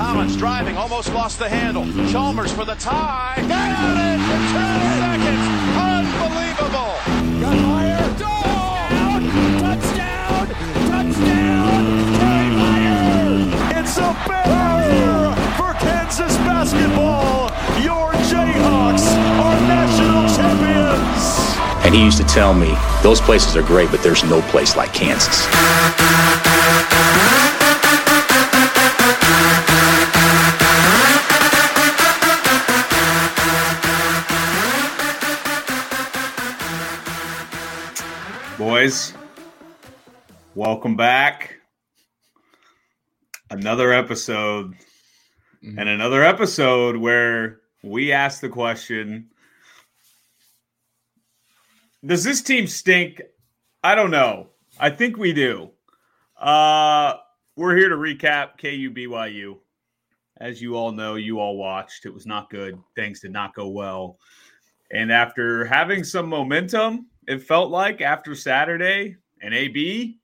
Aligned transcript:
Collins 0.00 0.34
driving, 0.34 0.78
almost 0.78 1.12
lost 1.12 1.38
the 1.38 1.46
handle. 1.46 1.84
Chalmers 2.08 2.50
for 2.50 2.64
the 2.64 2.74
tie. 2.76 3.34
Got 3.36 4.00
it 4.00 4.16
for 4.24 4.40
two 4.48 4.72
seconds. 4.96 5.44
Unbelievable. 5.76 6.96
Got 7.38 7.60
Meier. 7.68 8.00
Touchdown! 8.16 9.20
Touchdown! 9.60 10.48
Touchdown! 10.88 11.82
Kerry 12.16 12.48
Meier! 12.56 13.78
It's 13.78 13.98
a 13.98 14.16
bear 14.24 15.36
for 15.58 15.74
Kansas 15.84 16.34
basketball. 16.48 17.52
Your 17.84 18.12
Jayhawks 18.32 19.04
are 19.44 19.60
national 19.68 20.24
champions. 20.34 21.84
And 21.84 21.94
he 21.94 22.02
used 22.02 22.16
to 22.16 22.24
tell 22.24 22.54
me, 22.54 22.74
those 23.02 23.20
places 23.20 23.54
are 23.54 23.62
great, 23.62 23.90
but 23.90 24.02
there's 24.02 24.24
no 24.24 24.40
place 24.48 24.76
like 24.76 24.94
Kansas. 24.94 25.46
Boys, 38.90 39.14
welcome 40.56 40.96
back. 40.96 41.60
Another 43.48 43.92
episode, 43.92 44.74
and 45.62 45.88
another 45.88 46.24
episode 46.24 46.96
where 46.96 47.60
we 47.84 48.10
ask 48.10 48.40
the 48.40 48.48
question 48.48 49.30
Does 52.04 52.24
this 52.24 52.42
team 52.42 52.66
stink? 52.66 53.22
I 53.84 53.94
don't 53.94 54.10
know. 54.10 54.48
I 54.80 54.90
think 54.90 55.16
we 55.16 55.32
do. 55.32 55.70
Uh, 56.36 57.14
we're 57.54 57.76
here 57.76 57.90
to 57.90 57.96
recap 57.96 58.58
KU 58.58 58.90
BYU. 58.90 59.58
As 60.38 60.60
you 60.60 60.74
all 60.74 60.90
know, 60.90 61.14
you 61.14 61.38
all 61.38 61.56
watched. 61.56 62.06
It 62.06 62.12
was 62.12 62.26
not 62.26 62.50
good. 62.50 62.76
Things 62.96 63.20
did 63.20 63.30
not 63.30 63.54
go 63.54 63.68
well. 63.68 64.18
And 64.90 65.12
after 65.12 65.64
having 65.64 66.02
some 66.02 66.28
momentum, 66.28 67.06
it 67.30 67.40
felt 67.44 67.70
like 67.70 68.00
after 68.00 68.34
Saturday 68.34 69.16
and 69.40 69.54
AB, 69.54 70.18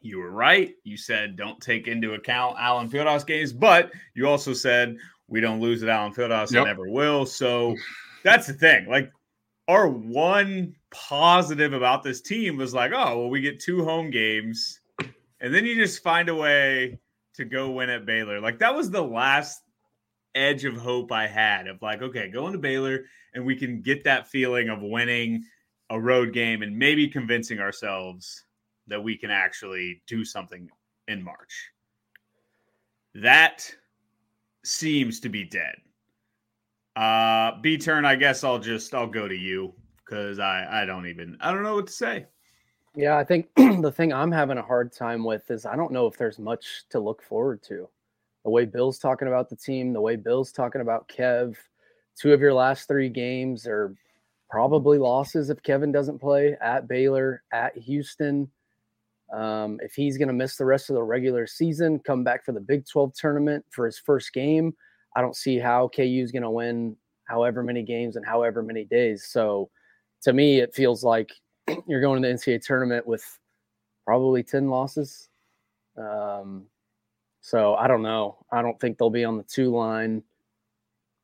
you 0.00 0.18
were 0.18 0.30
right. 0.30 0.72
You 0.84 0.96
said 0.96 1.34
don't 1.34 1.60
take 1.60 1.88
into 1.88 2.14
account 2.14 2.56
Allen 2.56 2.88
Fieldhouse 2.88 3.26
games, 3.26 3.52
but 3.52 3.90
you 4.14 4.28
also 4.28 4.52
said 4.52 4.96
we 5.26 5.40
don't 5.40 5.60
lose 5.60 5.82
at 5.82 5.88
Allen 5.88 6.14
Fieldhouse 6.14 6.52
Yep. 6.52 6.58
and 6.60 6.66
never 6.66 6.88
will. 6.88 7.26
So 7.26 7.74
that's 8.22 8.46
the 8.46 8.52
thing. 8.52 8.86
Like 8.86 9.10
our 9.66 9.88
one 9.88 10.76
positive 10.92 11.72
about 11.72 12.04
this 12.04 12.20
team 12.20 12.56
was 12.56 12.72
like, 12.72 12.92
oh, 12.94 13.18
well, 13.18 13.28
we 13.28 13.40
get 13.40 13.58
two 13.60 13.84
home 13.84 14.08
games, 14.08 14.80
and 15.40 15.52
then 15.52 15.66
you 15.66 15.74
just 15.74 16.00
find 16.00 16.28
a 16.28 16.34
way 16.34 16.96
to 17.34 17.44
go 17.44 17.72
win 17.72 17.90
at 17.90 18.06
Baylor. 18.06 18.40
Like 18.40 18.60
that 18.60 18.74
was 18.74 18.88
the 18.88 19.02
last 19.02 19.62
edge 20.36 20.64
of 20.64 20.76
hope 20.76 21.10
I 21.10 21.26
had 21.26 21.66
of 21.66 21.82
like, 21.82 22.02
okay, 22.02 22.30
going 22.30 22.52
to 22.52 22.58
Baylor 22.58 23.04
and 23.34 23.44
we 23.44 23.56
can 23.56 23.82
get 23.82 24.04
that 24.04 24.28
feeling 24.28 24.68
of 24.68 24.78
winning 24.80 25.44
a 25.90 26.00
road 26.00 26.32
game 26.32 26.62
and 26.62 26.76
maybe 26.76 27.08
convincing 27.08 27.60
ourselves 27.60 28.44
that 28.86 29.02
we 29.02 29.16
can 29.16 29.30
actually 29.30 30.02
do 30.06 30.24
something 30.24 30.68
in 31.06 31.22
March. 31.22 31.70
That 33.14 33.70
seems 34.64 35.20
to 35.20 35.28
be 35.28 35.44
dead. 35.44 35.76
Uh 36.96 37.52
B 37.60 37.78
turn, 37.78 38.04
I 38.04 38.16
guess 38.16 38.44
I'll 38.44 38.58
just 38.58 38.94
I'll 38.94 39.06
go 39.06 39.28
to 39.28 39.36
you 39.36 39.72
because 40.04 40.38
I 40.38 40.82
I 40.82 40.84
don't 40.84 41.06
even 41.06 41.36
I 41.40 41.52
don't 41.52 41.62
know 41.62 41.76
what 41.76 41.86
to 41.86 41.92
say. 41.92 42.26
Yeah, 42.94 43.16
I 43.16 43.24
think 43.24 43.48
the 43.56 43.92
thing 43.92 44.12
I'm 44.12 44.32
having 44.32 44.58
a 44.58 44.62
hard 44.62 44.92
time 44.92 45.22
with 45.24 45.50
is 45.50 45.66
I 45.66 45.76
don't 45.76 45.92
know 45.92 46.06
if 46.06 46.16
there's 46.16 46.38
much 46.38 46.84
to 46.90 46.98
look 46.98 47.22
forward 47.22 47.62
to. 47.64 47.88
The 48.44 48.50
way 48.50 48.64
Bill's 48.64 48.98
talking 48.98 49.28
about 49.28 49.48
the 49.48 49.56
team, 49.56 49.92
the 49.92 50.00
way 50.00 50.16
Bill's 50.16 50.52
talking 50.52 50.80
about 50.80 51.08
Kev, 51.08 51.56
two 52.16 52.32
of 52.32 52.40
your 52.40 52.54
last 52.54 52.88
three 52.88 53.08
games 53.08 53.66
are 53.66 53.94
probably 54.50 54.98
losses 54.98 55.50
if 55.50 55.62
Kevin 55.62 55.92
doesn't 55.92 56.18
play 56.18 56.56
at 56.60 56.88
Baylor, 56.88 57.42
at 57.52 57.76
Houston. 57.76 58.50
Um, 59.32 59.78
if 59.82 59.94
he's 59.94 60.16
going 60.16 60.28
to 60.28 60.34
miss 60.34 60.56
the 60.56 60.64
rest 60.64 60.88
of 60.88 60.94
the 60.94 61.02
regular 61.02 61.46
season, 61.46 61.98
come 61.98 62.24
back 62.24 62.44
for 62.44 62.52
the 62.52 62.60
Big 62.60 62.86
12 62.86 63.12
tournament 63.14 63.64
for 63.70 63.84
his 63.84 63.98
first 63.98 64.32
game, 64.32 64.74
I 65.14 65.20
don't 65.20 65.36
see 65.36 65.58
how 65.58 65.88
KU 65.88 66.02
is 66.02 66.32
going 66.32 66.42
to 66.42 66.50
win 66.50 66.96
however 67.24 67.62
many 67.62 67.82
games 67.82 68.16
and 68.16 68.24
however 68.24 68.62
many 68.62 68.84
days. 68.84 69.26
So 69.26 69.68
to 70.22 70.32
me, 70.32 70.60
it 70.60 70.74
feels 70.74 71.04
like 71.04 71.32
you're 71.86 72.00
going 72.00 72.22
to 72.22 72.28
the 72.28 72.34
NCAA 72.34 72.64
tournament 72.64 73.06
with 73.06 73.24
probably 74.06 74.42
10 74.42 74.68
losses. 74.68 75.28
Um, 75.96 76.64
so 77.40 77.74
I 77.74 77.88
don't 77.88 78.02
know. 78.02 78.38
I 78.50 78.62
don't 78.62 78.78
think 78.80 78.96
they'll 78.96 79.10
be 79.10 79.24
on 79.24 79.36
the 79.36 79.42
two 79.42 79.74
line 79.74 80.22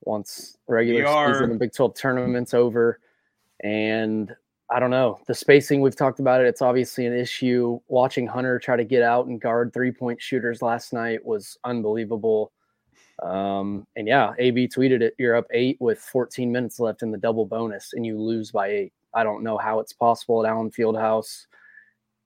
once 0.02 0.58
regular 0.68 1.06
season 1.06 1.50
and 1.50 1.58
Big 1.58 1.72
12 1.72 1.94
tournament's 1.94 2.52
over. 2.52 3.00
And 3.62 4.34
I 4.70 4.80
don't 4.80 4.90
know. 4.90 5.20
The 5.26 5.34
spacing, 5.34 5.80
we've 5.80 5.96
talked 5.96 6.20
about 6.20 6.40
it. 6.40 6.46
It's 6.46 6.62
obviously 6.62 7.06
an 7.06 7.16
issue. 7.16 7.78
Watching 7.88 8.26
Hunter 8.26 8.58
try 8.58 8.76
to 8.76 8.84
get 8.84 9.02
out 9.02 9.26
and 9.26 9.40
guard 9.40 9.72
three 9.72 9.92
point 9.92 10.20
shooters 10.20 10.62
last 10.62 10.92
night 10.92 11.24
was 11.24 11.58
unbelievable. 11.64 12.52
Um, 13.22 13.86
and 13.96 14.08
yeah, 14.08 14.32
AB 14.38 14.68
tweeted 14.68 15.00
it. 15.00 15.14
You're 15.18 15.36
up 15.36 15.46
eight 15.52 15.76
with 15.80 15.98
14 15.98 16.50
minutes 16.50 16.80
left 16.80 17.02
in 17.02 17.10
the 17.10 17.18
double 17.18 17.46
bonus, 17.46 17.92
and 17.92 18.04
you 18.04 18.18
lose 18.18 18.50
by 18.50 18.68
eight. 18.68 18.92
I 19.14 19.22
don't 19.22 19.44
know 19.44 19.56
how 19.56 19.78
it's 19.80 19.92
possible 19.92 20.44
at 20.44 20.50
Allen 20.50 20.70
Fieldhouse. 20.70 21.46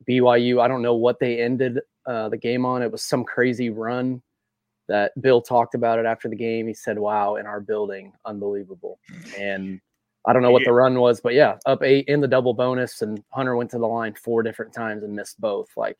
BYU, 0.08 0.60
I 0.62 0.68
don't 0.68 0.80
know 0.80 0.94
what 0.94 1.18
they 1.18 1.40
ended 1.40 1.80
uh, 2.06 2.28
the 2.28 2.36
game 2.36 2.64
on. 2.64 2.82
It 2.82 2.90
was 2.90 3.02
some 3.02 3.24
crazy 3.24 3.68
run 3.68 4.22
that 4.88 5.12
Bill 5.20 5.42
talked 5.42 5.74
about 5.74 5.98
it 5.98 6.06
after 6.06 6.28
the 6.28 6.36
game. 6.36 6.66
He 6.66 6.72
said, 6.72 6.98
"Wow, 6.98 7.36
in 7.36 7.46
our 7.46 7.60
building, 7.60 8.12
unbelievable." 8.24 8.98
And 9.38 9.80
I 10.28 10.34
don't 10.34 10.42
know 10.42 10.50
what 10.50 10.64
the 10.66 10.72
run 10.72 11.00
was, 11.00 11.22
but 11.22 11.32
yeah, 11.32 11.56
up 11.64 11.82
eight 11.82 12.06
in 12.06 12.20
the 12.20 12.28
double 12.28 12.52
bonus, 12.52 13.00
and 13.00 13.24
Hunter 13.30 13.56
went 13.56 13.70
to 13.70 13.78
the 13.78 13.86
line 13.86 14.14
four 14.14 14.42
different 14.42 14.74
times 14.74 15.02
and 15.02 15.16
missed 15.16 15.40
both. 15.40 15.70
Like, 15.74 15.96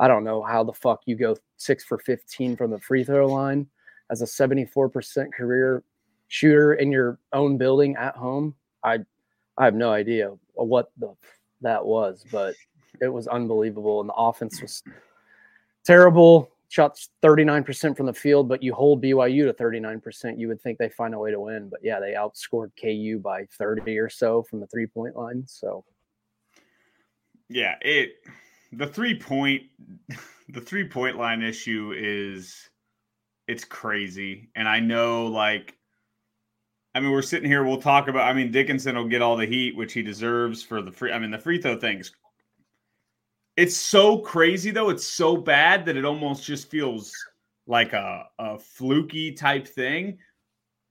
I 0.00 0.08
don't 0.08 0.24
know 0.24 0.42
how 0.42 0.64
the 0.64 0.72
fuck 0.72 1.02
you 1.06 1.14
go 1.14 1.36
six 1.56 1.84
for 1.84 1.98
15 1.98 2.56
from 2.56 2.72
the 2.72 2.80
free 2.80 3.04
throw 3.04 3.28
line 3.28 3.68
as 4.10 4.22
a 4.22 4.24
74% 4.24 5.32
career 5.32 5.84
shooter 6.26 6.74
in 6.74 6.90
your 6.90 7.20
own 7.32 7.58
building 7.58 7.94
at 7.94 8.16
home. 8.16 8.56
I 8.82 8.98
I 9.56 9.66
have 9.66 9.74
no 9.74 9.92
idea 9.92 10.32
what 10.54 10.90
the 10.98 11.14
that 11.60 11.86
was, 11.86 12.24
but 12.32 12.56
it 13.00 13.08
was 13.08 13.28
unbelievable. 13.28 14.00
And 14.00 14.08
the 14.08 14.14
offense 14.14 14.60
was 14.60 14.82
terrible. 15.84 16.50
Shots 16.70 17.10
39% 17.24 17.96
from 17.96 18.06
the 18.06 18.12
field, 18.12 18.48
but 18.48 18.62
you 18.62 18.72
hold 18.72 19.02
BYU 19.02 19.44
to 19.44 19.52
39%. 19.52 20.38
You 20.38 20.46
would 20.46 20.62
think 20.62 20.78
they 20.78 20.88
find 20.88 21.14
a 21.14 21.18
way 21.18 21.32
to 21.32 21.40
win. 21.40 21.68
But 21.68 21.80
yeah, 21.82 21.98
they 21.98 22.12
outscored 22.12 22.70
KU 22.80 23.18
by 23.18 23.46
30 23.58 23.98
or 23.98 24.08
so 24.08 24.44
from 24.44 24.60
the 24.60 24.68
three 24.68 24.86
point 24.86 25.16
line. 25.16 25.42
So 25.48 25.84
Yeah, 27.48 27.74
it 27.80 28.12
the 28.72 28.86
three 28.86 29.18
point 29.18 29.62
the 30.48 30.60
three 30.60 30.86
point 30.86 31.16
line 31.16 31.42
issue 31.42 31.92
is 31.96 32.70
it's 33.48 33.64
crazy. 33.64 34.50
And 34.54 34.68
I 34.68 34.78
know 34.78 35.26
like 35.26 35.76
I 36.94 37.00
mean 37.00 37.10
we're 37.10 37.22
sitting 37.22 37.50
here, 37.50 37.64
we'll 37.64 37.82
talk 37.82 38.06
about 38.06 38.28
I 38.28 38.32
mean 38.32 38.52
Dickinson 38.52 38.94
will 38.94 39.08
get 39.08 39.22
all 39.22 39.36
the 39.36 39.44
heat, 39.44 39.74
which 39.74 39.92
he 39.92 40.02
deserves 40.02 40.62
for 40.62 40.82
the 40.82 40.92
free 40.92 41.10
I 41.10 41.18
mean 41.18 41.32
the 41.32 41.38
free 41.38 41.60
throw 41.60 41.76
things. 41.76 42.12
It's 43.60 43.76
so 43.76 44.16
crazy 44.16 44.70
though, 44.70 44.88
it's 44.88 45.04
so 45.06 45.36
bad 45.36 45.84
that 45.84 45.94
it 45.94 46.06
almost 46.06 46.44
just 46.44 46.70
feels 46.70 47.12
like 47.66 47.92
a, 47.92 48.24
a 48.38 48.58
fluky 48.58 49.32
type 49.32 49.68
thing. 49.68 50.16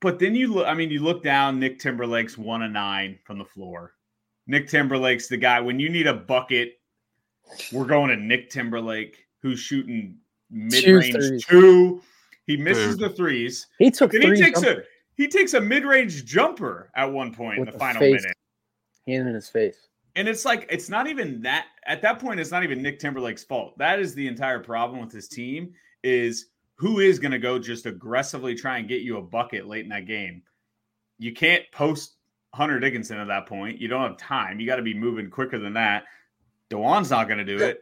But 0.02 0.20
then 0.20 0.36
you 0.36 0.54
look, 0.54 0.68
I 0.68 0.76
mean, 0.76 0.92
you 0.92 1.02
look 1.02 1.24
down, 1.24 1.60
Nick 1.60 1.80
Timberlake's 1.80 2.38
one 2.38 2.62
of 2.62 2.70
nine 2.70 3.18
from 3.24 3.40
the 3.40 3.44
floor. 3.44 3.96
Nick 4.46 4.68
Timberlake's 4.68 5.28
the 5.28 5.36
guy 5.38 5.60
when 5.60 5.80
you 5.80 5.90
need 5.90 6.06
a 6.06 6.14
bucket. 6.14 6.74
We're 7.74 7.86
going 7.88 8.10
to 8.12 8.16
Nick 8.16 8.52
Timberlake, 8.52 9.26
who's 9.42 9.60
shooting 9.60 10.18
mid 10.52 10.86
range 10.86 11.48
two. 11.48 12.04
He 12.46 12.56
misses 12.56 12.98
Dude. 12.98 13.10
the 13.10 13.16
threes. 13.16 13.66
he 13.80 13.90
took 13.90 14.12
Then 14.12 14.22
three 14.22 14.38
he 14.38 14.44
takes 14.44 14.62
a 14.62 14.84
he 15.16 15.28
takes 15.28 15.56
a 15.56 15.60
mid 15.62 15.86
range 15.86 16.24
jumper 16.24 16.92
at 16.96 17.12
one 17.12 17.34
point 17.34 17.60
With 17.62 17.70
in 17.70 17.74
the 17.74 17.78
the 17.78 17.80
final 17.80 18.00
face. 18.00 18.22
minute. 18.22 18.38
hand 19.08 19.28
in 19.28 19.34
his 19.34 19.50
face. 19.50 19.89
And 20.16 20.28
it's 20.28 20.46
like 20.46 20.68
it's 20.70 20.90
not 20.90 21.08
even 21.08 21.42
that 21.42 21.68
at 21.86 22.02
that 22.02 22.20
point 22.20 22.40
it's 22.40 22.52
not 22.52 22.64
even 22.64 22.82
Nick 22.82 23.00
Timberlake's 23.00 23.44
fault. 23.44 23.78
That 23.78 24.00
is 24.00 24.14
the 24.14 24.28
entire 24.28 24.60
problem 24.60 25.00
with 25.02 25.12
his 25.12 25.28
team 25.28 25.74
is 26.04 26.48
who 26.76 27.00
is 27.00 27.20
going 27.20 27.32
to 27.32 27.40
go 27.40 27.60
just 27.60 27.86
aggressively 27.86 28.56
try 28.56 28.78
and 28.78 28.88
get 28.88 29.02
you 29.02 29.18
a 29.18 29.22
bucket 29.22 29.68
late 29.68 29.84
in 29.84 29.90
that 29.90 30.06
game. 30.06 30.42
You 31.18 31.34
can't 31.34 31.64
post 31.74 32.16
Hunter 32.54 32.80
Dickinson 32.80 33.18
at 33.18 33.28
that 33.28 33.46
point. 33.48 33.80
You 33.80 33.88
don't 33.88 34.02
have 34.02 34.18
time. 34.18 34.60
You 34.60 34.66
got 34.66 34.78
to 34.78 34.82
be 34.82 34.94
moving 34.94 35.30
quicker 35.30 35.60
than 35.60 35.74
that. 35.74 36.06
Dajuan's 36.70 37.12
not 37.12 37.28
going 37.28 37.40
to 37.40 37.46
do 37.46 37.62
it. 37.64 37.82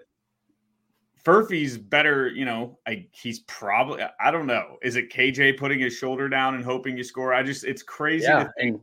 Furphy's 1.24 1.77
better, 1.77 2.29
you 2.29 2.45
know, 2.45 2.79
I, 2.88 3.06
he's 3.12 3.39
probably 3.41 4.01
I 4.19 4.31
don't 4.31 4.47
know. 4.47 4.77
Is 4.81 4.95
it 4.95 5.12
KJ 5.12 5.57
putting 5.57 5.79
his 5.79 5.94
shoulder 5.94 6.29
down 6.29 6.56
and 6.56 6.63
hoping 6.63 6.97
you 6.97 7.03
score? 7.03 7.33
I 7.33 7.44
just 7.44 7.65
it's 7.65 7.83
crazy 7.83 8.25
Yeah, 8.25 8.45
to 8.45 8.53
think 8.57 8.75
and 8.75 8.79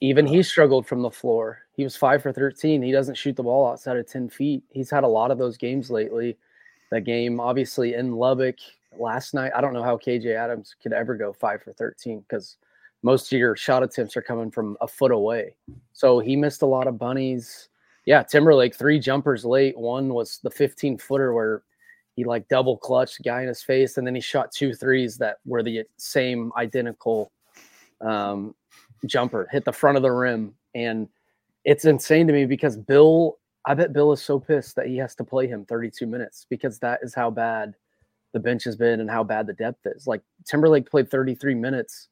even 0.00 0.26
he 0.26 0.42
struggled 0.44 0.86
from 0.86 1.02
the 1.02 1.10
floor. 1.10 1.65
He 1.76 1.84
was 1.84 1.96
five 1.96 2.22
for 2.22 2.32
thirteen. 2.32 2.82
He 2.82 2.92
doesn't 2.92 3.16
shoot 3.16 3.36
the 3.36 3.42
ball 3.42 3.70
outside 3.70 3.96
of 3.96 4.06
ten 4.06 4.28
feet. 4.28 4.62
He's 4.70 4.90
had 4.90 5.04
a 5.04 5.08
lot 5.08 5.30
of 5.30 5.38
those 5.38 5.56
games 5.56 5.90
lately. 5.90 6.36
That 6.90 7.02
game, 7.02 7.40
obviously 7.40 7.94
in 7.94 8.12
Lubbock, 8.12 8.56
last 8.98 9.34
night, 9.34 9.52
I 9.54 9.60
don't 9.60 9.72
know 9.72 9.82
how 9.82 9.96
KJ 9.96 10.34
Adams 10.36 10.74
could 10.82 10.92
ever 10.92 11.16
go 11.16 11.32
five 11.32 11.62
for 11.62 11.72
13 11.72 12.20
because 12.20 12.56
most 13.02 13.32
of 13.32 13.38
your 13.38 13.56
shot 13.56 13.82
attempts 13.82 14.16
are 14.16 14.22
coming 14.22 14.50
from 14.50 14.76
a 14.80 14.88
foot 14.88 15.12
away. 15.12 15.56
So 15.92 16.18
he 16.18 16.36
missed 16.36 16.62
a 16.62 16.66
lot 16.66 16.86
of 16.86 16.98
bunnies. 16.98 17.68
Yeah, 18.04 18.22
Timberlake, 18.22 18.74
three 18.74 18.98
jumpers 18.98 19.44
late. 19.44 19.76
One 19.76 20.14
was 20.14 20.38
the 20.42 20.50
15 20.50 20.98
footer 20.98 21.32
where 21.32 21.62
he 22.14 22.24
like 22.24 22.48
double 22.48 22.76
clutched 22.76 23.22
guy 23.24 23.42
in 23.42 23.48
his 23.48 23.62
face, 23.62 23.98
and 23.98 24.06
then 24.06 24.14
he 24.14 24.20
shot 24.20 24.52
two 24.52 24.72
threes 24.72 25.18
that 25.18 25.38
were 25.44 25.62
the 25.62 25.84
same 25.98 26.52
identical 26.56 27.30
um, 28.00 28.54
jumper, 29.04 29.48
hit 29.50 29.64
the 29.64 29.72
front 29.72 29.96
of 29.96 30.02
the 30.02 30.10
rim. 30.10 30.54
And 30.74 31.08
it's 31.66 31.84
insane 31.84 32.26
to 32.26 32.32
me 32.32 32.46
because 32.46 32.76
Bill, 32.78 33.36
I 33.66 33.74
bet 33.74 33.92
Bill 33.92 34.12
is 34.12 34.22
so 34.22 34.40
pissed 34.40 34.76
that 34.76 34.86
he 34.86 34.96
has 34.96 35.14
to 35.16 35.24
play 35.24 35.46
him 35.46 35.66
32 35.66 36.06
minutes 36.06 36.46
because 36.48 36.78
that 36.78 37.00
is 37.02 37.14
how 37.14 37.30
bad 37.30 37.74
the 38.32 38.40
bench 38.40 38.64
has 38.64 38.76
been 38.76 39.00
and 39.00 39.10
how 39.10 39.22
bad 39.22 39.46
the 39.46 39.52
depth 39.52 39.86
is. 39.86 40.06
Like 40.06 40.22
Timberlake 40.46 40.90
played 40.90 41.10
33 41.10 41.54
minutes 41.54 42.08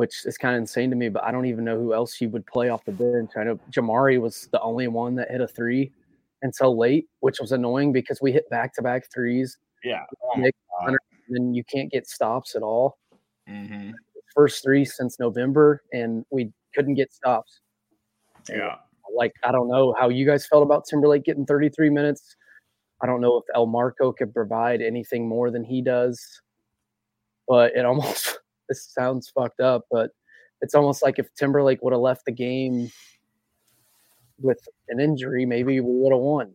which 0.00 0.24
is 0.24 0.38
kind 0.38 0.54
of 0.54 0.60
insane 0.60 0.88
to 0.88 0.96
me. 0.96 1.10
But 1.10 1.24
I 1.24 1.30
don't 1.30 1.44
even 1.44 1.62
know 1.62 1.78
who 1.78 1.92
else 1.92 2.18
you 2.22 2.30
would 2.30 2.46
play 2.46 2.70
off 2.70 2.86
the 2.86 2.92
bench. 2.92 3.32
I 3.36 3.44
know 3.44 3.60
Jamari 3.70 4.18
was 4.18 4.48
the 4.50 4.60
only 4.62 4.88
one 4.88 5.14
that 5.16 5.30
hit 5.30 5.42
a 5.42 5.46
three 5.46 5.92
until 6.40 6.78
late, 6.78 7.06
which 7.20 7.38
was 7.38 7.52
annoying 7.52 7.92
because 7.92 8.18
we 8.22 8.32
hit 8.32 8.48
back 8.48 8.74
to 8.76 8.82
back 8.82 9.12
threes. 9.12 9.58
Yeah. 9.84 10.04
Oh 10.24 10.96
and 11.28 11.54
you 11.54 11.62
can't 11.64 11.92
get 11.92 12.08
stops 12.08 12.56
at 12.56 12.62
all. 12.62 12.96
Mm-hmm. 13.46 13.90
First 14.34 14.62
three 14.62 14.86
since 14.86 15.18
November, 15.20 15.82
and 15.92 16.24
we 16.30 16.50
couldn't 16.74 16.94
get 16.94 17.12
stops. 17.12 17.60
Yeah. 18.50 18.76
Like, 19.16 19.34
I 19.42 19.52
don't 19.52 19.68
know 19.68 19.94
how 19.98 20.08
you 20.08 20.24
guys 20.24 20.46
felt 20.46 20.62
about 20.62 20.84
Timberlake 20.86 21.24
getting 21.24 21.46
33 21.46 21.90
minutes. 21.90 22.36
I 23.02 23.06
don't 23.06 23.20
know 23.20 23.38
if 23.38 23.56
Elmarko 23.56 24.16
could 24.16 24.32
provide 24.32 24.82
anything 24.82 25.28
more 25.28 25.50
than 25.50 25.64
he 25.64 25.82
does, 25.82 26.42
but 27.48 27.74
it 27.74 27.84
almost 27.86 28.38
this 28.68 28.88
sounds 28.92 29.30
fucked 29.30 29.60
up, 29.60 29.86
but 29.90 30.10
it's 30.60 30.74
almost 30.74 31.02
like 31.02 31.18
if 31.18 31.34
Timberlake 31.34 31.82
would 31.82 31.92
have 31.92 32.02
left 32.02 32.24
the 32.24 32.32
game 32.32 32.90
with 34.40 34.60
an 34.88 35.00
injury, 35.00 35.44
maybe 35.46 35.80
we 35.80 35.92
would 35.92 36.12
have 36.12 36.20
won. 36.20 36.54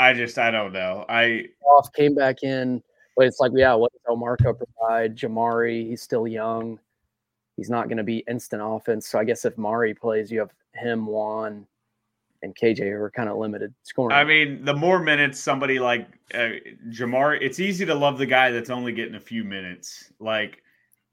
I 0.00 0.12
just 0.12 0.38
I 0.38 0.50
don't 0.50 0.72
know. 0.72 1.04
I 1.08 1.46
off 1.64 1.92
came 1.92 2.14
back 2.14 2.42
in, 2.42 2.82
but 3.16 3.26
it's 3.26 3.40
like, 3.40 3.52
yeah, 3.54 3.74
what 3.74 3.90
does 3.92 4.00
Elmarko 4.08 4.56
provide? 4.56 5.16
Jamari, 5.16 5.88
he's 5.88 6.02
still 6.02 6.26
young. 6.26 6.78
He's 7.58 7.68
not 7.68 7.88
going 7.88 7.96
to 7.96 8.04
be 8.04 8.18
instant 8.28 8.62
offense. 8.64 9.08
So 9.08 9.18
I 9.18 9.24
guess 9.24 9.44
if 9.44 9.58
Mari 9.58 9.92
plays, 9.92 10.30
you 10.30 10.38
have 10.38 10.52
him, 10.74 11.06
Juan, 11.06 11.66
and 12.44 12.54
KJ 12.54 12.88
who 12.88 13.02
are 13.02 13.10
kind 13.10 13.28
of 13.28 13.36
limited 13.36 13.74
scoring. 13.82 14.16
I 14.16 14.22
mean, 14.22 14.64
the 14.64 14.74
more 14.74 15.00
minutes 15.00 15.40
somebody 15.40 15.80
like 15.80 16.06
uh, 16.34 16.50
Jamar, 16.90 17.36
it's 17.42 17.58
easy 17.58 17.84
to 17.84 17.96
love 17.96 18.16
the 18.16 18.26
guy 18.26 18.52
that's 18.52 18.70
only 18.70 18.92
getting 18.92 19.16
a 19.16 19.20
few 19.20 19.42
minutes. 19.42 20.12
Like, 20.20 20.62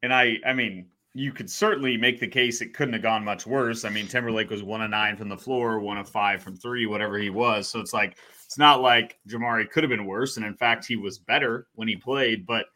and 0.04 0.14
I, 0.14 0.38
I 0.46 0.54
mean, 0.54 0.86
you 1.16 1.32
could 1.32 1.50
certainly 1.50 1.98
make 1.98 2.20
the 2.20 2.28
case 2.28 2.62
it 2.62 2.76
couldn't 2.76 2.94
have 2.94 3.02
gone 3.02 3.26
much 3.26 3.48
worse. 3.48 3.84
I 3.84 3.90
mean, 3.90 4.06
Timberlake 4.06 4.52
was 4.52 4.62
one 4.62 4.84
of 4.84 4.92
nine 4.92 5.18
from 5.18 5.30
the 5.30 5.38
floor, 5.38 5.80
one 5.80 5.98
of 5.98 6.08
five 6.08 6.44
from 6.44 6.56
three, 6.56 6.86
whatever 6.86 7.18
he 7.18 7.32
was. 7.32 7.68
So 7.68 7.80
it's 7.80 7.92
like 7.92 8.18
it's 8.46 8.60
not 8.60 8.84
like 8.84 9.18
Jamari 9.28 9.68
could 9.68 9.82
have 9.82 9.90
been 9.90 10.06
worse, 10.06 10.38
and 10.38 10.46
in 10.46 10.54
fact, 10.54 10.86
he 10.86 10.96
was 10.96 11.18
better 11.18 11.66
when 11.74 11.88
he 11.88 11.96
played. 11.96 12.46
But 12.46 12.68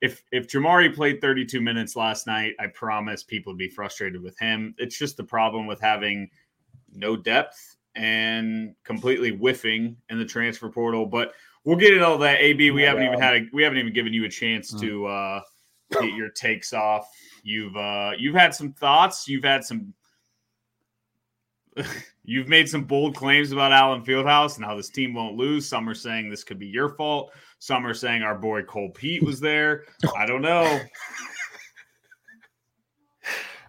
if 0.00 0.22
if 0.32 0.48
Jamari 0.48 0.94
played 0.94 1.20
32 1.20 1.60
minutes 1.60 1.96
last 1.96 2.26
night, 2.26 2.54
I 2.58 2.68
promise 2.68 3.22
people 3.22 3.52
would 3.52 3.58
be 3.58 3.68
frustrated 3.68 4.22
with 4.22 4.38
him. 4.38 4.74
It's 4.78 4.98
just 4.98 5.16
the 5.16 5.24
problem 5.24 5.66
with 5.66 5.80
having 5.80 6.30
no 6.92 7.16
depth 7.16 7.76
and 7.94 8.74
completely 8.84 9.30
whiffing 9.30 9.96
in 10.08 10.18
the 10.18 10.24
transfer 10.24 10.70
portal. 10.70 11.06
But 11.06 11.32
we'll 11.64 11.76
get 11.76 11.92
into 11.92 12.06
all 12.06 12.18
that. 12.18 12.40
AB, 12.40 12.70
we 12.70 12.82
haven't 12.82 13.04
even 13.04 13.20
had 13.20 13.34
a, 13.34 13.46
we 13.52 13.62
haven't 13.62 13.78
even 13.78 13.92
given 13.92 14.14
you 14.14 14.24
a 14.24 14.28
chance 14.28 14.72
mm. 14.72 14.80
to 14.80 15.06
uh, 15.06 15.40
get 15.92 16.14
your 16.14 16.30
takes 16.30 16.72
off. 16.72 17.08
You've 17.42 17.76
uh, 17.76 18.12
you've 18.18 18.34
had 18.34 18.54
some 18.54 18.72
thoughts. 18.72 19.28
You've 19.28 19.44
had 19.44 19.64
some. 19.64 19.92
you've 22.24 22.48
made 22.48 22.68
some 22.68 22.84
bold 22.84 23.14
claims 23.14 23.52
about 23.52 23.72
Allen 23.72 24.02
Fieldhouse 24.02 24.56
and 24.56 24.64
how 24.64 24.76
this 24.76 24.90
team 24.90 25.14
won't 25.14 25.36
lose. 25.36 25.68
Some 25.68 25.88
are 25.88 25.94
saying 25.94 26.28
this 26.30 26.44
could 26.44 26.58
be 26.58 26.66
your 26.66 26.88
fault. 26.90 27.32
Some 27.60 27.86
are 27.86 27.94
saying 27.94 28.22
our 28.22 28.34
boy 28.34 28.62
Cole 28.62 28.90
Pete 28.90 29.22
was 29.22 29.38
there. 29.38 29.84
I 30.16 30.26
don't 30.26 30.42
know. 30.42 30.80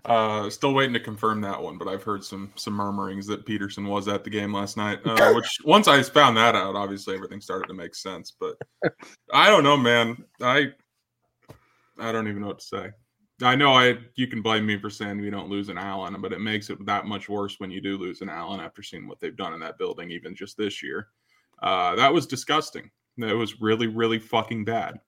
Uh, 0.06 0.50
still 0.50 0.74
waiting 0.74 0.94
to 0.94 1.00
confirm 1.00 1.42
that 1.42 1.62
one, 1.62 1.78
but 1.78 1.88
I've 1.88 2.02
heard 2.02 2.24
some 2.24 2.52
some 2.56 2.74
murmurings 2.74 3.28
that 3.28 3.46
Peterson 3.46 3.86
was 3.86 4.08
at 4.08 4.24
the 4.24 4.32
game 4.32 4.52
last 4.52 4.76
night. 4.76 5.00
Uh, 5.06 5.32
which 5.36 5.60
once 5.64 5.88
I 5.88 6.02
found 6.02 6.36
that 6.38 6.56
out, 6.56 6.76
obviously 6.76 7.14
everything 7.14 7.40
started 7.40 7.68
to 7.68 7.76
make 7.76 7.94
sense. 7.94 8.34
But 8.40 8.56
I 9.32 9.50
don't 9.50 9.64
know, 9.64 9.78
man. 9.78 10.24
I 10.42 10.70
I 12.00 12.12
don't 12.12 12.28
even 12.28 12.42
know 12.42 12.48
what 12.48 12.60
to 12.60 12.66
say. 12.66 12.90
I 13.44 13.56
know 13.56 13.74
I 13.74 13.98
you 14.16 14.26
can 14.26 14.42
blame 14.42 14.66
me 14.66 14.80
for 14.80 14.90
saying 14.90 15.22
we 15.22 15.30
don't 15.30 15.50
lose 15.50 15.70
an 15.70 15.78
Allen, 15.78 16.16
but 16.20 16.34
it 16.34 16.42
makes 16.42 16.72
it 16.72 16.84
that 16.86 17.06
much 17.06 17.30
worse 17.30 17.60
when 17.60 17.70
you 17.70 17.82
do 17.82 17.98
lose 17.98 18.22
an 18.22 18.30
Allen 18.30 18.60
after 18.60 18.82
seeing 18.82 19.08
what 19.08 19.20
they've 19.20 19.38
done 19.38 19.54
in 19.54 19.60
that 19.60 19.78
building, 19.78 20.10
even 20.10 20.34
just 20.34 20.58
this 20.58 20.82
year. 20.82 21.10
Uh, 21.62 21.94
that 21.96 22.12
was 22.12 22.26
disgusting. 22.26 22.90
That 23.18 23.36
was 23.36 23.62
really, 23.62 23.88
really 23.88 24.20
fucking 24.20 24.66
bad. 24.66 25.00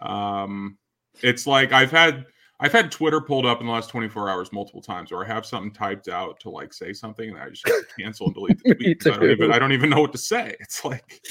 Um, 0.00 0.78
it's 1.22 1.46
like 1.46 1.72
I've 1.72 1.90
had 1.90 2.26
I've 2.60 2.72
had 2.72 2.92
Twitter 2.92 3.20
pulled 3.20 3.46
up 3.46 3.60
in 3.60 3.66
the 3.66 3.72
last 3.72 3.88
24 3.88 4.28
hours 4.28 4.52
multiple 4.52 4.82
times, 4.82 5.10
or 5.10 5.24
I 5.24 5.26
have 5.26 5.46
something 5.46 5.72
typed 5.72 6.08
out 6.08 6.38
to 6.40 6.50
like 6.50 6.74
say 6.74 6.92
something, 6.92 7.30
and 7.30 7.38
I 7.38 7.48
just 7.48 7.64
cancel 7.98 8.26
and 8.26 8.34
delete 8.34 8.62
the 8.62 8.74
tweet. 8.76 9.06
I 9.06 9.16
don't 9.16 9.30
even 9.30 9.52
I 9.52 9.58
don't 9.58 9.72
even 9.72 9.90
know 9.90 10.00
what 10.00 10.12
to 10.12 10.18
say. 10.18 10.56
It's 10.60 10.84
like 10.84 11.22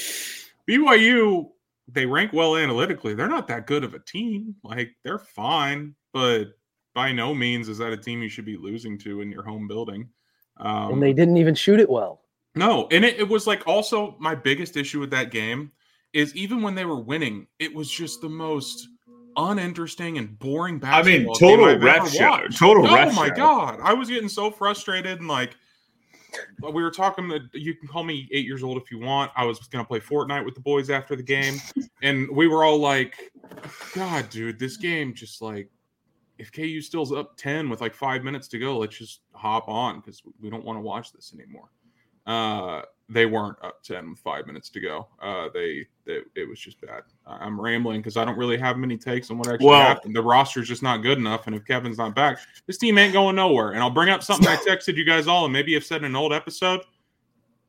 BYU, 0.68 1.48
they 1.88 2.06
rank 2.06 2.32
well 2.32 2.56
analytically. 2.56 3.14
They're 3.14 3.28
not 3.28 3.46
that 3.48 3.66
good 3.66 3.84
of 3.84 3.94
a 3.94 4.00
team. 4.00 4.56
Like 4.64 4.90
they're 5.04 5.18
fine, 5.18 5.94
but 6.12 6.48
by 6.94 7.12
no 7.12 7.32
means 7.32 7.68
is 7.68 7.78
that 7.78 7.92
a 7.92 7.96
team 7.96 8.22
you 8.22 8.28
should 8.28 8.44
be 8.44 8.56
losing 8.56 8.98
to 8.98 9.20
in 9.20 9.30
your 9.30 9.44
home 9.44 9.68
building. 9.68 10.08
Um, 10.58 10.94
and 10.94 11.02
they 11.02 11.12
didn't 11.12 11.36
even 11.36 11.54
shoot 11.54 11.80
it 11.80 11.88
well. 11.88 12.22
No, 12.56 12.88
and 12.90 13.04
it, 13.04 13.20
it 13.20 13.28
was 13.28 13.46
like 13.46 13.66
also 13.66 14.16
my 14.18 14.34
biggest 14.34 14.76
issue 14.76 14.98
with 14.98 15.10
that 15.10 15.30
game 15.30 15.70
is 16.12 16.34
even 16.34 16.62
when 16.62 16.74
they 16.74 16.84
were 16.84 17.00
winning, 17.00 17.46
it 17.58 17.74
was 17.74 17.90
just 17.90 18.20
the 18.20 18.28
most 18.28 18.88
uninteresting 19.36 20.18
and 20.18 20.38
boring 20.38 20.78
basketball. 20.78 21.14
I 21.14 21.18
mean, 21.18 21.34
total 21.38 21.78
ref 21.78 22.12
show. 22.12 22.46
Total 22.48 22.86
oh 22.86 22.94
ref 22.94 23.14
my 23.14 23.28
show. 23.28 23.34
god, 23.34 23.80
I 23.82 23.92
was 23.94 24.08
getting 24.08 24.28
so 24.28 24.50
frustrated 24.50 25.18
and 25.18 25.28
like 25.28 25.54
we 26.62 26.82
were 26.82 26.90
talking. 26.90 27.28
That 27.28 27.42
you 27.52 27.74
can 27.74 27.88
call 27.88 28.04
me 28.04 28.28
eight 28.32 28.44
years 28.44 28.62
old 28.62 28.80
if 28.80 28.90
you 28.90 28.98
want. 28.98 29.30
I 29.36 29.44
was 29.44 29.58
gonna 29.68 29.84
play 29.84 30.00
Fortnite 30.00 30.44
with 30.44 30.54
the 30.54 30.60
boys 30.60 30.90
after 30.90 31.16
the 31.16 31.22
game, 31.22 31.56
and 32.02 32.28
we 32.30 32.48
were 32.48 32.64
all 32.64 32.78
like, 32.78 33.32
"God, 33.94 34.28
dude, 34.30 34.58
this 34.58 34.76
game 34.76 35.14
just 35.14 35.42
like." 35.42 35.70
If 36.38 36.50
KU 36.50 36.80
still's 36.80 37.12
up 37.12 37.36
10 37.36 37.68
with 37.68 37.82
like 37.82 37.92
five 37.92 38.24
minutes 38.24 38.48
to 38.48 38.58
go, 38.58 38.78
let's 38.78 38.96
just 38.96 39.20
hop 39.34 39.68
on 39.68 40.00
because 40.00 40.22
we 40.40 40.48
don't 40.48 40.64
want 40.64 40.78
to 40.78 40.80
watch 40.80 41.12
this 41.12 41.34
anymore. 41.34 41.68
Uh, 42.30 42.82
they 43.08 43.26
weren't 43.26 43.56
up 43.60 43.82
10 43.82 44.10
with 44.10 44.20
five 44.20 44.46
minutes 44.46 44.70
to 44.70 44.80
go. 44.80 45.08
Uh, 45.20 45.48
they, 45.52 45.84
they 46.06 46.20
it 46.36 46.48
was 46.48 46.60
just 46.60 46.80
bad. 46.80 47.02
I'm 47.26 47.60
rambling 47.60 48.00
because 48.00 48.16
I 48.16 48.24
don't 48.24 48.38
really 48.38 48.56
have 48.56 48.78
many 48.78 48.96
takes 48.96 49.32
on 49.32 49.38
what 49.38 49.48
actually 49.48 49.66
well, 49.66 49.80
happened. 49.80 50.14
The 50.14 50.22
roster's 50.22 50.68
just 50.68 50.80
not 50.80 50.98
good 50.98 51.18
enough, 51.18 51.48
and 51.48 51.56
if 51.56 51.64
Kevin's 51.64 51.98
not 51.98 52.14
back, 52.14 52.38
this 52.68 52.78
team 52.78 52.98
ain't 52.98 53.12
going 53.12 53.34
nowhere. 53.34 53.72
And 53.72 53.80
I'll 53.80 53.90
bring 53.90 54.10
up 54.10 54.22
something 54.22 54.46
I 54.46 54.54
texted 54.68 54.94
you 54.94 55.04
guys 55.04 55.26
all, 55.26 55.44
and 55.44 55.52
maybe 55.52 55.74
I've 55.74 55.84
said 55.84 55.98
in 55.98 56.04
an 56.04 56.16
old 56.16 56.32
episode. 56.32 56.82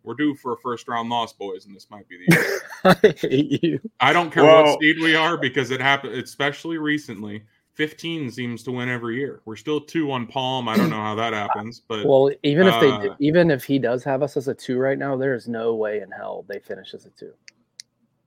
We're 0.03 0.13
due 0.13 0.35
for 0.35 0.53
a 0.53 0.57
first 0.57 0.87
round 0.87 1.09
loss, 1.09 1.33
boys, 1.33 1.65
and 1.65 1.75
this 1.75 1.89
might 1.89 2.07
be 2.07 2.17
the 2.17 2.35
year. 2.35 2.61
I 2.83 3.27
hate 3.27 3.63
you. 3.63 3.79
I 3.99 4.13
don't 4.13 4.31
care 4.31 4.43
well, 4.43 4.63
what 4.63 4.79
seed 4.79 4.99
we 4.99 5.15
are 5.15 5.37
because 5.37 5.71
it 5.71 5.81
happened, 5.81 6.13
especially 6.15 6.77
recently. 6.77 7.43
15 7.75 8.31
seems 8.31 8.63
to 8.63 8.71
win 8.71 8.89
every 8.89 9.17
year. 9.17 9.41
We're 9.45 9.55
still 9.55 9.79
two 9.79 10.11
on 10.11 10.27
Palm. 10.27 10.67
I 10.67 10.75
don't 10.75 10.89
know 10.89 11.01
how 11.01 11.15
that 11.15 11.33
happens, 11.33 11.81
but 11.87 12.05
well, 12.05 12.29
even 12.43 12.67
if 12.67 12.73
uh, 12.73 12.99
they, 12.99 13.09
even 13.19 13.49
if 13.49 13.63
he 13.63 13.79
does 13.79 14.03
have 14.03 14.21
us 14.21 14.35
as 14.35 14.47
a 14.47 14.53
two 14.53 14.77
right 14.77 14.97
now, 14.97 15.15
there 15.15 15.33
is 15.33 15.47
no 15.47 15.75
way 15.75 16.01
in 16.01 16.11
hell 16.11 16.45
they 16.47 16.59
finish 16.59 16.93
as 16.93 17.05
a 17.05 17.09
two. 17.11 17.33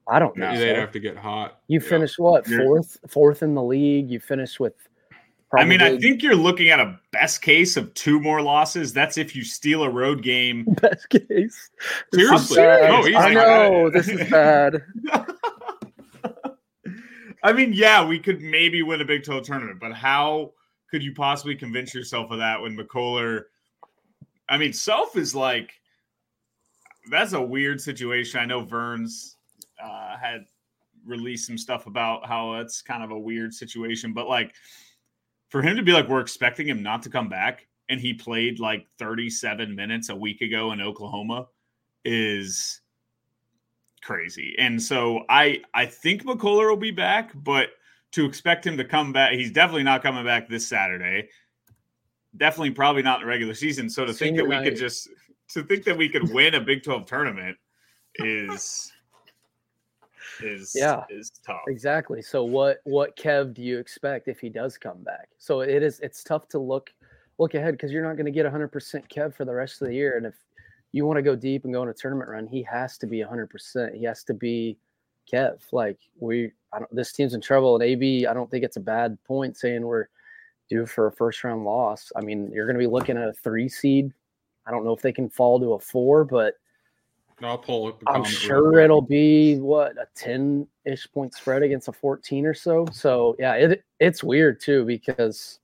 I 0.09 0.19
don't 0.19 0.37
know. 0.37 0.57
They'd 0.57 0.75
so. 0.75 0.81
have 0.81 0.93
to 0.93 1.01
get 1.01 1.17
hot. 1.17 1.61
You 1.69 1.81
yeah. 1.81 1.89
finished 1.89 2.19
what 2.19 2.47
fourth, 2.47 2.99
fourth 3.09 3.43
in 3.43 3.55
the 3.55 3.63
league. 3.63 4.11
You 4.11 4.21
finish 4.21 4.59
with. 4.59 4.75
Probably... 5.51 5.65
I 5.65 5.69
mean, 5.69 5.81
I 5.83 5.99
think 5.99 6.23
you're 6.23 6.35
looking 6.35 6.71
at 6.71 6.81
a 6.81 6.99
best 7.13 7.43
case 7.43 7.77
of 7.77 7.93
two 7.95 8.21
more 8.21 8.43
losses. 8.43 8.93
That's 8.93 9.19
if 9.19 9.37
you 9.37 9.45
steal 9.45 9.83
a 9.83 9.91
road 9.91 10.23
game. 10.23 10.65
Best 10.81 11.09
case. 11.11 11.71
Seriously, 12.13 12.57
no, 12.57 13.03
I 13.17 13.35
know 13.35 13.91
this 13.91 14.09
is 14.09 14.29
bad. 14.31 14.83
I 17.45 17.53
mean, 17.53 17.75
yeah, 17.75 18.03
we 18.05 18.19
could 18.19 18.41
maybe 18.41 18.83
win 18.83 19.03
a 19.03 19.05
Big 19.05 19.23
12 19.23 19.45
tournament, 19.45 19.79
but 19.79 19.93
how 19.93 20.55
could 20.91 21.03
you 21.03 21.13
possibly 21.13 21.55
convince 21.55 21.95
yourself 21.95 22.31
of 22.31 22.39
that 22.39 22.61
when 22.61 22.75
McCullar? 22.75 23.43
I 24.49 24.57
mean, 24.57 24.73
Self 24.73 25.17
is 25.19 25.35
like 25.35 25.71
that's 27.11 27.35
a 27.35 27.41
weird 27.41 27.83
situation. 27.83 28.41
I 28.41 28.47
know 28.47 28.65
Verns 28.65 29.37
uh, 29.83 30.17
had 30.17 30.47
released 31.05 31.47
some 31.47 31.59
stuff 31.59 31.87
about 31.87 32.27
how 32.27 32.55
it's 32.55 32.81
kind 32.81 33.05
of 33.05 33.11
a 33.11 33.19
weird 33.19 33.53
situation, 33.53 34.15
but 34.15 34.27
like 34.27 34.55
for 35.51 35.61
him 35.61 35.77
to 35.77 35.83
be 35.83 35.93
like, 35.93 36.09
we're 36.09 36.21
expecting 36.21 36.67
him 36.67 36.83
not 36.83 37.03
to 37.03 37.11
come 37.11 37.29
back, 37.29 37.67
and 37.91 38.01
he 38.01 38.15
played 38.15 38.59
like 38.59 38.87
37 38.99 39.75
minutes 39.75 40.09
a 40.09 40.17
week 40.17 40.41
ago 40.41 40.73
in 40.73 40.81
Oklahoma 40.81 41.47
is 42.07 42.81
crazy. 44.05 44.55
And 44.59 44.81
so 44.81 45.25
I 45.29 45.63
I 45.73 45.87
think 45.87 46.25
McCullar 46.25 46.69
will 46.69 46.77
be 46.77 46.91
back, 46.91 47.31
but 47.35 47.71
to 48.13 48.25
expect 48.25 48.65
him 48.67 48.77
to 48.77 48.85
come 48.85 49.13
back, 49.13 49.33
he's 49.33 49.51
definitely 49.51 49.83
not 49.83 50.03
coming 50.03 50.25
back 50.25 50.49
this 50.49 50.67
Saturday. 50.67 51.29
Definitely, 52.37 52.71
probably 52.73 53.03
not 53.03 53.21
in 53.21 53.27
the 53.27 53.31
regular 53.31 53.55
season. 53.55 53.91
So 53.91 54.05
to 54.05 54.13
think 54.13 54.37
Senior 54.37 54.49
that 54.49 54.63
we 54.65 54.71
could 54.71 54.79
just 54.79 55.09
to 55.49 55.63
think 55.65 55.85
that 55.85 55.97
we 55.97 56.09
could 56.09 56.33
win 56.33 56.55
a 56.55 56.61
Big 56.61 56.83
Twelve 56.83 57.07
tournament 57.07 57.57
is 58.17 58.93
is 60.41 60.73
Yeah. 60.77 61.05
is 61.09 61.33
tough. 61.45 61.63
Exactly. 61.69 62.23
So 62.23 62.45
what 62.45 62.79
what 62.85 63.17
Kev 63.17 63.55
do 63.55 63.63
you 63.63 63.79
expect 63.79 64.29
if 64.29 64.39
he 64.39 64.49
does 64.49 64.79
come 64.79 65.03
back? 65.03 65.29
So 65.39 65.61
it 65.61 65.83
is 65.83 66.01
it's 66.01 66.23
tough 66.23 66.49
to 66.49 66.59
look 66.59 66.93
look 67.39 67.55
ahead 67.55 67.75
because 67.75 67.91
you're 67.91 68.05
not 68.05 68.17
going 68.17 68.27
to 68.27 68.31
get 68.31 68.47
100% 68.47 68.71
Kev 69.09 69.35
for 69.35 69.45
the 69.45 69.53
rest 69.53 69.83
of 69.83 69.89
the 69.89 69.95
year 69.95 70.17
and 70.17 70.27
if 70.27 70.35
you 70.95 71.05
want 71.05 71.17
to 71.17 71.23
go 71.23 71.35
deep 71.35 71.65
and 71.65 71.75
go 71.75 71.83
on 71.83 71.89
a 71.89 71.93
tournament 71.93 72.31
run, 72.31 72.47
he 72.47 72.63
has 72.63 72.97
to 72.99 73.07
be 73.09 73.19
100%. 73.19 73.97
He 73.97 74.05
has 74.05 74.23
to 74.23 74.33
be 74.33 74.77
Kev. 75.31 75.59
Like 75.73 75.99
we 76.21 76.53
I 76.73 76.79
don't 76.79 76.95
this 76.95 77.13
team's 77.13 77.35
in 77.35 77.41
trouble 77.41 77.75
and 77.75 77.83
AB 77.83 78.29
I 78.29 78.33
don't 78.33 78.49
think 78.49 78.63
it's 78.63 78.77
a 78.77 78.81
bad 78.81 79.19
point 79.25 79.57
saying 79.57 79.83
we're 79.83 80.07
due 80.71 80.87
for 80.87 81.09
a 81.09 81.13
first 81.13 81.43
round 81.43 81.65
loss. 81.65 82.13
I 82.15 82.21
mean, 82.21 82.49
you're 82.53 82.67
going 82.67 82.77
to 82.77 82.81
be 82.81 82.87
looking 82.87 83.17
at 83.17 83.29
a 83.29 83.33
3 83.33 83.69
seed. 83.69 84.13
I 84.67 84.71
don't 84.71 84.85
know 84.85 84.93
if 84.93 85.03
they 85.03 85.13
can 85.13 85.29
fall 85.29 85.59
to 85.59 85.73
a 85.73 85.81
4, 85.81 86.25
but 86.25 86.55
I'll 87.43 87.59
pull 87.59 87.89
up. 87.89 88.01
I'm 88.07 88.25
sure 88.25 88.79
it'll 88.79 89.03
be 89.03 89.57
what 89.57 89.99
a 89.99 90.07
10 90.15 90.65
ish 90.85 91.11
point 91.13 91.35
spread 91.35 91.65
against 91.65 91.89
a 91.89 91.93
14 91.93 92.47
or 92.47 92.55
so. 92.55 92.87
So 92.93 93.35
yeah, 93.41 93.55
it 93.55 93.85
it's 93.99 94.23
weird 94.23 94.61
too 94.61 94.85
because 94.85 95.59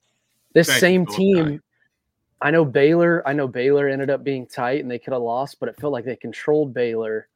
this 0.55 0.67
Thank 0.67 0.81
same 0.81 1.07
team. 1.07 1.63
I 2.43 2.51
know 2.51 2.65
Baylor, 2.65 3.27
I 3.27 3.33
know 3.33 3.47
Baylor 3.47 3.89
ended 3.89 4.11
up 4.11 4.25
being 4.25 4.47
tight 4.47 4.81
and 4.81 4.91
they 4.91 4.99
could 4.99 5.13
have 5.13 5.23
lost, 5.23 5.61
but 5.61 5.69
it 5.69 5.79
felt 5.79 5.93
like 5.93 6.05
they 6.05 6.17
controlled 6.17 6.73
Baylor. 6.73 7.29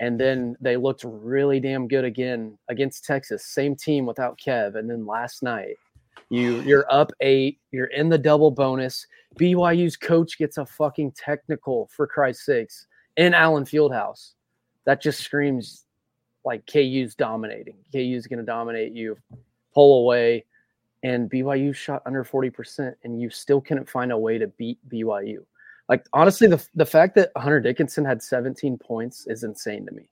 And 0.00 0.18
then 0.18 0.56
they 0.60 0.76
looked 0.76 1.04
really 1.04 1.60
damn 1.60 1.86
good 1.86 2.04
again 2.04 2.58
against 2.68 3.04
Texas. 3.04 3.44
Same 3.44 3.76
team 3.76 4.04
without 4.04 4.38
Kev. 4.38 4.74
And 4.74 4.90
then 4.90 5.06
last 5.06 5.44
night, 5.44 5.76
you 6.28 6.60
you're 6.62 6.90
up 6.90 7.12
eight, 7.20 7.60
you're 7.70 7.86
in 7.86 8.08
the 8.08 8.18
double 8.18 8.50
bonus. 8.50 9.06
BYU's 9.38 9.96
coach 9.96 10.38
gets 10.38 10.58
a 10.58 10.66
fucking 10.66 11.12
technical 11.12 11.88
for 11.92 12.06
Christ's 12.06 12.46
sakes 12.46 12.86
in 13.16 13.34
Allen 13.34 13.64
Fieldhouse. 13.64 14.32
That 14.86 15.00
just 15.00 15.20
screams 15.20 15.84
like 16.44 16.66
KU's 16.66 17.14
dominating. 17.14 17.76
KU's 17.92 18.26
going 18.26 18.40
to 18.40 18.44
dominate 18.44 18.92
you, 18.92 19.16
pull 19.72 20.02
away, 20.02 20.44
and 21.02 21.30
BYU 21.30 21.74
shot 21.74 22.02
under 22.06 22.24
40%, 22.24 22.94
and 23.04 23.20
you 23.20 23.30
still 23.30 23.60
couldn't 23.60 23.88
find 23.88 24.12
a 24.12 24.18
way 24.18 24.38
to 24.38 24.46
beat 24.48 24.78
BYU. 24.88 25.38
Like, 25.88 26.06
honestly, 26.12 26.46
the, 26.46 26.64
the 26.74 26.86
fact 26.86 27.14
that 27.16 27.32
Hunter 27.36 27.60
Dickinson 27.60 28.04
had 28.04 28.22
17 28.22 28.78
points 28.78 29.26
is 29.26 29.42
insane 29.44 29.84
to 29.86 29.92
me. 29.92 30.08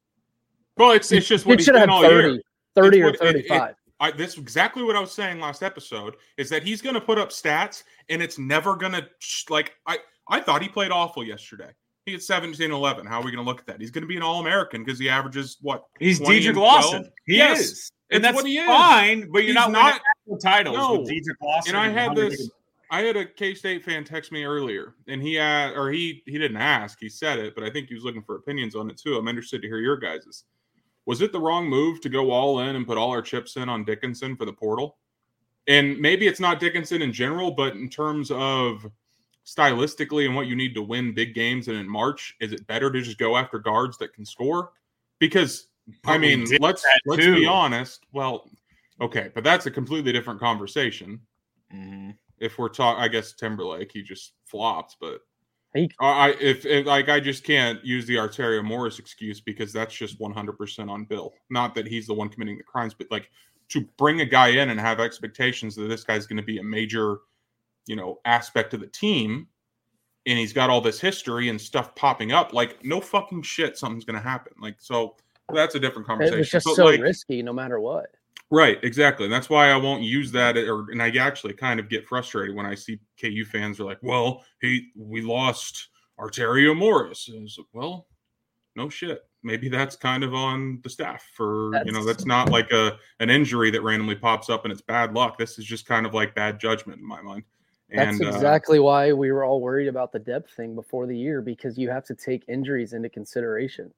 Well, 0.77 0.93
it's 0.93 1.13
it's 1.13 1.29
just 1.29 1.47
what 1.47 1.59
he's 1.59 1.67
should 1.67 1.75
have 1.77 1.89
all 1.91 2.03
had 2.03 2.11
year. 2.11 2.23
30, 2.23 2.43
30 2.75 2.99
It's 3.01 3.03
or 3.03 3.05
what- 3.05 3.15
it- 3.37 3.37
it- 3.45 3.49
35. 3.49 3.75
I, 4.03 4.11
that's 4.13 4.39
exactly 4.39 4.83
what 4.83 4.97
I 4.97 5.01
was 5.01 5.13
saying 5.13 5.41
last 5.41 5.63
episode. 5.63 6.17
Is 6.39 6.49
that 6.49 6.63
he's 6.63 6.81
going 6.81 6.95
to 6.95 7.03
put 7.03 7.19
up 7.19 7.29
stats, 7.29 7.83
and 8.09 8.23
it's 8.23 8.39
never 8.39 8.75
going 8.75 8.93
to 8.93 9.07
like. 9.51 9.75
I 9.87 9.99
I 10.27 10.41
thought 10.41 10.63
he 10.63 10.71
played 10.71 10.91
awful 10.91 11.23
yesterday. 11.23 11.69
He 12.07 12.13
had 12.13 12.23
17 12.23 12.71
11. 12.73 13.05
How 13.05 13.21
are 13.21 13.23
we 13.25 13.31
going 13.31 13.45
to 13.45 13.49
look 13.49 13.61
at 13.61 13.67
that? 13.67 13.79
He's 13.79 13.91
going 13.91 14.01
to 14.01 14.09
be 14.09 14.17
an 14.17 14.23
All 14.23 14.41
American 14.41 14.83
because 14.83 14.99
he 14.99 15.11
averages 15.11 15.59
what? 15.61 15.85
He's 15.99 16.19
20 16.19 16.41
Dedric 16.41 16.57
Lawson. 16.57 17.13
He 17.27 17.37
Yes, 17.37 17.61
is. 17.61 17.93
And 18.13 18.25
that's 18.25 18.35
what 18.35 18.47
he 18.47 18.59
is. 18.59 18.67
fine, 18.67 19.31
but 19.31 19.39
you're 19.41 19.49
He's 19.49 19.55
not, 19.55 19.71
not- 19.71 19.85
winning 19.85 20.01
national 20.27 20.39
titles 20.39 20.77
No. 20.77 21.01
with 21.01 21.37
Lawson. 21.43 21.75
And 21.75 21.83
I 21.83 21.89
had 21.89 22.17
this. 22.17 22.51
I 22.93 23.03
had 23.03 23.17
a 23.17 23.25
K 23.25 23.55
State 23.55 23.85
fan 23.85 24.03
text 24.03 24.33
me 24.33 24.43
earlier, 24.43 24.95
and 25.07 25.23
he 25.23 25.35
had, 25.35 25.75
or 25.77 25.91
he 25.93 26.23
he 26.27 26.39
didn't 26.39 26.57
ask, 26.57 26.99
he 26.99 27.09
said 27.09 27.39
it, 27.39 27.55
but 27.55 27.63
I 27.63 27.71
think 27.71 27.87
he 27.89 27.95
was 27.95 28.03
looking 28.03 28.23
for 28.23 28.35
opinions 28.35 28.75
on 28.75 28.91
it 28.91 28.99
too. 28.99 29.17
I'm 29.17 29.29
interested 29.29 29.63
to 29.63 29.69
hear 29.69 29.79
your 29.79 29.97
guys's. 29.97 30.43
Was 31.07 31.21
it 31.23 31.31
the 31.31 31.39
wrong 31.41 31.69
move 31.69 32.01
to 32.01 32.09
go 32.09 32.33
all 32.33 32.61
in 32.61 32.75
and 32.75 32.85
put 32.87 32.99
all 32.99 33.11
our 33.11 33.23
chips 33.23 33.55
in 33.57 33.69
on 33.69 33.85
Dickinson 33.85 34.35
for 34.37 34.45
the 34.45 34.53
portal? 34.53 34.99
And 35.69 35.99
maybe 36.01 36.27
it's 36.27 36.41
not 36.41 36.59
Dickinson 36.59 37.01
in 37.01 37.13
general, 37.13 37.53
but 37.53 37.75
in 37.75 37.89
terms 37.89 38.33
of 38.33 38.85
stylistically 39.47 40.27
and 40.27 40.35
what 40.35 40.47
you 40.49 40.57
need 40.57 40.75
to 40.75 40.83
win 40.83 41.15
big 41.15 41.33
games 41.35 41.69
and 41.69 41.77
in 41.77 41.89
March, 41.89 42.35
is 42.41 42.53
it 42.53 42.67
better 42.67 42.91
to 42.91 43.01
just 43.03 43.19
go 43.19 43.37
after 43.37 43.59
guards 43.59 43.99
that 43.99 44.13
can 44.15 44.25
score? 44.25 44.73
Because 45.21 45.69
But 46.03 46.21
we 46.21 46.37
mean, 46.37 46.47
let's 46.61 46.85
let's 47.07 47.23
too. 47.25 47.35
be 47.37 47.47
honest. 47.47 48.05
Well, 48.13 48.49
okay, 49.01 49.31
but 49.35 49.45
that's 49.45 49.67
a 49.67 49.71
completely 49.71 50.13
different 50.13 50.41
conversation 50.41 51.21
Mhm. 51.75 52.17
if 52.39 52.59
we're 52.59 52.69
talking, 52.69 53.03
I 53.03 53.09
guess 53.09 53.33
Timberlake, 53.33 53.93
he 53.93 54.03
just 54.03 54.33
flopped. 54.47 54.97
But 55.01 55.21
He- 55.75 55.91
I, 56.01 56.07
I- 56.31 56.37
if, 56.41 56.67
if 56.67 56.87
like 56.87 57.09
I 57.09 57.21
just 57.21 57.45
can't 57.45 57.85
use 57.85 58.07
the 58.07 58.17
Arterio 58.17 58.65
Morris 58.65 58.99
excuse 58.99 59.41
because 59.41 59.73
that's 59.73 59.95
just 59.95 60.19
one 60.21 60.33
hundred 60.33 60.59
percent 60.59 60.91
on 60.91 61.05
Bill. 61.05 61.33
Not 61.49 61.75
that 61.77 61.87
he's 61.87 62.07
the 62.07 62.15
one 62.15 62.29
committing 62.29 62.59
the 62.59 62.65
crimes, 62.65 62.93
but 62.95 63.07
like 63.11 63.31
to 63.69 63.83
bring 63.99 64.21
a 64.21 64.27
guy 64.27 64.49
in 64.49 64.71
and 64.71 64.81
have 64.81 64.99
expectations 64.99 65.77
that 65.77 65.83
this 65.89 66.03
guy's 66.03 66.27
going 66.27 66.39
to 66.39 66.43
be 66.43 66.59
a 66.59 66.63
major, 66.65 67.19
you 67.87 67.95
know, 67.95 68.19
aspect 68.25 68.75
of 68.75 68.81
the 68.81 68.89
team, 68.89 69.47
and 70.27 70.37
he's 70.37 70.53
got 70.53 70.71
all 70.71 70.81
this 70.81 70.99
history 71.01 71.49
and 71.51 71.61
stuff 71.61 71.95
popping 71.95 72.33
up. 72.33 72.53
Like 72.53 72.85
no 72.85 73.01
fucking 73.01 73.43
shit, 73.43 73.79
something's 73.79 74.05
going 74.05 74.21
to 74.21 74.29
happen. 74.29 74.53
Like 74.61 74.75
so. 74.81 75.15
That's 75.55 75.75
a 75.75 75.81
different 75.81 76.07
It 76.07 76.09
conversation. 76.09 76.39
was 76.39 76.51
just 76.51 76.67
But, 76.67 76.75
so 76.77 76.85
like, 76.87 77.01
risky 77.01 77.43
no 77.43 77.53
matter 77.53 77.81
what. 77.81 78.07
Right, 78.53 78.79
exactly. 78.83 79.27
And 79.27 79.33
that's 79.33 79.49
why 79.49 79.71
I 79.71 79.77
won't 79.77 80.03
use 80.03 80.33
that 80.33 80.57
or 80.57 80.91
and 80.91 81.01
I 81.03 81.11
actually 81.17 81.53
kind 81.55 81.79
of 81.79 81.89
get 81.89 82.07
frustrated 82.07 82.55
when 82.57 82.67
I 82.67 82.75
see 82.75 82.99
KU 83.21 83.45
fans 83.45 83.79
are 83.79 83.85
like, 83.85 83.99
"Well, 84.03 84.45
he 84.61 84.89
we 84.97 85.23
lost 85.23 85.89
Arterio 86.19 86.77
Morris." 86.77 87.29
And 87.29 87.45
it's 87.45 87.59
like, 87.59 87.69
well, 87.73 88.09
no 88.75 88.89
shit. 88.89 89.23
Maybe 89.43 89.69
that's 89.69 89.97
kind 89.97 90.23
of 90.25 90.35
on 90.35 90.81
the 90.83 90.91
staff 90.91 91.25
for, 91.35 91.75
you 91.87 91.93
know, 91.93 92.01
That's- 92.01 92.07
that's 92.07 92.27
not 92.27 92.51
like 92.51 92.71
a 92.73 92.99
an 93.21 93.31
injury 93.31 93.71
that 93.71 93.83
randomly 93.83 94.17
pops 94.17 94.51
up 94.51 94.65
and 94.65 94.73
it's 94.73 94.83
bad 94.83 95.15
luck. 95.15 95.39
This 95.39 95.59
is 95.59 95.65
just 95.65 95.87
kind 95.87 96.05
of 96.05 96.13
like 96.13 96.35
bad 96.35 96.59
judgment 96.59 96.99
in 97.01 97.07
my 97.07 97.23
mind. 97.23 97.45
That's 97.93 98.19
And 98.19 98.27
uh, 98.29 98.35
exactly 98.35 98.79
why 98.81 99.13
we 99.13 99.33
were 99.33 99.45
all 99.45 99.61
worried 99.61 99.89
about 99.89 100.13
the 100.13 100.19
depth 100.19 100.53
thing 100.57 100.75
before 100.75 101.07
the 101.07 101.17
year 101.17 101.41
because 101.41 101.79
you 101.79 101.89
have 101.89 102.05
to 102.07 102.15
take 102.15 102.45
injuries 102.49 102.93
into 102.93 103.09
consideration. 103.09 103.93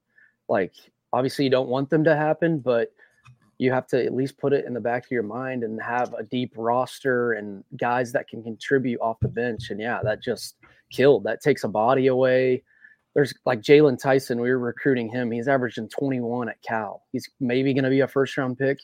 Like, 0.48 0.74
obviously, 1.12 1.44
you 1.44 1.50
don't 1.50 1.68
want 1.68 1.90
them 1.90 2.04
to 2.04 2.16
happen, 2.16 2.58
but 2.58 2.92
you 3.58 3.70
have 3.70 3.86
to 3.86 4.04
at 4.04 4.14
least 4.14 4.38
put 4.38 4.52
it 4.52 4.64
in 4.64 4.74
the 4.74 4.80
back 4.80 5.04
of 5.04 5.10
your 5.10 5.22
mind 5.22 5.62
and 5.62 5.80
have 5.80 6.12
a 6.14 6.24
deep 6.24 6.52
roster 6.56 7.32
and 7.32 7.62
guys 7.76 8.10
that 8.12 8.28
can 8.28 8.42
contribute 8.42 9.00
off 9.00 9.20
the 9.20 9.28
bench. 9.28 9.70
And 9.70 9.80
yeah, 9.80 10.00
that 10.02 10.22
just 10.22 10.56
killed. 10.90 11.24
That 11.24 11.40
takes 11.40 11.62
a 11.62 11.68
body 11.68 12.08
away. 12.08 12.64
There's 13.14 13.34
like 13.44 13.60
Jaylon 13.60 14.00
Tyson. 14.00 14.40
We 14.40 14.50
were 14.50 14.58
recruiting 14.58 15.08
him. 15.08 15.30
He's 15.30 15.48
averaging 15.48 15.90
21 15.90 16.48
at 16.48 16.60
Cal. 16.62 17.04
He's 17.12 17.28
maybe 17.40 17.72
going 17.72 17.84
to 17.84 17.90
be 17.90 18.00
a 18.00 18.08
first 18.08 18.36
round 18.36 18.58
pick. 18.58 18.80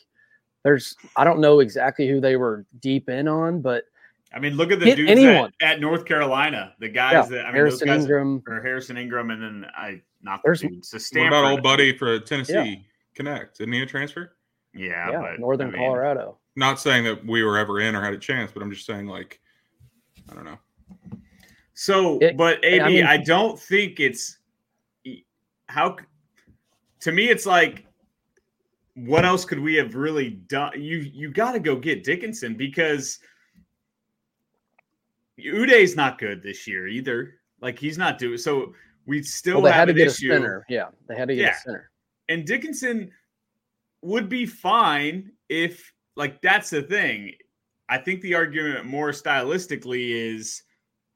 There's, 0.63 0.95
I 1.15 1.23
don't 1.23 1.41
know 1.41 1.59
exactly 1.59 2.07
who 2.07 2.21
they 2.21 2.35
were 2.35 2.65
deep 2.79 3.09
in 3.09 3.27
on, 3.27 3.61
but 3.61 3.83
I 4.31 4.39
mean, 4.39 4.53
look 4.55 4.71
at 4.71 4.79
the 4.79 4.85
Hit 4.85 4.95
dudes 4.97 5.11
anyone. 5.11 5.51
At, 5.61 5.75
at 5.75 5.79
North 5.81 6.05
Carolina. 6.05 6.73
The 6.79 6.89
guys 6.89 7.13
yeah, 7.13 7.37
that 7.37 7.41
I 7.41 7.47
mean, 7.47 7.55
Harrison 7.55 7.87
those 7.87 7.97
guys 7.97 8.03
Ingram. 8.05 8.43
or 8.47 8.61
Harrison 8.61 8.97
Ingram, 8.97 9.31
and 9.31 9.41
then 9.41 9.65
I 9.75 10.01
not 10.21 10.41
the 10.43 10.47
There's- 10.47 10.61
dudes. 10.61 10.91
The 10.91 11.19
what 11.19 11.27
about 11.27 11.45
old 11.45 11.63
buddy 11.63 11.97
for 11.97 12.19
Tennessee 12.19 12.85
Knecht? 13.17 13.55
Didn't 13.57 13.73
he 13.73 13.81
a 13.81 13.85
transfer? 13.85 14.35
Yeah, 14.73 15.09
yeah, 15.11 15.19
but 15.21 15.39
Northern 15.39 15.69
I 15.69 15.71
mean, 15.71 15.81
Colorado. 15.81 16.37
Not 16.55 16.79
saying 16.79 17.03
that 17.05 17.25
we 17.25 17.41
were 17.43 17.57
ever 17.57 17.79
in 17.79 17.95
or 17.95 18.01
had 18.03 18.13
a 18.13 18.19
chance, 18.19 18.51
but 18.51 18.61
I'm 18.61 18.71
just 18.71 18.85
saying 18.85 19.07
like 19.07 19.39
I 20.31 20.35
don't 20.35 20.45
know. 20.45 20.59
So, 21.73 22.19
It- 22.19 22.37
but 22.37 22.63
AB, 22.63 23.01
I 23.01 23.13
I, 23.13 23.17
don't 23.17 23.59
think 23.59 23.99
it's 23.99 24.37
how. 25.67 25.97
To 27.01 27.11
me, 27.13 27.29
it's 27.29 27.45
like, 27.45 27.85
what 28.95 29.23
else 29.23 29.45
could 29.45 29.59
we 29.59 29.75
have 29.75 29.95
really 29.95 30.31
done? 30.31 30.73
You 30.75 30.97
you 30.97 31.31
got 31.31 31.53
to 31.53 31.59
go 31.59 31.77
get 31.77 32.03
Dickinson 32.03 32.55
because 32.55 33.19
Udeh's 35.43 35.95
not 35.95 36.17
good 36.17 36.41
this 36.43 36.67
year 36.67 36.87
either. 36.87 37.35
Like 37.61 37.77
he's 37.79 37.97
not 37.97 38.17
doing 38.17 38.37
so. 38.37 38.73
We 39.05 39.23
still 39.23 39.55
Well, 39.55 39.63
they 39.63 39.69
have 39.71 39.79
had 39.79 39.85
to 39.85 39.91
an 39.91 39.97
get 39.97 40.07
issue. 40.07 40.31
a 40.31 40.35
center. 40.35 40.65
Yeah, 40.69 40.89
they 41.07 41.15
had 41.15 41.27
to 41.29 41.35
get 41.35 41.41
Yeah. 41.41 41.51
a 41.51 41.59
center. 41.61 41.91
and 42.29 42.45
Dickinson 42.45 43.11
would 44.01 44.29
be 44.29 44.45
fine 44.45 45.31
if 45.49 45.91
like 46.15 46.41
that's 46.41 46.69
the 46.69 46.81
thing. 46.81 47.33
I 47.89 47.97
think 47.97 48.21
the 48.21 48.35
argument 48.35 48.85
more 48.85 49.09
stylistically 49.11 50.09
is 50.11 50.63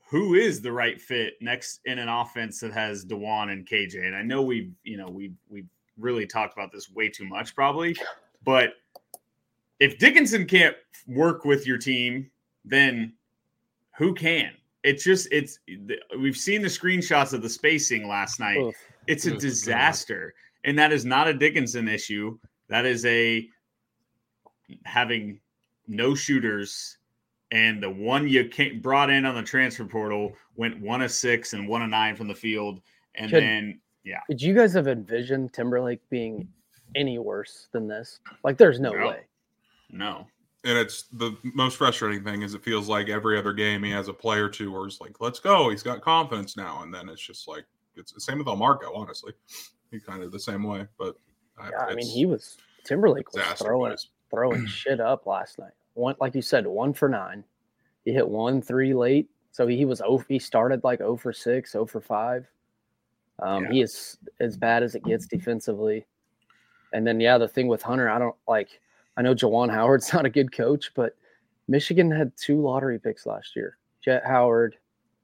who 0.10 0.34
is 0.36 0.62
the 0.62 0.72
right 0.72 1.00
fit 1.00 1.36
next 1.42 1.82
in 1.86 2.00
an 2.00 2.10
offense 2.10 2.60
that 2.60 2.72
has 2.74 3.06
Dajuan 3.06 3.52
and 3.52 3.68
KJ. 3.68 4.06
And 4.06 4.16
I 4.16 4.22
know 4.24 4.42
we've 4.42 4.72
you 4.84 4.98
know 4.98 5.08
we 5.08 5.32
we 5.50 5.64
really 5.98 6.26
talked 6.26 6.54
about 6.54 6.72
this 6.72 6.90
way 6.90 7.10
too 7.10 7.26
much 7.26 7.54
probably, 7.56 7.96
but 8.44 8.74
if 9.80 9.98
Dickinson 10.00 10.46
can't 10.48 10.76
work 11.08 11.46
with 11.46 11.68
your 11.68 11.78
team, 11.78 12.32
then 12.66 13.14
who 13.98 14.14
can? 14.14 14.52
It's 14.84 15.04
just 15.04 15.28
it's 15.32 15.60
we've 16.20 16.38
seen 16.38 16.62
the 16.62 16.68
screenshots 16.68 17.34
of 17.34 17.42
the 17.42 17.50
spacing 17.50 18.08
last 18.08 18.40
night 18.40 18.58
Oof. 18.58 18.76
it's 19.08 19.26
a 19.26 19.30
Good 19.30 19.36
God. 19.36 19.42
disaster 19.42 20.34
and 20.66 20.78
that 20.78 20.92
is 20.92 21.06
not 21.06 21.28
a 21.28 21.34
dickinson 21.34 21.88
issue 21.88 22.38
that 22.68 22.86
is 22.86 23.06
a 23.06 23.48
having 24.86 25.40
no 25.88 26.16
shooters 26.16 26.98
and 27.52 27.82
the 27.84 27.90
one 27.90 28.28
you 28.28 28.46
came, 28.50 28.82
brought 28.82 29.10
in 29.10 29.26
on 29.26 29.36
the 29.36 29.44
transfer 29.44 29.86
portal 29.86 30.34
went 30.56 30.80
one 30.82 31.02
of 31.02 31.12
six 31.12 31.54
and 31.54 31.68
one 31.68 31.82
of 31.82 31.90
nine 31.90 32.16
from 32.16 32.28
the 32.28 32.36
field 32.36 32.82
and 33.16 33.30
Could- 33.32 33.44
then 33.44 33.80
Yeah. 34.04 34.20
Did 34.28 34.42
you 34.42 34.54
guys 34.54 34.74
have 34.74 34.88
envisioned 34.90 35.54
Timberlake 35.54 36.02
being 36.10 36.48
any 36.96 37.20
worse 37.20 37.68
than 37.72 37.88
this? 37.88 38.20
Like, 38.44 38.58
there's 38.58 38.80
no, 38.82 38.92
No. 38.92 39.08
way. 39.08 39.22
No. 39.90 40.28
And 40.66 40.78
it's 40.78 41.04
the 41.04 41.36
most 41.44 41.78
frustrating 41.78 42.24
thing 42.24 42.42
is 42.42 42.54
it 42.54 42.64
feels 42.64 42.88
like 42.88 43.10
every 43.10 43.38
other 43.38 43.52
game 43.52 43.84
he 43.84 43.92
has 43.92 44.08
a 44.08 44.14
player 44.14 44.48
to 44.50 44.72
where 44.72 44.86
it's 44.86 45.02
like, 45.02 45.20
let's 45.20 45.40
go. 45.40 45.70
He's 45.70 45.84
got 45.84 46.02
confidence 46.02 46.56
now. 46.56 46.84
And 46.84 46.94
then 46.94 47.10
it's 47.10 47.22
just 47.22 47.48
like, 47.50 47.66
it's 47.96 48.14
the 48.14 48.22
same 48.22 48.38
with 48.38 48.48
Marco, 48.48 48.94
honestly. 48.94 49.34
He 49.92 50.00
kind 50.00 50.24
of 50.24 50.32
the 50.32 50.40
same 50.40 50.64
way. 50.64 50.88
But 50.98 51.16
I, 51.58 51.70
Yeah, 51.70 51.86
I 51.90 51.96
mean, 51.96 52.08
he 52.08 52.26
was 52.26 52.58
Timberlake 52.84 53.32
was 53.34 53.44
throwing 53.60 53.96
throwing 54.30 54.66
shit 54.66 55.00
up 55.00 55.26
last 55.26 55.60
night. 55.60 55.74
One, 55.94 56.16
like 56.20 56.34
you 56.34 56.42
said, 56.42 56.66
one 56.66 56.94
for 56.94 57.08
nine. 57.08 57.44
He 58.06 58.12
hit 58.12 58.28
one 58.28 58.62
three 58.62 58.94
late, 58.94 59.30
so 59.52 59.68
he 59.68 59.86
was 59.86 60.02
oh 60.02 60.24
he 60.28 60.40
started 60.40 60.84
like 60.84 61.00
0 61.00 61.18
for 61.18 61.32
six, 61.32 61.74
0 61.74 61.86
for 61.86 62.02
five. 62.02 62.48
Um, 63.40 63.66
Yeah. 63.66 63.72
He 63.72 63.82
is 63.82 64.18
as 64.40 64.58
bad 64.58 64.84
as 64.84 64.96
it 64.96 65.04
gets 65.04 65.28
defensively. 65.28 66.06
And 66.94 67.06
then 67.06 67.20
yeah, 67.20 67.38
the 67.38 67.48
thing 67.48 67.68
with 67.68 67.82
Hunter, 67.82 68.10
I 68.10 68.20
don't 68.20 68.36
like. 68.48 68.80
I 69.18 69.22
know 69.22 69.36
Juwan 69.36 69.72
Howard's 69.72 70.14
not 70.14 70.26
a 70.26 70.30
good 70.30 70.52
coach, 70.52 70.92
but 70.96 71.16
Michigan 71.68 72.12
had 72.12 72.32
two 72.38 72.62
lottery 72.62 73.00
picks 73.00 73.26
last 73.26 73.56
year: 73.56 73.78
Jett 74.04 74.26
Howard, 74.26 74.76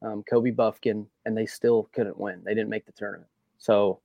um, 0.01 0.24
Kobe 0.24 0.51
Bufkin, 0.51 1.05
and 1.25 1.38
they 1.38 1.46
still 1.46 1.89
couldn't 1.93 2.19
win. 2.19 2.41
They 2.43 2.53
didn't 2.53 2.69
make 2.69 2.86
the 2.86 2.91
tournament. 2.91 3.29
So 3.58 4.00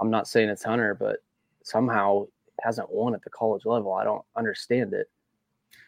I'm 0.00 0.10
not 0.10 0.28
saying 0.28 0.48
it's 0.48 0.64
Hunter, 0.64 0.94
but 0.94 1.18
somehow 1.62 2.26
hasn't 2.62 2.90
won 2.90 3.14
at 3.14 3.22
the 3.22 3.30
college 3.30 3.64
level. 3.64 3.92
I 3.92 4.04
don't 4.04 4.24
understand 4.36 4.94
it. 4.94 5.10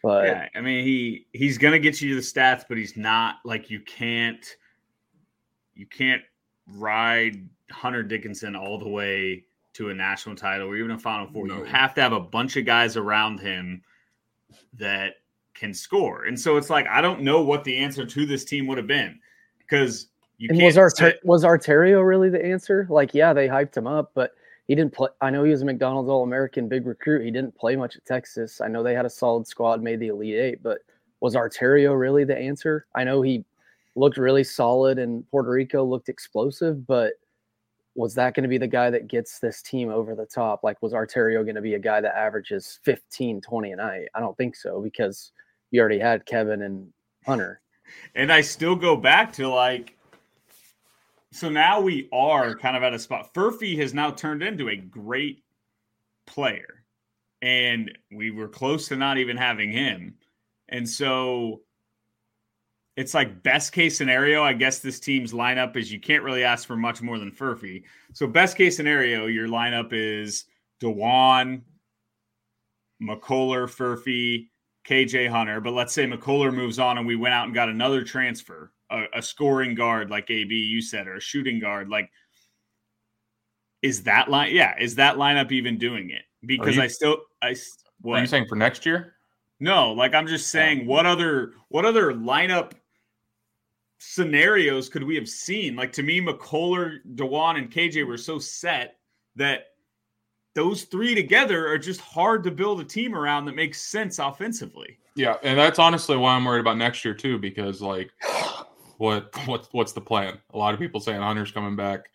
But 0.03 0.27
yeah, 0.27 0.47
I 0.55 0.61
mean 0.61 0.85
he 0.85 1.25
he's 1.33 1.57
gonna 1.57 1.79
get 1.79 2.01
you 2.01 2.15
the 2.15 2.21
stats, 2.21 2.63
but 2.67 2.77
he's 2.77 2.95
not 2.95 3.37
like 3.43 3.69
you 3.69 3.81
can't 3.81 4.45
you 5.73 5.85
can't 5.85 6.21
ride 6.67 7.47
Hunter 7.71 8.03
Dickinson 8.03 8.55
all 8.55 8.77
the 8.77 8.87
way 8.87 9.45
to 9.79 9.89
a 9.89 9.93
national 9.93 10.35
title 10.35 10.67
or 10.67 10.75
even 10.75 10.91
a 10.91 10.99
Final 10.99 11.25
Four. 11.27 11.47
No. 11.47 11.59
You 11.59 11.63
have 11.63 11.93
to 11.95 12.01
have 12.01 12.11
a 12.11 12.19
bunch 12.19 12.57
of 12.57 12.65
guys 12.65 12.97
around 12.97 13.39
him 13.39 13.81
that 14.73 15.15
can 15.53 15.73
score, 15.73 16.25
and 16.25 16.39
so 16.39 16.57
it's 16.57 16.69
like 16.69 16.85
I 16.87 17.01
don't 17.01 17.21
know 17.21 17.41
what 17.41 17.63
the 17.63 17.77
answer 17.77 18.05
to 18.05 18.25
this 18.25 18.43
team 18.43 18.67
would 18.67 18.77
have 18.77 18.87
been 18.87 19.19
because 19.59 20.07
you 20.37 20.49
and 20.49 20.59
can't 20.59 20.65
was 20.65 20.77
Arte- 20.77 21.19
was 21.23 21.43
Arterio 21.43 22.05
really 22.05 22.29
the 22.29 22.45
answer? 22.45 22.85
Like, 22.89 23.13
yeah, 23.13 23.33
they 23.33 23.47
hyped 23.47 23.75
him 23.75 23.87
up, 23.87 24.11
but 24.13 24.31
he 24.67 24.75
didn't 24.75 24.93
play. 24.93 25.09
I 25.21 25.29
know 25.29 25.43
he 25.43 25.51
was 25.51 25.61
a 25.61 25.65
McDonald's 25.65 26.09
All 26.09 26.23
American 26.23 26.67
big 26.67 26.85
recruit. 26.85 27.23
He 27.23 27.31
didn't 27.31 27.55
play 27.55 27.75
much 27.75 27.95
at 27.95 28.05
Texas. 28.05 28.61
I 28.61 28.67
know 28.67 28.83
they 28.83 28.93
had 28.93 29.05
a 29.05 29.09
solid 29.09 29.47
squad, 29.47 29.81
made 29.81 29.99
the 29.99 30.09
Elite 30.09 30.35
Eight, 30.35 30.63
but 30.63 30.79
was 31.21 31.35
Arterio 31.35 31.97
really 31.97 32.23
the 32.23 32.37
answer? 32.37 32.85
I 32.95 33.03
know 33.03 33.21
he 33.21 33.45
looked 33.95 34.17
really 34.17 34.43
solid 34.43 34.99
and 34.99 35.29
Puerto 35.31 35.49
Rico 35.49 35.83
looked 35.83 36.09
explosive, 36.09 36.85
but 36.87 37.13
was 37.99 38.13
that 38.13 38.33
going 38.33 38.43
to 38.43 38.49
be 38.49 38.57
the 38.57 38.65
guy 38.65 38.89
that 38.89 39.09
gets 39.09 39.39
this 39.39 39.61
team 39.61 39.89
over 39.89 40.15
the 40.15 40.25
top? 40.25 40.63
Like, 40.63 40.81
was 40.81 40.93
Arterio 40.93 41.43
going 41.43 41.55
to 41.55 41.61
be 41.61 41.73
a 41.73 41.79
guy 41.79 41.99
that 41.99 42.17
averages 42.17 42.79
15, 42.83 43.41
20 43.41 43.71
a 43.73 43.75
night? 43.75 44.07
I 44.15 44.21
don't 44.21 44.37
think 44.37 44.55
so 44.55 44.79
because 44.79 45.33
you 45.71 45.81
already 45.81 45.99
had 45.99 46.25
Kevin 46.25 46.61
and 46.61 46.93
Hunter. 47.25 47.59
And 48.15 48.31
I 48.31 48.39
still 48.39 48.77
go 48.77 48.95
back 48.95 49.33
to 49.33 49.49
like, 49.49 49.97
so 51.33 51.49
now 51.49 51.81
we 51.81 52.07
are 52.13 52.55
kind 52.55 52.77
of 52.77 52.83
at 52.83 52.93
a 52.93 52.99
spot. 52.99 53.33
Furphy 53.33 53.77
has 53.79 53.93
now 53.93 54.11
turned 54.11 54.43
into 54.43 54.69
a 54.69 54.77
great 54.77 55.43
player, 56.25 56.85
and 57.41 57.91
we 58.13 58.31
were 58.31 58.47
close 58.47 58.87
to 58.87 58.95
not 58.95 59.17
even 59.17 59.35
having 59.35 59.73
him. 59.73 60.15
And 60.69 60.87
so 60.87 61.63
it's 62.99 63.13
like 63.13 63.43
best 63.43 63.71
case 63.71 63.97
scenario. 63.97 64.43
I 64.43 64.51
guess 64.51 64.79
this 64.79 64.99
team's 64.99 65.31
lineup 65.31 65.77
is 65.77 65.89
you 65.89 66.01
can't 66.01 66.21
really 66.21 66.43
ask 66.43 66.67
for 66.67 66.75
much 66.75 67.01
more 67.01 67.17
than 67.17 67.31
Furphy. 67.31 67.83
So 68.11 68.27
best 68.27 68.57
case 68.57 68.75
scenario, 68.75 69.27
your 69.27 69.47
lineup 69.47 69.93
is 69.93 70.43
Dajuan, 70.81 71.61
McCullar, 73.01 73.69
Furphy, 73.69 74.47
KJ 74.85 75.29
Hunter. 75.29 75.61
But 75.61 75.71
let's 75.75 75.93
say 75.93 76.07
McCullar 76.07 76.53
moves 76.53 76.77
on 76.77 76.97
and 76.97 77.07
we 77.07 77.15
went 77.15 77.33
out 77.33 77.45
and 77.45 77.53
got 77.53 77.69
another 77.69 78.03
transfer, 78.03 78.73
a, 78.91 79.05
a 79.13 79.21
scoring 79.21 79.75
guard 79.75 80.09
like 80.09 80.29
AB 80.29 80.53
you 80.53 80.81
said, 80.81 81.07
or 81.07 81.15
a 81.15 81.21
shooting 81.21 81.61
guard. 81.61 81.87
Like, 81.87 82.09
is 83.81 84.03
that 84.03 84.29
line? 84.29 84.53
Yeah, 84.53 84.73
is 84.77 84.95
that 84.95 85.15
lineup 85.15 85.53
even 85.53 85.77
doing 85.77 86.09
it? 86.09 86.23
Because 86.45 86.75
you- 86.75 86.81
I 86.81 86.87
still, 86.87 87.19
I. 87.41 87.55
What? 88.01 88.17
Are 88.17 88.21
you 88.21 88.27
saying 88.27 88.47
for 88.49 88.57
next 88.57 88.85
year? 88.85 89.13
no, 89.59 89.91
like 89.91 90.13
I'm 90.13 90.27
just 90.27 90.49
saying, 90.49 90.85
what 90.85 91.05
other 91.05 91.53
what 91.67 91.85
other 91.85 92.13
lineup 92.13 92.73
scenarios 93.99 94.89
could 94.89 95.03
we 95.03 95.15
have 95.15 95.29
seen? 95.29 95.75
Like 95.75 95.91
to 95.93 96.03
me, 96.03 96.19
McCullar, 96.21 96.99
Dajuan, 97.15 97.57
and 97.57 97.71
KJ 97.71 98.07
were 98.07 98.17
so 98.17 98.39
set 98.39 98.95
that 99.35 99.67
those 100.55 100.83
three 100.85 101.13
together 101.13 101.67
are 101.67 101.77
just 101.77 102.01
hard 102.01 102.43
to 102.45 102.51
build 102.51 102.81
a 102.81 102.83
team 102.83 103.13
around 103.15 103.45
that 103.45 103.55
makes 103.55 103.79
sense 103.81 104.17
offensively. 104.19 104.97
Yeah, 105.15 105.35
and 105.43 105.59
that's 105.59 105.79
honestly 105.79 106.17
why 106.17 106.33
I'm 106.35 106.43
worried 106.45 106.61
about 106.61 106.77
next 106.77 107.05
year 107.05 107.13
too, 107.13 107.37
because 107.37 107.81
like, 107.81 108.09
what 108.97 109.35
what 109.45 109.67
what's 109.73 109.91
the 109.91 110.01
plan? 110.01 110.39
A 110.53 110.57
lot 110.57 110.73
of 110.73 110.79
people 110.79 110.99
saying 110.99 111.21
Hunter's 111.21 111.51
coming 111.51 111.75
back. 111.75 112.09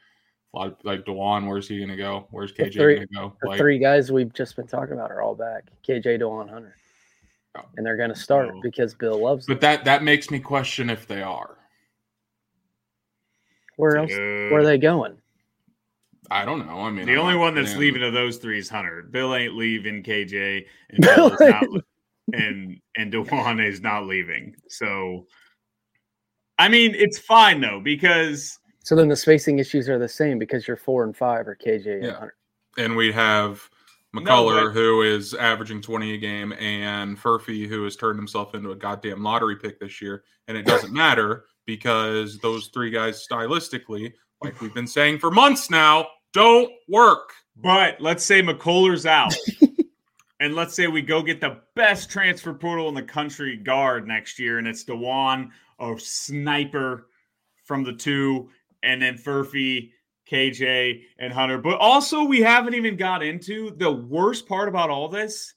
A 0.55 0.59
lot 0.59 0.67
of 0.69 0.77
like 0.85 1.05
Dajuan, 1.05 1.47
where's 1.49 1.69
he 1.69 1.81
gonna 1.81 1.97
go? 1.97 2.27
Where's 2.31 2.53
KJ 2.53 2.73
three- 2.75 2.95
gonna 2.95 3.07
go? 3.13 3.37
The 3.43 3.49
Like, 3.49 3.59
three 3.59 3.79
guys 3.79 4.11
we've 4.13 4.33
just 4.33 4.57
been 4.57 4.67
talking 4.69 4.95
about 4.95 5.11
are 5.11 5.21
all 5.21 5.35
back. 5.35 5.65
KJ 5.87 6.21
Dajuan 6.21 6.49
Hunter. 6.49 6.77
And 7.77 7.87
they're 7.87 7.97
gonna 7.97 8.15
start 8.17 8.51
Oh. 8.53 8.61
because 8.63 8.95
Bill 8.95 9.23
loves 9.23 9.47
them. 9.47 9.55
but 9.55 9.61
that 9.61 9.85
that 9.85 10.03
makes 10.03 10.31
me 10.31 10.39
question 10.41 10.91
if 10.91 11.07
they 11.07 11.23
are. 11.23 11.59
Where 13.77 13.97
else 13.97 14.11
where 14.11 14.59
are 14.61 14.65
they 14.65 14.79
going? 14.79 15.17
I 16.31 16.45
don't 16.45 16.67
know. 16.67 16.81
I 16.81 16.91
mean, 16.91 17.07
The 17.07 17.13
I'm 17.15 17.19
only 17.21 17.35
not 17.35 17.41
one 17.41 17.55
that's 17.55 17.69
saying- 17.71 17.81
leaving 17.81 18.03
of 18.03 18.13
those 18.13 18.39
three 18.39 18.59
is 18.59 18.69
Hunter. 18.69 19.03
Bill 19.03 19.35
ain't 19.35 19.55
leaving 19.55 20.03
KJ, 20.03 20.65
and 20.91 21.01
Bill 21.01 21.33
is 21.33 21.41
not, 21.41 21.65
and 22.33 22.81
and 22.97 23.13
Dajuan 23.13 23.65
is 23.65 23.81
not 23.83 24.07
leaving. 24.07 24.55
So, 24.69 25.27
I 26.59 26.69
mean, 26.69 26.95
it's 26.95 27.19
fine 27.19 27.61
though 27.61 27.81
because 27.81 28.59
So 28.85 28.95
then 28.97 29.09
the 29.09 29.17
spacing 29.17 29.59
issues 29.59 29.89
are 29.89 29.99
the 29.99 30.09
same 30.09 30.39
because 30.39 30.67
you're 30.67 30.77
four 30.77 31.05
and 31.05 31.17
five 31.17 31.47
or 31.49 31.57
KJ 31.57 31.87
and 31.97 32.05
Yeah. 32.05 32.13
Hunter. 32.15 32.37
and 32.79 32.97
we 32.97 33.13
have 33.13 33.69
No, 34.15 34.21
McCullar, 34.23 34.67
but- 34.67 34.73
who 34.73 35.03
is 35.03 35.35
averaging 35.35 35.83
20 35.83 36.15
a 36.15 36.19
game, 36.19 36.53
and 36.55 37.19
Furphy, 37.19 37.67
who 37.67 37.83
has 37.85 37.97
turned 37.97 38.19
himself 38.19 38.55
into 38.55 38.71
a 38.71 38.77
goddamn 38.77 39.23
lottery 39.23 39.57
pick 39.57 39.79
this 39.81 40.01
year. 40.01 40.25
And 40.49 40.57
it 40.57 40.65
doesn't 40.65 40.93
matter 40.95 41.45
because 41.67 42.39
those 42.39 42.69
three 42.69 42.91
guys, 42.91 43.27
stylistically, 43.27 44.13
like 44.43 44.61
we've 44.61 44.75
been 44.75 44.87
saying 44.87 45.19
for 45.19 45.31
months 45.31 45.71
now, 45.71 46.07
don't 46.33 46.71
work. 46.89 47.33
But 47.57 48.01
let's 48.01 48.25
say 48.25 48.43
McCullar's 48.43 49.07
out. 49.07 49.35
and 50.41 50.55
let's 50.55 50.75
say 50.75 50.87
we 50.87 51.03
go 51.03 51.23
get 51.23 51.41
the 51.41 51.61
best 51.75 52.11
transfer 52.11 52.53
portal 52.53 52.89
in 52.89 52.95
the 52.95 53.03
country 53.03 53.57
guard 53.57 54.07
next 54.07 54.39
year, 54.39 54.59
and 54.59 54.67
it's 54.67 54.85
Dajuan, 54.85 55.51
a 55.79 55.95
sniper 55.99 57.09
from 57.65 57.85
the 57.85 57.93
two, 57.93 58.51
and 58.83 59.01
then 59.01 59.17
Furphy, 59.17 59.93
KJ, 60.31 61.03
and 61.19 61.33
Hunter. 61.33 61.59
But 61.59 61.79
also, 61.79 62.25
we 62.25 62.41
haven't 62.41 62.75
even 62.75 62.97
got 62.97 63.23
into 63.23 63.71
the 63.77 63.91
worst 63.91 64.47
part 64.49 64.69
about 64.69 64.91
all 64.91 65.09
this 65.09 65.55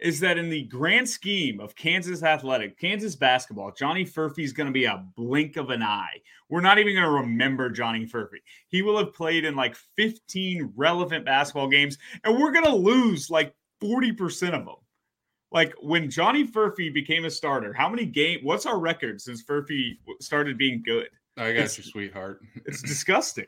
is 0.00 0.20
that 0.20 0.38
in 0.38 0.48
the 0.48 0.62
grand 0.64 1.08
scheme 1.08 1.60
of 1.60 1.74
Kansas 1.74 2.22
athletic, 2.22 2.78
Kansas 2.78 3.16
basketball, 3.16 3.72
Johnny 3.72 4.04
Furphy 4.04 4.44
is 4.44 4.52
going 4.52 4.66
to 4.68 4.72
be 4.72 4.84
a 4.84 5.04
blink 5.16 5.56
of 5.56 5.70
an 5.70 5.82
eye. 5.82 6.20
We're 6.48 6.60
not 6.60 6.78
even 6.78 6.94
going 6.94 7.04
to 7.04 7.10
remember 7.10 7.68
Johnny 7.70 8.06
Furphy. 8.06 8.38
He 8.68 8.82
will 8.82 8.96
have 8.98 9.12
played 9.12 9.44
in 9.44 9.54
like 9.56 9.74
15 9.96 10.72
relevant 10.76 11.24
basketball 11.24 11.68
games, 11.68 11.98
and 12.24 12.38
we're 12.38 12.52
going 12.52 12.64
to 12.64 12.74
lose 12.74 13.28
like 13.30 13.54
40% 13.82 14.54
of 14.54 14.64
them. 14.64 14.74
Like 15.50 15.74
when 15.80 16.10
Johnny 16.10 16.46
Furphy 16.46 16.92
became 16.92 17.24
a 17.24 17.30
starter, 17.30 17.72
how 17.72 17.88
many 17.88 18.04
game? 18.04 18.40
What's 18.42 18.66
our 18.66 18.78
record 18.78 19.20
since 19.20 19.42
Furphy 19.42 19.98
started 20.20 20.58
being 20.58 20.82
good? 20.84 21.08
I 21.36 21.48
got 21.52 21.64
It's- 21.64 21.78
you, 21.78 21.84
sweetheart. 21.84 22.40
It's 22.66 22.82
disgusting. 22.82 23.46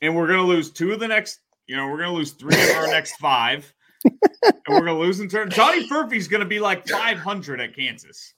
And 0.00 0.14
we're 0.14 0.26
going 0.26 0.38
to 0.40 0.44
lose 0.46 0.70
two 0.70 0.92
of 0.92 1.00
the 1.00 1.08
next, 1.08 1.40
you 1.66 1.74
know, 1.76 1.86
we're 1.88 1.96
going 1.98 2.10
to 2.10 2.14
lose 2.16 2.32
three 2.32 2.54
of 2.54 2.76
our 2.76 2.86
next 2.86 3.16
five. 3.16 3.72
And 4.04 4.14
we're 4.68 4.80
going 4.80 4.86
to 4.86 4.94
lose 4.94 5.20
in 5.20 5.28
turn. 5.28 5.50
Johnny 5.50 5.88
Furphy's 5.88 6.28
going 6.28 6.40
to 6.42 6.46
be 6.46 6.60
like 6.60 6.86
500 6.88 7.60
at 7.60 7.74
Kansas. 7.74 8.34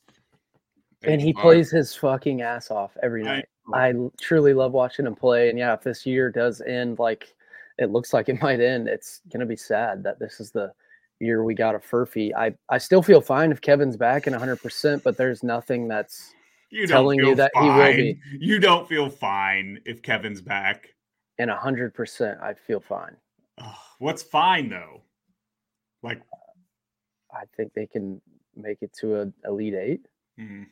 And 1.03 1.20
he 1.20 1.33
Fine. 1.33 1.42
plays 1.42 1.70
his 1.70 1.94
fucking 1.94 2.42
ass 2.42 2.70
off 2.70 2.96
every 3.03 3.23
I- 3.27 3.37
night. 3.37 3.44
I 3.73 3.90
l- 3.92 4.12
truly 4.20 4.53
love 4.53 4.73
watching 4.73 5.07
him 5.07 5.14
play. 5.14 5.49
And 5.49 5.59
yeah, 5.59 5.73
if 5.75 5.83
this 5.83 6.05
year 6.05 6.29
does 6.31 6.61
end 6.61 6.99
like 6.99 7.35
it 7.79 7.90
looks 7.90 8.12
like 8.12 8.29
it 8.29 8.42
might 8.42 8.61
end, 8.61 8.88
it's 8.88 9.20
gonna 9.33 9.46
be 9.46 9.57
sad 9.57 10.03
that 10.03 10.18
this 10.18 10.40
is 10.40 10.51
the 10.51 10.73
year 11.20 11.44
we 11.44 11.55
got 11.55 11.75
a 11.75 11.79
Furphy. 11.79 12.33
I, 12.37 12.55
I 12.68 12.79
still 12.79 13.03
feel 13.03 13.20
fine 13.20 13.53
if 13.53 13.61
Kevin's 13.61 13.96
back 13.96 14.27
and 14.27 14.35
100%, 14.35 15.03
but 15.03 15.16
there's 15.16 15.42
nothing 15.44 15.87
that's 15.87 16.33
You 16.70 16.87
telling 16.87 17.18
you 17.20 17.35
that 17.37 17.53
he 17.55 17.61
will 17.61 17.68
fine. 17.77 17.96
be. 17.96 18.20
You 18.38 18.59
don't 18.59 18.88
feel 18.88 19.09
fine 19.09 19.79
if 19.85 20.03
Kevin's 20.03 20.40
back. 20.42 20.88
in 21.38 21.49
100%. 21.49 22.42
I 22.42 22.55
feel 22.55 22.81
fine. 22.81 23.16
Ugh, 23.59 23.75
what's 24.01 24.23
fine 24.23 24.68
though? 24.68 25.03
Like, 26.02 26.22
I 27.32 27.44
think 27.56 27.72
they 27.74 27.86
can 27.86 28.20
make 28.56 28.78
it 28.82 28.92
to 29.00 29.20
a 29.20 29.32
Elite 29.44 29.74
Eight. 29.74 30.06
hmm. 30.38 30.64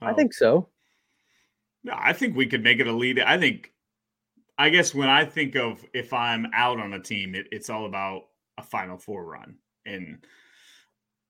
I 0.00 0.12
think 0.12 0.32
so. 0.32 0.68
No, 1.84 1.94
I 1.96 2.12
think 2.12 2.36
we 2.36 2.46
could 2.46 2.62
make 2.62 2.80
it 2.80 2.86
a 2.86 2.92
lead. 2.92 3.20
I 3.20 3.38
think 3.38 3.72
I 4.58 4.70
guess 4.70 4.94
when 4.94 5.08
I 5.08 5.24
think 5.24 5.54
of 5.56 5.84
if 5.94 6.12
I'm 6.12 6.48
out 6.52 6.80
on 6.80 6.92
a 6.92 7.00
team, 7.00 7.34
it, 7.34 7.46
it's 7.52 7.70
all 7.70 7.86
about 7.86 8.22
a 8.58 8.62
Final 8.62 8.98
Four 8.98 9.24
run, 9.24 9.56
and 9.86 10.18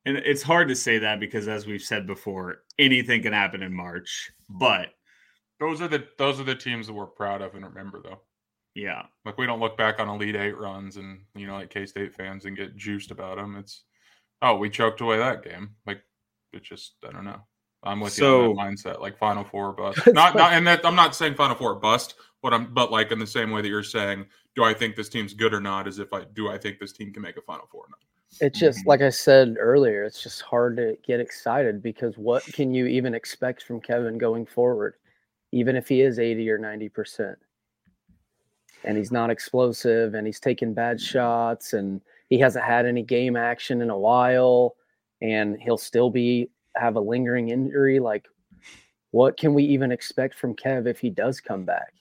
and 0.07 0.17
it's 0.19 0.43
hard 0.43 0.69
to 0.69 0.75
say 0.75 0.99
that 0.99 1.21
because 1.21 1.49
as 1.49 1.67
we've 1.67 1.83
said 1.83 2.07
before, 2.07 2.63
anything 2.79 3.23
can 3.23 3.33
happen 3.33 3.63
in 3.63 3.75
March. 3.75 4.31
But 4.49 4.89
Those 5.61 5.83
are 5.83 5.89
the 5.89 6.07
those 6.17 6.41
are 6.41 6.45
the 6.45 6.55
teams 6.55 6.87
that 6.87 6.95
we're 6.95 7.07
proud 7.07 7.43
of 7.43 7.55
and 7.55 7.65
remember 7.65 8.01
though. 8.03 8.21
Yeah, 8.79 9.03
Like 9.25 9.39
we 9.39 9.47
don't 9.47 9.59
look 9.59 9.77
back 9.77 9.99
on 9.99 10.09
Elite 10.09 10.37
Eight 10.37 10.57
runs 10.57 10.99
and 10.99 11.21
you 11.35 11.47
know 11.47 11.55
like 11.55 11.71
K 11.71 11.85
State 11.85 12.15
fans 12.15 12.45
and 12.45 12.57
get 12.57 12.77
juiced 12.77 13.11
about 13.11 13.37
them. 13.37 13.57
It's 13.57 13.83
oh 14.41 14.57
we 14.57 14.71
choked 14.71 15.01
away 15.01 15.19
that 15.19 15.43
game. 15.43 15.71
Like 15.85 16.01
it's 16.53 16.69
just 16.69 16.95
I 17.07 17.11
don't 17.11 17.25
know. 17.25 17.41
I'm 17.83 17.99
with 17.99 18.17
you 18.19 18.27
on 18.27 18.55
that 18.55 18.63
mindset. 18.63 19.01
Like 19.01 19.19
Final 19.19 19.43
Four 19.43 19.73
bust. 19.73 20.01
not 20.07 20.37
not 20.37 20.53
and 20.53 20.65
that 20.69 20.87
I'm 20.87 20.95
not 20.95 21.17
saying 21.17 21.35
Final 21.35 21.57
Four 21.57 21.75
bust. 21.75 22.15
But 22.41 22.55
I'm 22.55 22.73
but 22.73 22.93
like 22.93 23.11
in 23.11 23.19
the 23.19 23.27
same 23.27 23.51
way 23.51 23.63
that 23.63 23.69
you're 23.69 23.83
saying, 23.83 24.27
do 24.55 24.63
I 24.63 24.73
think 24.73 24.95
this 24.95 25.09
team's 25.09 25.35
good 25.35 25.53
or 25.53 25.61
not? 25.61 25.89
As 25.89 25.99
if 25.99 26.13
I 26.13 26.23
do 26.35 26.49
I 26.49 26.57
think 26.57 26.79
this 26.79 26.93
team 26.93 27.13
can 27.13 27.23
make 27.23 27.37
a 27.37 27.43
Final 27.43 27.67
Four 27.73 27.83
or 27.83 27.89
not? 27.91 27.99
It's 28.41 28.61
just 28.61 28.81
mm-hmm. 28.81 28.91
like 28.91 29.03
I 29.03 29.09
said 29.09 29.57
earlier, 29.59 30.05
it's 30.05 30.23
just 30.23 30.43
hard 30.43 30.77
to 30.77 30.97
get 31.05 31.19
excited 31.19 31.83
because 31.83 32.17
what 32.17 32.45
can 32.45 32.73
you 32.73 32.87
even 32.87 33.13
expect 33.13 33.65
from 33.65 33.81
Kevin 33.81 34.19
going 34.19 34.47
forward, 34.47 34.95
even 35.51 35.75
if 35.75 35.89
he 35.89 36.03
is 36.03 36.21
80 36.21 36.49
or 36.51 36.59
90%? 36.59 37.35
And 38.85 38.97
he's 38.97 39.11
not 39.13 39.31
explosive 39.31 40.15
and 40.15 40.27
he's 40.27 40.41
taking 40.41 40.73
bad 40.73 41.01
shots 41.01 41.73
and 41.73 42.01
he 42.29 42.39
hasn't 42.39 42.65
had 42.65 42.87
any 42.87 43.03
game 43.03 43.37
action 43.37 43.83
in 43.83 43.91
a 43.91 43.99
while 43.99 44.77
and 45.21 45.61
he'll 45.61 45.79
still 45.79 46.11
be 46.11 46.51
have 46.77 46.97
a 46.97 47.01
lingering 47.01 47.49
injury. 47.49 47.99
Like, 47.99 48.27
what 49.11 49.37
can 49.37 49.53
we 49.55 49.65
even 49.65 49.91
expect 49.91 50.35
from 50.35 50.55
Kev 50.55 50.87
if 50.87 51.01
he 51.01 51.11
does 51.11 51.41
come 51.41 51.65
back? 51.65 51.93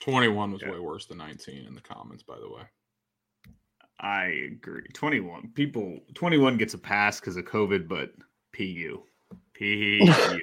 21 0.00 0.52
was 0.52 0.62
Yeah. 0.62 0.72
way 0.72 0.78
worse 0.80 1.06
than 1.06 1.18
19 1.18 1.66
in 1.66 1.74
the 1.74 1.80
comments, 1.80 2.22
by 2.22 2.38
the 2.38 2.48
way. 2.48 2.62
I 4.00 4.26
agree. 4.52 4.86
21 4.94 5.50
people, 5.54 5.98
21 6.14 6.56
gets 6.56 6.74
a 6.74 6.78
pass 6.78 7.18
because 7.18 7.36
of 7.36 7.44
COVID, 7.46 7.88
but 7.88 8.12
PU. 8.52 9.02
PU. 9.58 10.40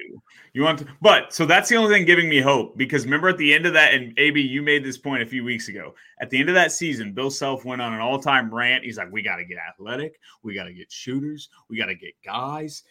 you 0.52 0.62
want 0.62 0.80
to, 0.80 0.86
but 1.00 1.32
so 1.32 1.46
that's 1.46 1.68
the 1.68 1.76
only 1.76 1.94
thing 1.94 2.04
giving 2.04 2.28
me 2.28 2.40
hope 2.40 2.76
because 2.76 3.04
remember 3.04 3.28
at 3.28 3.38
the 3.38 3.54
end 3.54 3.66
of 3.66 3.72
that, 3.72 3.94
and 3.94 4.18
AB, 4.18 4.40
you 4.40 4.62
made 4.62 4.84
this 4.84 4.98
point 4.98 5.22
a 5.22 5.26
few 5.26 5.44
weeks 5.44 5.68
ago. 5.68 5.94
At 6.20 6.30
the 6.30 6.38
end 6.38 6.48
of 6.48 6.54
that 6.54 6.72
season, 6.72 7.12
Bill 7.12 7.30
Self 7.30 7.64
went 7.64 7.82
on 7.82 7.92
an 7.94 8.00
all 8.00 8.18
time 8.18 8.52
rant. 8.54 8.84
He's 8.84 8.98
like, 8.98 9.10
we 9.10 9.22
got 9.22 9.36
to 9.36 9.44
get 9.44 9.58
athletic, 9.58 10.18
we 10.42 10.54
got 10.54 10.64
to 10.64 10.72
get 10.72 10.90
shooters, 10.90 11.48
we 11.68 11.76
got 11.76 11.86
to 11.86 11.94
get 11.94 12.14
guys. 12.24 12.82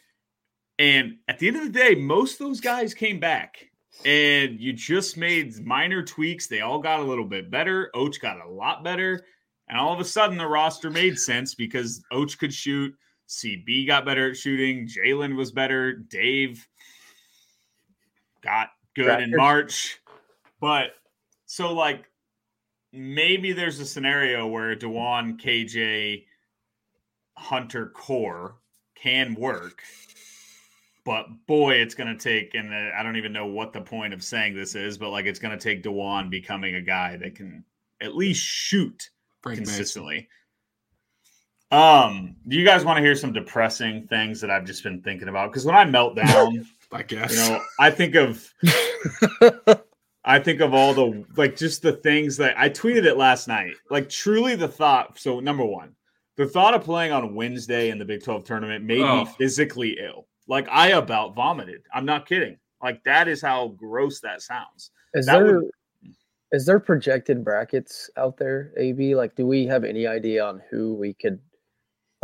And 0.77 1.17
at 1.27 1.39
the 1.39 1.47
end 1.47 1.57
of 1.57 1.63
the 1.63 1.69
day, 1.69 1.95
most 1.95 2.33
of 2.33 2.47
those 2.47 2.59
guys 2.59 2.93
came 2.93 3.19
back 3.19 3.69
and 4.03 4.59
you 4.59 4.73
just 4.73 5.15
made 5.15 5.65
minor 5.65 6.03
tweaks. 6.03 6.47
They 6.47 6.61
all 6.61 6.79
got 6.79 6.99
a 6.99 7.03
little 7.03 7.25
bit 7.25 7.49
better. 7.49 7.91
Oach 7.95 8.19
got 8.19 8.45
a 8.45 8.49
lot 8.49 8.83
better. 8.83 9.25
And 9.69 9.79
all 9.79 9.93
of 9.93 9.99
a 9.99 10.05
sudden, 10.05 10.37
the 10.37 10.47
roster 10.47 10.89
made 10.89 11.17
sense 11.17 11.55
because 11.55 12.03
Oach 12.11 12.37
could 12.37 12.53
shoot. 12.53 12.93
CB 13.27 13.87
got 13.87 14.05
better 14.05 14.31
at 14.31 14.37
shooting. 14.37 14.87
Jalen 14.87 15.35
was 15.35 15.51
better. 15.51 15.93
Dave 15.93 16.67
got 18.43 18.69
good 18.95 19.21
in 19.21 19.35
March. 19.35 19.99
But 20.59 20.91
so, 21.45 21.73
like, 21.73 22.05
maybe 22.93 23.53
there's 23.53 23.79
a 23.79 23.85
scenario 23.85 24.47
where 24.47 24.75
Dajuan, 24.75 25.39
KJ, 25.39 26.25
Hunter 27.37 27.87
core 27.87 28.55
can 28.95 29.35
work. 29.35 29.81
But 31.03 31.27
boy, 31.45 31.75
it's 31.75 31.93
going 31.93 32.17
to 32.17 32.21
take, 32.21 32.55
and 32.55 32.73
uh, 32.73 32.97
I 32.97 33.03
don't 33.03 33.17
even 33.17 33.31
know 33.31 33.45
what 33.45 33.73
the 33.73 33.81
point 33.81 34.13
of 34.13 34.23
saying 34.23 34.55
this 34.55 34.73
is, 34.73 34.97
but 34.97 35.11
like 35.11 35.25
it's 35.25 35.39
going 35.39 35.57
to 35.57 35.63
take 35.63 35.83
Dajuan 35.83 36.31
becoming 36.31 36.75
a 36.75 36.81
guy 36.81 37.17
that 37.17 37.35
can 37.35 37.63
at 38.01 38.15
least 38.15 38.43
shoot 38.43 39.09
Frank 39.41 39.59
Mason. 39.59 40.25
Consistently. 41.71 42.19
Um, 42.27 42.35
do 42.47 42.57
you 42.57 42.65
guys 42.65 42.85
want 42.85 42.97
to 42.97 43.01
hear 43.03 43.15
some 43.15 43.33
depressing 43.33 44.07
things 44.07 44.39
that 44.41 44.49
I've 44.51 44.65
just 44.65 44.83
been 44.83 45.01
thinking 45.01 45.27
about? 45.27 45.51
Because 45.51 45.65
when 45.65 45.75
I 45.75 45.85
melt 45.85 46.15
down, 46.25 46.65
I 46.91 47.03
guess. 47.03 47.31
you 47.33 47.53
know, 47.53 47.61
I 47.79 47.91
think 47.91 48.15
of 48.15 48.53
I 50.25 50.39
think 50.39 50.59
of 50.61 50.73
all 50.73 50.93
the 50.93 51.23
like 51.37 51.55
just 51.55 51.81
the 51.81 51.93
things 51.93 52.37
that 52.37 52.57
I 52.57 52.69
tweeted 52.69 53.05
it 53.05 53.17
last 53.17 53.47
night. 53.47 53.73
Like 53.89 54.09
truly 54.09 54.55
the 54.55 54.67
thought. 54.67 55.19
So 55.19 55.39
number 55.39 55.65
one, 55.65 55.95
the 56.37 56.47
thought 56.47 56.73
of 56.73 56.83
playing 56.83 57.11
on 57.11 57.35
Wednesday 57.35 57.89
in 57.89 57.99
the 57.99 58.05
Big 58.05 58.23
12 58.23 58.43
tournament 58.43 58.83
made 58.83 59.01
Oh. 59.01 59.25
me 59.25 59.31
physically 59.37 59.97
ill. 59.99 60.27
Like 60.47 60.67
I 60.69 60.89
about 60.91 61.35
vomited. 61.35 61.81
I'm 61.93 62.05
not 62.05 62.27
kidding. 62.27 62.57
Like 62.83 63.03
that 63.03 63.27
is 63.27 63.41
how 63.41 63.69
gross 63.69 64.19
that 64.21 64.41
sounds. 64.41 64.91
Is 65.13 65.25
That 65.25 65.39
there 65.43 65.61
would- 65.61 65.71
is 66.51 66.65
there 66.65 66.79
projected 66.79 67.43
brackets 67.43 68.09
out 68.17 68.37
there, 68.37 68.71
AB? 68.77 69.15
Like, 69.15 69.35
do 69.35 69.45
we 69.45 69.65
have 69.65 69.83
any 69.83 70.07
idea 70.07 70.45
on 70.45 70.61
who 70.69 70.93
we 70.93 71.13
could 71.13 71.39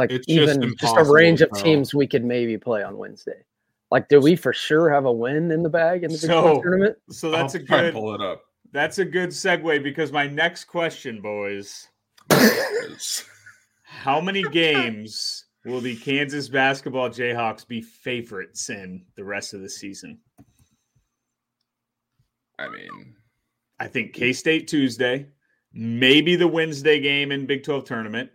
like 0.01 0.11
It's 0.11 0.27
even 0.27 0.75
just, 0.77 0.97
a 0.97 1.03
range 1.03 1.41
of 1.41 1.51
tell. 1.51 1.63
teams 1.63 1.93
we 1.93 2.07
could 2.07 2.25
maybe 2.25 2.57
play 2.57 2.81
on 2.81 2.97
Wednesday? 2.97 3.43
Like, 3.91 4.07
do 4.07 4.19
we 4.19 4.35
for 4.35 4.51
sure 4.51 4.89
have 4.89 5.05
a 5.05 5.11
win 5.11 5.51
in 5.51 5.61
the 5.61 5.69
bag 5.69 6.03
in 6.03 6.11
the 6.11 6.17
Big 6.17 6.29
12 6.31 6.55
So- 6.57 6.61
tournament? 6.63 6.97
So 7.11 7.29
that's 7.29 7.53
I'll 7.55 7.61
a 7.61 7.63
good 7.63 7.93
pull 7.93 8.15
it 8.15 8.21
up. 8.21 8.41
that's 8.71 8.97
a 8.97 9.05
good 9.05 9.29
segue 9.29 9.83
because 9.83 10.11
my 10.11 10.25
next 10.27 10.63
question, 10.65 11.21
boys, 11.21 11.87
how 13.83 14.19
many 14.19 14.41
games 14.43 15.45
will 15.65 15.81
the 15.81 15.95
Kansas 15.97 16.49
basketball 16.49 17.09
Jayhawks 17.09 17.67
be 17.67 17.81
favorites 17.83 18.69
in 18.71 19.05
the 19.15 19.23
rest 19.23 19.53
of 19.53 19.61
the 19.61 19.69
season? 19.69 20.17
I 22.57 22.69
mean, 22.69 23.15
I 23.79 23.87
think 23.87 24.13
K 24.13 24.33
State 24.33 24.67
Tuesday, 24.67 25.27
maybe 25.73 26.35
the 26.35 26.47
Wednesday 26.47 26.99
game 26.99 27.31
in 27.31 27.45
Big 27.45 27.63
12 27.63 27.85
tournament, 27.85 28.29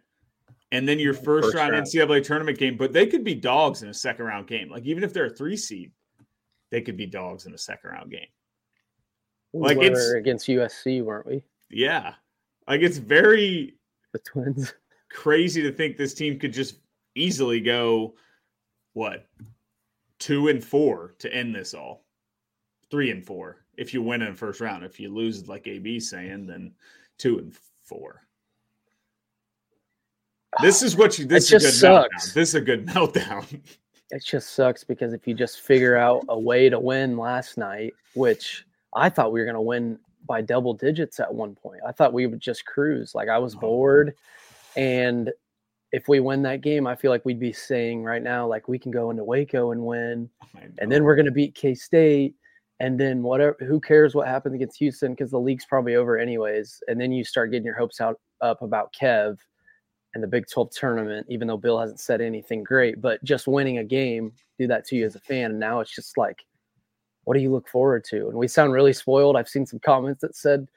and 0.76 0.86
then 0.88 0.98
your 0.98 1.14
first, 1.14 1.46
First 1.46 1.56
round, 1.56 1.72
round. 1.72 1.86
NCAA 1.86 2.22
tournament 2.24 2.58
game. 2.58 2.76
But 2.76 2.92
they 2.92 3.06
could 3.06 3.24
be 3.24 3.34
dogs 3.34 3.82
in 3.82 3.88
a 3.88 3.94
second 3.94 4.26
round 4.26 4.46
game. 4.46 4.68
Like 4.70 4.84
even 4.84 5.02
if 5.04 5.12
they're 5.12 5.26
a 5.26 5.30
three 5.30 5.56
seed, 5.56 5.90
they 6.70 6.80
could 6.80 6.96
be 6.96 7.06
dogs 7.06 7.46
in 7.46 7.54
a 7.54 7.58
second 7.58 7.90
round 7.90 8.10
game. 8.10 8.26
We 9.52 9.62
Like, 9.68 9.76
were 9.78 9.84
it's- 9.84 10.10
against 10.12 10.46
USC, 10.48 11.02
weren't 11.02 11.26
we? 11.26 11.42
Yeah. 11.70 12.14
Like 12.68 12.80
it's 12.82 12.98
very 12.98 13.76
The 14.12 14.18
Twins. 14.20 14.74
crazy 15.10 15.62
to 15.62 15.72
think 15.72 15.96
this 15.96 16.14
team 16.14 16.38
could 16.38 16.52
just 16.52 16.76
easily 17.14 17.60
go 17.60 18.14
what 18.92 19.26
two 20.18 20.48
and 20.48 20.62
four 20.62 21.14
to 21.18 21.32
end 21.32 21.54
this 21.54 21.72
all 21.74 22.04
three 22.90 23.10
and 23.10 23.24
four 23.24 23.64
if 23.78 23.94
you 23.94 24.02
win 24.02 24.20
in 24.22 24.30
the 24.32 24.36
first 24.36 24.60
round 24.60 24.84
if 24.84 24.98
you 24.98 25.08
lose 25.08 25.48
like 25.48 25.66
ab 25.68 26.00
saying 26.00 26.46
then 26.46 26.72
two 27.18 27.38
and 27.38 27.56
four 27.84 28.25
this 30.62 30.82
is 30.82 30.96
what 30.96 31.18
you 31.18 31.24
this 31.26 31.52
It 31.52 31.56
is 31.56 31.64
a 31.64 31.66
just 31.68 31.82
good 31.82 31.88
meltdown 31.90 32.02
sucks. 32.12 32.32
this 32.32 32.48
is 32.50 32.54
a 32.54 32.60
good 32.60 32.86
meltdown 32.94 33.60
It 34.10 34.24
just 34.24 34.50
sucks 34.54 34.84
because 34.84 35.12
if 35.12 35.26
you 35.26 35.34
just 35.34 35.60
figure 35.60 35.96
out 35.96 36.24
a 36.28 36.38
way 36.38 36.68
to 36.68 36.78
win 36.78 37.16
last 37.18 37.58
night, 37.58 37.92
which 38.14 38.64
I 38.94 39.08
thought 39.10 39.32
we 39.32 39.40
were 39.40 39.46
going 39.46 39.54
to 39.56 39.60
win 39.60 39.98
by 40.28 40.40
double 40.40 40.74
digits 40.74 41.18
at 41.20 41.32
one 41.32 41.54
point, 41.54 41.80
I 41.86 41.92
thought 41.92 42.12
we 42.12 42.26
would 42.26 42.40
just 42.40 42.64
cruise. 42.66 43.14
Like 43.14 43.28
I 43.28 43.38
was 43.38 43.54
Oh. 43.56 43.60
bored. 43.60 44.14
And 44.76 45.32
if 45.92 46.08
we 46.08 46.20
win 46.20 46.42
that 46.42 46.60
game, 46.60 46.86
I 46.86 46.94
feel 46.94 47.10
like 47.10 47.24
we'd 47.24 47.40
be 47.40 47.52
saying 47.52 48.02
right 48.04 48.22
now, 48.22 48.46
like 48.46 48.68
we 48.68 48.78
can 48.78 48.90
go 48.92 49.10
into 49.10 49.24
Waco 49.24 49.72
and 49.72 49.84
win. 49.84 50.28
Oh 50.54 50.60
and 50.78 50.90
then 50.90 51.04
we're 51.04 51.16
going 51.16 51.26
to 51.26 51.32
beat 51.32 51.54
K 51.54 51.74
State. 51.74 52.34
And 52.78 53.00
then 53.00 53.22
whatever, 53.22 53.56
who 53.60 53.80
cares 53.80 54.14
what 54.14 54.28
happens 54.28 54.54
against 54.54 54.78
Houston 54.78 55.12
because 55.12 55.30
the 55.30 55.40
league's 55.40 55.64
probably 55.64 55.94
over 55.96 56.18
anyways. 56.18 56.82
And 56.88 57.00
then 57.00 57.10
you 57.10 57.24
start 57.24 57.50
getting 57.50 57.64
your 57.64 57.76
hopes 57.76 58.00
out 58.02 58.20
up 58.42 58.60
about 58.62 58.92
Kev 58.92 59.38
and 60.16 60.22
the 60.22 60.26
Big 60.26 60.46
12 60.48 60.70
tournament, 60.70 61.26
even 61.28 61.46
though 61.46 61.58
Bill 61.58 61.78
hasn't 61.78 62.00
said 62.00 62.22
anything 62.22 62.64
great, 62.64 63.02
but 63.02 63.22
just 63.22 63.46
winning 63.46 63.78
a 63.78 63.84
game 63.84 64.32
do 64.58 64.66
that 64.66 64.86
to 64.86 64.96
you 64.96 65.04
as 65.04 65.14
a 65.14 65.20
fan. 65.20 65.50
And 65.50 65.60
now 65.60 65.80
it's 65.80 65.94
just 65.94 66.16
like, 66.16 66.46
what 67.24 67.34
do 67.34 67.40
you 67.40 67.52
look 67.52 67.68
forward 67.68 68.02
to? 68.04 68.28
And 68.28 68.38
we 68.38 68.48
sound 68.48 68.72
really 68.72 68.94
spoiled. 68.94 69.36
I've 69.36 69.46
seen 69.46 69.66
some 69.66 69.78
comments 69.78 70.22
that 70.22 70.34
said 70.34 70.68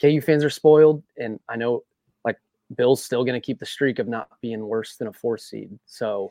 KU 0.00 0.20
fans 0.20 0.44
are 0.44 0.50
spoiled. 0.50 1.02
And 1.18 1.40
I 1.48 1.56
know 1.56 1.82
like 2.24 2.38
Bill's 2.76 3.02
still 3.02 3.24
going 3.24 3.34
to 3.34 3.44
keep 3.44 3.58
the 3.58 3.66
streak 3.66 3.98
of 3.98 4.06
not 4.06 4.28
being 4.40 4.64
worse 4.64 4.94
than 4.94 5.08
a 5.08 5.12
four 5.12 5.38
seed. 5.38 5.76
So 5.86 6.30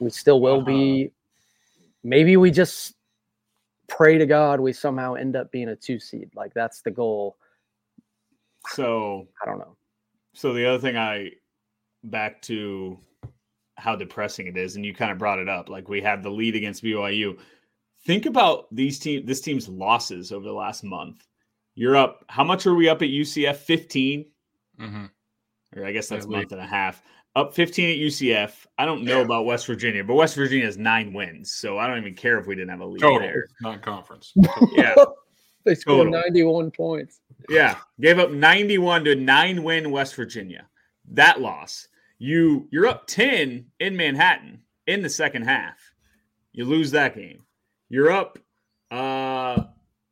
we 0.00 0.08
still 0.08 0.40
will 0.40 0.62
be. 0.62 1.04
Uh-huh. 1.04 1.84
Maybe 2.02 2.38
we 2.38 2.50
just 2.50 2.94
pray 3.88 4.16
to 4.16 4.24
God 4.24 4.58
we 4.58 4.72
somehow 4.72 5.14
end 5.14 5.36
up 5.36 5.52
being 5.52 5.68
a 5.68 5.76
two 5.76 6.00
seed. 6.00 6.30
Like 6.34 6.54
that's 6.54 6.80
the 6.80 6.90
goal. 6.90 7.36
so 8.68 9.28
I 9.42 9.44
don't 9.44 9.58
know. 9.58 9.76
So 10.32 10.54
the 10.54 10.64
other 10.64 10.78
thing 10.78 10.96
I 10.96 11.32
back 12.04 12.40
to 12.42 12.98
how 13.76 13.94
depressing 13.96 14.46
it 14.46 14.56
is, 14.56 14.76
and 14.76 14.84
you 14.84 14.94
kind 14.94 15.12
of 15.12 15.18
brought 15.18 15.38
it 15.38 15.48
up. 15.48 15.68
Like 15.68 15.88
we 15.88 16.00
have 16.02 16.22
the 16.22 16.30
lead 16.30 16.56
against 16.56 16.82
BYU. 16.82 17.38
Think 18.04 18.26
about 18.26 18.74
these 18.74 18.98
team 18.98 19.24
this 19.26 19.40
team's 19.40 19.68
losses 19.68 20.32
over 20.32 20.44
the 20.44 20.52
last 20.52 20.84
month. 20.84 21.26
You're 21.74 21.96
up. 21.96 22.24
How 22.28 22.44
much 22.44 22.66
are 22.66 22.74
we 22.74 22.88
up 22.88 23.02
at 23.02 23.08
UCF? 23.08 23.56
15? 23.56 24.26
hmm 24.78 25.04
Or 25.76 25.84
I 25.84 25.92
guess 25.92 26.08
that's 26.08 26.24
a 26.26 26.28
month 26.28 26.52
and 26.52 26.60
a 26.60 26.66
half. 26.66 27.02
Up 27.36 27.54
15 27.54 27.90
at 27.90 27.96
UCF. 27.98 28.66
I 28.78 28.84
don't 28.84 29.04
know 29.04 29.20
about 29.20 29.44
West 29.44 29.64
Virginia, 29.66 30.02
but 30.02 30.14
West 30.14 30.34
Virginia 30.34 30.64
has 30.64 30.76
nine 30.76 31.12
wins. 31.12 31.52
So 31.52 31.78
I 31.78 31.86
don't 31.86 31.98
even 31.98 32.14
care 32.14 32.36
if 32.38 32.48
we 32.48 32.56
didn't 32.56 32.70
have 32.70 32.80
a 32.80 32.86
lead 32.86 33.00
total, 33.00 33.20
there. 33.20 33.46
not 33.60 33.80
conference. 33.80 34.32
Yeah. 34.72 34.94
they 35.64 35.76
scored 35.76 36.06
Total. 36.08 36.20
91 36.22 36.72
points. 36.72 37.20
Yeah, 37.48 37.76
gave 38.00 38.18
up 38.18 38.32
91 38.32 39.04
to 39.04 39.14
nine 39.14 39.62
win 39.62 39.92
West 39.92 40.16
Virginia. 40.16 40.66
That 41.12 41.40
loss. 41.40 41.88
You 42.18 42.66
you're 42.70 42.86
up 42.86 43.06
10 43.06 43.66
in 43.80 43.96
Manhattan 43.96 44.62
in 44.86 45.02
the 45.02 45.08
second 45.10 45.42
half. 45.42 45.78
You 46.52 46.64
lose 46.64 46.90
that 46.92 47.14
game. 47.14 47.44
You're 47.88 48.10
up 48.10 48.38
uh 48.90 49.64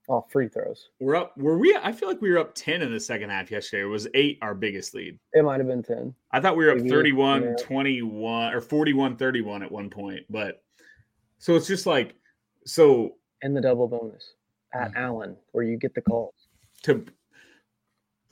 Oh, 0.09 0.25
free 0.31 0.47
throws. 0.47 0.91
we're 1.01 1.17
up 1.17 1.37
were 1.37 1.59
we 1.59 1.77
I 1.83 1.91
feel 1.91 2.09
like 2.09 2.21
we 2.23 2.31
were 2.31 2.39
up 2.39 2.55
10 2.55 2.81
in 2.81 2.93
the 2.93 3.01
second 3.01 3.31
half 3.31 3.51
yesterday. 3.51 3.83
It 3.83 3.87
was 3.87 4.07
8 4.15 4.39
our 4.41 4.55
biggest 4.55 4.95
lead. 4.95 5.19
It 5.33 5.45
might 5.45 5.59
have 5.59 5.67
been 5.67 5.83
10. 5.83 6.15
I 6.31 6.41
thought 6.41 6.57
we 6.57 6.65
were 6.65 6.71
up 6.71 6.77
Maybe, 6.79 6.91
31 6.91 7.43
yeah. 7.43 7.55
21 7.61 8.55
or 8.55 8.61
41 8.61 9.17
31 9.17 9.63
at 9.65 9.73
one 9.73 9.91
point, 9.91 10.21
but 10.31 10.63
so 11.39 11.57
it's 11.57 11.67
just 11.67 11.87
like 11.87 12.15
so 12.67 13.17
And 13.43 13.57
the 13.57 13.61
double 13.61 13.89
bonus 13.89 14.35
at 14.73 14.93
Allen, 14.95 15.37
where 15.53 15.65
you 15.65 15.77
get 15.77 15.95
the 15.95 16.03
calls. 16.03 16.35
to 16.83 17.05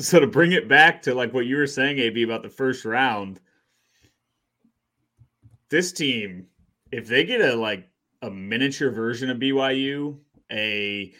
so 0.00 0.20
to 0.20 0.26
bring 0.26 0.52
it 0.52 0.68
back 0.68 1.02
to 1.02 1.14
like 1.14 1.32
what 1.32 1.46
you 1.46 1.56
were 1.56 1.66
saying, 1.66 1.98
AB, 1.98 2.22
about 2.22 2.42
the 2.42 2.48
first 2.48 2.84
round, 2.84 3.40
this 5.70 5.92
team, 5.92 6.46
if 6.92 7.06
they 7.06 7.24
get 7.24 7.40
a 7.40 7.54
like 7.54 7.88
a 8.22 8.30
miniature 8.30 8.90
version 8.90 9.30
of 9.30 9.38
BYU, 9.38 10.18
a 10.50 11.12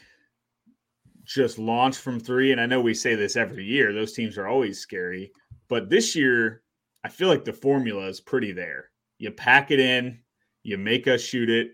just 1.25 1.59
launch 1.59 1.97
from 1.97 2.21
three, 2.21 2.53
and 2.53 2.61
I 2.61 2.67
know 2.67 2.81
we 2.81 2.95
say 2.95 3.15
this 3.15 3.37
every 3.37 3.65
year, 3.65 3.93
those 3.93 4.13
teams 4.13 4.37
are 4.37 4.47
always 4.47 4.79
scary, 4.79 5.33
but 5.69 5.89
this 5.89 6.15
year, 6.15 6.63
I 7.03 7.09
feel 7.09 7.29
like 7.29 7.45
the 7.45 7.53
formula 7.53 8.07
is 8.07 8.21
pretty 8.21 8.53
there. 8.53 8.91
You 9.19 9.31
pack 9.31 9.71
it 9.71 9.81
in, 9.81 10.19
you 10.63 10.79
make 10.79 11.09
us 11.09 11.21
shoot 11.21 11.49
it, 11.49 11.73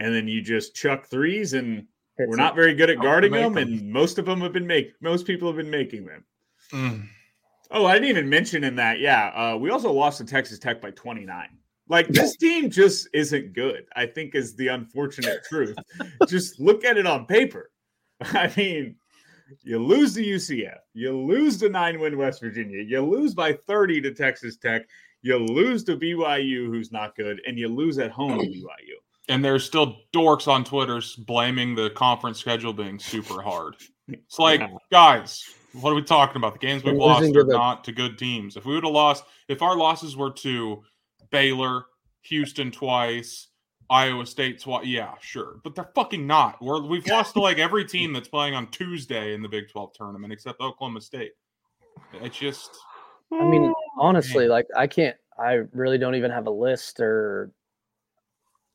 and 0.00 0.14
then 0.14 0.26
you 0.26 0.40
just 0.42 0.74
chuck 0.74 1.06
threes 1.06 1.52
and 1.52 1.86
we're 2.18 2.36
not 2.36 2.54
very 2.54 2.74
good 2.74 2.90
at 2.90 3.00
guarding 3.00 3.32
them, 3.32 3.54
them. 3.54 3.62
and 3.62 3.90
most 3.90 4.18
of 4.18 4.26
them 4.26 4.40
have 4.40 4.52
been 4.52 4.66
make 4.66 4.92
most 5.00 5.26
people 5.26 5.48
have 5.48 5.56
been 5.56 5.70
making 5.70 6.04
them. 6.04 6.24
Mm. 6.72 7.06
Oh, 7.70 7.86
I 7.86 7.94
didn't 7.94 8.08
even 8.08 8.28
mention 8.28 8.64
in 8.64 8.74
that. 8.76 8.98
Yeah, 9.00 9.28
uh, 9.28 9.56
we 9.56 9.70
also 9.70 9.92
lost 9.92 10.18
to 10.18 10.24
Texas 10.24 10.58
Tech 10.58 10.80
by 10.80 10.90
29. 10.90 11.48
Like 11.88 12.08
this 12.08 12.36
team 12.36 12.70
just 12.70 13.08
isn't 13.12 13.52
good. 13.52 13.84
I 13.96 14.06
think 14.06 14.34
is 14.34 14.54
the 14.56 14.68
unfortunate 14.68 15.40
truth. 15.48 15.76
just 16.28 16.58
look 16.60 16.84
at 16.84 16.96
it 16.96 17.06
on 17.06 17.26
paper. 17.26 17.70
I 18.20 18.52
mean, 18.56 18.96
you 19.62 19.78
lose 19.82 20.14
to 20.14 20.22
UCF, 20.24 20.76
you 20.94 21.16
lose 21.16 21.58
to 21.58 21.68
nine 21.68 21.98
win 21.98 22.16
West 22.16 22.40
Virginia, 22.40 22.82
you 22.82 23.00
lose 23.00 23.34
by 23.34 23.52
30 23.66 24.00
to 24.02 24.14
Texas 24.14 24.56
Tech, 24.56 24.82
you 25.22 25.36
lose 25.38 25.82
to 25.84 25.96
BYU, 25.96 26.66
who's 26.66 26.92
not 26.92 27.16
good, 27.16 27.40
and 27.46 27.58
you 27.58 27.66
lose 27.68 27.98
at 27.98 28.10
home 28.12 28.38
to 28.38 28.46
BYU. 28.46 28.94
And 29.28 29.44
there's 29.44 29.64
still 29.64 29.96
dorks 30.12 30.46
on 30.48 30.64
Twitter's 30.64 31.14
blaming 31.16 31.74
the 31.74 31.90
conference 31.90 32.38
schedule 32.38 32.72
being 32.72 32.98
super 32.98 33.42
hard. 33.42 33.76
It's 34.08 34.38
like, 34.38 34.60
Yeah. 34.60 34.68
guys, 34.90 35.44
what 35.72 35.92
are 35.92 35.94
we 35.94 36.02
talking 36.02 36.36
about? 36.36 36.54
The 36.54 36.58
games 36.58 36.84
we've 36.84 36.94
lost 36.94 37.22
losing 37.22 37.36
are 37.36 37.44
not 37.44 37.84
to 37.84 37.92
good 37.92 38.18
teams. 38.18 38.56
If 38.56 38.64
we 38.64 38.74
would 38.74 38.84
have 38.84 38.92
lost, 38.92 39.24
if 39.48 39.62
our 39.62 39.76
losses 39.76 40.16
were 40.16 40.30
to 40.32 40.82
Baylor, 41.30 41.84
Houston 42.22 42.70
twice, 42.70 43.48
Iowa 43.88 44.26
State 44.26 44.60
twice, 44.60 44.86
yeah, 44.86 45.14
sure. 45.20 45.60
But 45.64 45.74
they're 45.74 45.90
fucking 45.94 46.26
not. 46.26 46.62
We're 46.62 46.82
we've 46.82 47.06
lost 47.06 47.34
to 47.34 47.40
like 47.40 47.58
every 47.58 47.84
team 47.84 48.12
that's 48.12 48.28
playing 48.28 48.54
on 48.54 48.68
Tuesday 48.70 49.34
in 49.34 49.42
the 49.42 49.48
Big 49.48 49.68
12 49.70 49.92
tournament 49.94 50.32
except 50.32 50.60
Oklahoma 50.60 51.00
State. 51.00 51.32
It's 52.14 52.38
just 52.38 52.70
I 53.32 53.44
mean, 53.44 53.62
mm. 53.62 53.72
honestly, 53.98 54.48
like 54.48 54.66
I 54.76 54.86
can't. 54.86 55.16
I 55.38 55.62
really 55.72 55.98
don't 55.98 56.16
even 56.16 56.30
have 56.30 56.46
a 56.46 56.50
list 56.50 57.00
or 57.00 57.50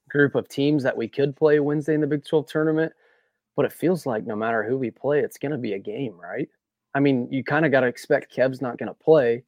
group 0.10 0.36
of 0.36 0.47
teams 0.47 0.84
that 0.84 0.97
we 0.97 1.08
could 1.08 1.36
play 1.36 1.60
Wednesday 1.60 1.93
in 1.93 2.01
the 2.01 2.08
Big 2.08 2.25
12 2.25 2.47
tournament. 2.47 2.93
But 3.55 3.65
it 3.65 3.73
feels 3.73 4.05
like 4.05 4.25
no 4.25 4.36
matter 4.36 4.63
who 4.63 4.77
we 4.77 4.91
play, 4.91 5.19
it's 5.19 5.38
going 5.38 5.51
to 5.51 5.58
be 5.58 5.73
a 5.73 5.79
game, 5.79 6.19
right? 6.19 6.49
I 6.95 6.99
mean, 7.01 7.27
you 7.29 7.43
kind 7.43 7.65
of 7.65 7.71
got 7.71 7.81
to 7.81 7.88
expect 7.88 8.34
Kev's 8.36 8.62
not 8.62 8.77
going 8.77 8.88
to 8.88 8.93
play. 8.95 9.43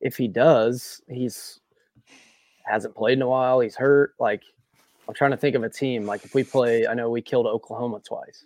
If 0.00 0.16
he 0.18 0.28
does, 0.28 1.00
he's 1.08 1.60
hasn't 2.64 2.94
played 2.94 3.14
in 3.14 3.22
a 3.22 3.28
while. 3.28 3.60
He's 3.60 3.74
hurt. 3.74 4.14
Like, 4.20 4.42
I'm 5.08 5.14
trying 5.14 5.30
to 5.30 5.36
think 5.36 5.56
of 5.56 5.62
a 5.64 5.70
team. 5.70 6.04
Like, 6.04 6.24
if 6.24 6.34
we 6.34 6.44
play, 6.44 6.86
I 6.86 6.94
know 6.94 7.08
we 7.08 7.22
killed 7.22 7.46
Oklahoma 7.46 8.00
twice, 8.06 8.44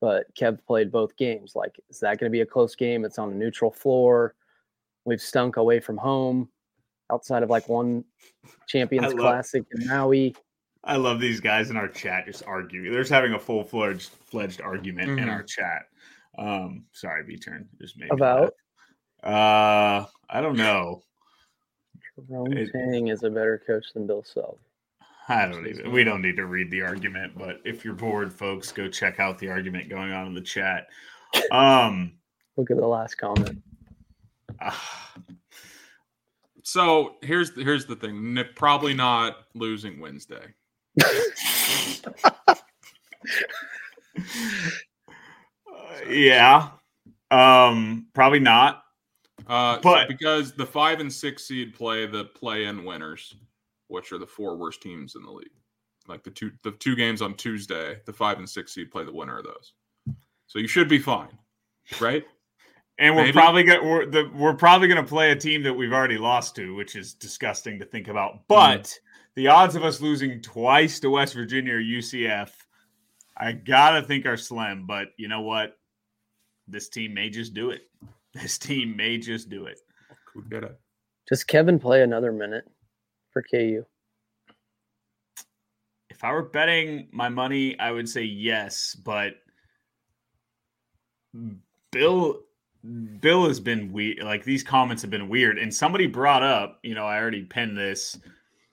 but 0.00 0.32
Kev 0.36 0.64
played 0.64 0.92
both 0.92 1.16
games. 1.16 1.56
Like, 1.56 1.80
is 1.90 1.98
that 2.00 2.18
going 2.18 2.30
to 2.30 2.32
be 2.32 2.42
a 2.42 2.46
close 2.46 2.76
game? 2.76 3.04
It's 3.04 3.18
on 3.18 3.32
a 3.32 3.34
neutral 3.34 3.72
floor. 3.72 4.34
We've 5.04 5.20
stunk 5.20 5.56
away 5.56 5.80
from 5.80 5.96
home 5.96 6.48
outside 7.10 7.42
of 7.42 7.50
like 7.50 7.68
one 7.68 8.04
Champions 8.68 9.12
love- 9.14 9.16
Classic 9.18 9.64
in 9.72 9.86
Maui. 9.88 10.36
I 10.84 10.96
love 10.96 11.18
these 11.18 11.40
guys 11.40 11.70
in 11.70 11.76
our 11.76 11.88
chat 11.88 12.26
just 12.26 12.44
arguing. 12.46 12.92
They're 12.92 13.00
just 13.00 13.10
having 13.10 13.32
a 13.32 13.38
full 13.38 13.64
fledged 13.64 14.10
fledged 14.10 14.60
argument 14.60 15.10
in 15.10 15.26
Mhm. 15.26 15.32
our 15.32 15.42
chat. 15.42 15.86
Um, 16.38 16.84
sorry, 16.92 17.24
B 17.24 17.36
turn. 17.36 17.68
Just 17.80 17.98
made 17.98 18.10
About? 18.12 18.54
Uh, 19.22 20.04
I 20.30 20.40
don't 20.40 20.56
know. 20.56 21.02
Jerome 22.28 22.52
It- 22.52 22.70
Tang 22.72 23.08
is 23.08 23.24
a 23.24 23.30
better 23.30 23.60
coach 23.66 23.86
than 23.92 24.06
Bill 24.06 24.22
Self. 24.22 24.58
I 25.28 25.46
don't 25.46 25.66
even. 25.66 25.92
We 25.92 26.04
don't 26.04 26.22
need 26.22 26.36
to 26.36 26.46
read 26.46 26.70
the 26.70 26.80
argument, 26.82 27.36
but 27.36 27.60
if 27.64 27.84
you're 27.84 27.92
bored, 27.94 28.32
folks, 28.32 28.72
go 28.72 28.88
check 28.88 29.20
out 29.20 29.38
the 29.38 29.50
argument 29.50 29.90
going 29.90 30.10
on 30.12 30.26
in 30.28 30.34
the 30.34 30.40
chat. 30.40 30.86
Um, 31.52 32.14
Look 32.56 32.70
at 32.70 32.78
the 32.78 32.86
last 32.86 33.16
comment. 33.16 33.62
ah, 34.62 35.12
so 36.62 37.16
here's 37.22 37.54
here's 37.54 37.84
the 37.84 37.96
thing. 37.96 38.38
N- 38.38 38.48
Probably 38.54 38.94
not 38.94 39.36
losing 39.54 40.00
Wednesday. 40.00 40.54
yeah. 46.08 46.70
Um, 47.30 48.06
probably 48.14 48.40
not. 48.40 48.82
Uh, 49.46 49.76
so 49.76 49.80
But- 49.82 50.08
because 50.08 50.52
the 50.52 50.66
five 50.66 51.00
and 51.00 51.12
six 51.12 51.44
seed 51.44 51.74
play 51.74 52.06
the 52.06 52.24
play-in 52.24 52.84
winners, 52.84 53.34
which 53.88 54.12
are 54.12 54.18
the 54.18 54.26
four 54.26 54.56
worst 54.56 54.82
teams 54.82 55.14
in 55.14 55.22
the 55.22 55.30
league. 55.30 55.48
Like 56.06 56.22
the 56.24 56.30
two 56.30 56.50
the 56.62 56.70
two 56.72 56.96
games 56.96 57.20
on 57.20 57.34
Tuesday, 57.34 58.00
the 58.06 58.12
five 58.12 58.38
and 58.38 58.48
six 58.48 58.72
seed 58.72 58.90
play 58.90 59.04
the 59.04 59.12
winner 59.12 59.38
of 59.38 59.44
those. 59.44 59.72
So 60.46 60.58
you 60.58 60.66
should 60.68 60.88
be 60.88 60.98
fine, 60.98 61.36
right? 62.00 62.24
And 63.00 63.14
we're 63.14 63.22
Maybe. 63.26 63.32
probably 63.32 63.62
gonna 63.62 63.84
we're, 63.84 64.06
the, 64.06 64.28
we're 64.34 64.54
probably 64.56 64.88
gonna 64.88 65.04
play 65.04 65.30
a 65.30 65.36
team 65.36 65.62
that 65.62 65.72
we've 65.72 65.92
already 65.92 66.18
lost 66.18 66.56
to, 66.56 66.74
which 66.74 66.96
is 66.96 67.14
disgusting 67.14 67.78
to 67.78 67.84
think 67.84 68.08
about. 68.08 68.40
But 68.48 68.92
the 69.36 69.46
odds 69.46 69.76
of 69.76 69.84
us 69.84 70.00
losing 70.00 70.40
twice 70.42 70.98
to 71.00 71.10
West 71.10 71.34
Virginia 71.34 71.74
or 71.74 71.80
UCF, 71.80 72.50
I 73.36 73.52
gotta 73.52 74.02
think 74.02 74.26
are 74.26 74.36
slim. 74.36 74.84
But 74.84 75.10
you 75.16 75.28
know 75.28 75.42
what? 75.42 75.77
This 76.68 76.88
team 76.88 77.14
may 77.14 77.30
just 77.30 77.54
do 77.54 77.70
it. 77.70 77.82
This 78.34 78.58
team 78.58 78.94
may 78.94 79.16
just 79.16 79.48
do 79.48 79.64
it. 79.64 79.80
Who 80.32 80.44
get 80.44 80.62
it? 80.62 80.78
Does 81.28 81.42
Kevin 81.42 81.78
play 81.78 82.02
another 82.02 82.30
minute 82.30 82.64
for 83.32 83.42
KU? 83.42 83.84
If 86.10 86.22
I 86.22 86.32
were 86.32 86.42
betting 86.42 87.08
my 87.10 87.30
money, 87.30 87.76
I 87.80 87.90
would 87.90 88.08
say 88.08 88.22
yes, 88.22 88.94
but 88.94 89.36
Bill 91.90 92.40
Bill 93.20 93.46
has 93.46 93.60
been 93.60 93.92
weird. 93.92 94.22
Like 94.22 94.44
these 94.44 94.62
comments 94.62 95.02
have 95.02 95.10
been 95.10 95.28
weird. 95.28 95.58
And 95.58 95.72
somebody 95.72 96.06
brought 96.06 96.42
up, 96.42 96.78
you 96.82 96.94
know, 96.94 97.06
I 97.06 97.18
already 97.18 97.42
pinned 97.42 97.76
this, 97.76 98.18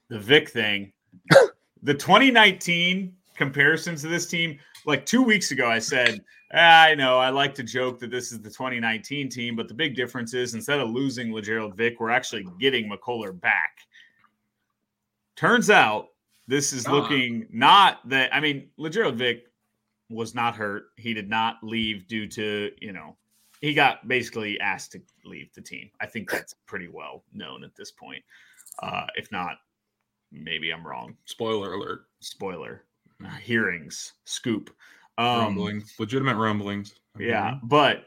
the 0.09 0.19
Vick 0.19 0.49
thing. 0.49 0.93
the 1.83 1.93
2019 1.93 3.13
comparisons 3.35 4.01
to 4.01 4.07
this 4.07 4.27
team, 4.27 4.59
like 4.85 5.05
two 5.05 5.23
weeks 5.23 5.51
ago, 5.51 5.67
I 5.67 5.79
said, 5.79 6.21
"Ah, 6.44 6.44
I 6.55 6.95
know 6.95 7.17
I 7.19 7.29
like 7.29 7.53
to 7.55 7.63
joke 7.63 7.99
that 7.99 8.11
this 8.11 8.31
is 8.31 8.39
the 8.41 8.49
2019 8.49 9.29
team, 9.29 9.55
but 9.55 9.67
the 9.67 9.73
big 9.73 9.95
difference 9.95 10.33
is 10.33 10.53
instead 10.53 10.79
of 10.79 10.89
losing 10.89 11.31
Lagerald 11.33 11.75
Vick, 11.75 11.99
we're 11.99 12.09
actually 12.09 12.47
getting 12.59 12.89
McCullar 12.89 13.37
back. 13.39 13.79
Turns 15.35 15.69
out 15.69 16.09
this 16.47 16.71
is 16.71 16.85
Ah. 16.87 16.91
looking 16.93 17.47
not 17.51 18.07
that 18.09 18.33
I 18.33 18.39
mean, 18.39 18.69
Lagerald 18.77 19.17
Vick 19.17 19.51
was 20.09 20.35
not 20.35 20.55
hurt. 20.55 20.91
He 20.97 21.13
did 21.13 21.29
not 21.29 21.57
leave 21.63 22.07
due 22.07 22.27
to, 22.27 22.71
you 22.79 22.93
know, 22.93 23.17
he 23.61 23.73
got 23.73 24.07
basically 24.07 24.59
asked 24.59 24.91
to 24.93 25.01
leave 25.25 25.51
the 25.53 25.61
team. 25.61 25.89
I 25.99 26.05
think 26.05 26.29
that's 26.29 26.53
pretty 26.67 26.87
well 26.87 27.23
known 27.33 27.63
at 27.63 27.75
this 27.75 27.91
point. 27.91 28.23
Uh, 28.83 29.07
if 29.15 29.31
not, 29.31 29.57
maybe 30.31 30.71
I'm 30.71 30.85
wrong. 30.85 31.17
Spoiler 31.25 31.73
alert. 31.73 32.05
Spoiler. 32.19 32.83
Hearings, 33.41 34.13
scoop. 34.25 34.75
Um, 35.17 35.39
rumblings. 35.39 35.93
Legitimate 35.99 36.35
rumblings. 36.35 36.95
yeah, 37.17 37.55
but 37.63 38.05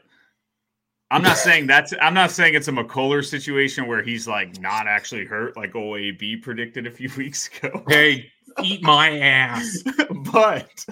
I'm 1.11 1.23
not 1.23 1.37
saying 1.37 1.65
that's 1.67 1.93
I'm 2.01 2.13
not 2.13 2.29
saying 2.31 2.53
it's 2.53 2.67
a 2.67 2.71
McCullar 2.71 3.25
situation 3.25 3.87
where 3.87 4.03
he's 4.03 4.27
like 4.27 4.59
not 4.61 4.87
actually 4.87 5.25
hurt, 5.25 5.57
like 5.57 5.73
OAB 5.73 6.41
predicted 6.43 6.85
a 6.85 6.91
few 6.91 7.09
weeks 7.17 7.49
ago. 7.57 7.83
Hey, 7.87 8.31
eat 8.63 8.83
my 8.83 9.17
ass. 9.19 9.83
but 10.31 10.85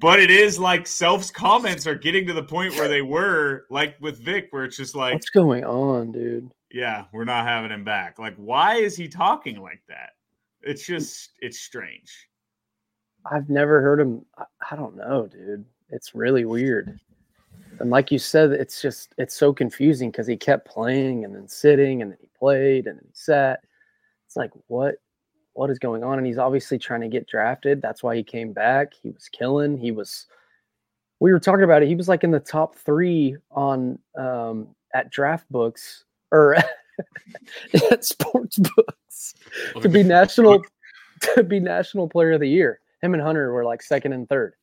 but 0.00 0.20
it 0.20 0.30
is 0.30 0.58
like 0.60 0.86
Self's 0.86 1.30
comments 1.30 1.86
are 1.88 1.94
getting 1.96 2.26
to 2.28 2.32
the 2.32 2.42
point 2.42 2.74
where 2.74 2.88
they 2.88 3.02
were 3.02 3.66
like 3.68 3.96
with 4.00 4.18
Vick, 4.18 4.46
where 4.50 4.64
it's 4.64 4.76
just 4.76 4.94
like, 4.94 5.14
What's 5.14 5.30
going 5.30 5.64
on, 5.64 6.12
dude? 6.12 6.50
yeah, 6.70 7.04
we're 7.12 7.24
not 7.24 7.46
having 7.46 7.70
him 7.72 7.82
back. 7.84 8.18
Like, 8.18 8.36
why 8.36 8.76
is 8.76 8.96
he 8.96 9.08
talking 9.08 9.60
like 9.60 9.82
that? 9.88 10.10
It's 10.62 10.86
just 10.86 11.30
it's 11.40 11.58
strange. 11.58 12.28
I've 13.30 13.48
never 13.48 13.80
heard 13.80 14.00
him. 14.00 14.24
I, 14.70 14.76
don't 14.76 14.96
know, 14.96 15.26
dude. 15.26 15.64
It's 15.90 16.14
really 16.14 16.44
weird. 16.44 16.98
And 17.78 17.90
like 17.90 18.10
you 18.10 18.18
said, 18.18 18.52
it's 18.52 18.80
just 18.80 19.14
it's 19.18 19.34
so 19.34 19.52
confusing 19.52 20.10
because 20.10 20.26
he 20.26 20.36
kept 20.36 20.66
playing 20.66 21.24
and 21.24 21.34
then 21.34 21.48
sitting 21.48 22.02
and 22.02 22.10
then 22.10 22.18
he 22.20 22.28
played 22.38 22.86
and 22.86 22.98
then 22.98 23.04
he 23.06 23.12
sat. 23.14 23.60
It's 24.26 24.36
like 24.36 24.50
what 24.68 24.96
what 25.52 25.70
is 25.70 25.78
going 25.78 26.04
on? 26.04 26.18
And 26.18 26.26
he's 26.26 26.38
obviously 26.38 26.78
trying 26.78 27.02
to 27.02 27.08
get 27.08 27.26
drafted. 27.26 27.82
That's 27.82 28.02
why 28.02 28.16
he 28.16 28.22
came 28.22 28.52
back. 28.52 28.92
He 28.94 29.10
was 29.10 29.28
killing. 29.28 29.76
He 29.76 29.90
was 29.90 30.26
we 31.20 31.32
were 31.32 31.40
talking 31.40 31.64
about 31.64 31.82
it. 31.82 31.88
He 31.88 31.94
was 31.94 32.08
like 32.08 32.24
in 32.24 32.30
the 32.30 32.40
top 32.40 32.76
three 32.76 33.36
on 33.50 33.98
um 34.18 34.68
at 34.94 35.10
draft 35.10 35.50
books 35.50 36.04
or 36.32 36.56
at 37.90 38.04
sports 38.04 38.58
books 38.58 39.34
to 39.80 39.88
be 39.88 40.02
national 40.04 40.64
to 41.34 41.42
be 41.42 41.60
national 41.60 42.08
player 42.08 42.32
of 42.32 42.40
the 42.40 42.48
year. 42.48 42.80
Him 43.06 43.14
and 43.14 43.22
Hunter 43.22 43.52
were 43.52 43.64
like 43.64 43.82
second 43.82 44.12
and 44.12 44.28
third. 44.28 44.54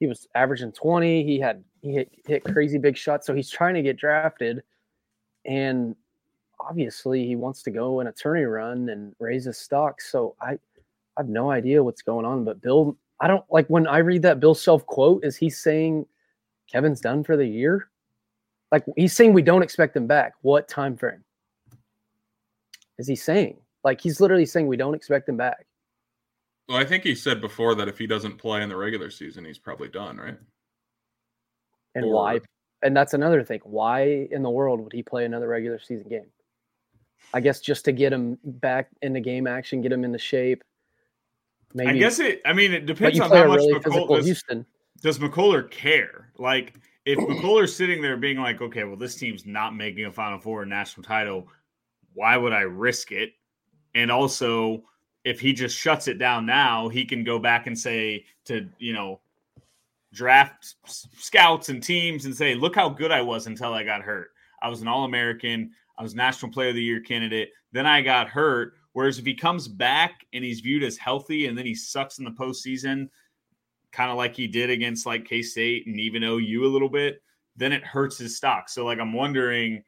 He 0.00 0.06
was 0.06 0.26
averaging 0.34 0.72
20. 0.72 1.22
He 1.22 1.38
had 1.38 1.62
he 1.82 1.92
hit, 1.92 2.10
hit 2.26 2.44
crazy 2.44 2.78
big 2.78 2.96
shots. 2.96 3.26
So 3.26 3.34
he's 3.34 3.50
trying 3.50 3.74
to 3.74 3.82
get 3.82 3.98
drafted. 3.98 4.62
And 5.44 5.94
obviously 6.58 7.26
he 7.26 7.36
wants 7.36 7.62
to 7.64 7.70
go 7.70 8.00
in 8.00 8.06
a 8.06 8.12
tourney 8.12 8.44
run 8.44 8.88
and 8.88 9.14
raise 9.18 9.44
his 9.44 9.58
stock. 9.58 10.00
So 10.00 10.34
I 10.40 10.52
I 11.16 11.20
have 11.20 11.28
no 11.28 11.50
idea 11.50 11.82
what's 11.82 12.00
going 12.00 12.24
on. 12.24 12.44
But 12.44 12.62
Bill, 12.62 12.96
I 13.20 13.28
don't 13.28 13.44
like 13.50 13.66
when 13.68 13.86
I 13.86 13.98
read 13.98 14.22
that 14.22 14.40
Bill 14.40 14.54
Self 14.54 14.86
quote, 14.86 15.22
is 15.22 15.36
he 15.36 15.50
saying 15.50 16.06
Kevin's 16.72 17.02
done 17.02 17.22
for 17.22 17.36
the 17.36 17.46
year? 17.46 17.90
Like 18.72 18.84
he's 18.96 19.12
saying 19.12 19.34
we 19.34 19.42
don't 19.42 19.62
expect 19.62 19.94
him 19.94 20.06
back. 20.06 20.32
What 20.40 20.68
time 20.68 20.96
frame 20.96 21.22
is 22.96 23.06
he 23.06 23.14
saying? 23.14 23.58
Like 23.84 24.00
he's 24.00 24.22
literally 24.22 24.46
saying 24.46 24.68
we 24.68 24.78
don't 24.78 24.94
expect 24.94 25.28
him 25.28 25.36
back. 25.36 25.66
Well, 26.68 26.78
I 26.78 26.84
think 26.84 27.04
he 27.04 27.14
said 27.14 27.40
before 27.40 27.74
that 27.74 27.88
if 27.88 27.98
he 27.98 28.06
doesn't 28.06 28.38
play 28.38 28.62
in 28.62 28.68
the 28.68 28.76
regular 28.76 29.10
season, 29.10 29.44
he's 29.44 29.58
probably 29.58 29.88
done, 29.88 30.16
right? 30.16 30.38
And 31.94 32.06
Or- 32.06 32.12
why? 32.14 32.40
And 32.82 32.96
that's 32.96 33.14
another 33.14 33.42
thing. 33.42 33.60
Why 33.64 34.28
in 34.30 34.42
the 34.42 34.50
world 34.50 34.80
would 34.80 34.92
he 34.92 35.02
play 35.02 35.24
another 35.24 35.48
regular 35.48 35.78
season 35.78 36.08
game? 36.08 36.26
I 37.32 37.40
guess 37.40 37.60
just 37.60 37.86
to 37.86 37.92
get 37.92 38.12
him 38.12 38.38
back 38.44 38.90
into 39.00 39.20
game 39.20 39.46
action, 39.46 39.80
get 39.80 39.90
him 39.92 40.04
into 40.04 40.18
shape. 40.18 40.62
Maybe, 41.72 41.90
I 41.90 41.96
guess 41.96 42.18
it. 42.20 42.42
I 42.44 42.52
mean, 42.52 42.72
it 42.72 42.86
depends 42.86 43.18
on 43.18 43.30
how 43.30 43.46
much 43.48 43.58
really 43.58 43.74
McCull- 43.80 44.08
does, 44.16 44.26
Houston. 44.26 44.66
does 45.00 45.18
McCullar 45.18 45.68
care? 45.70 46.30
Like, 46.38 46.74
if 47.06 47.18
McCullar's 47.18 47.74
sitting 47.74 48.00
there 48.02 48.16
being 48.16 48.36
like, 48.38 48.60
"Okay, 48.60 48.84
well, 48.84 48.96
this 48.96 49.16
team's 49.16 49.44
not 49.46 49.74
making 49.74 50.04
a 50.04 50.12
Final 50.12 50.38
Four 50.38 50.62
or 50.62 50.66
national 50.66 51.02
title. 51.04 51.48
Why 52.12 52.36
would 52.36 52.52
I 52.52 52.60
risk 52.62 53.10
it?" 53.12 53.32
And 53.94 54.10
also, 54.10 54.84
if 55.24 55.40
he 55.40 55.52
just 55.52 55.76
shuts 55.76 56.06
it 56.06 56.18
down 56.18 56.46
now, 56.46 56.88
he 56.88 57.04
can 57.04 57.24
go 57.24 57.38
back 57.38 57.66
and 57.66 57.78
say 57.78 58.24
to 58.44 58.68
you 58.78 58.92
know 58.92 59.20
draft 60.12 60.76
scouts 60.84 61.70
and 61.70 61.82
teams 61.82 62.26
and 62.26 62.36
say, 62.36 62.54
"Look 62.54 62.74
how 62.74 62.88
good 62.88 63.10
I 63.10 63.22
was 63.22 63.46
until 63.46 63.72
I 63.72 63.82
got 63.82 64.02
hurt. 64.02 64.30
I 64.62 64.68
was 64.68 64.82
an 64.82 64.88
All 64.88 65.04
American. 65.04 65.72
I 65.98 66.02
was 66.02 66.14
National 66.14 66.52
Player 66.52 66.68
of 66.70 66.74
the 66.74 66.82
Year 66.82 67.00
candidate. 67.00 67.50
Then 67.72 67.86
I 67.86 68.02
got 68.02 68.28
hurt." 68.28 68.74
Whereas 68.92 69.18
if 69.18 69.26
he 69.26 69.34
comes 69.34 69.66
back 69.66 70.24
and 70.32 70.44
he's 70.44 70.60
viewed 70.60 70.84
as 70.84 70.96
healthy 70.96 71.46
and 71.46 71.58
then 71.58 71.66
he 71.66 71.74
sucks 71.74 72.18
in 72.18 72.24
the 72.24 72.30
postseason, 72.30 73.08
kind 73.90 74.08
of 74.08 74.16
like 74.16 74.36
he 74.36 74.46
did 74.46 74.70
against 74.70 75.04
like 75.04 75.24
K 75.24 75.42
State 75.42 75.88
and 75.88 75.98
even 75.98 76.22
OU 76.22 76.64
a 76.64 76.68
little 76.68 76.88
bit, 76.88 77.20
then 77.56 77.72
it 77.72 77.82
hurts 77.82 78.18
his 78.18 78.36
stock. 78.36 78.68
So 78.68 78.84
like 78.84 79.00
I'm 79.00 79.12
wondering, 79.12 79.82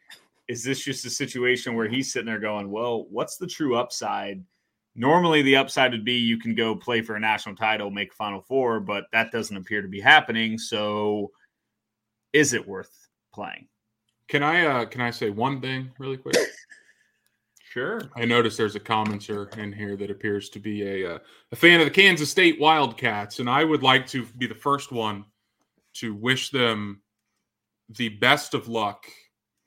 is 0.48 0.64
this 0.64 0.82
just 0.82 1.04
a 1.04 1.10
situation 1.10 1.76
where 1.76 1.88
he's 1.88 2.12
sitting 2.12 2.26
there 2.26 2.40
going, 2.40 2.70
"Well, 2.70 3.06
what's 3.10 3.36
the 3.36 3.46
true 3.46 3.76
upside?" 3.76 4.42
Normally, 4.96 5.42
the 5.42 5.56
upside 5.56 5.92
would 5.92 6.04
be 6.04 6.14
you 6.14 6.38
can 6.38 6.54
go 6.54 6.74
play 6.74 7.02
for 7.02 7.16
a 7.16 7.20
national 7.20 7.54
title, 7.54 7.90
make 7.90 8.14
Final 8.14 8.40
Four, 8.40 8.80
but 8.80 9.04
that 9.12 9.30
doesn't 9.30 9.56
appear 9.56 9.82
to 9.82 9.88
be 9.88 10.00
happening. 10.00 10.58
So, 10.58 11.30
is 12.32 12.52
it 12.54 12.66
worth 12.66 13.08
playing? 13.32 13.68
Can 14.28 14.42
I 14.42 14.66
uh 14.66 14.84
can 14.86 15.00
I 15.00 15.10
say 15.10 15.30
one 15.30 15.60
thing 15.60 15.90
really 15.98 16.16
quick? 16.16 16.36
Sure. 17.76 18.00
I 18.16 18.24
noticed 18.24 18.56
there's 18.56 18.74
a 18.74 18.80
commenter 18.80 19.54
in 19.58 19.70
here 19.70 19.98
that 19.98 20.10
appears 20.10 20.48
to 20.48 20.58
be 20.58 20.82
a 20.82 21.16
uh, 21.16 21.18
a 21.52 21.56
fan 21.56 21.78
of 21.78 21.84
the 21.84 21.90
Kansas 21.90 22.30
State 22.30 22.58
Wildcats, 22.58 23.38
and 23.38 23.50
I 23.50 23.64
would 23.64 23.82
like 23.82 24.06
to 24.06 24.24
be 24.38 24.46
the 24.46 24.54
first 24.54 24.92
one 24.92 25.26
to 25.96 26.14
wish 26.14 26.48
them 26.48 27.02
the 27.90 28.08
best 28.08 28.54
of 28.54 28.68
luck 28.68 29.04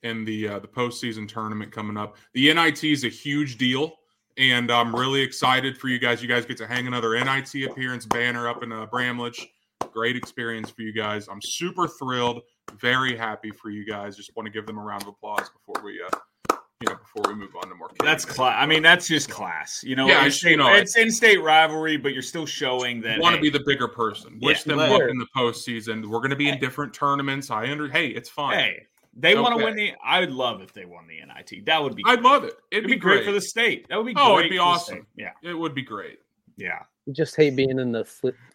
in 0.01 0.25
the 0.25 0.47
uh, 0.47 0.57
the 0.57 0.67
postseason 0.67 1.27
tournament 1.27 1.71
coming 1.71 1.97
up. 1.97 2.17
The 2.33 2.51
NIT 2.51 2.83
is 2.83 3.03
a 3.03 3.09
huge 3.09 3.59
deal, 3.59 3.93
and 4.39 4.71
I'm 4.71 4.95
really 4.95 5.21
excited 5.21 5.78
for 5.78 5.89
you 5.89 5.99
guys. 5.99 6.21
You 6.21 6.28
guys 6.30 6.45
get 6.45 6.58
to 6.58 6.67
hang 6.67 6.88
another 6.88 7.13
NIT 7.13 7.54
appearance 7.69 8.06
banner 8.06 8.47
up 8.47 8.63
in 8.63 8.71
uh, 8.71 8.86
Bramlage. 8.86 9.47
Great 9.91 10.15
experience 10.15 10.69
for 10.69 10.82
you 10.82 10.93
guys. 10.93 11.28
I'm 11.28 11.41
super 11.41 11.88
thrilled, 11.88 12.41
very 12.80 13.15
happy 13.15 13.52
for 13.52 13.69
you 13.69 13.86
guys. 13.86 14.15
Just 14.15 14.36
want 14.36 14.45
to 14.47 14.52
give 14.52 14.65
them 14.65 14.78
a 14.78 14.82
round 14.82 15.04
of 15.04 15.10
applause 15.10 15.49
before 15.49 15.84
we 15.84 16.02
uh 16.02 16.56
you 16.82 16.88
know 16.88 16.95
before 16.95 17.34
we 17.34 17.38
move 17.38 17.54
on 17.62 17.67
to 17.67 17.75
more. 17.75 17.89
That's 18.02 18.23
class. 18.23 18.56
I 18.58 18.65
mean, 18.65 18.82
that's 18.82 19.08
just 19.08 19.30
class. 19.30 19.82
You 19.84 19.97
know, 19.97 20.08
Yeah, 20.08 20.25
it's, 20.25 20.41
you 20.43 20.56
know, 20.56 20.73
it's 20.73 20.95
in-state 20.95 21.41
rivalry, 21.43 21.97
but 21.97 22.13
you're 22.13 22.21
still 22.21 22.45
showing 22.45 23.02
that. 23.02 23.19
want 23.19 23.34
to 23.34 23.38
hey, 23.38 23.43
be 23.43 23.49
the 23.49 23.63
bigger 23.65 23.89
person. 23.89 24.39
Wish 24.41 24.65
Yeah. 24.65 24.75
them 24.75 24.89
luck 24.89 25.02
in 25.10 25.17
the 25.17 25.28
postseason. 25.36 26.06
We're 26.06 26.19
going 26.19 26.30
to 26.30 26.38
be 26.38 26.47
in 26.47 26.60
different 26.60 26.93
tournaments. 26.93 27.52
I 27.52 27.69
under. 27.69 27.89
Hey, 27.89 28.08
it's 28.08 28.30
fine. 28.30 28.58
Hey, 28.58 28.88
they 29.21 29.36
want 29.36 29.58
to 29.58 29.63
win 29.63 29.75
the. 29.75 29.93
I 30.03 30.19
would 30.19 30.32
love 30.32 30.62
if 30.62 30.73
they 30.73 30.86
won 30.86 31.08
the 31.08 31.19
NIT. 31.19 31.65
That 31.65 31.82
would 31.84 31.95
be. 31.95 32.03
I'd 32.05 32.21
love 32.21 32.43
it. 32.43 32.53
It'd, 32.71 32.86
It'd 32.86 32.88
be 32.89 32.95
great, 32.95 33.25
for 33.25 33.32
the 33.32 33.41
state. 33.41 33.88
That 33.89 33.97
would 33.97 34.05
be. 34.05 34.13
Oh, 34.15 34.36
great 34.36 34.45
it'd 34.47 34.51
be 34.51 34.58
awesome. 34.60 35.05
Yeah, 35.15 35.32
It 35.43 35.53
would 35.53 35.73
be 35.75 35.82
great. 35.84 36.19
yeah, 36.58 36.79
You 37.05 37.13
just 37.13 37.36
hate 37.36 37.55
being 37.55 37.79
in 37.79 37.91
the 37.91 38.05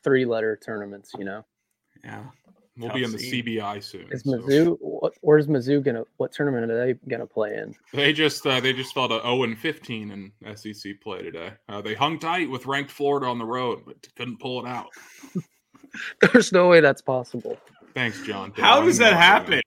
three 0.02 0.24
letter 0.24 0.58
tournaments, 0.62 1.12
you 1.18 1.24
know. 1.24 1.44
yeah. 2.04 2.24
We'll 2.76 2.88
Tough 2.88 2.96
be 2.96 3.04
in 3.04 3.12
the 3.12 3.18
scene. 3.20 3.44
CBI 3.44 3.80
soon. 3.84 4.08
Is 4.10 4.22
so- 4.24 4.30
Mizzou 4.32 4.76
what 4.80 5.12
where's 5.20 5.46
Mizzou 5.46 5.80
gonna 5.80 6.02
what 6.16 6.32
tournament 6.32 6.68
are 6.72 6.86
they 6.86 6.94
gonna 7.08 7.24
play 7.24 7.54
in? 7.54 7.72
They 7.92 8.12
just 8.12 8.44
uh, 8.44 8.58
they 8.58 8.72
just 8.72 8.92
fell 8.92 9.08
to 9.10 9.20
0 9.22 9.44
and 9.44 9.56
15 9.56 10.10
in 10.42 10.56
SEC 10.56 11.00
play 11.00 11.22
today. 11.22 11.52
Uh, 11.68 11.80
they 11.82 11.94
hung 11.94 12.18
tight 12.18 12.50
with 12.50 12.66
ranked 12.66 12.90
Florida 12.90 13.26
on 13.26 13.38
the 13.38 13.44
road, 13.44 13.82
but 13.86 13.96
couldn't 14.16 14.40
pull 14.40 14.66
it 14.66 14.68
out. 14.68 14.88
There's 16.32 16.50
no 16.50 16.68
way 16.68 16.80
that's 16.80 17.00
possible. 17.02 17.56
Thanks, 17.94 18.20
John. 18.22 18.52
How 18.56 18.82
does 18.82 18.98
that 18.98 19.12
Yeah. 19.12 19.18
happen? 19.22 19.60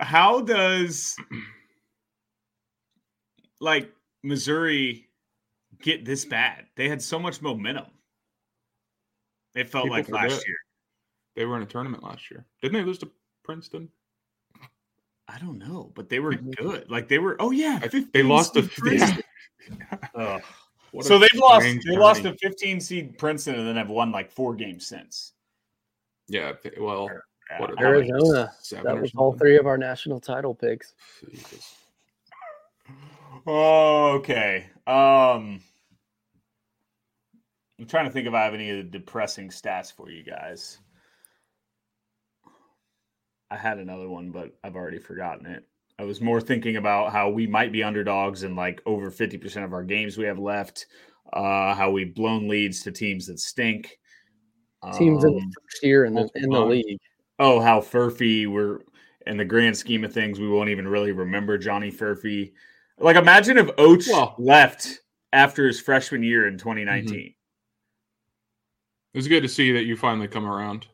How 0.00 0.40
does 0.40 1.16
like 3.60 3.90
Missouri 4.22 5.08
get 5.82 6.04
this 6.04 6.24
bad? 6.24 6.66
They 6.76 6.88
had 6.88 7.00
so 7.02 7.18
much 7.18 7.40
momentum. 7.42 7.86
It 9.54 9.68
felt 9.70 9.84
People 9.84 9.96
like 9.98 10.08
last 10.08 10.46
year. 10.46 10.56
They 11.36 11.44
were 11.44 11.56
in 11.56 11.62
a 11.62 11.66
tournament 11.66 12.02
last 12.02 12.30
year. 12.30 12.44
Didn't 12.62 12.74
they 12.74 12.84
lose 12.84 12.98
to 12.98 13.10
Princeton? 13.44 13.88
I 15.28 15.38
don't 15.38 15.58
know, 15.58 15.90
but 15.94 16.08
they 16.08 16.20
were 16.20 16.34
good. 16.34 16.90
Like 16.90 17.08
they 17.08 17.18
were. 17.18 17.36
Oh 17.40 17.50
yeah, 17.50 17.80
I- 17.82 18.04
they 18.12 18.22
lost 18.22 18.54
to 18.54 18.62
Princeton. 18.62 19.22
Ugh. 20.14 20.42
What 20.92 21.06
so 21.06 21.18
they've 21.18 21.28
lost. 21.34 21.62
strange 21.62 21.84
They 21.84 21.96
lost 21.96 22.22
journey. 22.22 22.36
to 22.36 22.48
15 22.48 22.80
seed 22.80 23.18
Princeton, 23.18 23.56
and 23.56 23.66
then 23.66 23.76
have 23.76 23.88
won 23.88 24.12
like 24.12 24.30
four 24.30 24.54
games 24.54 24.86
since. 24.86 25.32
Yeah. 26.28 26.52
Well, 26.78 27.08
Yeah, 27.10 27.18
what 27.58 27.80
Arizona. 27.80 28.52
That 28.82 29.00
was 29.00 29.12
all 29.16 29.32
three 29.32 29.56
of 29.56 29.66
our 29.66 29.78
national 29.78 30.20
title 30.20 30.54
picks. 30.54 30.94
Okay. 33.46 34.66
Um, 34.86 35.60
I'm 37.78 37.86
trying 37.86 38.06
to 38.06 38.10
think 38.10 38.26
if 38.26 38.34
I 38.34 38.44
have 38.44 38.54
any 38.54 38.70
of 38.70 38.76
the 38.76 38.82
depressing 38.84 39.48
stats 39.48 39.92
for 39.92 40.10
you 40.10 40.22
guys. 40.22 40.78
I 43.50 43.56
had 43.56 43.78
another 43.78 44.08
one, 44.08 44.30
but 44.30 44.56
I've 44.64 44.76
already 44.76 44.98
forgotten 44.98 45.46
it. 45.46 45.64
I 45.98 46.04
was 46.04 46.20
more 46.20 46.40
thinking 46.40 46.76
about 46.76 47.12
how 47.12 47.28
we 47.30 47.46
might 47.46 47.70
be 47.70 47.84
underdogs 47.84 48.42
in 48.42 48.56
like 48.56 48.82
over 48.84 49.10
50% 49.10 49.64
of 49.64 49.72
our 49.72 49.84
games 49.84 50.18
we 50.18 50.24
have 50.24 50.40
left, 50.40 50.86
uh, 51.32 51.74
how 51.74 51.90
we've 51.90 52.14
blown 52.14 52.48
leads 52.48 52.82
to 52.82 52.90
teams 52.90 53.26
that 53.26 53.38
stink. 53.38 53.98
Teams 54.98 55.24
in 55.24 55.30
Um, 55.30 55.36
the 55.36 55.52
first 55.62 55.82
year 55.82 56.04
in 56.04 56.14
the 56.14 56.28
in 56.34 56.50
the 56.50 56.60
league. 56.60 57.00
Oh, 57.38 57.60
how 57.60 57.80
Furphy 57.80 58.46
we're 58.46 58.80
in 59.26 59.36
the 59.36 59.44
grand 59.44 59.76
scheme 59.76 60.04
of 60.04 60.12
things, 60.12 60.38
we 60.38 60.48
won't 60.48 60.68
even 60.68 60.86
really 60.86 61.12
remember 61.12 61.56
Johnny 61.58 61.90
Furphy. 61.90 62.52
Like, 62.98 63.16
imagine 63.16 63.58
if 63.58 63.70
Oates 63.78 64.08
Well- 64.08 64.34
left 64.38 65.00
after 65.32 65.66
his 65.66 65.80
freshman 65.80 66.22
year 66.22 66.46
in 66.46 66.58
2019. 66.58 67.34
It 69.12 69.18
was 69.18 69.28
good 69.28 69.42
to 69.42 69.48
see 69.48 69.72
that 69.72 69.84
you 69.84 69.96
finally 69.96 70.28
come 70.28 70.44
around 70.46 70.86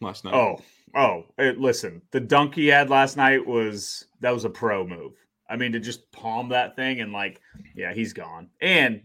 last 0.00 0.24
night. 0.24 0.34
Oh, 0.34 0.60
oh, 0.94 1.24
eh, 1.38 1.52
listen, 1.56 2.02
the 2.10 2.20
dunk 2.20 2.54
he 2.54 2.66
had 2.66 2.90
last 2.90 3.16
night 3.16 3.44
was 3.44 4.06
that 4.20 4.30
was 4.30 4.44
a 4.44 4.50
pro 4.50 4.86
move. 4.86 5.12
I 5.48 5.56
mean, 5.56 5.72
to 5.72 5.80
just 5.80 6.10
palm 6.12 6.48
that 6.50 6.76
thing 6.76 7.00
and 7.00 7.12
like, 7.12 7.40
yeah, 7.74 7.92
he's 7.94 8.12
gone. 8.12 8.50
And 8.60 9.02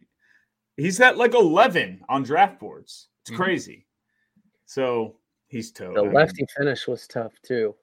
he's 0.75 0.99
at 0.99 1.17
like 1.17 1.33
11 1.33 2.01
on 2.09 2.23
draft 2.23 2.59
boards. 2.59 3.07
It's 3.21 3.31
Mhm. 3.31 3.35
crazy. 3.37 3.87
So 4.65 5.17
he's 5.51 5.71
toast. 5.71 5.95
The 5.95 6.01
lefty 6.01 6.45
finish 6.57 6.87
was 6.87 7.05
tough 7.07 7.33
too. 7.45 7.75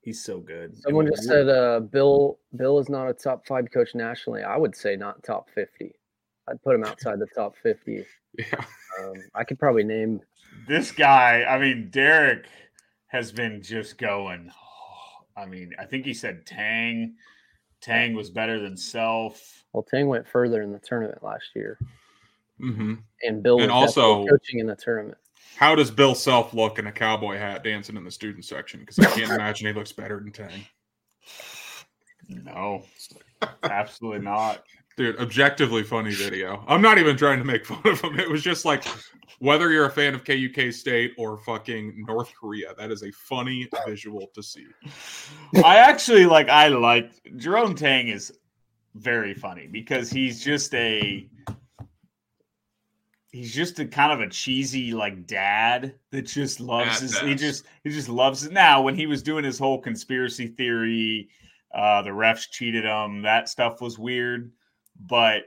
he's 0.00 0.24
so 0.24 0.38
good. 0.40 0.74
Someone 0.78 1.06
And 1.06 1.14
just 1.16 1.28
said 1.28 1.48
uh, 1.48 1.80
Bill 1.80 2.38
Bill 2.56 2.78
is 2.78 2.88
not 2.88 3.08
a 3.08 3.12
top 3.12 3.46
five 3.46 3.66
coach 3.70 3.94
nationally. 3.94 4.42
I 4.42 4.56
would 4.56 4.74
say 4.74 4.96
not 4.96 5.22
top 5.22 5.50
fifty. 5.54 5.92
I'd 6.48 6.62
put 6.62 6.74
him 6.74 6.84
outside 6.84 7.18
the 7.18 7.26
top 7.34 7.54
fifty. 7.62 8.04
yeah. 8.38 8.64
Um, 9.02 9.14
I 9.34 9.44
could 9.44 9.58
probably 9.58 9.84
name 9.84 10.20
this 10.66 10.90
guy, 10.92 11.44
I 11.44 11.58
mean, 11.58 11.90
Derek 11.90 12.46
has 13.08 13.30
been 13.32 13.62
just 13.62 13.98
going. 13.98 14.50
I 15.36 15.46
mean, 15.46 15.72
I 15.78 15.84
think 15.84 16.04
he 16.04 16.14
said 16.14 16.44
Tang. 16.46 17.14
Tang 17.80 18.14
was 18.14 18.28
better 18.30 18.58
than 18.60 18.76
Self. 18.76 19.64
Well, 19.72 19.82
Tang 19.84 20.06
went 20.08 20.28
further 20.28 20.60
in 20.60 20.70
the 20.72 20.78
tournament 20.80 21.22
last 21.22 21.46
year, 21.54 21.78
hmm 22.58 22.94
and 23.22 23.42
Bill 23.42 23.60
And 23.60 23.70
also 23.70 24.02
also- 24.02 24.28
coaching 24.28 24.58
in 24.58 24.66
the 24.66 24.76
tournament. 24.76 25.16
How 25.56 25.74
does 25.74 25.90
Bill 25.90 26.14
Self 26.14 26.54
look 26.54 26.78
in 26.78 26.86
a 26.86 26.92
cowboy 26.92 27.36
hat 27.36 27.62
dancing 27.62 27.96
in 27.96 28.04
the 28.04 28.10
student 28.10 28.44
section? 28.44 28.80
Because 28.80 28.98
I 28.98 29.06
can't 29.06 29.30
imagine 29.30 29.66
he 29.66 29.72
looks 29.72 29.92
better 29.92 30.18
than 30.18 30.32
Tang. 30.32 30.64
No, 32.28 32.84
absolutely 33.64 34.20
not. 34.20 34.64
Dude, 34.96 35.18
objectively 35.18 35.82
funny 35.82 36.12
video. 36.12 36.64
I'm 36.68 36.82
not 36.82 36.98
even 36.98 37.16
trying 37.16 37.38
to 37.38 37.44
make 37.44 37.64
fun 37.64 37.80
of 37.84 38.00
him. 38.00 38.18
It 38.18 38.28
was 38.28 38.42
just 38.42 38.64
like 38.64 38.84
whether 39.38 39.70
you're 39.70 39.86
a 39.86 39.90
fan 39.90 40.14
of 40.14 40.24
KUK 40.24 40.72
State 40.72 41.12
or 41.16 41.38
fucking 41.38 42.04
North 42.06 42.32
Korea, 42.38 42.74
that 42.76 42.90
is 42.90 43.02
a 43.02 43.10
funny 43.12 43.68
visual 43.86 44.30
to 44.34 44.42
see. 44.42 44.66
I 45.64 45.78
actually 45.78 46.26
like. 46.26 46.48
I 46.48 46.68
like 46.68 47.12
Jerome 47.36 47.74
Tang 47.74 48.08
is 48.08 48.32
very 48.94 49.34
funny 49.34 49.66
because 49.66 50.10
he's 50.10 50.44
just 50.44 50.74
a 50.74 51.28
he's 53.32 53.54
just 53.54 53.78
a 53.78 53.86
kind 53.86 54.12
of 54.12 54.20
a 54.20 54.28
cheesy 54.28 54.92
like 54.92 55.26
dad 55.26 55.94
that 56.10 56.22
just 56.22 56.60
loves 56.60 57.00
his 57.00 57.18
he 57.20 57.34
just 57.34 57.64
he 57.84 57.90
just 57.90 58.08
loves 58.08 58.44
it. 58.44 58.52
Now 58.52 58.82
when 58.82 58.94
he 58.94 59.06
was 59.06 59.22
doing 59.22 59.44
his 59.44 59.58
whole 59.58 59.80
conspiracy 59.80 60.48
theory 60.48 61.28
uh 61.74 62.02
the 62.02 62.10
refs 62.10 62.50
cheated 62.50 62.84
him 62.84 63.22
that 63.22 63.48
stuff 63.48 63.80
was 63.80 63.98
weird 63.98 64.50
but 65.06 65.42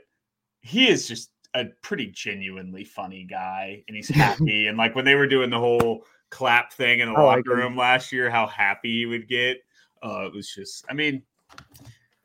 he 0.61 0.87
is 0.87 1.07
just 1.07 1.31
a 1.53 1.65
pretty 1.81 2.07
genuinely 2.07 2.85
funny 2.85 3.25
guy 3.29 3.83
and 3.87 3.95
he's 3.95 4.09
happy. 4.09 4.67
And 4.67 4.77
like 4.77 4.95
when 4.95 5.05
they 5.05 5.15
were 5.15 5.27
doing 5.27 5.49
the 5.49 5.59
whole 5.59 6.05
clap 6.29 6.73
thing 6.73 7.01
in 7.01 7.13
the 7.13 7.19
like 7.19 7.45
locker 7.45 7.55
room 7.55 7.77
last 7.77 8.11
year 8.11 8.29
how 8.29 8.47
happy 8.47 8.99
he 8.99 9.05
would 9.05 9.27
get 9.27 9.57
uh 10.01 10.25
it 10.25 10.33
was 10.33 10.51
just 10.51 10.83
i 10.89 10.93
mean 10.93 11.21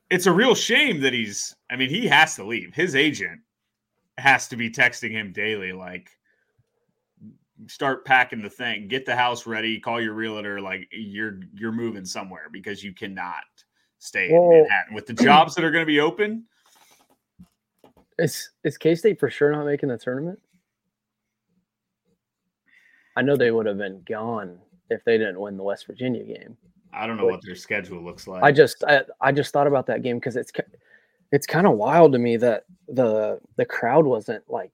it's 0.08 0.24
a 0.24 0.32
real 0.32 0.54
shame 0.54 1.00
that 1.00 1.12
he's 1.12 1.54
i 1.70 1.76
mean 1.76 1.90
he 1.90 2.06
has 2.06 2.36
to 2.36 2.44
leave. 2.44 2.72
His 2.74 2.94
agent 2.94 3.40
has 4.18 4.48
to 4.48 4.56
be 4.56 4.70
texting 4.70 5.10
him 5.10 5.32
daily 5.32 5.72
like 5.72 6.10
start 7.66 8.04
packing 8.04 8.42
the 8.42 8.50
thing 8.50 8.88
get 8.88 9.04
the 9.06 9.16
house 9.16 9.46
ready 9.46 9.80
call 9.80 10.00
your 10.00 10.14
realtor 10.14 10.60
like 10.60 10.88
you're 10.92 11.40
you're 11.54 11.72
moving 11.72 12.04
somewhere 12.04 12.48
because 12.52 12.84
you 12.84 12.92
cannot 12.92 13.44
stay 13.98 14.28
in 14.28 14.48
manhattan 14.50 14.94
with 14.94 15.06
the 15.06 15.12
jobs 15.12 15.54
that 15.54 15.64
are 15.64 15.70
going 15.70 15.82
to 15.82 15.86
be 15.86 16.00
open 16.00 16.44
Is 18.18 18.50
is 18.64 18.76
K 18.76 18.94
State 18.94 19.20
for 19.20 19.30
sure 19.30 19.52
not 19.52 19.64
making 19.64 19.88
the 19.88 19.98
tournament? 19.98 20.40
I 23.16 23.22
know 23.22 23.36
they 23.36 23.50
would 23.50 23.66
have 23.66 23.78
been 23.78 24.02
gone 24.08 24.58
if 24.90 25.04
they 25.04 25.18
didn't 25.18 25.40
win 25.40 25.56
the 25.56 25.62
West 25.62 25.86
Virginia 25.86 26.24
game. 26.24 26.56
i 26.92 27.06
don't 27.06 27.16
know 27.16 27.26
what 27.26 27.40
their 27.44 27.54
schedule 27.54 28.02
looks 28.02 28.26
like 28.26 28.42
I 28.42 28.50
just 28.50 28.82
I, 28.84 29.02
I 29.20 29.30
just 29.30 29.52
thought 29.52 29.66
about 29.66 29.86
that 29.86 30.02
game 30.02 30.18
because 30.18 30.36
it's 30.36 30.50
it's 31.32 31.46
kind 31.46 31.66
of 31.66 31.74
wild 31.74 32.12
to 32.12 32.18
me 32.18 32.36
that 32.36 32.64
the 32.88 33.38
the 33.56 33.64
crowd 33.64 34.06
wasn't 34.06 34.42
like 34.48 34.72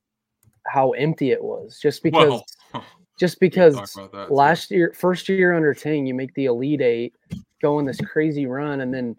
how 0.66 0.92
empty 0.92 1.30
it 1.30 1.42
was 1.42 1.78
just 1.80 2.02
because 2.02 2.42
well, 2.72 2.84
just 3.18 3.40
because 3.40 3.74
that, 3.74 4.28
last 4.30 4.70
year 4.70 4.92
first 4.96 5.28
year 5.28 5.54
under 5.54 5.74
Tang 5.74 6.06
you 6.06 6.14
make 6.14 6.34
the 6.34 6.46
elite 6.46 6.80
eight 6.80 7.14
go 7.60 7.78
on 7.78 7.84
this 7.84 8.00
crazy 8.00 8.46
run 8.46 8.80
and 8.80 8.92
then 8.92 9.16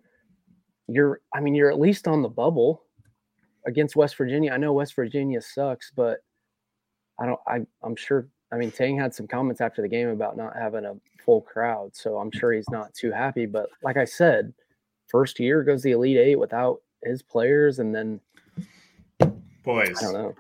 you're 0.88 1.22
I 1.34 1.40
mean 1.40 1.56
you're 1.56 1.72
at 1.72 1.80
least 1.80 2.08
on 2.08 2.22
the 2.22 2.30
bubble 2.30 2.84
against 3.66 3.96
West 3.96 4.16
Virginia. 4.18 4.52
I 4.52 4.58
know 4.58 4.74
West 4.74 4.96
Virginia 4.96 5.42
sucks 5.42 5.92
but 5.96 6.20
I 7.20 7.26
don't 7.26 7.40
I 7.48 7.62
I'm 7.84 7.96
sure 7.96 8.28
I 8.52 8.58
mean 8.58 8.72
Tang 8.72 8.98
had 8.98 9.14
some 9.14 9.28
comments 9.28 9.62
after 9.62 9.82
the 9.82 9.88
game 9.88 10.10
about 10.10 10.38
not 10.38 10.56
having 10.56 10.86
a 10.86 10.96
full 11.24 11.42
crowd 11.42 11.96
so 11.96 12.18
I'm 12.18 12.32
sure 12.32 12.54
he's 12.54 12.70
not 12.70 12.94
too 12.94 13.12
happy 13.12 13.46
but 13.46 13.68
like 13.84 13.98
I 13.98 14.06
said 14.06 14.54
first 15.08 15.40
year 15.40 15.64
goes 15.64 15.84
the 15.84 15.92
elite 15.92 16.18
eight 16.18 16.40
without 16.40 16.80
his 17.06 17.22
players 17.22 17.80
and 17.80 17.94
then 17.94 18.20
boys 19.64 19.98
I 20.00 20.02
don't 20.04 20.14
know 20.14 20.36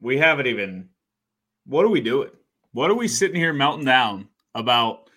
we 0.00 0.16
haven't 0.18 0.46
even 0.46 0.88
what 1.66 1.84
are 1.84 1.88
we 1.88 2.00
doing 2.00 2.30
what 2.72 2.90
are 2.90 2.94
we 2.94 3.06
sitting 3.08 3.36
here 3.36 3.52
melting 3.52 3.84
down 3.84 4.28
about 4.54 5.08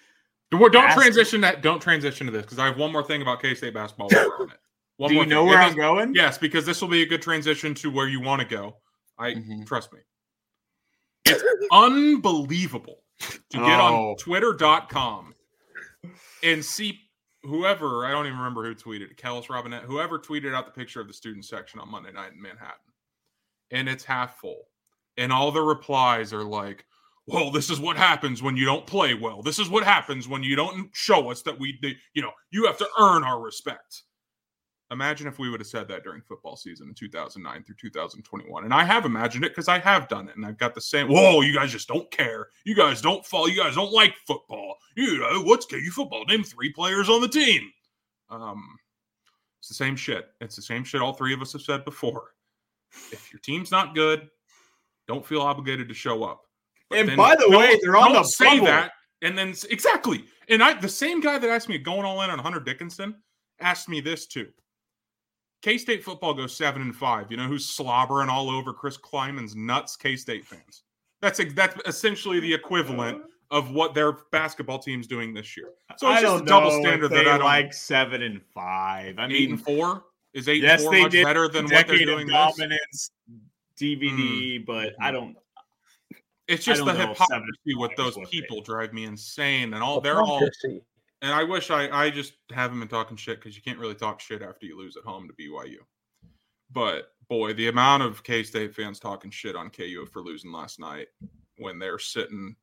Don't 0.52 0.72
don't 0.72 0.84
Ask- 0.86 0.96
transition 0.98 1.42
that. 1.42 1.62
Don't 1.62 1.82
transition 1.82 2.26
to 2.28 2.32
this 2.32 2.44
because 2.44 2.60
I 2.60 2.66
have 2.66 2.78
one 2.78 2.92
more 2.92 3.04
thing 3.04 3.22
about 3.22 3.42
K 3.42 3.54
State 3.56 3.74
basketball. 3.74 4.10
while 4.12 4.32
on 4.42 4.50
it. 4.52 4.58
One 4.98 5.10
do 5.10 5.16
you 5.16 5.26
know 5.26 5.42
thing. 5.42 5.48
where 5.50 5.58
And 5.58 5.66
i'm 5.66 5.70
this- 5.72 5.76
going 5.84 6.16
Yes, 6.16 6.38
because 6.38 6.66
this 6.66 6.82
will 6.82 6.88
be 6.88 7.02
a 7.02 7.06
good 7.06 7.22
transition 7.22 7.74
to 7.76 7.92
where 7.92 8.08
you 8.08 8.22
want 8.22 8.42
to 8.42 8.48
go. 8.48 8.78
I 9.20 9.34
Mhm. 9.34 9.66
trust 9.68 9.92
me. 9.94 10.00
It's 11.26 11.44
unbelievable 11.72 13.04
to 13.20 13.58
get 13.58 13.80
Oh. 13.80 14.12
on 14.12 14.16
twitter.com 14.18 15.34
and 16.44 16.64
see 16.64 17.07
whoever, 17.48 18.06
I 18.06 18.12
don't 18.12 18.26
even 18.26 18.38
remember 18.38 18.64
who 18.64 18.76
tweeted 18.76 19.16
Kellis 19.16 19.48
Robinett, 19.48 19.84
whoever 19.84 20.20
tweeted 20.20 20.54
out 20.54 20.66
the 20.66 20.72
picture 20.72 21.02
of 21.02 21.08
the 21.08 21.14
student 21.14 21.46
section 21.46 21.80
on 21.80 21.90
Monday 21.90 22.12
night 22.12 22.34
in 22.34 22.42
Manhattan. 22.42 22.78
And 23.72 23.90
it's 23.90 24.04
half 24.04 24.40
full. 24.40 24.64
And 25.18 25.32
all 25.32 25.52
the 25.52 25.62
replies 25.62 26.34
are 26.34 26.44
like, 26.44 26.86
well, 27.26 27.52
this 27.52 27.70
is 27.70 27.80
what 27.80 27.98
happens 27.98 28.42
when 28.42 28.56
you 28.56 28.66
don't 28.66 28.86
play 28.86 29.14
well. 29.14 29.42
This 29.42 29.60
is 29.60 29.70
what 29.70 29.84
happens 29.84 30.28
when 30.28 30.44
you 30.44 30.56
don't 30.56 30.90
show 30.94 31.30
us 31.30 31.42
that 31.42 31.60
we, 31.60 31.78
you 32.14 32.22
know, 32.22 32.32
you 32.52 32.66
have 32.66 32.78
to 32.78 32.88
earn 33.00 33.24
our 33.24 33.42
respect. 33.42 34.04
Imagine 34.90 35.28
if 35.28 35.38
we 35.38 35.50
would 35.50 35.60
have 35.60 35.68
said 35.68 35.88
that 35.90 36.04
during 36.04 36.22
football 36.22 36.56
season 36.56 36.88
in 36.88 36.94
2009 36.94 37.64
through 37.64 37.76
2021. 37.76 38.64
And 38.64 38.74
I 38.74 38.86
have 38.86 39.04
imagined 39.06 39.44
it 39.44 39.52
because 39.52 39.68
I 39.68 39.80
have 39.80 40.08
done 40.08 40.30
it. 40.30 40.38
And 40.38 40.46
I've 40.46 40.58
got 40.58 40.74
the 40.74 40.82
same, 40.82 41.08
whoa, 41.10 41.42
you 41.42 41.54
guys 41.54 41.74
just 41.74 41.90
don't 41.90 42.10
care. 42.10 42.48
You 42.64 42.74
guys 42.74 43.02
don't 43.02 43.26
fall. 43.26 43.50
You 43.50 43.62
guys 43.62 43.76
don't 43.76 43.92
like 43.92 44.16
football. 44.26 44.78
You 44.96 45.20
know, 45.20 45.42
what's 45.44 45.66
KU 45.66 45.92
football? 45.92 46.24
Name 46.26 46.44
three 46.44 46.72
players 46.72 47.10
on 47.10 47.20
the 47.20 47.28
team. 47.28 47.70
Um, 48.30 48.78
it's 49.60 49.68
the 49.68 49.74
same 49.74 49.98
shit. 49.98 50.30
It's 50.40 50.56
the 50.56 50.62
same 50.62 50.86
shit 50.86 51.02
all 51.02 51.14
three 51.14 51.34
of 51.34 51.42
us 51.42 51.52
have 51.52 51.62
said 51.62 51.84
before. 51.84 52.34
If 53.12 53.32
your 53.34 53.40
team's 53.40 53.72
not 53.72 53.94
good, 53.94 54.30
don't 55.08 55.26
feel 55.26 55.42
obligated 55.42 55.90
to 55.90 55.94
show 55.94 56.24
up. 56.24 56.44
But 56.90 57.00
And 57.00 57.18
by 57.18 57.36
the 57.36 57.50
way, 57.50 57.78
they're 57.82 57.98
on 57.98 58.14
the 58.14 58.24
say 58.24 58.46
bubble. 58.46 58.68
that. 58.68 58.92
And 59.22 59.38
then 59.38 59.54
exactly. 59.70 60.24
And 60.48 60.64
I 60.64 60.74
the 60.80 60.88
same 60.88 61.20
guy 61.20 61.38
that 61.38 61.50
asked 61.50 61.68
me 61.68 61.78
going 61.78 62.06
all 62.06 62.22
in 62.22 62.30
on 62.30 62.40
Hunter 62.40 62.60
Dickinson 62.62 63.16
asked 63.60 63.90
me 63.90 64.00
this 64.00 64.26
too. 64.28 64.48
K 65.62 65.78
State 65.78 66.04
football 66.04 66.34
goes 66.34 66.56
seven 66.56 66.82
and 66.82 66.96
five. 66.96 67.32
You 67.32 67.38
know 67.38 67.48
who's 67.48 67.66
slobbering 67.66 68.30
all 68.30 68.50
over 68.50 68.74
Chris 68.74 68.98
Klieman's 68.98 69.56
nuts? 69.56 69.96
K 69.96 70.16
State 70.16 70.46
fans. 70.46 70.84
That's 71.22 71.42
that's 71.54 71.76
essentially 71.88 72.40
the 72.40 72.54
equivalent 72.54 73.18
uh-huh. 73.18 73.58
of 73.58 73.72
what 73.72 73.94
their 73.94 74.14
basketball 74.32 74.80
team's 74.80 75.08
doing 75.08 75.34
this 75.34 75.58
year. 75.58 75.72
So 75.98 76.10
it's 76.10 76.20
I 76.20 76.22
just 76.22 76.24
don't 76.24 76.42
a 76.44 76.46
double 76.46 76.72
standard 76.72 77.10
that 77.10 77.28
I 77.28 77.38
don't 77.38 77.42
like 77.42 77.74
seven 77.74 78.22
and 78.22 78.42
five. 78.54 79.18
I 79.18 79.26
eight 79.26 79.30
mean, 79.32 79.52
and 79.52 79.64
four 79.64 80.04
is 80.34 80.48
eight 80.48 80.62
yes, 80.62 80.82
and 80.82 80.84
four 80.84 80.92
they 80.94 81.02
much 81.04 81.12
did 81.12 81.26
better 81.26 81.48
than 81.50 81.66
what 81.66 81.88
they're 81.88 81.98
doing. 81.98 82.28
of 82.28 82.28
This? 82.28 82.58
dominance 82.58 83.12
DVD, 83.80 84.60
hmm. 84.60 84.66
but 84.66 84.94
I 85.02 85.12
don't. 85.12 85.36
It's 86.48 86.64
just 86.64 86.86
the 86.86 86.94
don't 86.94 87.00
know 87.00 87.08
hypocrisy 87.10 87.76
with 87.76 87.92
and 87.92 87.98
five 87.98 88.08
is 88.08 88.16
those 88.16 88.30
people 88.30 88.62
drive 88.62 88.94
me 88.94 89.06
insane, 89.06 89.74
and 89.74 89.84
all 89.84 90.00
they're 90.02 90.22
all 90.22 90.40
Hypocrisy. 90.40 90.82
And 91.22 91.34
I 91.34 91.44
wish 91.44 91.72
I 91.72 91.90
I 91.90 92.10
just 92.10 92.34
haven't 92.52 92.80
been 92.80 92.88
talking 92.88 93.18
shit 93.18 93.40
because 93.40 93.56
you 93.56 93.62
can't 93.62 93.80
really 93.80 93.96
talk 93.96 94.20
shit 94.20 94.42
after 94.42 94.66
you 94.66 94.78
lose 94.78 94.98
at 94.98 95.04
home 95.04 95.28
to 95.28 95.34
BYU. 95.34 95.78
But 96.72 97.14
boy, 97.30 97.54
the 97.54 97.68
amount 97.68 98.04
of 98.04 98.24
K 98.24 98.44
State 98.44 98.76
fans 98.76 99.00
talking 99.00 99.32
shit 99.32 99.56
on 99.56 99.70
KU 99.70 100.06
for 100.12 100.22
losing 100.22 100.52
last 100.52 100.80
night 100.80 101.08
when 101.58 101.80
they're 101.80 102.00
sitting 102.00 102.56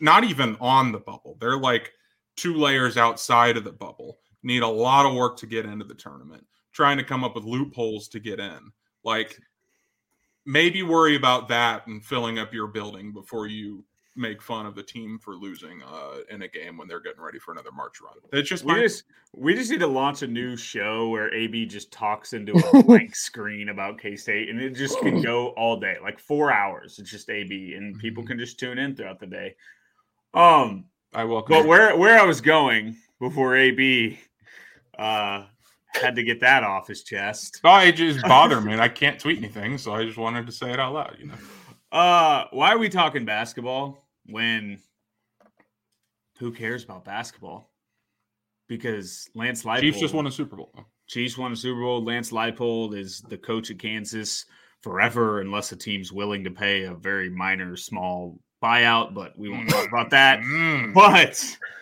not 0.00 0.24
even 0.24 0.56
on 0.60 0.90
the 0.90 0.98
bubble, 0.98 1.36
they're 1.40 1.58
like 1.58 1.92
two 2.36 2.56
layers 2.56 2.96
outside 2.96 3.56
of 3.56 3.64
the 3.64 3.72
bubble. 3.72 4.18
Need 4.42 4.62
a 4.62 4.68
lot 4.68 5.06
of 5.06 5.14
work 5.14 5.36
to 5.38 5.46
get 5.46 5.66
into 5.66 5.84
the 5.84 5.94
tournament. 5.94 6.44
Trying 6.72 6.96
to 6.96 7.04
come 7.04 7.22
up 7.22 7.36
with 7.36 7.44
loopholes 7.44 8.08
to 8.08 8.18
get 8.18 8.40
in. 8.40 8.72
Like 9.04 9.38
maybe 10.44 10.82
worry 10.82 11.14
about 11.14 11.48
that 11.48 11.86
and 11.86 12.04
filling 12.04 12.38
up 12.38 12.52
your 12.52 12.66
building 12.66 13.12
before 13.12 13.46
you 13.46 13.84
make 14.14 14.42
fun 14.42 14.66
of 14.66 14.74
the 14.74 14.82
team 14.82 15.18
for 15.18 15.34
losing 15.36 15.82
uh, 15.82 16.18
in 16.30 16.42
a 16.42 16.48
game 16.48 16.76
when 16.76 16.86
they're 16.86 17.00
getting 17.00 17.22
ready 17.22 17.38
for 17.38 17.52
another 17.52 17.72
March 17.72 18.00
run. 18.02 18.14
It's 18.32 18.48
just 18.48 18.64
We 18.64 18.72
my 18.74 18.80
just 18.80 19.04
we 19.34 19.54
just 19.54 19.70
need 19.70 19.80
to 19.80 19.86
launch 19.86 20.20
a 20.22 20.26
new 20.26 20.56
show 20.56 21.08
where 21.08 21.32
AB 21.32 21.64
just 21.66 21.90
talks 21.90 22.32
into 22.34 22.52
a 22.52 22.82
blank 22.84 23.16
screen 23.16 23.70
about 23.70 23.98
K 23.98 24.14
State, 24.16 24.48
and 24.50 24.60
it 24.60 24.74
just 24.74 24.98
can 24.98 25.22
go 25.22 25.48
all 25.56 25.80
day, 25.80 25.96
like 26.02 26.18
four 26.20 26.52
hours. 26.52 26.98
It's 26.98 27.10
just 27.10 27.30
AB, 27.30 27.74
and 27.74 27.98
people 27.98 28.22
Mhm. 28.22 28.26
can 28.28 28.38
just 28.38 28.58
tune 28.58 28.78
in 28.78 28.94
throughout 28.94 29.18
the 29.20 29.26
day. 29.26 29.54
Um, 30.34 30.84
I 31.14 31.24
welcome. 31.24 31.54
but 31.56 31.66
where 31.66 31.96
where 31.96 32.18
I 32.18 32.24
was 32.24 32.40
going 32.40 32.96
before 33.20 33.56
AB 33.56 34.18
uh 34.98 35.44
had 35.94 36.16
to 36.16 36.22
get 36.22 36.40
that 36.40 36.64
off 36.64 36.88
his 36.88 37.02
chest. 37.02 37.60
Oh, 37.64 37.78
it 37.80 37.92
just 37.96 38.22
bothered 38.22 38.64
me. 38.64 38.72
and 38.72 38.80
I 38.80 38.88
can't 38.88 39.18
tweet 39.20 39.38
anything, 39.38 39.76
so 39.78 39.92
I 39.94 40.04
just 40.04 40.16
wanted 40.18 40.46
to 40.46 40.52
say 40.52 40.70
it 40.72 40.80
out 40.80 40.94
loud. 40.94 41.16
You 41.18 41.26
know, 41.26 41.34
Uh, 41.92 42.44
why 42.50 42.72
are 42.72 42.78
we 42.78 42.88
talking 42.88 43.26
basketball 43.26 44.01
when 44.26 44.78
who 46.38 46.52
cares 46.52 46.84
about 46.84 47.04
basketball? 47.04 47.70
Because 48.68 49.28
Lance 49.34 49.64
Leipold, 49.64 49.80
Chiefs 49.80 50.00
just 50.00 50.14
won 50.14 50.26
a 50.26 50.30
Super 50.30 50.56
Bowl. 50.56 50.72
Chiefs 51.06 51.36
won 51.36 51.52
a 51.52 51.56
Super 51.56 51.80
Bowl. 51.80 52.02
Lance 52.02 52.30
Leipold 52.30 52.96
is 52.96 53.20
the 53.28 53.36
coach 53.36 53.70
at 53.70 53.78
Kansas 53.78 54.46
forever, 54.80 55.40
unless 55.40 55.72
a 55.72 55.76
team's 55.76 56.12
willing 56.12 56.42
to 56.44 56.50
pay 56.50 56.84
a 56.84 56.94
very 56.94 57.28
minor, 57.28 57.76
small 57.76 58.38
buyout, 58.62 59.12
but 59.14 59.36
we 59.38 59.48
won't 59.48 59.68
talk 59.68 59.88
about 59.88 60.10
that. 60.10 60.40
Mm, 60.52 60.94
But 60.94 61.32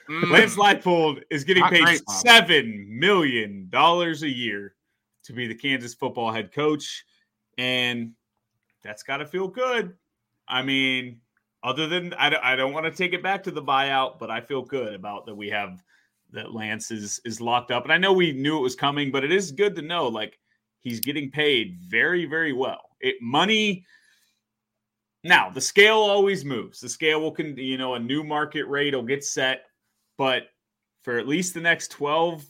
mm. 0.09 0.31
Lance 0.31 0.57
Leipold 0.57 1.23
is 1.31 1.45
getting 1.45 1.63
Not 1.63 1.73
paid 1.73 1.85
great, 1.85 2.09
seven 2.11 2.87
million 2.89 3.69
dollars 3.71 4.23
a 4.23 4.29
year 4.29 4.75
to 5.25 5.33
be 5.33 5.47
the 5.47 5.55
Kansas 5.55 5.95
football 5.95 6.33
head 6.33 6.53
coach, 6.53 7.05
and 7.59 8.13
that's 8.83 9.03
got 9.03 9.19
to 9.19 9.27
feel 9.27 9.49
good. 9.49 9.95
I 10.49 10.63
mean, 10.63 11.21
other 11.63 11.87
than 11.87 12.15
I, 12.15 12.31
don't- 12.31 12.45
I 12.45 12.57
don't 12.57 12.73
want 12.73 12.87
to 12.87 12.93
take 12.93 13.13
it 13.13 13.23
back 13.23 13.43
to 13.45 13.51
the 13.51 13.63
buyout, 13.63 14.19
but 14.19 14.31
I 14.31 14.41
feel 14.41 14.63
good 14.63 14.95
about 14.95 15.27
that 15.27 15.35
we 15.35 15.49
have 15.51 15.83
that 16.33 16.55
Lance 16.55 16.91
is 16.91 17.21
is 17.25 17.41
locked 17.41 17.71
up, 17.71 17.85
and 17.85 17.93
I 17.93 17.99
know 17.99 18.13
we 18.13 18.33
knew 18.33 18.57
it 18.59 18.63
was 18.63 18.77
coming, 18.77 19.11
but 19.11 19.25
it 19.25 19.33
is 19.33 19.51
good 19.53 19.75
to 19.77 19.83
know 19.83 20.07
like 20.09 20.39
he's 20.81 21.01
getting 21.01 21.31
paid 21.31 21.79
very 21.87 22.25
very 22.25 22.53
well. 22.53 22.83
It 23.01 23.17
money. 23.21 23.85
Now 25.25 25.51
the 25.51 25.61
scale 25.61 25.97
always 25.99 26.45
moves. 26.45 26.81
The 26.81 26.89
scale 26.89 27.21
will, 27.21 27.33
con- 27.33 27.57
you 27.57 27.77
know, 27.77 27.95
a 27.95 27.99
new 27.99 28.25
market 28.25 28.65
rate 28.69 28.95
will 28.95 29.03
get 29.03 29.23
set, 29.25 29.65
but 30.17 30.45
for 31.03 31.19
at 31.19 31.29
least 31.29 31.53
the 31.53 31.61
next 31.61 31.91
twelve 31.91 32.45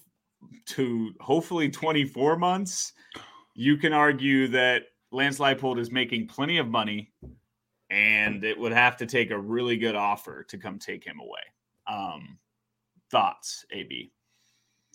to 0.67 1.11
hopefully 1.21 1.69
twenty 1.69 2.05
four 2.05 2.37
months, 2.37 2.93
you 3.55 3.77
can 3.77 3.93
argue 3.93 4.47
that 4.49 4.83
Lance 5.11 5.39
Leipold 5.39 5.79
is 5.81 5.91
making 5.91 6.29
plenty 6.29 6.59
of 6.59 6.69
money, 6.69 7.11
and 7.91 8.45
it 8.45 8.59
would 8.59 8.73
have 8.73 8.97
to 8.99 9.07
take 9.07 9.31
a 9.31 9.39
really 9.39 9.77
good 9.77 9.97
offer 9.97 10.45
to 10.45 10.59
come 10.59 10.79
take 10.79 11.05
him 11.05 11.21
away. 11.21 11.41
Um, 11.87 12.39
thoughts, 13.11 13.65
AB? 13.73 14.13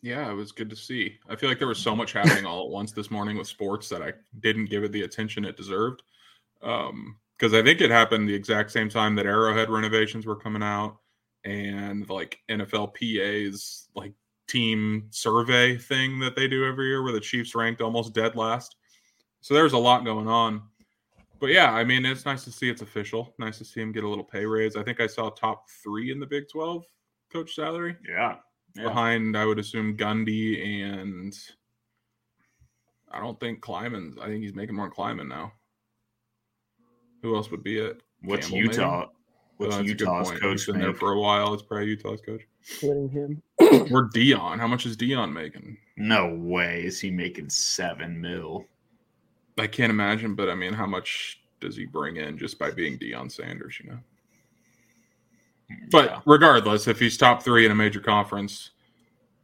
Yeah, 0.01 0.29
it 0.29 0.35
was 0.35 0.51
good 0.51 0.69
to 0.69 0.75
see. 0.75 1.17
I 1.29 1.35
feel 1.35 1.49
like 1.49 1.59
there 1.59 1.67
was 1.67 1.79
so 1.79 1.95
much 1.95 2.13
happening 2.13 2.45
all 2.45 2.63
at 2.63 2.69
once 2.69 2.91
this 2.91 3.11
morning 3.11 3.37
with 3.37 3.47
sports 3.47 3.89
that 3.89 4.01
I 4.01 4.13
didn't 4.39 4.69
give 4.69 4.83
it 4.83 4.91
the 4.91 5.03
attention 5.03 5.45
it 5.45 5.57
deserved. 5.57 6.03
Um, 6.61 7.17
because 7.37 7.53
I 7.53 7.61
think 7.61 7.81
it 7.81 7.91
happened 7.91 8.29
the 8.29 8.33
exact 8.33 8.71
same 8.71 8.87
time 8.87 9.15
that 9.15 9.25
Arrowhead 9.25 9.69
renovations 9.69 10.25
were 10.25 10.37
coming 10.37 10.63
out 10.63 10.99
and 11.43 12.09
like 12.09 12.39
NFL 12.49 12.93
PA's 12.93 13.89
like 13.93 14.13
team 14.47 15.07
survey 15.09 15.77
thing 15.77 16.19
that 16.19 16.35
they 16.35 16.47
do 16.47 16.65
every 16.65 16.87
year 16.87 17.03
where 17.03 17.11
the 17.11 17.19
Chiefs 17.19 17.55
ranked 17.55 17.81
almost 17.81 18.13
dead 18.13 18.35
last. 18.35 18.77
So 19.41 19.53
there's 19.53 19.73
a 19.73 19.77
lot 19.77 20.05
going 20.05 20.27
on. 20.27 20.63
But 21.39 21.47
yeah, 21.47 21.71
I 21.71 21.83
mean, 21.83 22.05
it's 22.05 22.25
nice 22.25 22.43
to 22.45 22.51
see 22.51 22.69
it's 22.69 22.81
official. 22.81 23.33
Nice 23.39 23.57
to 23.57 23.65
see 23.65 23.81
him 23.81 23.91
get 23.91 24.03
a 24.03 24.07
little 24.07 24.23
pay 24.23 24.45
raise. 24.45 24.75
I 24.75 24.83
think 24.83 24.99
I 25.01 25.07
saw 25.07 25.29
top 25.29 25.65
three 25.83 26.11
in 26.11 26.19
the 26.19 26.25
Big 26.25 26.45
12 26.51 26.83
coach 27.31 27.55
salary 27.55 27.97
Yeah, 28.07 28.35
yeah. 28.75 28.83
behind, 28.83 29.37
I 29.37 29.45
would 29.45 29.59
assume 29.59 29.97
Gundy 29.97 30.63
and 30.65 31.37
I 33.11 33.19
don't 33.19 33.39
think 33.39 33.61
Klieman. 33.61 34.19
I 34.19 34.27
think 34.27 34.43
he's 34.43 34.55
making 34.55 34.75
more 34.75 34.85
than 34.85 34.95
Klieman 34.95 35.27
now. 35.27 35.51
Who 37.21 37.35
else 37.35 37.51
would 37.51 37.63
be 37.63 37.79
it? 37.79 38.01
What's 38.21 38.47
Campbell. 38.47 38.71
Utah? 38.71 39.05
Oh, 39.07 39.11
What's 39.57 39.77
that's 39.77 39.87
Utah's 39.87 40.31
coach 40.31 40.41
He's 40.41 40.65
been 40.65 40.79
there 40.79 40.93
for 40.93 41.13
a 41.13 41.19
while. 41.19 41.53
It's 41.53 41.63
probably 41.63 41.87
Utah's 41.87 42.21
coach. 42.21 42.41
Splitting 42.61 43.09
him. 43.09 43.41
Or 43.91 44.09
Deion. 44.09 44.59
How 44.59 44.67
much 44.67 44.85
is 44.85 44.97
Deion 44.97 45.31
making? 45.31 45.77
No 45.97 46.35
way 46.35 46.83
is 46.83 46.99
he 46.99 47.09
making 47.09 47.49
seven 47.49 48.19
mil. 48.19 48.65
I 49.57 49.67
can't 49.67 49.89
imagine, 49.89 50.35
but 50.35 50.49
I 50.49 50.55
mean, 50.55 50.73
how 50.73 50.85
much 50.85 51.41
does 51.61 51.75
he 51.75 51.85
bring 51.85 52.17
in 52.17 52.37
just 52.37 52.59
by 52.59 52.71
being 52.71 52.97
Deion 52.99 53.31
Sanders? 53.31 53.79
You 53.83 53.91
know. 53.91 53.99
But 55.91 56.05
Yeah. 56.05 56.21
regardless, 56.25 56.87
if 56.87 56.99
he's 56.99 57.17
top 57.17 57.41
three 57.43 57.65
in 57.65 57.71
a 57.71 57.75
major 57.75 57.99
conference, 57.99 58.71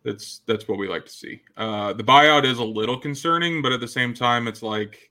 that's 0.04 0.42
that's 0.46 0.68
what 0.68 0.78
we 0.78 0.88
like 0.88 1.06
to 1.06 1.12
see. 1.12 1.42
Uh, 1.58 1.94
the 1.94 2.04
buyout 2.04 2.44
is 2.46 2.60
a 2.60 2.64
little 2.64 2.98
concerning, 2.98 3.62
but 3.62 3.72
at 3.72 3.80
the 3.80 3.88
same 3.88 4.14
time, 4.14 4.48
it's 4.48 4.62
like 4.62 5.10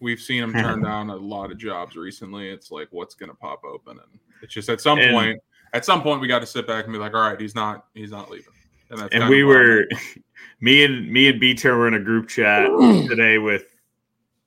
we've 0.00 0.20
seen 0.20 0.42
him 0.42 0.52
turn 0.52 0.82
down 0.82 1.10
a 1.10 1.16
lot 1.16 1.50
of 1.50 1.58
jobs 1.58 1.96
recently. 1.96 2.48
It's 2.48 2.70
like 2.70 2.88
what's 2.90 3.14
going 3.14 3.30
to 3.30 3.36
pop 3.36 3.64
open, 3.64 3.98
and 3.98 4.20
it's 4.42 4.52
just 4.52 4.68
at 4.68 4.80
some 4.80 4.98
And- 4.98 5.12
point, 5.12 5.40
at 5.72 5.84
some 5.84 6.02
point, 6.02 6.20
we 6.20 6.26
got 6.26 6.40
to 6.40 6.46
sit 6.46 6.66
back 6.66 6.84
and 6.84 6.92
be 6.92 6.98
like, 6.98 7.14
all 7.14 7.20
right, 7.20 7.40
he's 7.40 7.54
not 7.54 7.86
he's 7.94 8.10
not 8.10 8.30
leaving. 8.30 8.52
And, 8.90 8.98
that's 8.98 9.14
and 9.14 9.28
we 9.28 9.42
of 9.42 9.48
where 9.48 9.62
I'm 9.82 9.88
were 9.92 10.22
me 10.60 10.84
and 10.84 11.10
me 11.10 11.28
and 11.28 11.38
B-Ter 11.38 11.76
were 11.76 11.86
in 11.88 11.94
a 11.94 12.00
group 12.00 12.28
chat 12.28 12.66
today 13.08 13.38
with 13.38 13.69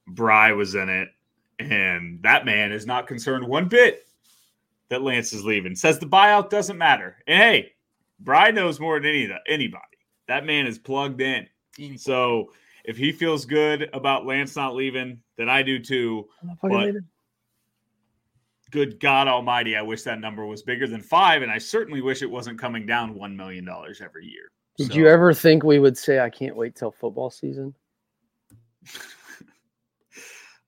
Bry 0.07 0.51
was 0.51 0.75
in 0.75 0.89
it, 0.89 1.09
and 1.59 2.21
that 2.23 2.45
man 2.45 2.71
is 2.71 2.85
not 2.85 3.07
concerned 3.07 3.47
one 3.47 3.67
bit 3.67 4.05
that 4.89 5.01
Lance 5.01 5.33
is 5.33 5.43
leaving. 5.45 5.75
Says 5.75 5.99
the 5.99 6.05
buyout 6.05 6.49
doesn't 6.49 6.77
matter. 6.77 7.17
And 7.27 7.41
hey, 7.41 7.73
Bry 8.19 8.51
knows 8.51 8.79
more 8.79 8.99
than 8.99 9.09
any 9.09 9.33
anybody. 9.47 9.83
That 10.27 10.45
man 10.45 10.67
is 10.67 10.77
plugged 10.77 11.21
in. 11.21 11.47
So 11.97 12.51
if 12.85 12.97
he 12.97 13.11
feels 13.11 13.45
good 13.45 13.89
about 13.93 14.25
Lance 14.25 14.55
not 14.55 14.75
leaving, 14.75 15.19
then 15.37 15.49
I 15.49 15.63
do 15.63 15.79
too. 15.79 16.27
I'm 16.41 16.47
not 16.49 16.59
fucking 16.59 16.77
But- 16.77 16.85
leaving. 16.85 17.07
Good 18.71 18.99
God 18.99 19.27
Almighty, 19.27 19.75
I 19.75 19.83
wish 19.83 20.01
that 20.01 20.19
number 20.19 20.47
was 20.47 20.63
bigger 20.63 20.87
than 20.87 20.99
five, 21.01 21.43
and 21.43 21.51
I 21.51 21.59
certainly 21.59 22.01
wish 22.01 22.23
it 22.23 22.29
wasn't 22.29 22.57
coming 22.57 22.87
down 22.87 23.13
one 23.13 23.37
million 23.37 23.63
dollars 23.65 24.01
every 24.01 24.25
year. 24.25 24.49
Did 24.77 24.87
So- 24.91 24.97
you 24.97 25.07
ever 25.07 25.31
think 25.31 25.63
we 25.63 25.77
would 25.77 25.95
say 25.95 26.19
I 26.19 26.31
can't 26.31 26.55
wait 26.55 26.75
till 26.75 26.89
football 26.91 27.29
season? 27.29 27.75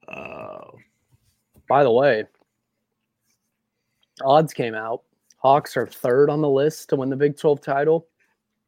Uh, 0.08 0.72
By 1.68 1.84
the 1.84 1.92
way, 1.92 2.26
odds 4.24 4.54
came 4.54 4.76
out. 4.76 5.04
Hawks 5.38 5.78
are 5.78 5.88
third 5.88 6.30
on 6.30 6.42
the 6.42 6.50
list 6.50 6.90
to 6.90 6.96
win 6.96 7.10
the 7.10 7.16
Big 7.16 7.38
12 7.38 7.62
title. 7.62 8.08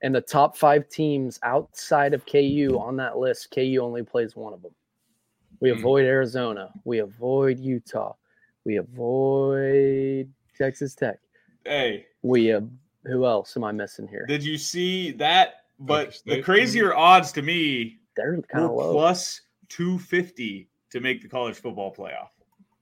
And 0.04 0.14
the 0.14 0.22
top 0.22 0.56
five 0.56 0.88
teams 0.90 1.40
outside 1.42 2.14
of 2.14 2.24
KU 2.28 2.78
on 2.80 2.96
that 2.98 3.18
list, 3.18 3.50
KU 3.54 3.80
only 3.82 4.04
plays 4.04 4.36
one 4.36 4.54
of 4.54 4.62
them. 4.62 4.74
We 5.60 5.72
Hmm. 5.72 5.78
avoid 5.80 6.06
Arizona. 6.06 6.72
We 6.86 7.00
avoid 7.00 7.58
Utah. 7.60 8.14
We 8.64 8.76
avoid 8.78 10.32
Texas 10.58 10.94
Tech. 10.94 11.20
hey, 11.66 12.06
We 12.22 12.52
uh, 12.54 12.62
who 13.06 13.26
else 13.26 13.58
am 13.58 13.64
I 13.64 13.72
missing 13.72 14.08
here? 14.08 14.26
Did 14.28 14.44
you 14.44 14.58
see 14.58 15.12
that? 15.14 15.64
But 15.80 16.22
the 16.26 16.42
crazier 16.42 16.96
odds 16.96 17.32
to 17.34 17.42
me 17.42 18.00
They're 18.16 18.40
kind 18.44 18.66
of 18.66 18.72
low. 18.72 18.92
plus 18.94 19.42
250 19.70 20.70
to 20.92 21.00
make 21.00 21.22
the 21.22 21.28
college 21.28 21.56
football 21.56 21.94
playoff. 21.94 22.30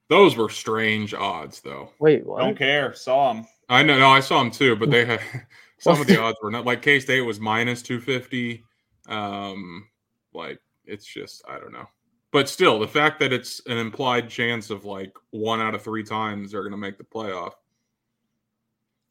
those 0.10 0.36
were 0.36 0.50
strange 0.50 1.14
odds, 1.14 1.62
though. 1.62 1.92
Wait, 2.00 2.26
what? 2.26 2.40
Don't 2.40 2.58
care. 2.58 2.94
Saw 2.94 3.34
them. 3.34 3.48
I 3.70 3.82
know, 3.82 3.98
no, 3.98 4.10
I 4.10 4.20
saw 4.20 4.40
them 4.40 4.52
too, 4.52 4.76
but 4.76 4.92
they 4.92 5.06
had 5.06 5.20
some 5.80 6.00
of 6.00 6.08
the 6.08 6.22
odds 6.22 6.38
were 6.44 6.52
not 6.52 6.66
like 6.66 6.82
K 6.82 7.00
State 7.00 7.22
was 7.22 7.40
minus 7.40 7.82
two 7.82 8.00
fifty. 8.00 8.64
Um, 9.08 9.88
like 10.34 10.60
it's 10.86 11.06
just 11.06 11.44
I 11.48 11.58
don't 11.58 11.74
know, 11.74 11.88
but 12.32 12.48
still 12.48 12.78
the 12.80 12.88
fact 12.88 13.20
that 13.22 13.34
it's 13.34 13.62
an 13.66 13.78
implied 13.78 14.30
chance 14.30 14.70
of 14.70 14.86
like 14.86 15.16
one 15.32 15.62
out 15.62 15.74
of 15.74 15.82
three 15.82 16.04
times 16.04 16.52
they're 16.52 16.62
going 16.62 16.72
to 16.72 16.78
make 16.78 16.98
the 17.00 17.04
playoff. 17.04 17.54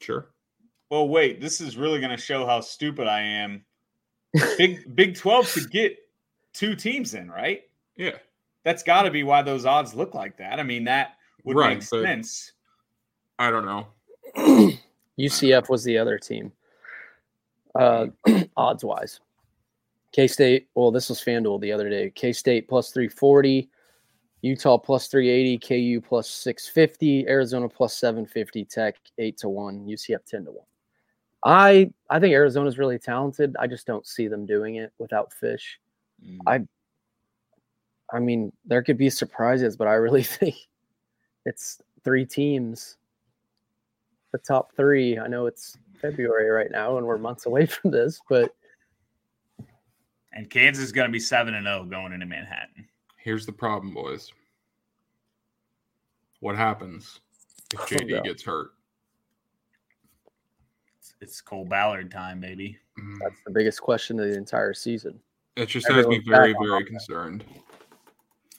Sure, 0.00 0.30
Well, 0.90 1.08
wait. 1.08 1.40
This 1.40 1.60
is 1.60 1.76
really 1.76 1.98
going 1.98 2.10
to 2.10 2.16
show 2.22 2.46
how 2.46 2.60
stupid 2.60 3.06
I 3.08 3.20
am. 3.22 3.64
Big 4.58 4.94
Big 4.94 5.16
12 5.16 5.52
could 5.52 5.70
get 5.70 5.96
two 6.52 6.76
teams 6.76 7.14
in, 7.14 7.30
right? 7.30 7.62
yeah, 7.96 8.18
That's 8.64 8.82
got 8.82 9.02
to 9.02 9.10
be 9.10 9.22
why 9.22 9.42
those 9.42 9.66
odds 9.66 9.94
look 9.94 10.14
like 10.14 10.36
that. 10.38 10.58
I 10.58 10.62
mean, 10.62 10.84
that 10.84 11.16
would 11.44 11.56
Right, 11.56 11.74
make 11.74 11.82
sense. 11.82 12.52
I 13.38 13.50
don't 13.50 13.66
know. 13.66 13.86
UCF 15.18 15.68
was 15.68 15.84
the 15.84 15.98
other 15.98 16.18
team, 16.18 16.50
uh, 17.74 18.06
odds 18.56 18.84
wise. 18.84 19.20
K 20.12 20.26
State, 20.26 20.68
well, 20.74 20.90
this 20.90 21.08
was 21.08 21.20
FanDuel 21.20 21.60
the 21.60 21.72
other 21.72 21.90
day. 21.90 22.10
K 22.10 22.32
State 22.32 22.68
plus 22.68 22.90
340, 22.90 23.68
Utah 24.42 24.78
plus 24.78 25.08
380, 25.08 25.58
KU 25.58 26.00
plus 26.00 26.28
650, 26.28 27.26
Arizona 27.28 27.68
plus 27.68 27.94
750, 27.96 28.64
Tech 28.64 28.96
8 29.18 29.36
to 29.38 29.48
1, 29.48 29.86
UCF 29.86 30.24
10 30.26 30.44
to 30.44 30.50
1. 30.52 30.64
I 31.46 31.90
I 32.10 32.20
think 32.20 32.32
Arizona's 32.32 32.78
really 32.78 32.98
talented. 32.98 33.54
I 33.58 33.66
just 33.66 33.86
don't 33.86 34.06
see 34.06 34.28
them 34.28 34.46
doing 34.46 34.76
it 34.76 34.92
without 34.98 35.32
Fisch. 35.32 35.78
Mm. 36.24 36.38
I 36.46 36.60
mean, 38.18 38.52
there 38.64 38.82
could 38.82 38.98
be 38.98 39.10
surprises, 39.10 39.76
but 39.76 39.88
I 39.88 39.94
really 39.94 40.22
think 40.24 40.56
it's 41.44 41.80
three 42.04 42.26
teams. 42.26 42.96
The 44.32 44.38
top 44.38 44.74
three. 44.76 45.18
I 45.18 45.26
know 45.28 45.46
it's 45.46 45.78
February 46.00 46.50
right 46.50 46.70
now 46.70 46.98
and 46.98 47.06
we're 47.06 47.18
months 47.18 47.46
away 47.46 47.66
from 47.66 47.90
this, 47.90 48.20
but 48.28 48.54
And 50.32 50.50
Kansas 50.50 50.84
is 50.84 50.92
going 50.92 51.08
to 51.08 51.12
be 51.12 51.20
7 51.20 51.54
and 51.54 51.66
0 51.66 51.84
going 51.84 52.12
into 52.12 52.26
Manhattan. 52.26 52.86
Here's 53.16 53.46
the 53.46 53.52
problem, 53.52 53.94
boys. 53.94 54.30
What 56.40 56.56
happens 56.56 57.20
if 57.72 57.80
Oh, 57.80 57.84
JD 57.86 58.08
no. 58.10 58.22
gets 58.22 58.42
hurt? 58.42 58.72
It's, 60.98 61.14
it's 61.20 61.40
Cole 61.40 61.64
Ballard 61.64 62.10
time, 62.10 62.40
baby. 62.40 62.76
Mm, 62.98 63.18
that's 63.22 63.40
the 63.46 63.52
biggest 63.52 63.80
question 63.80 64.18
of 64.20 64.28
the 64.28 64.36
entire 64.36 64.74
season. 64.74 65.18
It 65.56 65.66
just 65.66 65.86
has 65.88 66.06
me 66.06 66.20
very, 66.26 66.52
very 66.60 66.82
offense. 66.82 66.88
concerned. 66.88 67.44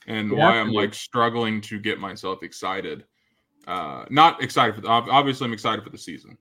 And 0.06 0.30
You 0.30 0.36
why 0.36 0.58
I'm 0.58 0.72
like 0.72 0.94
struggling 0.94 1.60
to 1.62 1.78
get 1.78 1.98
myself 1.98 2.42
excited. 2.42 3.04
Uh 3.66 4.04
not 4.10 4.42
excited 4.42 4.74
for 4.74 4.80
the 4.80 4.88
obviously 4.88 5.46
I'm 5.46 5.52
excited 5.52 5.84
for 5.84 5.90
the 5.90 5.98
season. 5.98 6.38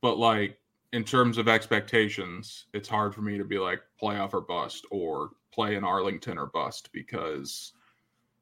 But 0.00 0.18
like 0.18 0.58
in 0.92 1.04
terms 1.04 1.38
of 1.38 1.48
expectations, 1.48 2.66
it's 2.74 2.88
hard 2.88 3.14
for 3.14 3.22
me 3.22 3.38
to 3.38 3.44
be 3.44 3.58
like 3.58 3.80
playoff 4.00 4.34
or 4.34 4.42
bust 4.42 4.84
or 4.90 5.30
play 5.52 5.76
in 5.76 5.84
Arlington 5.84 6.38
or 6.38 6.46
bust 6.46 6.90
because 6.92 7.72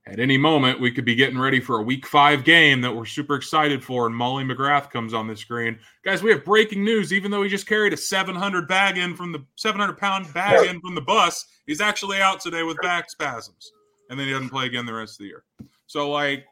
at 0.06 0.18
any 0.18 0.38
moment 0.38 0.80
we 0.80 0.90
could 0.90 1.04
be 1.04 1.14
getting 1.14 1.38
ready 1.38 1.60
for 1.60 1.78
a 1.78 1.82
week 1.82 2.06
five 2.06 2.42
game 2.42 2.80
that 2.80 2.94
we're 2.94 3.04
super 3.04 3.34
excited 3.36 3.84
for 3.84 4.06
and 4.06 4.16
molly 4.16 4.42
mcgrath 4.42 4.90
comes 4.90 5.12
on 5.12 5.28
the 5.28 5.36
screen. 5.36 5.78
Guys 6.04 6.22
we 6.22 6.30
have 6.30 6.44
breaking 6.44 6.84
news. 6.84 7.12
Even 7.12 7.30
though 7.30 7.42
he 7.42 7.48
just 7.48 7.66
carried 7.66 7.92
a 7.92 7.96
700 7.96 8.66
bag 8.66 8.96
in 8.96 9.14
from 9.14 9.32
the 9.32 9.44
700 9.56 9.98
pound 9.98 10.32
bag 10.32 10.68
in 10.68 10.80
from 10.80 10.94
the 10.94 11.00
bus 11.00 11.46
he's 11.66 11.80
actually 11.80 12.20
out 12.20 12.40
today 12.40 12.62
with 12.62 12.78
back 12.82 13.10
spasms 13.10 13.72
and 14.10 14.18
then 14.18 14.26
he 14.26 14.32
doesn't 14.32 14.50
play 14.50 14.66
again 14.66 14.84
the 14.84 14.92
rest 14.92 15.14
of 15.14 15.18
the 15.24 15.28
year 15.28 15.44
so 15.86 16.10
like 16.10 16.44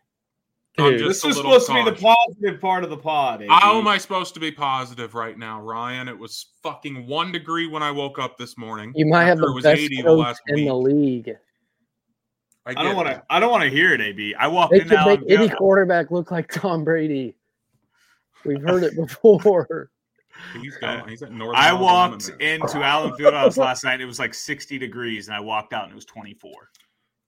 I'm 0.79 0.93
Dude, 0.93 1.01
just 1.01 1.23
This 1.23 1.31
is 1.33 1.37
little 1.39 1.59
supposed 1.59 1.67
to 1.67 1.75
be 1.75 1.91
the 1.91 2.15
positive 2.15 2.61
part 2.61 2.85
of 2.85 2.91
the 2.91 2.97
pod. 2.97 3.43
AB. 3.43 3.49
How 3.51 3.79
am 3.81 3.89
I 3.89 3.99
supposed 3.99 4.33
to 4.35 4.41
be 4.41 4.53
positive 4.53 5.15
right 5.15 5.37
now, 5.37 5.61
Ryan? 5.61 6.07
It 6.07 6.17
was 6.17 6.51
fucking 6.63 7.05
one 7.09 7.33
degree 7.33 7.67
when 7.67 7.83
I 7.83 7.91
woke 7.91 8.21
up 8.21 8.39
this 8.39 8.57
morning. 8.57 8.93
You 8.95 9.07
might 9.07 9.25
have 9.25 9.39
after 9.39 9.47
the 9.47 9.51
it 9.51 9.55
was 9.57 9.65
best 9.65 9.81
80 9.81 9.97
the 9.97 10.03
coach 10.05 10.19
last 10.21 10.41
in 10.47 10.65
the 10.67 10.75
league. 10.77 11.37
I 12.65 12.75
get 12.75 12.83
don't 12.83 12.95
want 12.95 13.09
to. 13.09 13.23
I 13.29 13.41
don't 13.41 13.51
want 13.51 13.65
to 13.65 13.71
hear 13.71 13.93
it. 13.93 14.01
AB. 14.01 14.37
I 14.37 14.47
walked 14.47 14.73
They 14.73 14.83
in 14.83 14.89
could 14.89 14.95
now. 14.95 15.07
make 15.07 15.21
any 15.29 15.49
go, 15.49 15.57
quarterback 15.57 16.13
look 16.13 16.31
like 16.31 16.53
Tom 16.53 16.85
Brady. 16.85 17.35
We've 18.45 18.63
heard 18.63 18.85
it 18.85 18.95
before. 18.95 19.91
He's 20.61 20.77
gone. 20.77 21.09
He's 21.09 21.23
at 21.23 21.33
North. 21.33 21.57
I 21.57 21.73
walked 21.73 22.29
into 22.41 22.79
Allen 22.85 23.15
Fieldhouse 23.15 23.57
last 23.57 23.83
night. 23.83 24.01
It 24.01 24.07
was 24.07 24.21
like 24.21 24.33
60 24.33 24.79
degrees, 24.79 25.27
and 25.27 25.37
I 25.37 25.41
walked 25.41 25.73
out, 25.73 25.85
and 25.85 25.93
it 25.93 25.97
was 25.97 26.05
24. 26.05 26.53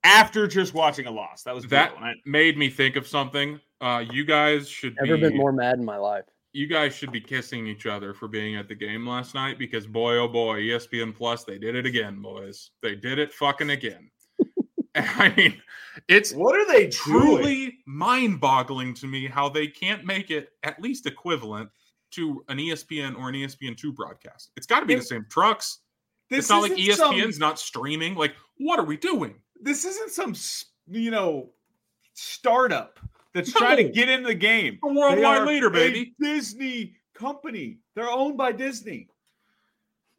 After 0.03 0.47
just 0.47 0.73
watching 0.73 1.05
a 1.05 1.11
loss, 1.11 1.43
that 1.43 1.53
was 1.53 1.65
That 1.67 1.93
I- 1.99 2.15
made 2.25 2.57
me 2.57 2.69
think 2.69 2.95
of 2.95 3.07
something. 3.07 3.59
Uh, 3.81 4.03
you 4.11 4.25
guys 4.25 4.67
should 4.69 4.95
Never 5.01 5.15
be 5.17 5.23
been 5.29 5.37
more 5.37 5.51
mad 5.51 5.77
in 5.79 5.85
my 5.85 5.97
life. 5.97 6.25
you 6.53 6.67
guys 6.67 6.93
should 6.95 7.11
be 7.11 7.21
kissing 7.21 7.65
each 7.67 7.85
other 7.85 8.13
for 8.13 8.27
being 8.27 8.55
at 8.55 8.67
the 8.67 8.75
game 8.75 9.07
last 9.07 9.33
night 9.35 9.57
because 9.57 9.87
boy 9.87 10.17
oh 10.17 10.27
boy 10.27 10.59
espn 10.63 11.15
plus 11.15 11.43
they 11.45 11.57
did 11.57 11.75
it 11.75 11.85
again 11.85 12.21
boys. 12.21 12.71
They 12.81 12.95
did 12.95 13.19
it 13.19 13.31
fucking 13.33 13.69
again. 13.69 14.09
I 14.95 15.33
mean 15.37 15.61
it's 16.09 16.33
what 16.33 16.55
are 16.55 16.67
they 16.67 16.87
truly? 16.89 17.37
truly 17.43 17.77
mind-boggling 17.85 18.93
to 18.95 19.07
me 19.07 19.27
how 19.27 19.47
they 19.49 19.67
can't 19.67 20.03
make 20.05 20.29
it 20.31 20.49
at 20.63 20.81
least 20.81 21.05
equivalent 21.05 21.69
to 22.11 22.43
an 22.49 22.57
espn 22.57 23.17
or 23.17 23.29
an 23.29 23.35
espn2 23.35 23.95
broadcast. 23.95 24.51
It's 24.57 24.67
got 24.67 24.81
to 24.81 24.85
be 24.85 24.95
the 24.95 25.01
same 25.01 25.25
trucks. 25.29 25.79
This 26.29 26.39
it's 26.39 26.49
not 26.49 26.61
like 26.63 26.77
E 26.77 26.89
isn't 26.89 26.97
some- 26.97 27.15
espn's 27.15 27.39
not 27.39 27.59
streaming. 27.59 28.15
Like 28.15 28.35
what 28.57 28.77
are 28.79 28.85
we 28.85 28.97
doing 28.97 29.35
this 29.61 29.85
isn't 29.85 30.11
some 30.11 30.35
you 30.89 31.11
know 31.11 31.49
startup 32.13 32.99
that's 33.33 33.51
trying 33.53 33.77
to 33.77 33.83
get 33.83 34.09
in 34.09 34.23
the 34.23 34.33
game. 34.35 34.79
a 34.83 34.87
worldwide 34.87 35.47
leader 35.47 35.69
baby 35.69 36.13
Disney 36.19 36.95
company. 37.13 37.77
They're 37.95 38.09
owned 38.09 38.37
by 38.37 38.51
Disney, 38.51 39.07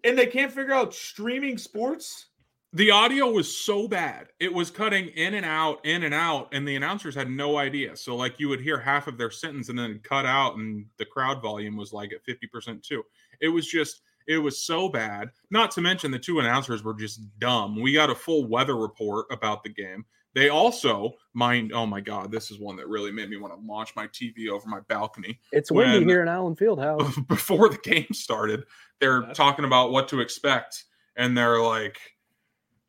and 0.04 0.16
they 0.16 0.26
can't 0.26 0.52
figure 0.52 0.72
out 0.74 0.94
streaming 0.94 1.58
sports. 1.58 2.28
the 2.72 2.90
audio 2.90 3.30
was 3.30 3.54
so 3.54 3.86
bad 3.86 4.28
it 4.40 4.50
was 4.52 4.70
cutting 4.70 5.08
in 5.08 5.34
and 5.34 5.44
out 5.44 5.84
in 5.84 6.04
and 6.04 6.14
out 6.14 6.48
and 6.52 6.66
the 6.66 6.74
announcers 6.74 7.14
had 7.14 7.28
no 7.30 7.58
idea 7.58 7.94
so 7.94 8.16
like 8.16 8.40
you 8.40 8.48
would 8.48 8.62
hear 8.62 8.78
half 8.80 9.06
of 9.06 9.18
their 9.18 9.30
sentence 9.30 9.68
and 9.68 9.78
then 9.78 10.00
cut 10.02 10.24
out 10.24 10.56
and 10.56 10.86
the 10.96 11.04
crowd 11.04 11.42
volume 11.42 11.76
was 11.76 11.92
like 11.92 12.12
at 12.14 12.24
50% 12.24 12.82
too 12.82 13.02
it 13.42 13.48
was 13.48 13.66
just 13.66 14.00
it 14.26 14.38
was 14.38 14.64
so 14.64 14.88
bad 14.88 15.30
not 15.50 15.70
to 15.72 15.80
mention 15.80 16.10
the 16.10 16.18
two 16.18 16.40
announcers 16.40 16.82
were 16.82 16.94
just 16.94 17.20
dumb. 17.38 17.80
We 17.80 17.92
got 17.92 18.10
a 18.10 18.14
full 18.14 18.46
weather 18.46 18.76
report 18.76 19.26
about 19.30 19.62
the 19.62 19.70
game. 19.70 20.04
They 20.34 20.48
also 20.48 21.14
mind 21.34 21.72
oh 21.74 21.84
my 21.86 22.00
god 22.00 22.30
this 22.30 22.50
is 22.50 22.58
one 22.58 22.76
that 22.76 22.88
really 22.88 23.10
made 23.10 23.28
me 23.28 23.36
want 23.36 23.52
to 23.54 23.66
launch 23.66 23.94
my 23.96 24.06
tv 24.08 24.48
over 24.48 24.68
my 24.68 24.80
balcony. 24.88 25.38
It's 25.52 25.70
windy 25.70 25.98
When- 26.00 26.08
here 26.08 26.22
in 26.22 26.28
Allen 26.28 26.56
Fieldhouse. 26.56 27.26
before 27.28 27.68
the 27.68 27.78
game 27.78 28.08
started, 28.12 28.64
they're 29.00 29.22
talking 29.34 29.64
about 29.64 29.92
what 29.92 30.08
to 30.08 30.20
expect, 30.20 30.84
and 31.16 31.36
they're 31.36 31.60
like, 31.60 31.98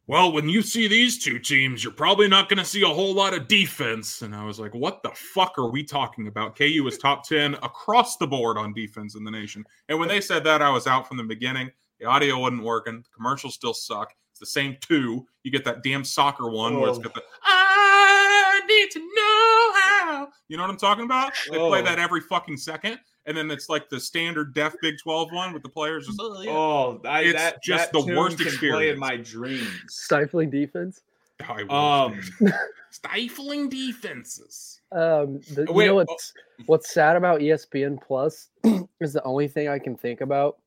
"Well, 0.08 0.32
when 0.32 0.50
you 0.50 0.62
see 0.62 0.88
these 0.88 1.24
two 1.24 1.40
teams, 1.40 1.84
you're 1.84 1.94
probably 1.94 2.28
not 2.28 2.50
going 2.50 2.60
to 2.60 2.66
see 2.66 2.82
a 2.84 2.88
whole 2.88 3.14
lot 3.14 3.34
of 3.34 3.48
defense." 3.48 4.22
And 4.22 4.36
I 4.36 4.44
was 4.46 4.60
like, 4.60 4.74
"What 4.74 5.02
the 5.04 5.12
fuck 5.12 5.58
are 5.58 5.70
we 5.70 5.84
talking 5.84 6.28
about?" 6.28 6.56
KU 6.58 6.86
is 6.88 6.98
top 6.98 7.28
ten 7.28 7.54
across 7.56 8.18
the 8.18 8.28
board 8.28 8.58
on 8.58 8.74
defense 8.74 9.16
in 9.16 9.24
the 9.24 9.32
nation, 9.32 9.66
and 9.90 9.98
when 10.00 10.10
they 10.10 10.22
said 10.22 10.44
that, 10.46 10.62
I 10.62 10.70
was 10.70 10.88
out 10.88 11.08
from 11.08 11.18
the 11.18 11.24
beginning. 11.24 11.72
The 12.00 12.06
audio 12.06 12.38
wasn't 12.40 12.64
working. 12.64 12.98
The 13.04 13.10
commercials 13.16 13.54
still 13.56 13.74
suck. 13.74 14.14
It's 14.32 14.40
the 14.40 14.46
same 14.46 14.78
two. 14.82 15.26
You 15.44 15.52
get 15.52 15.64
that 15.66 15.84
damn 15.84 16.04
soccer 16.04 16.50
one 16.50 16.80
where 16.80 16.90
it's 16.90 16.98
Oh. 17.00 17.02
got 17.04 17.14
the 17.14 17.24
I 17.44 18.62
need 18.68 18.92
to 18.92 19.00
know 19.00 19.74
how. 19.80 20.28
You 20.48 20.58
know 20.58 20.64
what 20.64 20.70
I'm 20.72 20.78
talking 20.78 21.06
about? 21.06 21.34
They 21.50 21.58
play 21.58 21.80
Oh. 21.82 21.84
that 21.84 22.00
every 22.00 22.22
fucking 22.22 22.58
second, 22.58 23.00
and 23.26 23.36
then 23.38 23.50
it's 23.52 23.70
like 23.70 23.90
the 23.90 24.00
standard 24.00 24.54
deaf 24.54 24.76
Big 24.82 24.96
12 25.02 25.32
one 25.32 25.54
with 25.54 25.64
the 25.64 25.70
players 25.70 26.06
just. 26.08 26.20
Oh, 26.22 26.42
yeah. 26.42 26.52
Oh, 26.52 27.02
I, 27.06 27.22
It's 27.22 27.34
that, 27.40 27.64
just 27.64 27.92
that 27.92 28.06
the 28.06 28.16
worst 28.16 28.38
can 28.38 28.46
Play 28.48 28.54
experience. 28.90 28.94
in 28.94 29.00
my 29.00 29.18
dreams. 29.18 29.84
Stifling 29.88 30.50
defense. 30.50 31.02
I 31.48 31.64
wish, 31.64 31.72
Um, 31.72 32.52
stifling 32.92 33.70
defenses. 33.70 34.82
Um, 34.92 35.42
the, 35.54 35.66
Wait, 35.70 35.86
you 35.86 35.92
know 35.92 36.00
oh. 36.00 36.06
what's 36.06 36.34
what's 36.68 36.94
sad 36.94 37.16
about 37.16 37.40
ESPN 37.42 38.02
Plus 38.02 38.50
is 39.02 39.14
the 39.14 39.24
only 39.24 39.48
thing 39.48 39.68
I 39.68 39.80
can 39.80 39.98
think 39.98 40.22
about 40.22 40.58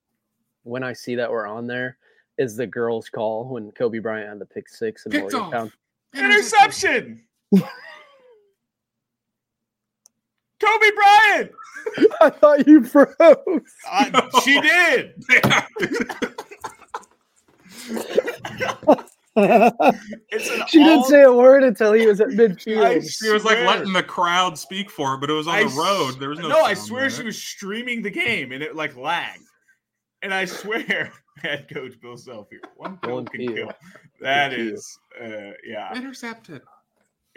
when 0.64 0.82
I 0.82 0.92
see 0.92 1.14
that 1.14 1.30
we're 1.30 1.46
on 1.46 1.66
there 1.66 1.96
is 2.38 2.56
the 2.56 2.66
girls' 2.66 3.08
call 3.08 3.48
when 3.48 3.70
Cobee 3.72 4.00
Bryant 4.00 4.28
had 4.28 4.38
the 4.40 4.44
pick 4.46 4.68
six 4.68 5.06
and 5.06 5.12
Picked 5.14 5.32
Morgantown. 5.32 5.72
interception. 6.14 7.22
Cobee 7.52 7.70
Bryant. 10.60 11.15
I 12.20 12.30
thought 12.30 12.66
you 12.66 12.84
froze. 12.84 13.14
Uh, 13.90 14.40
she 14.42 14.60
did. 14.60 15.14
It's 19.38 20.50
an 20.50 20.62
she 20.66 20.78
didn't 20.78 21.04
say 21.04 21.22
a 21.22 21.32
word 21.32 21.62
until 21.62 21.92
he 21.92 22.06
was 22.06 22.20
at 22.20 22.28
midfield. 22.28 23.08
She 23.08 23.30
was 23.30 23.44
like 23.44 23.58
letting 23.58 23.92
the 23.92 24.02
crowd 24.02 24.58
speak 24.58 24.90
for 24.90 25.14
it, 25.14 25.20
but 25.20 25.28
it 25.28 25.34
was 25.34 25.46
on 25.46 25.54
I 25.54 25.64
the 25.64 25.70
road. 25.70 26.18
There 26.18 26.30
was 26.30 26.38
no. 26.38 26.48
no. 26.48 26.62
I 26.62 26.74
swear 26.74 27.02
there. 27.02 27.10
she 27.10 27.22
was 27.22 27.40
streaming 27.40 28.02
the 28.02 28.10
game 28.10 28.52
and 28.52 28.62
it 28.62 28.74
like 28.74 28.96
lagged. 28.96 29.42
And 30.22 30.32
I 30.32 30.46
swear, 30.46 31.12
head 31.42 31.68
coach 31.72 32.00
Bill 32.00 32.16
Self 32.16 32.48
here. 32.50 32.60
One 32.76 32.98
kill 33.02 33.16
One 33.16 33.26
can 33.26 33.40
kill. 33.46 33.54
kill. 33.54 33.72
That 34.22 34.52
kill. 34.52 34.68
is, 34.72 34.98
uh, 35.22 35.52
yeah, 35.64 35.94
intercepted. 35.94 36.62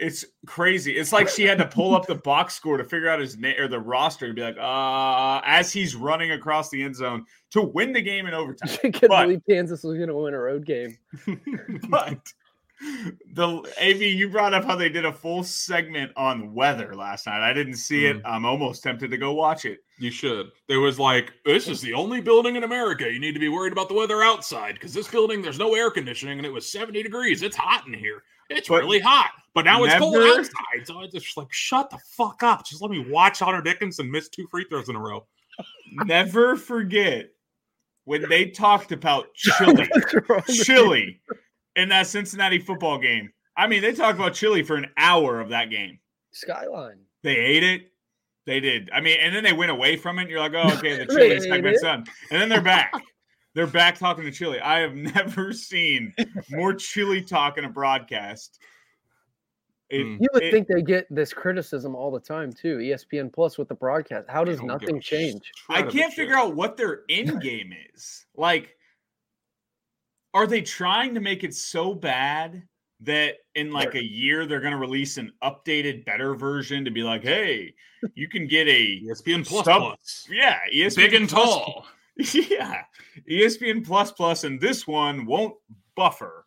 It's 0.00 0.24
crazy. 0.46 0.96
It's 0.96 1.12
like 1.12 1.28
she 1.28 1.44
had 1.44 1.58
to 1.58 1.66
pull 1.66 1.94
up 1.94 2.06
the 2.06 2.14
box 2.14 2.54
score 2.54 2.76
to 2.76 2.84
figure 2.84 3.08
out 3.08 3.20
his 3.20 3.36
name 3.36 3.54
or 3.58 3.68
the 3.68 3.78
roster 3.78 4.26
and 4.26 4.34
be 4.34 4.42
like, 4.42 4.56
uh, 4.58 5.40
as 5.44 5.72
he's 5.72 5.94
running 5.94 6.32
across 6.32 6.70
the 6.70 6.82
end 6.82 6.96
zone 6.96 7.24
to 7.50 7.62
win 7.62 7.92
the 7.92 8.00
game 8.02 8.26
in 8.26 8.34
overtime. 8.34 8.70
I 8.84 8.90
couldn't 8.90 9.08
But- 9.08 9.22
believe 9.24 9.42
Kansas 9.48 9.82
was 9.84 9.96
going 9.96 10.08
to 10.08 10.14
win 10.16 10.34
a 10.34 10.38
road 10.38 10.64
game. 10.66 10.96
but 11.88 12.18
the 13.34 13.46
AV, 13.80 14.00
you 14.00 14.30
brought 14.30 14.54
up 14.54 14.64
how 14.64 14.74
they 14.74 14.88
did 14.88 15.04
a 15.04 15.12
full 15.12 15.44
segment 15.44 16.12
on 16.16 16.54
weather 16.54 16.94
last 16.94 17.26
night. 17.26 17.46
I 17.46 17.52
didn't 17.52 17.76
see 17.76 18.06
it. 18.06 18.22
I'm 18.24 18.46
almost 18.46 18.82
tempted 18.82 19.10
to 19.10 19.18
go 19.18 19.34
watch 19.34 19.66
it. 19.66 19.80
You 19.98 20.10
should. 20.10 20.46
There 20.66 20.80
was 20.80 20.98
like, 20.98 21.32
this 21.44 21.68
is 21.68 21.82
the 21.82 21.92
only 21.92 22.22
building 22.22 22.56
in 22.56 22.64
America 22.64 23.12
you 23.12 23.20
need 23.20 23.34
to 23.34 23.38
be 23.40 23.50
worried 23.50 23.72
about 23.74 23.88
the 23.88 23.94
weather 23.94 24.22
outside 24.22 24.74
because 24.74 24.94
this 24.94 25.08
building 25.08 25.42
there's 25.42 25.58
no 25.58 25.74
air 25.74 25.90
conditioning 25.90 26.38
and 26.38 26.46
it 26.46 26.52
was 26.52 26.72
70 26.72 27.02
degrees. 27.02 27.42
It's 27.42 27.56
hot 27.56 27.86
in 27.86 27.92
here. 27.92 28.22
It's 28.48 28.68
But 28.68 28.82
really 28.82 28.98
hot, 28.98 29.30
but 29.54 29.64
now 29.64 29.82
it's 29.84 29.94
cold 29.96 30.14
never- 30.14 30.26
outside. 30.40 30.84
So 30.86 31.00
it's 31.00 31.12
just 31.14 31.36
like, 31.36 31.52
shut 31.52 31.90
the 31.90 31.98
fuck 32.16 32.42
up. 32.42 32.64
Just 32.66 32.82
let 32.82 32.90
me 32.90 33.04
watch 33.08 33.38
Hunter 33.40 33.60
Dickinson 33.62 34.10
miss 34.10 34.28
two 34.28 34.46
free 34.50 34.64
throws 34.68 34.88
in 34.88 34.96
a 34.96 35.00
row. 35.00 35.26
Never 36.04 36.56
forget 36.56 37.30
when 38.04 38.28
they 38.28 38.46
talked 38.46 38.92
about 38.92 39.32
chili, 39.34 39.88
chili 40.48 41.20
in 41.76 41.88
that 41.90 42.06
Cincinnati 42.06 42.58
football 42.58 42.98
game. 42.98 43.30
I 43.56 43.66
mean, 43.66 43.82
they 43.82 43.92
talked 43.92 44.18
about 44.18 44.34
chili 44.34 44.62
for 44.62 44.76
an 44.76 44.86
hour 44.96 45.40
of 45.40 45.50
that 45.50 45.70
game. 45.70 45.98
Skyline. 46.32 47.00
They 47.22 47.36
ate 47.36 47.62
it. 47.62 47.92
They 48.46 48.58
did. 48.60 48.88
I 48.92 49.00
mean, 49.00 49.18
and 49.20 49.34
then 49.34 49.44
they 49.44 49.52
went 49.52 49.70
away 49.70 49.96
from 49.96 50.18
it. 50.18 50.22
And 50.22 50.30
you're 50.30 50.40
like, 50.40 50.54
oh, 50.54 50.72
okay, 50.78 50.96
the 50.96 51.04
They 51.12 51.14
chili 51.14 51.30
ate 51.32 51.42
segment's 51.42 51.82
it. 51.82 51.84
done. 51.84 52.04
And 52.30 52.40
then 52.40 52.48
they're 52.48 52.62
back. 52.62 52.92
They're 53.54 53.66
back 53.66 53.98
talking 53.98 54.24
to 54.24 54.30
chili. 54.30 54.60
I 54.60 54.78
have 54.78 54.94
never 55.16 55.52
seen 55.52 56.14
more 56.50 56.72
chili 56.72 57.20
talk 57.20 57.58
in 57.58 57.64
a 57.64 57.68
broadcast. 57.68 58.58
It- 59.90 60.02
Hmm. 60.04 60.16
You 60.20 60.28
would 60.32 60.42
it- 60.44 60.52
think 60.52 60.68
they 60.68 60.82
get 60.82 61.06
this 61.10 61.32
criticism 61.32 61.94
all 61.96 62.10
the 62.10 62.20
time 62.20 62.52
too. 62.52 62.78
ESPN 62.78 63.30
Plus 63.32 63.58
with 63.58 63.68
the 63.68 63.74
broadcast. 63.74 64.28
How 64.28 64.44
does 64.44 64.62
nothing 64.62 65.00
change? 65.00 65.50
I 65.68 65.74
shred 65.78 65.88
of 65.88 65.94
a 65.94 65.98
can't 65.98 66.12
shit. 66.12 66.16
figure 66.20 66.36
out 66.36 66.54
what 66.54 66.76
their 66.76 67.02
end 67.08 67.40
game 67.42 67.72
is. 67.94 68.26
Like, 68.36 68.76
are 70.32 70.46
they 70.46 70.60
trying 70.62 71.14
to 71.14 71.20
make 71.20 71.42
it 71.44 71.54
so 71.54 71.92
bad 71.94 72.62
that 73.00 73.36
in 73.54 73.72
like 73.72 73.94
a 73.94 74.04
year 74.04 74.46
they're 74.46 74.60
going 74.60 74.72
to 74.72 74.78
release 74.78 75.16
an 75.16 75.32
updated, 75.42 76.04
better 76.04 76.34
version 76.34 76.84
to 76.84 76.90
be 76.90 77.02
like, 77.02 77.22
hey, 77.22 77.74
you 78.14 78.28
can 78.28 78.46
get 78.46 78.68
a 78.68 79.00
ESPN 79.02 79.44
Plus 79.46 79.64
Sub- 79.64 79.82
Plus. 79.82 80.26
yeah, 80.30 80.58
ESPN 80.72 80.96
Big 80.96 81.14
and 81.14 81.28
Plus- 81.28 81.48
tall. 81.48 81.86
Yeah, 82.34 82.82
ESPN 83.30 83.84
Plus 83.84 84.12
Plus, 84.12 84.44
and 84.44 84.60
this 84.60 84.86
one 84.86 85.24
won't 85.24 85.54
buffer. 85.96 86.44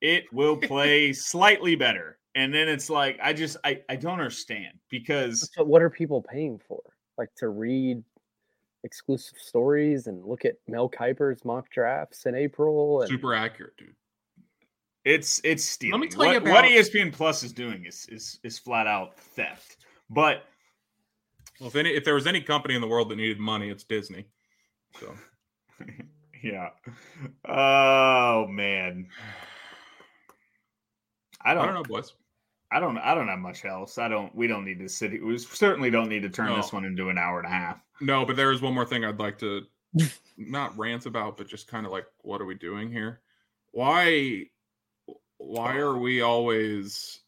It 0.00 0.24
will 0.32 0.56
play 0.56 1.12
slightly 1.12 1.74
better. 1.74 2.18
And 2.36 2.52
then 2.52 2.68
it's 2.68 2.90
like, 2.90 3.18
I 3.22 3.32
just, 3.32 3.56
I, 3.64 3.80
I 3.88 3.96
don't 3.96 4.12
understand 4.12 4.78
because 4.90 5.50
But 5.56 5.66
what 5.66 5.80
are 5.80 5.88
people 5.88 6.22
paying 6.22 6.60
for? 6.68 6.82
Like 7.16 7.34
to 7.36 7.48
read 7.48 8.04
exclusive 8.84 9.38
stories 9.38 10.06
and 10.06 10.22
look 10.22 10.44
at 10.44 10.56
Mel 10.68 10.86
Kiper's 10.86 11.46
mock 11.46 11.70
drafts 11.70 12.26
in 12.26 12.34
April. 12.34 13.00
And 13.00 13.08
Super 13.08 13.34
accurate, 13.34 13.74
dude. 13.78 13.94
It's 15.06 15.40
it's 15.44 15.64
stealing. 15.64 16.00
me 16.00 16.08
tell 16.08 16.26
you 16.26 16.40
what, 16.40 16.44
what 16.44 16.64
ESPN 16.64 17.10
Plus 17.12 17.42
is 17.42 17.52
doing 17.52 17.86
is 17.86 18.06
is 18.10 18.38
is 18.42 18.58
flat 18.58 18.86
out 18.86 19.18
theft. 19.18 19.78
But 20.10 20.44
Well, 21.58 21.68
if 21.68 21.76
any, 21.76 21.90
if 21.90 22.04
there 22.04 22.14
was 22.14 22.26
any 22.26 22.42
company 22.42 22.74
in 22.74 22.82
the 22.82 22.88
world 22.88 23.08
that 23.10 23.16
needed 23.16 23.38
money, 23.38 23.70
it's 23.70 23.84
Disney. 23.84 24.26
So 25.00 25.14
yeah. 26.42 26.70
Oh 27.48 28.46
man. 28.48 29.06
I 31.40 31.52
I 31.52 31.54
don't, 31.54 31.62
I 31.62 31.66
don't 31.66 31.74
know, 31.74 31.82
boys. 31.84 32.12
I 32.72 32.80
don't 32.80 32.98
I 32.98 33.14
don't 33.14 33.28
have 33.28 33.38
much 33.38 33.64
else. 33.64 33.96
I 33.98 34.08
don't 34.08 34.34
we 34.34 34.46
don't 34.46 34.64
need 34.64 34.78
to 34.80 34.88
sit 34.88 35.22
we 35.24 35.38
certainly 35.38 35.90
don't 35.90 36.08
need 36.08 36.22
to 36.22 36.28
turn 36.28 36.46
No. 36.48 36.56
this 36.56 36.72
one 36.72 36.84
into 36.84 37.08
an 37.10 37.18
hour 37.18 37.38
and 37.38 37.46
a 37.46 37.50
half. 37.50 37.78
No, 38.00 38.24
but 38.24 38.36
there 38.36 38.50
is 38.52 38.60
one 38.60 38.74
more 38.74 38.84
thing 38.84 39.04
I'd 39.04 39.18
like 39.20 39.38
to 39.38 39.62
not 40.36 40.76
rant 40.76 41.06
about, 41.06 41.36
but 41.36 41.46
just 41.48 41.68
kind 41.68 41.86
of 41.86 41.92
like, 41.92 42.06
what 42.22 42.40
are 42.40 42.44
we 42.44 42.54
doing 42.54 42.90
here? 42.90 43.20
Why, 43.72 44.44
why 45.38 45.76
are 45.76 45.96
we 45.96 46.20
always 46.22 47.20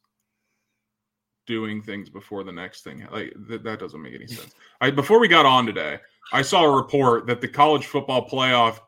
doing 1.46 1.80
things 1.82 2.10
before 2.10 2.44
the 2.44 2.52
next 2.52 2.82
thing? 2.84 3.06
Like 3.10 3.34
th- 3.48 3.62
that 3.62 3.78
doesn't 3.78 4.02
make 4.02 4.14
any 4.14 4.26
sense. 4.38 4.54
I 4.80 4.90
before 4.90 5.20
we 5.20 5.28
got 5.28 5.46
on 5.46 5.66
today, 5.66 5.98
I 6.32 6.42
saw 6.42 6.64
a 6.64 6.76
report 6.76 7.26
that 7.26 7.40
the 7.40 7.48
college 7.48 7.86
football 7.86 8.28
playoff 8.28 8.80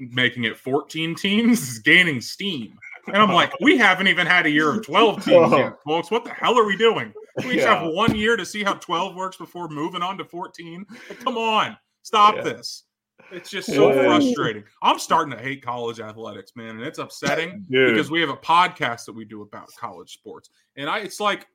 making 0.00 0.44
it 0.44 0.56
14 0.56 1.14
teams 1.16 1.60
is 1.68 1.78
gaining 1.80 2.20
steam. 2.20 2.78
And 3.12 3.22
I'm 3.22 3.32
like, 3.32 3.52
we 3.60 3.76
haven't 3.76 4.06
even 4.08 4.26
had 4.26 4.46
a 4.46 4.50
year 4.50 4.70
of 4.70 4.84
12 4.84 5.24
teams 5.24 5.52
yet, 5.52 5.74
folks. 5.84 6.10
What 6.10 6.24
the 6.24 6.30
hell 6.30 6.58
are 6.58 6.64
we 6.64 6.76
doing? 6.76 7.12
We 7.44 7.56
each 7.58 7.64
have 7.64 7.92
one 7.92 8.14
year 8.14 8.36
to 8.36 8.44
see 8.44 8.62
how 8.64 8.74
12 8.74 9.14
works 9.14 9.36
before 9.36 9.68
moving 9.68 10.02
on 10.02 10.18
to 10.18 10.24
14. 10.24 10.84
Like, 11.08 11.20
come 11.20 11.38
on, 11.38 11.76
stop 12.02 12.36
Yeah. 12.36 12.42
this. 12.42 12.84
It's 13.30 13.50
just 13.50 13.72
so 13.72 13.92
Yeah. 13.92 14.04
frustrating. 14.04 14.64
I'm 14.82 14.98
starting 14.98 15.36
to 15.36 15.42
hate 15.42 15.62
college 15.62 16.00
athletics, 16.00 16.52
man, 16.56 16.76
and 16.76 16.82
it's 16.82 16.98
upsetting 16.98 17.66
Dude. 17.70 17.92
because 17.94 18.10
we 18.10 18.20
have 18.20 18.30
a 18.30 18.36
podcast 18.36 19.04
that 19.06 19.14
we 19.14 19.24
do 19.24 19.42
about 19.42 19.68
college 19.78 20.12
sports. 20.12 20.50
And 20.76 20.88
I 20.88 20.98
it's 21.00 21.20
like 21.20 21.46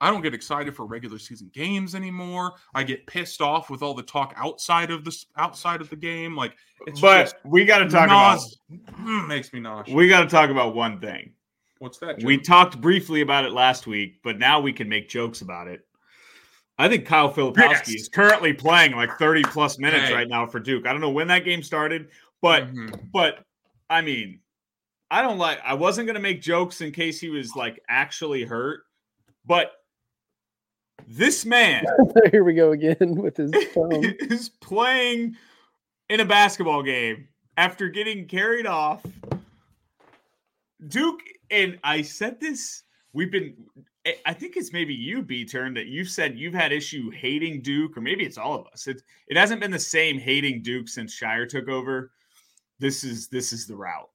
I 0.00 0.10
don't 0.10 0.20
get 0.22 0.34
excited 0.34 0.76
for 0.76 0.84
regular 0.84 1.18
season 1.18 1.50
games 1.54 1.94
anymore. 1.94 2.52
I 2.74 2.82
get 2.82 3.06
pissed 3.06 3.40
off 3.40 3.70
with 3.70 3.82
all 3.82 3.94
the 3.94 4.02
talk 4.02 4.34
outside 4.36 4.90
of 4.90 5.04
the 5.04 5.24
outside 5.38 5.80
of 5.80 5.88
the 5.88 5.96
game. 5.96 6.36
Like 6.36 6.54
it's 6.86 7.00
but 7.00 7.22
just 7.24 7.36
we 7.44 7.64
got 7.64 7.78
to 7.78 7.88
talk 7.88 8.04
about 8.06 8.38
nause- 8.38 8.58
Mm, 8.92 9.26
makes 9.28 9.52
me 9.52 9.60
nauseous. 9.60 9.94
we 9.94 10.08
got 10.08 10.20
to 10.20 10.26
talk 10.28 10.50
about 10.50 10.74
one 10.74 11.00
thing. 11.00 11.32
What's 11.78 11.98
that? 11.98 12.22
We 12.22 12.38
talked 12.38 12.80
briefly 12.80 13.20
about 13.22 13.44
it 13.44 13.52
last 13.52 13.86
week, 13.86 14.20
but 14.22 14.38
now 14.38 14.60
we 14.60 14.72
can 14.72 14.88
make 14.88 15.08
jokes 15.08 15.40
about 15.42 15.68
it. 15.68 15.80
I 16.78 16.88
think 16.88 17.06
Kyle 17.06 17.32
Filipowski 17.32 17.70
Yes. 17.70 17.88
is 17.88 18.08
currently 18.10 18.52
playing 18.52 18.92
like 18.92 19.16
30 19.18 19.42
plus 19.44 19.78
minutes 19.78 20.08
Hey. 20.08 20.14
right 20.14 20.28
now 20.28 20.46
for 20.46 20.60
Duke. 20.60 20.86
I 20.86 20.92
don't 20.92 21.00
know 21.00 21.10
when 21.10 21.28
that 21.28 21.44
game 21.44 21.62
started, 21.62 22.08
but 22.42 22.68
Mhm. 22.72 23.10
but 23.12 23.42
I 23.88 24.02
mean, 24.02 24.40
I 25.10 25.22
don't 25.22 25.38
like 25.38 25.58
I 25.64 25.72
wasn't 25.74 26.06
gonna 26.06 26.20
make 26.20 26.42
jokes 26.42 26.82
in 26.82 26.92
case 26.92 27.18
he 27.18 27.30
was 27.30 27.56
like 27.56 27.80
actually 27.88 28.44
hurt, 28.44 28.82
but 29.46 29.72
this 31.06 31.44
man 31.44 31.84
Here 32.30 32.44
we 32.44 32.54
go 32.54 32.72
again 32.72 33.16
with 33.16 33.36
his 33.36 33.52
phone. 33.74 34.04
is 34.20 34.48
playing 34.48 35.36
in 36.08 36.20
a 36.20 36.24
basketball 36.24 36.82
game 36.82 37.28
after 37.56 37.88
getting 37.88 38.26
carried 38.26 38.66
off. 38.66 39.04
Duke, 40.88 41.20
and 41.50 41.78
I 41.84 42.02
said 42.02 42.40
this, 42.40 42.82
we've 43.12 43.30
been, 43.32 43.54
I- 44.26 44.34
think 44.34 44.56
it's 44.56 44.72
maybe 44.72 44.94
you, 44.94 45.22
B 45.22 45.44
turn, 45.44 45.74
that 45.74 45.86
you've 45.86 46.10
said 46.10 46.38
you've 46.38 46.54
had 46.54 46.72
issue 46.72 47.10
hating 47.10 47.62
Duke, 47.62 47.96
or 47.96 48.00
maybe 48.00 48.24
it's 48.24 48.38
all 48.38 48.54
of 48.54 48.66
us. 48.72 48.86
It, 48.86 49.02
it 49.28 49.36
hasn't 49.36 49.60
been 49.60 49.70
the 49.70 49.78
same 49.78 50.18
hating 50.18 50.62
Duke 50.62 50.88
since 50.88 51.18
Scheyer 51.18 51.48
took 51.48 51.68
over. 51.68 52.10
This 52.78 53.04
is 53.04 53.28
this 53.28 53.52
is 53.54 53.66
the 53.66 53.74
route. 53.74 54.10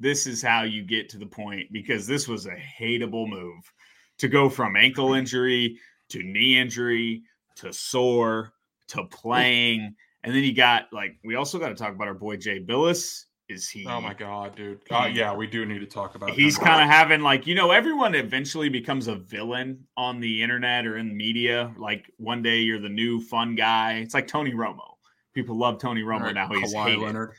This 0.00 0.26
is 0.26 0.42
how 0.42 0.62
you 0.64 0.82
get 0.82 1.08
to 1.10 1.18
the 1.18 1.26
point 1.26 1.72
because 1.72 2.06
this 2.06 2.28
was 2.28 2.46
a 2.46 2.54
hateable 2.56 3.26
move 3.28 3.72
to 4.18 4.28
go 4.28 4.48
from 4.50 4.76
ankle 4.76 5.14
injury 5.14 5.78
to 6.12 6.22
knee 6.22 6.58
injury 6.58 7.22
to 7.56 7.72
sore 7.72 8.52
to 8.88 9.04
playing. 9.04 9.94
And 10.24 10.34
then 10.34 10.44
you 10.44 10.54
got 10.54 10.92
like 10.92 11.16
we 11.24 11.34
also 11.34 11.58
got 11.58 11.68
to 11.68 11.74
talk 11.74 11.94
about 11.94 12.08
our 12.08 12.14
boy 12.14 12.36
Jay 12.36 12.60
Bilas. 12.60 13.24
Is 13.48 13.68
he 13.68 13.84
Oh 13.86 14.00
my 14.00 14.14
god, 14.14 14.54
dude. 14.56 14.80
Uh, 14.90 15.10
yeah, 15.12 15.34
we 15.34 15.46
do 15.46 15.66
need 15.66 15.80
to 15.80 15.86
talk 15.86 16.14
about. 16.14 16.30
he's 16.30 16.56
kind 16.56 16.80
of 16.80 16.88
having 16.88 17.20
like 17.20 17.46
you 17.46 17.54
know 17.54 17.70
everyone 17.70 18.14
eventually 18.14 18.68
becomes 18.70 19.08
a 19.08 19.16
villain 19.16 19.84
on 19.96 20.20
the 20.20 20.42
internet 20.42 20.86
or 20.86 20.96
in 20.96 21.14
media 21.14 21.74
like 21.76 22.06
one 22.16 22.40
day 22.40 22.60
you're 22.60 22.78
the 22.80 22.88
new 22.88 23.20
fun 23.20 23.54
guy 23.54 23.94
it's 23.94 24.14
like 24.14 24.26
tony 24.26 24.52
romo 24.52 24.94
people 25.34 25.58
love 25.58 25.78
tony 25.78 26.02
romo 26.02 26.20
right, 26.22 26.34
now 26.34 26.48
he's 26.48 26.72
Kawhi 26.72 26.84
hated. 26.84 27.00
Leonard. 27.00 27.32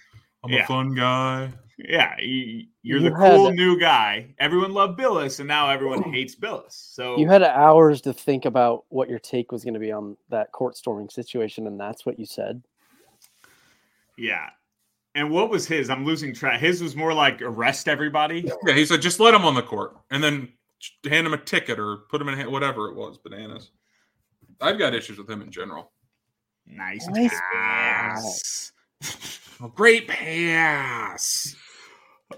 I'm 0.43 0.51
Yeah. 0.51 0.63
a 0.63 0.67
fun 0.67 0.93
guy. 0.93 1.51
Yeah 1.77 2.19
you, 2.19 2.65
you're 2.81 2.99
You 2.99 3.09
the 3.09 3.15
had 3.17 3.31
cool 3.35 3.45
that- 3.45 3.55
new 3.55 3.79
guy 3.79 4.33
everyone 4.39 4.73
loved 4.73 4.99
bilas 4.99 5.39
and 5.39 5.47
now 5.47 5.69
everyone 5.69 6.03
oh. 6.05 6.11
hates 6.11 6.35
bilas 6.35 6.71
so 6.93 7.17
You 7.17 7.27
had 7.27 7.41
hours 7.43 8.01
to 8.01 8.13
think 8.13 8.45
about 8.45 8.85
what 8.89 9.09
your 9.09 9.19
take 9.19 9.51
was 9.51 9.63
going 9.63 9.73
to 9.73 9.79
be 9.79 9.91
on 9.91 10.15
that 10.29 10.51
court 10.51 10.77
storming 10.77 11.09
situation, 11.09 11.67
and 11.67 11.79
that's 11.79 12.05
what 12.05 12.19
you 12.19 12.25
said. 12.25 12.61
yeah 14.17 14.49
and 15.15 15.29
what 15.29 15.49
was 15.49 15.67
his 15.67 15.89
i'm 15.89 16.05
losing 16.05 16.33
track 16.33 16.59
his 16.59 16.81
was 16.81 16.95
more 16.95 17.13
like 17.13 17.41
arrest 17.41 17.87
everybody 17.87 18.49
Yeah, 18.65 18.73
he 18.73 18.85
said 18.85 19.01
just 19.01 19.19
let 19.19 19.33
him 19.33 19.45
on 19.45 19.55
the 19.55 19.63
court 19.63 19.97
and 20.11 20.23
then 20.23 20.49
hand 21.09 21.25
him 21.25 21.33
a 21.33 21.37
ticket 21.37 21.79
or 21.79 21.97
put 22.09 22.21
him 22.21 22.27
in 22.29 22.41
a, 22.41 22.49
whatever 22.49 22.89
it 22.89 22.95
was. 22.95 23.17
Bananas. 23.17 23.71
I've 24.59 24.77
got 24.77 24.93
issues 24.93 25.17
with 25.17 25.29
him 25.29 25.41
in 25.41 25.49
general. 25.49 25.93
nice, 26.67 27.07
Nice 27.07 27.39
pass. 27.53 28.71
A 29.61 29.69
great 29.69 30.07
pass. 30.07 31.55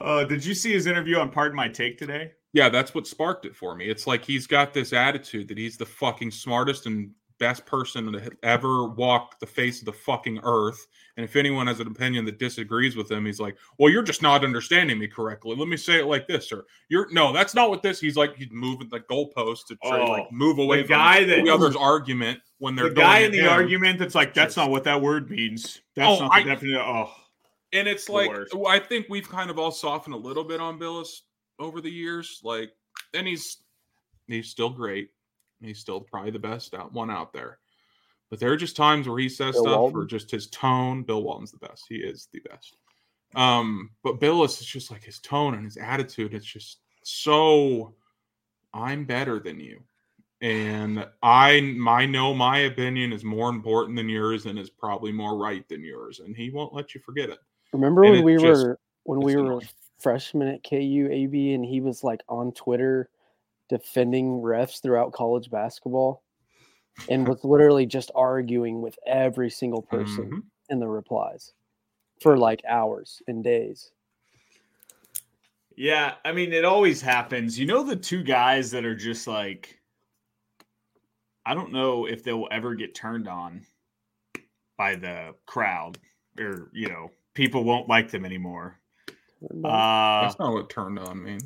uh, 0.01 0.23
did 0.25 0.43
you 0.43 0.53
see 0.53 0.73
his 0.73 0.87
interview 0.87 1.17
on 1.17 1.29
pardon 1.31 1.55
my 1.55 1.67
take 1.67 1.97
today 1.97 2.31
Yeah, 2.53 2.69
that's 2.69 2.93
what 2.93 3.07
sparked 3.07 3.45
it 3.45 3.55
for 3.55 3.75
me. 3.75 3.85
It's 3.89 4.07
like 4.07 4.25
he's 4.25 4.47
got 4.47 4.73
this 4.73 4.93
attitude 4.93 5.47
that 5.49 5.57
he's 5.57 5.77
the 5.77 5.85
fucking 5.85 6.31
smartest 6.31 6.85
and 6.85 7.11
best 7.39 7.65
person 7.65 8.11
to 8.13 8.31
ever 8.43 8.87
walk 8.87 9.39
the 9.39 9.45
face 9.45 9.79
of 9.79 9.85
the 9.85 9.93
fucking 9.93 10.39
earth. 10.43 10.87
And 11.17 11.23
if 11.23 11.35
anyone 11.35 11.67
has 11.67 11.79
an 11.79 11.87
opinion 11.87 12.25
that 12.25 12.39
disagrees 12.39 12.95
with 12.95 13.09
him, 13.11 13.25
he's 13.25 13.39
like, 13.39 13.57
"Well, 13.77 13.91
you're 13.91 14.03
just 14.03 14.21
not 14.21 14.43
understanding 14.43 14.97
me 14.99 15.07
correctly. 15.07 15.55
Let 15.55 15.67
me 15.67 15.77
say 15.77 15.99
it 15.99 16.05
like 16.05 16.27
this, 16.27 16.47
sir. 16.49 16.65
you're 16.89 17.11
no, 17.11 17.31
that's 17.33 17.53
not 17.55 17.69
what 17.69 17.81
this." 17.83 17.99
He's 17.99 18.15
like, 18.17 18.35
he's 18.35 18.51
moving 18.51 18.89
the 18.89 18.99
goalpost 19.01 19.67
to 19.67 19.75
try 19.83 19.97
to 19.97 20.03
Oh, 20.03 20.11
like 20.11 20.31
move 20.31 20.59
away 20.59 20.81
the 20.81 20.87
from 20.87 20.97
guy 20.97 21.23
that- 21.25 21.43
the 21.43 21.49
other's 21.49 21.75
argument 21.75 22.39
when 22.59 22.75
they're 22.75 22.89
the 22.89 22.95
guy 22.95 23.19
in 23.19 23.31
the 23.31 23.39
him. 23.39 23.49
argument 23.49 23.99
that's 23.99 24.15
like 24.15 24.33
that's 24.33 24.55
not 24.57 24.69
what 24.69 24.83
that 24.85 25.01
word 25.01 25.29
means 25.29 25.81
that's 25.95 26.19
Oh, 26.21 26.23
not 26.25 26.29
the 26.31 26.35
I- 26.35 26.43
definition 26.43 26.81
oh 26.81 27.11
And 27.73 27.87
it's 27.87 28.07
like. 28.09 28.31
I 28.67 28.79
think 28.79 29.07
we've 29.09 29.27
kind 29.27 29.49
of 29.49 29.59
all 29.59 29.71
softened 29.71 30.15
a 30.15 30.17
little 30.17 30.43
bit 30.45 30.61
on 30.61 30.79
Bilas 30.79 31.19
over 31.59 31.81
the 31.81 31.89
years. 31.91 32.39
Like, 32.43 32.71
and 33.13 33.27
he's 33.27 33.57
he's 34.27 34.49
still 34.49 34.69
great. 34.69 35.09
He's 35.61 35.79
still 35.79 36.01
probably 36.01 36.31
the 36.31 36.39
best 36.39 36.73
out 36.73 36.93
one 36.93 37.09
out 37.09 37.33
there. 37.33 37.59
But 38.29 38.39
there 38.39 38.51
are 38.51 38.57
just 38.57 38.75
times 38.75 39.07
where 39.07 39.19
he 39.19 39.29
says 39.29 39.53
Bill 39.55 39.63
stuff 39.63 39.77
Walton? 39.79 39.99
or 40.01 40.05
just 40.05 40.31
his 40.31 40.47
tone. 40.47 41.03
Bill 41.03 41.23
Walton's 41.23 41.51
the 41.51 41.57
best. 41.57 41.85
He 41.87 41.97
is 41.97 42.27
the 42.33 42.39
best. 42.49 42.75
Um, 43.35 43.91
but 44.03 44.19
Bilas 44.19 44.61
is 44.61 44.65
just 44.65 44.91
like 44.91 45.03
his 45.03 45.19
tone 45.19 45.53
and 45.55 45.65
his 45.65 45.77
attitude. 45.77 46.33
It's 46.33 46.45
just 46.45 46.79
so 47.03 47.93
I'm 48.73 49.05
better 49.05 49.39
than 49.39 49.59
you. 49.59 49.81
And 50.41 51.07
I 51.23 51.75
I 51.87 52.05
know 52.05 52.33
my 52.33 52.59
opinion 52.59 53.13
is 53.13 53.23
more 53.23 53.49
important 53.49 53.95
than 53.95 54.09
yours 54.09 54.45
and 54.45 54.59
is 54.59 54.69
probably 54.69 55.11
more 55.11 55.37
right 55.37 55.67
than 55.69 55.83
yours. 55.83 56.19
And 56.19 56.35
he 56.35 56.49
won't 56.49 56.73
let 56.73 56.93
you 56.93 57.01
forget 57.01 57.29
it. 57.29 57.39
Remember 57.73 58.03
And 58.03 58.11
when 58.11 58.19
it 58.21 58.25
we 58.25 58.33
just 58.37 58.65
were 58.65 58.79
when 59.03 59.19
we 59.21 59.35
were 59.35 59.43
annoying. 59.45 59.67
freshmen 59.99 60.47
at 60.47 60.63
KU 60.63 61.09
AB 61.11 61.53
and 61.53 61.63
he 61.65 61.79
was 61.81 62.03
like 62.03 62.21
on 62.27 62.51
Twitter 62.51 63.09
defending 63.69 64.41
refs 64.41 64.81
throughout 64.81 65.11
college 65.13 65.49
basketball 65.49 66.23
and 67.09 67.27
was 67.27 67.43
literally 67.43 67.85
just 67.85 68.11
arguing 68.15 68.81
with 68.81 68.97
every 69.05 69.49
single 69.49 69.81
person 69.81 70.31
Mhm. 70.31 70.43
in 70.69 70.79
the 70.79 70.87
replies 70.87 71.53
for 72.21 72.37
like 72.37 72.63
hours 72.65 73.21
and 73.27 73.43
days. 73.43 73.91
yeah 75.77 76.15
i 76.23 76.31
mean 76.31 76.53
it 76.53 76.63
always 76.63 77.01
happens 77.01 77.59
you 77.59 77.65
know 77.65 77.83
the 77.83 77.97
two 77.97 78.23
guys 78.23 78.71
that 78.71 78.85
are 78.85 78.95
just 78.95 79.27
like 79.27 79.77
i 81.45 81.53
don't 81.53 81.73
know 81.73 82.05
if 82.07 82.23
they'll 82.23 82.47
ever 82.49 82.75
get 82.75 82.95
turned 82.95 83.27
on 83.27 83.61
by 84.77 84.95
the 84.95 85.35
crowd 85.45 85.97
or 86.39 86.69
you 86.71 86.87
know 86.87 87.11
people 87.33 87.65
won't 87.65 87.89
like 87.89 88.09
them 88.09 88.23
anymore 88.23 88.79
uh 89.65 90.21
That's 90.21 90.39
not 90.39 90.53
what 90.53 90.69
turned 90.69 90.97
on 90.97 91.21
means. 91.23 91.43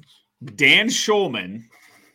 dan 0.56 0.90
shulman 0.90 1.64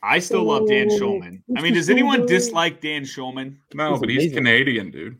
i 0.04 0.18
still 0.18 0.44
love 0.44 0.68
dan 0.68 0.88
shulman 0.88 1.42
i 1.56 1.60
mean 1.62 1.72
does 1.74 1.88
anyone 1.90 2.26
dislike 2.26 2.80
dan 2.80 3.02
shulman 3.02 3.56
No, 3.74 3.92
He's 3.92 4.00
but 4.00 4.08
he's. 4.10 4.32
Canadian, 4.32 4.90
dude. 4.90 5.18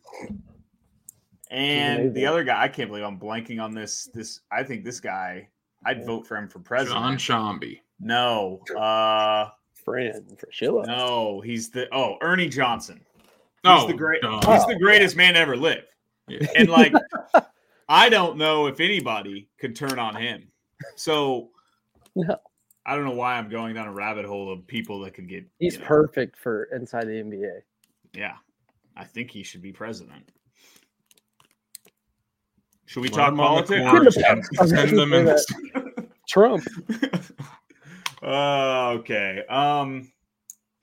And 1.51 2.13
the 2.15 2.27
other 2.27 2.43
guy, 2.45 2.63
I 2.63 2.69
can't 2.69 2.89
believe 2.91 3.05
I'm 3.05 3.19
blanking 3.19 3.63
on 3.63 3.75
this. 3.75 4.09
This 4.13 4.41
I 4.51 4.63
think 4.65 4.85
this 4.85 4.99
guy, 5.01 5.49
I'd 5.85 6.05
vote 6.05 6.27
for 6.27 6.37
him 6.37 6.49
for 6.49 6.59
president. 6.59 7.01
Jon 7.01 7.17
Sciambi. 7.61 7.81
No, 8.01 8.61
uh, 8.77 9.51
friend 9.85 10.37
for 10.39 10.49
Sheila. 10.51 10.87
no, 10.87 11.41
he's 11.41 11.71
the 11.71 11.87
oh 11.95 12.17
Ernie 12.23 12.49
Johnson. 12.49 13.01
He's 13.63 13.73
Oh, 13.73 13.87
the 13.87 13.95
great. 13.95 14.21
duh. 14.21 14.41
He's 14.53 14.67
the 14.67 14.79
greatest 14.81 15.17
man 15.17 15.35
to 15.35 15.41
ever 15.41 15.57
live. 15.57 15.85
Yeah. 16.29 16.47
And 16.57 16.69
like, 16.69 16.93
I 17.89 18.09
don't 18.09 18.37
know 18.37 18.67
if 18.67 18.81
anybody 18.81 19.49
could 19.59 19.75
turn 19.77 19.99
on 19.99 20.17
him. 20.17 20.49
So, 20.97 21.51
No. 22.15 22.37
I 22.87 22.95
don't 22.95 23.05
know 23.05 23.13
why 23.13 23.35
I'm 23.37 23.49
going 23.49 23.75
down 23.75 23.89
a 23.89 23.93
rabbit 23.93 24.25
hole 24.27 24.53
of 24.53 24.67
people 24.67 25.01
that 25.01 25.15
could 25.15 25.29
get. 25.29 25.45
He's 25.59 25.75
you 25.75 25.81
know, 25.81 25.87
perfect 25.87 26.37
for 26.39 26.65
inside 26.65 27.05
the 27.07 27.13
NBA. 27.13 27.61
Yeah, 28.15 28.35
I 28.97 29.05
think 29.05 29.31
he 29.31 29.43
should 29.43 29.63
be 29.63 29.73
president. 29.73 30.31
Should 32.87 33.01
we 33.03 33.09
Let 33.09 33.17
talk 33.17 33.33
him 33.33 33.41
on 33.41 33.65
the 33.65 33.81
politics? 33.81 34.17
court 34.17 34.27
I 34.27 34.33
and 34.33 34.45
was 34.61 34.71
send 34.71 34.99
them 34.99 35.13
in- 35.15 35.25
that. 35.25 36.09
Trump. 36.29 36.65
uh, 38.23 38.89
okay. 38.99 39.43
Um, 39.49 40.11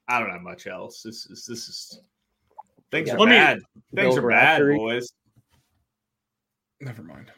I 0.08 0.20
don't 0.20 0.30
have 0.30 0.42
much 0.42 0.68
else. 0.68 1.02
This 1.04 1.26
is 1.28 1.46
this 1.48 1.68
is 1.70 2.02
things 2.92 3.08
Yeah. 3.10 3.16
are 3.16 3.20
Let 3.20 3.30
me- 3.30 3.36
bad. 3.36 3.60
Things 3.96 4.18
are 4.18 4.22
bad, 4.28 4.60
Raftery. 4.62 4.78
boys. 4.78 5.12
Never 6.80 7.04
mind. 7.04 7.32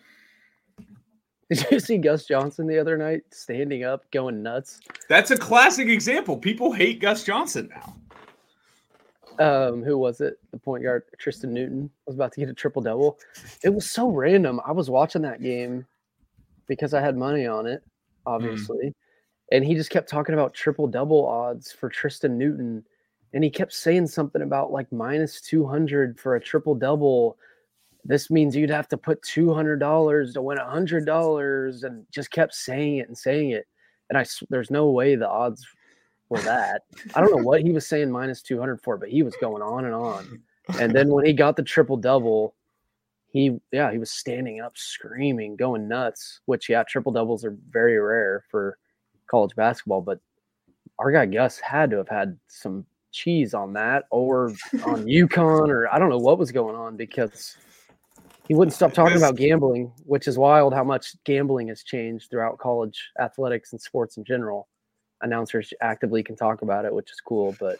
Did 1.54 1.72
you 1.72 1.80
see 1.80 1.98
Gus 2.00 2.26
Johnson 2.26 2.66
the 2.66 2.80
other 2.80 2.98
night 2.98 3.22
standing 3.30 3.84
up, 3.84 4.10
going 4.12 4.42
nuts? 4.42 4.80
That's 5.08 5.30
a 5.30 5.38
classic 5.38 5.88
example. 5.88 6.36
People 6.36 6.72
hate 6.72 7.00
Gus 7.00 7.24
Johnson 7.24 7.70
now. 7.70 7.96
Um, 9.40 9.84
who 9.84 9.98
was 9.98 10.20
it? 10.22 10.40
The 10.52 10.58
point 10.58 10.84
guard 10.84 11.04
Tristan 11.20 11.54
Newton 11.54 11.90
was 12.08 12.16
about 12.16 12.32
to 12.34 12.40
get 12.40 12.50
a 12.50 12.54
triple 12.54 12.82
double. 12.82 13.20
It 13.64 13.70
was 13.70 13.90
so 13.90 14.10
random. 14.10 14.62
I 14.66 14.72
was 14.72 14.90
watching 14.90 15.22
that 15.24 15.44
game 15.44 15.86
because 16.68 16.94
I 16.94 17.02
had 17.02 17.18
money 17.18 17.46
on 17.46 17.68
it, 17.68 17.84
obviously. 18.26 18.94
And 19.52 19.64
he 19.64 19.76
just 19.76 19.92
kept 19.92 20.10
talking 20.10 20.34
about 20.34 20.56
triple 20.56 20.88
double 20.88 21.26
odds 21.28 21.72
for 21.72 21.90
Tristan 21.90 22.38
Newton. 22.38 22.84
And 23.34 23.44
he 23.44 23.50
kept 23.50 23.74
saying 23.74 24.08
something 24.08 24.42
about 24.42 24.72
like 24.72 24.92
minus 24.92 25.40
200 25.42 26.20
for 26.20 26.36
a 26.36 26.42
triple 26.42 26.74
double. 26.74 27.38
This 28.06 28.30
means 28.30 28.56
you'd 28.56 28.70
have 28.70 28.88
to 28.90 28.98
put 28.98 29.22
$200 29.22 30.34
to 30.34 30.42
win 30.42 30.58
$100 30.58 31.84
and 31.84 32.06
just 32.12 32.32
kept 32.32 32.54
saying 32.54 32.98
it 32.98 33.08
and 33.08 33.18
saying 33.18 33.52
it. 33.52 33.66
And 34.10 34.18
i 34.18 34.26
there's 34.50 34.70
no 34.70 34.90
way 34.90 35.16
the 35.16 35.30
odds 35.30 35.66
were 36.30 36.42
that. 36.42 36.84
I 37.16 37.22
don't 37.22 37.32
know 37.36 37.44
what 37.44 37.62
he 37.62 37.72
was 37.72 37.88
saying 37.88 38.12
minus 38.12 38.42
200 38.42 38.82
for, 38.82 38.98
but 38.98 39.10
he 39.10 39.24
was 39.24 39.36
going 39.38 39.62
on 39.62 39.86
and 39.86 39.94
on. 39.94 40.42
And 40.80 40.94
then 40.94 41.10
when 41.10 41.26
he 41.26 41.34
got 41.34 41.56
the 41.56 41.64
triple 41.64 41.98
double, 41.98 42.56
he 43.28 43.60
yeah, 43.72 43.92
he 43.92 43.98
was 43.98 44.12
standing 44.12 44.62
up 44.62 44.78
screaming, 44.78 45.56
going 45.56 45.88
nuts, 45.88 46.42
which 46.46 46.70
yeah, 46.70 46.84
triple 46.84 47.12
doubles 47.12 47.44
are 47.44 47.58
very 47.70 47.98
rare 47.98 48.44
for 48.50 48.78
college 49.28 49.56
basketball, 49.56 50.02
but 50.02 50.20
our 51.00 51.12
guy 51.12 51.26
Gus 51.26 51.60
had 51.60 51.90
to 51.90 51.98
have 51.98 52.10
had 52.10 52.38
some 52.48 52.86
cheese 53.12 53.54
on 53.54 53.74
that 53.74 54.06
or 54.12 54.50
on 54.86 55.06
UConn 55.06 55.70
or 55.70 55.92
I 55.94 56.00
don't 56.00 56.10
know 56.10 56.18
what 56.18 56.38
was 56.38 56.52
going 56.52 56.76
on 56.76 56.96
because 56.98 57.58
he 58.48 58.54
wouldn't 58.54 58.74
stop 58.74 58.94
talking 58.94 59.18
about 59.18 59.36
gambling, 59.36 59.92
which 60.06 60.28
is 60.28 60.38
wild 60.38 60.74
how 60.74 60.84
much 60.84 61.16
gambling 61.24 61.70
has 61.70 61.84
changed 61.84 62.30
throughout 62.30 62.58
college 62.58 63.12
athletics 63.20 63.72
and 63.72 63.82
sports 63.82 64.18
in 64.18 64.26
general. 64.26 64.68
Announcers 65.22 65.74
actively 65.82 66.24
can 66.24 66.36
talk 66.36 66.62
about 66.62 66.84
it, 66.86 66.94
which 66.94 67.12
is 67.12 67.22
cool, 67.22 67.56
but 67.60 67.80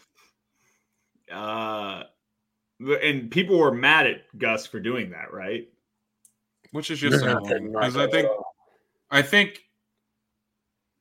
Uh, 1.32 2.04
and 3.02 3.30
people 3.30 3.58
were 3.58 3.74
mad 3.74 4.08
at 4.08 4.38
Gus 4.38 4.66
for 4.66 4.80
doing 4.80 5.10
that, 5.12 5.34
right? 5.34 5.68
Which 6.72 6.92
is 6.92 7.00
just 7.00 7.24
annoying 7.24 7.72
because 7.72 7.98
I 7.98 8.08
think 8.08 8.30
I 9.12 9.22
think 9.22 9.64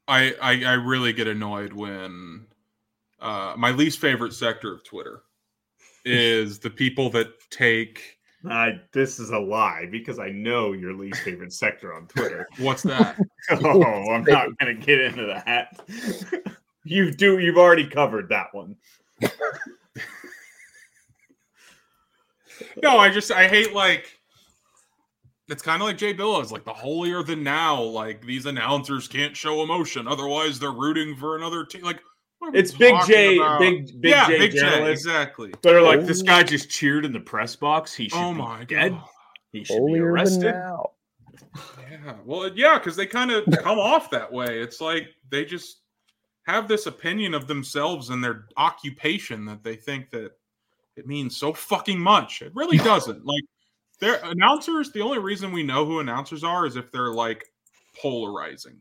I, 0.09 0.35
I 0.41 0.65
I 0.65 0.73
really 0.75 1.13
get 1.13 1.29
annoyed 1.29 1.73
when 1.73 2.47
uh, 3.21 3.55
my 3.57 3.71
least 3.71 4.01
favorite 4.01 4.35
sector 4.35 4.73
of 4.75 4.85
Twitter 4.85 5.23
is 6.05 6.59
the 6.59 6.71
people 6.71 7.09
that 7.11 7.29
take 7.51 8.19
I 8.49 8.81
this 8.93 9.19
is 9.19 9.31
a 9.31 9.39
lie 9.39 9.87
because 9.91 10.19
I 10.19 10.31
know 10.31 10.73
your 10.73 10.95
least 10.95 11.21
favorite 11.21 11.53
sector 11.53 11.95
on 11.95 12.07
Twitter. 12.07 12.49
what's 12.59 12.83
that? 12.83 13.17
oh, 13.51 14.11
I'm 14.11 14.25
not 14.25 14.49
gonna 14.59 14.75
get 14.75 15.01
into 15.01 15.27
that. 15.27 15.81
you 16.85 17.13
do. 17.13 17.39
You've 17.39 17.59
already 17.59 17.87
covered 17.87 18.29
that 18.31 18.53
one. 18.53 18.77
no, 22.83 22.99
I 22.99 23.11
just 23.11 23.31
I 23.31 23.47
hate 23.47 23.73
like 23.73 24.19
it's 25.49 25.63
kind 25.63 25.83
of 25.83 25.87
like 25.87 25.99
Jay 25.99 26.15
Bilas, 26.15 26.51
like 26.51 26.65
the 26.65 26.73
holier 26.73 27.23
than 27.23 27.43
now. 27.45 27.81
Like 27.81 28.25
these 28.25 28.47
announcers 28.47 29.07
can't 29.07 29.37
show 29.37 29.63
emotion, 29.63 30.09
otherwise 30.09 30.59
they're 30.59 30.73
rooting 30.73 31.17
for 31.17 31.37
another 31.37 31.65
team. 31.65 31.83
Like 31.83 32.01
what 32.01 32.03
are 32.03 32.09
we 32.09 32.12
It's 32.53 32.73
Big 32.73 32.95
J, 33.07 33.37
about? 33.37 33.61
big 33.61 34.01
Big 34.01 34.11
yeah, 34.11 34.27
J 34.27 34.39
Big 34.39 34.53
J, 34.53 34.91
exactly. 34.91 35.53
that 35.63 35.75
are 35.75 35.83
like, 35.83 36.01
oh. 36.01 36.03
this 36.03 36.23
guy 36.23 36.43
just 36.43 36.69
cheered 36.71 37.05
in 37.05 37.13
the 37.13 37.21
press 37.21 37.55
box. 37.57 37.95
He 37.95 38.09
should 38.09 38.19
Oh 38.19 38.35
be 38.35 38.65
dead. 38.67 38.93
god. 38.93 39.05
He 39.53 39.65
should 39.65 39.75
be 39.75 39.79
holier 39.81 40.03
than 40.03 40.11
arrested. 40.11 40.55
Yeah, 41.91 42.15
well, 42.25 42.51
yeah, 42.55 42.79
because 42.79 42.97
they 42.97 43.07
kind 43.07 43.31
of 43.31 43.45
come 43.63 43.79
off 43.79 44.11
that 44.11 44.33
way. 44.33 44.61
It's 44.61 44.81
like 44.81 45.09
they 45.31 45.45
just 45.45 45.83
have 46.47 46.67
this 46.67 46.87
opinion 46.87 47.35
of 47.35 47.47
themselves 47.47 48.11
and 48.11 48.23
their 48.25 48.47
occupation 48.57 49.45
that 49.45 49.63
they 49.63 49.77
think 49.77 50.11
that 50.11 50.33
it 50.97 51.07
means 51.07 51.37
so 51.37 51.53
fucking 51.53 51.99
much. 51.99 52.43
It 52.43 52.53
really 52.55 52.79
doesn't. 52.91 53.25
like, 53.25 53.45
they're 54.01 54.21
announcers. 54.25 54.91
The 54.91 55.01
only 55.01 55.19
reason 55.19 55.53
we 55.53 55.63
know 55.63 55.85
who 55.85 56.01
announcers 56.01 56.43
are 56.43 56.67
is 56.67 56.77
if 56.77 56.91
they're 56.91 57.13
like 57.13 57.45
polarizing, 58.01 58.81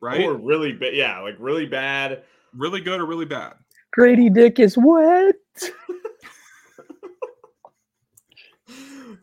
right? 0.00 0.22
Or 0.22 0.34
really 0.34 0.72
bad. 0.72 0.94
Yeah, 0.94 1.20
like 1.20 1.36
really 1.38 1.66
bad. 1.66 2.22
Really 2.54 2.80
good 2.80 3.00
or 3.00 3.06
really 3.06 3.24
bad. 3.24 3.54
Grady 3.92 4.30
Dick 4.30 4.58
is 4.58 4.76
wet. 4.78 5.34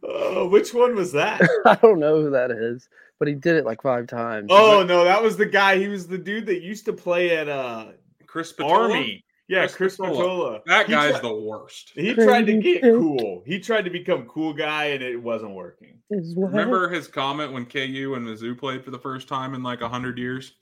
Oh, 0.01 0.47
which 0.47 0.73
one 0.73 0.95
was 0.95 1.11
that? 1.11 1.41
I 1.65 1.75
don't 1.75 1.99
know 1.99 2.21
who 2.21 2.29
that 2.31 2.51
is, 2.51 2.87
but 3.19 3.27
he 3.27 3.35
did 3.35 3.55
it 3.55 3.65
like 3.65 3.81
five 3.81 4.07
times. 4.07 4.47
oh 4.49 4.83
no, 4.87 5.03
that 5.03 5.21
was 5.21 5.37
the 5.37 5.45
guy. 5.45 5.77
He 5.77 5.87
was 5.87 6.07
the 6.07 6.17
dude 6.17 6.45
that 6.47 6.61
used 6.61 6.85
to 6.85 6.93
play 6.93 7.35
at 7.37 7.49
uh 7.49 7.87
Chris 8.25 8.49
Spatola? 8.49 8.93
Army. 8.93 9.23
Yeah, 9.47 9.61
Chris 9.61 9.75
Chris 9.75 9.93
Spatola. 9.95 10.15
Spatola. 10.15 10.61
That 10.67 10.85
He 10.85 10.91
guy's 10.93 11.11
tri- 11.11 11.21
the 11.21 11.35
worst. 11.35 11.91
He 11.95 12.13
tried 12.13 12.45
to 12.45 12.57
get 12.59 12.81
cool. 12.83 13.43
He 13.45 13.59
tried 13.59 13.85
to 13.85 13.91
become 13.91 14.25
cool 14.27 14.53
guy, 14.53 14.85
and 14.85 15.03
it 15.03 15.17
wasn't 15.21 15.51
working. 15.51 15.99
Remember 16.09 16.87
his 16.89 17.07
comment 17.07 17.51
when 17.51 17.65
KU 17.65 18.13
and 18.15 18.25
Mizzou 18.25 18.57
played 18.57 18.83
for 18.85 18.91
the 18.91 18.99
first 18.99 19.27
time 19.27 19.53
in 19.53 19.61
like 19.63 19.81
a 19.81 19.89
hundred 19.89 20.17
years, 20.17 20.53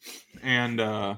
and 0.42 0.80
uh, 0.82 1.16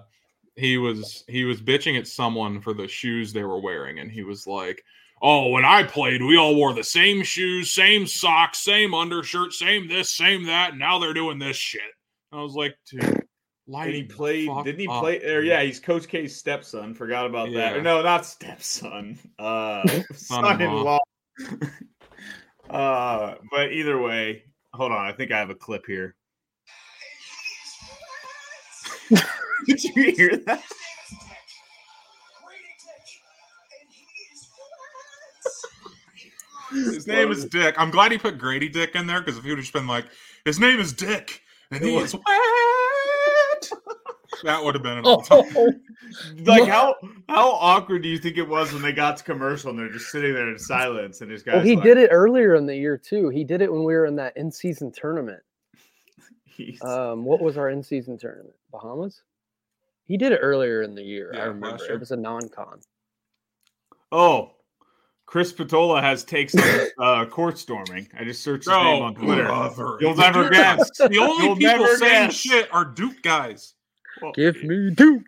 he 0.60 0.78
was 0.78 1.24
he 1.28 1.46
was 1.46 1.62
bitching 1.62 1.98
at 1.98 2.08
someone 2.08 2.62
for 2.62 2.74
the 2.74 2.88
shoes 2.88 3.32
they 3.32 3.44
were 3.44 3.60
wearing, 3.60 4.00
and 4.00 4.12
he 4.12 4.24
was 4.24 4.46
like, 4.46 4.84
"Oh, 5.22 5.50
when 5.50 5.66
I 5.66 5.84
played, 5.84 6.22
we 6.22 6.38
all 6.38 6.56
wore 6.56 6.74
the 6.74 6.84
same 6.84 7.24
shoes, 7.24 7.74
same 7.74 8.06
socks, 8.06 8.60
same 8.60 8.94
undershirt, 8.94 9.54
same 9.54 9.88
this, 9.88 10.16
same 10.16 10.46
that, 10.46 10.72
and 10.72 10.80
now 10.80 11.00
they're 11.00 11.14
doing 11.14 11.40
this 11.40 11.56
shit." 11.56 11.82
I 12.32 12.42
was 12.42 12.54
like, 12.54 12.76
"Dude, 12.90 13.24
And 13.74 13.94
he 13.94 14.04
played. 14.04 14.50
Didn't 14.64 14.80
he 14.80 14.88
up, 14.88 15.02
play? 15.02 15.18
Or 15.24 15.42
dude." 15.42 15.48
yeah, 15.48 15.62
he's 15.62 15.80
Coach 15.80 16.08
K's 16.08 16.36
stepson. 16.36 16.94
Forgot 16.94 17.26
about 17.26 17.52
that. 17.54 17.78
Or 17.78 17.82
no, 17.82 18.02
not 18.02 18.26
stepson. 18.26 19.18
Uh, 19.40 19.88
son-in-law. 20.14 21.00
uh, 22.70 23.36
but 23.52 23.72
either 23.72 24.00
way, 24.00 24.44
hold 24.74 24.92
on. 24.92 25.06
I 25.06 25.14
think 25.14 25.32
I 25.32 25.40
have 25.40 25.50
a 25.50 25.56
clip 25.56 25.86
here. 25.86 26.16
Did 29.66 29.84
you 29.84 30.12
hear 30.12 30.38
that? 30.38 30.64
His 36.72 37.08
name 37.08 37.32
is 37.32 37.46
Dick. 37.46 37.76
I'm 37.78 37.90
glad 37.90 38.12
he 38.12 38.18
put 38.18 38.38
Grady 38.38 38.70
Dick 38.70 38.96
in 38.96 39.08
there 39.08 39.22
because 39.22 39.38
if 39.38 39.44
he 39.44 39.50
would 39.50 39.58
have 39.58 39.64
just 39.64 39.74
been 39.74 39.88
like, 39.88 40.06
"His 40.46 40.60
name 40.60 40.80
is 40.80 40.94
Dick," 40.94 41.42
and 41.72 41.84
he 41.84 41.96
is 41.98 42.14
wet, 42.14 42.24
that 44.44 44.64
would 44.64 44.76
have 44.76 44.84
been 44.84 45.00
an 45.00 45.06
all 45.06 45.22
time. 45.22 45.44
Oh, 45.56 45.72
Like 46.44 46.68
how 46.68 46.96
how 47.28 47.52
awkward 47.52 48.02
do 48.02 48.10
you 48.10 48.18
think 48.18 48.38
it 48.38 48.48
was 48.48 48.74
when 48.74 48.82
they 48.82 48.92
got 48.92 49.18
to 49.18 49.24
commercial 49.24 49.70
and 49.70 49.78
they're 49.78 49.92
just 49.92 50.10
sitting 50.12 50.34
there 50.34 50.50
in 50.50 50.58
silence 50.58 51.22
and 51.22 51.30
this 51.30 51.44
guy? 51.44 51.56
well, 51.56 51.64
he 51.64 51.76
did 51.76 51.98
it 51.98 52.10
earlier 52.12 52.56
in 52.56 52.66
the 52.66 52.76
year 52.76 52.98
too. 52.98 53.30
He 53.30 53.44
did 53.44 53.62
it 53.62 53.72
when 53.72 53.84
we 53.84 53.94
were 53.94 54.06
in 54.06 54.16
that 54.16 54.36
in-season 54.36 54.92
tournament. 54.92 55.42
He's, 56.66 56.84
Um, 56.84 57.24
what 57.24 57.42
was 57.42 57.58
our 57.58 57.70
in-season 57.70 58.18
tournament? 58.18 58.56
Bahamas. 58.72 59.22
He 60.06 60.18
did 60.18 60.32
it 60.32 60.40
earlier 60.42 60.82
in 60.82 60.94
the 60.96 61.02
year. 61.04 61.32
Yeah, 61.34 61.42
I 61.42 61.46
remember 61.46 61.84
year. 61.86 61.94
it 61.96 62.00
was 62.00 62.12
a 62.12 62.18
non-con. 62.18 62.82
oh, 64.12 64.52
Chris 65.26 65.52
Spatola 65.52 66.02
has 66.02 66.24
takes 66.24 66.56
on 66.56 66.88
uh, 67.00 67.26
court 67.28 67.58
storming. 67.60 68.08
I 68.20 68.24
just 68.24 68.44
searched 68.44 68.66
his 68.66 68.76
name 68.76 69.04
on 69.04 69.14
Twitter. 69.16 69.46
brother. 69.46 69.98
You'll 70.02 70.16
never 70.16 70.50
guess. 70.50 70.90
The 70.98 71.20
only 71.20 71.46
You'll 71.46 71.56
people 71.56 71.86
saying 71.98 72.28
guess. 72.30 72.36
shit 72.36 72.68
are 72.74 72.84
Duke 72.86 73.22
guys. 73.22 73.76
Well, 74.24 74.32
Give 74.34 74.62
me 74.64 74.90
Duke 74.90 75.22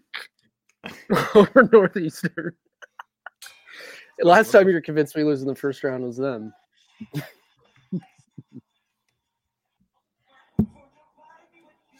over 1.36 1.70
Northeastern. 1.72 2.54
Last 4.24 4.52
time 4.52 4.68
you 4.68 4.74
were 4.74 4.82
convinced 4.82 5.16
me 5.16 5.24
losing 5.24 5.48
the 5.48 5.54
first 5.56 5.84
round 5.84 6.04
was 6.04 6.18
them. 6.18 6.52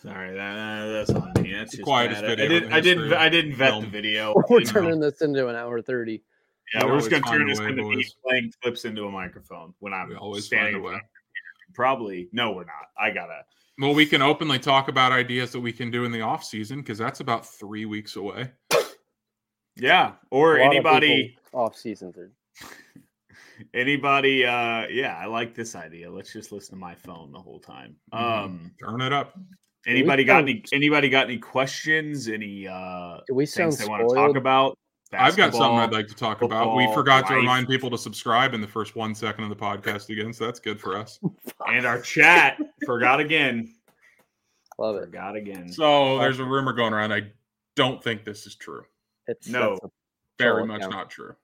Sorry, 0.02 0.34
that, 0.36 0.86
that's 0.88 1.10
on 1.12 1.32
me. 1.42 1.54
That's 1.54 1.72
just 1.72 1.84
quietest 1.84 2.22
bad. 2.22 2.32
I- 2.32 2.36
video 2.36 2.46
I, 2.46 2.60
didn't. 2.60 2.74
I 2.74 2.80
didn't. 2.82 3.14
I 3.14 3.30
didn't 3.30 3.56
vet 3.56 3.70
film. 3.70 3.84
the 3.84 3.90
video. 3.90 4.34
We're 4.50 4.60
You 4.60 4.66
know, 4.66 4.72
turning 4.72 5.00
this 5.00 5.22
into 5.22 5.48
an 5.48 5.56
hour 5.56 5.82
thirty. 5.82 6.24
Yeah, 6.74 6.86
We 6.86 6.92
we're 6.92 6.98
just 7.00 7.12
gonna 7.12 7.24
turn 7.24 7.48
this 7.48 7.60
into 7.60 7.84
me 7.84 7.96
boys. 7.96 8.16
playing 8.26 8.52
clips 8.64 8.86
into 8.86 9.06
a 9.06 9.12
microphone 9.12 9.74
when 9.80 9.94
I'm 9.94 10.10
We 10.10 10.16
always 10.16 10.46
standing. 10.46 10.74
find 10.76 10.86
a 10.86 10.88
way. 10.88 11.02
probably 11.74 12.30
no, 12.32 12.52
we're 12.54 12.64
not. 12.64 12.88
I 13.00 13.12
gotta. 13.12 13.42
Well, 13.78 13.94
we 13.94 14.06
can 14.06 14.22
openly 14.22 14.58
talk 14.60 14.88
about 14.88 15.12
ideas 15.12 15.52
that 15.52 15.60
we 15.60 15.72
can 15.74 15.92
do 15.92 16.06
in 16.06 16.12
the 16.12 16.22
off 16.22 16.44
season 16.44 16.80
because 16.80 16.98
that's 16.98 17.20
about 17.20 17.46
three 17.46 17.86
weeks 17.86 18.16
away. 18.16 18.52
Yeah, 19.76 20.14
or 20.32 20.58
A 20.58 20.64
lot 20.64 20.72
anybody, 20.72 21.36
people 21.52 21.60
off 21.62 21.76
seasons 21.78 22.18
are 22.18 22.32
anybody. 23.74 24.46
uh 24.46 24.88
Yeah, 24.88 25.18
I 25.22 25.26
like 25.26 25.54
this 25.56 25.76
idea. 25.76 26.10
Let's 26.12 26.32
just 26.34 26.52
listen 26.52 26.76
to 26.76 26.80
my 26.80 26.96
phone 26.96 27.32
the 27.32 27.40
whole 27.40 27.60
time. 27.60 27.96
Mhm. 28.14 28.20
Um, 28.20 28.72
Turn 28.80 29.02
it 29.02 29.14
up. 29.14 29.38
Anybody 29.86 30.24
got 30.24 30.44
any? 30.44 30.64
Anybody 30.72 31.10
got 31.10 31.26
any 31.26 31.38
questions? 31.38 32.28
Any 32.28 32.68
uh 32.68 33.20
do 33.28 33.36
we 33.36 33.46
sound 33.46 33.74
things 33.74 33.80
they 33.80 33.88
want 33.88 34.02
to 34.02 34.06
talk 34.08 34.16
spoiled? 34.16 34.38
about? 34.38 34.78
I've 35.14 35.36
got 35.36 35.54
something 35.54 35.78
I'd 35.78 35.92
like 35.92 36.08
to 36.08 36.16
talk 36.16 36.42
about. 36.42 36.76
We 36.76 36.84
football, 36.84 36.96
forgot 36.96 37.28
to 37.28 37.36
remind 37.36 37.68
people 37.68 37.90
to 37.90 37.98
subscribe 37.98 38.54
in 38.54 38.62
the 38.62 38.68
first 38.68 38.96
one 38.96 39.14
second 39.14 39.44
of 39.44 39.50
the 39.50 39.56
podcast 39.58 40.10
again, 40.10 40.32
so 40.32 40.46
that's 40.46 40.60
good 40.60 40.80
for 40.80 40.96
us. 40.96 41.20
and 41.68 41.86
our 41.86 42.00
chat 42.00 42.58
forgot 42.86 43.20
again. 43.20 43.74
Love 44.80 44.96
it. 44.96 45.06
Forgot 45.06 45.36
again. 45.36 45.70
So 45.70 46.18
there's 46.20 46.40
a 46.40 46.46
rumor 46.46 46.72
going 46.72 46.94
around. 46.94 47.12
I 47.12 47.30
don't 47.76 48.02
think 48.02 48.24
this 48.24 48.48
is 48.48 48.56
true. 48.56 48.84
It's 49.28 49.48
No. 49.48 49.78
Very 50.40 50.66
much 50.66 50.78
account. 50.78 50.94
not 50.94 51.10
true. 51.10 51.36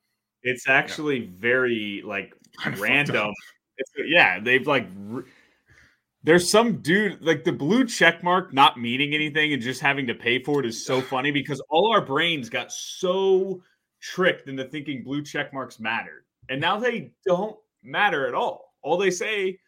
It's 0.44 0.68
actually 0.68 1.26
very 1.38 2.02
like 2.06 2.34
Kinda 2.64 2.80
random. 2.80 3.34
It's, 3.78 3.92
yeah, 4.06 4.40
they've 4.40 4.66
like. 4.66 4.88
r- 5.14 5.26
There's 6.24 6.50
some 6.50 6.82
dude 6.82 7.22
like 7.22 7.44
the 7.44 7.52
blue 7.52 7.86
check 7.86 8.24
mark 8.24 8.54
not 8.54 8.80
meaning 8.80 9.14
anything 9.14 9.54
and 9.54 9.62
just 9.62 9.82
having 9.82 10.08
to 10.08 10.16
pay 10.16 10.44
for 10.44 10.60
it 10.60 10.66
is 10.66 10.86
so 10.86 11.00
funny 11.00 11.32
because 11.32 11.62
all 11.70 11.92
our 11.92 12.02
brains 12.02 12.50
got 12.50 12.72
so 12.72 13.62
tricked 14.02 14.50
into 14.50 14.66
thinking 14.66 15.04
blue 15.04 15.24
check 15.24 15.54
marks 15.54 15.80
mattered, 15.80 16.26
and 16.50 16.60
now 16.60 16.78
they 16.78 17.12
don't 17.26 17.58
matter 17.84 18.28
at 18.28 18.34
all. 18.34 18.74
All 18.82 18.98
they 18.98 19.12
say 19.12 19.60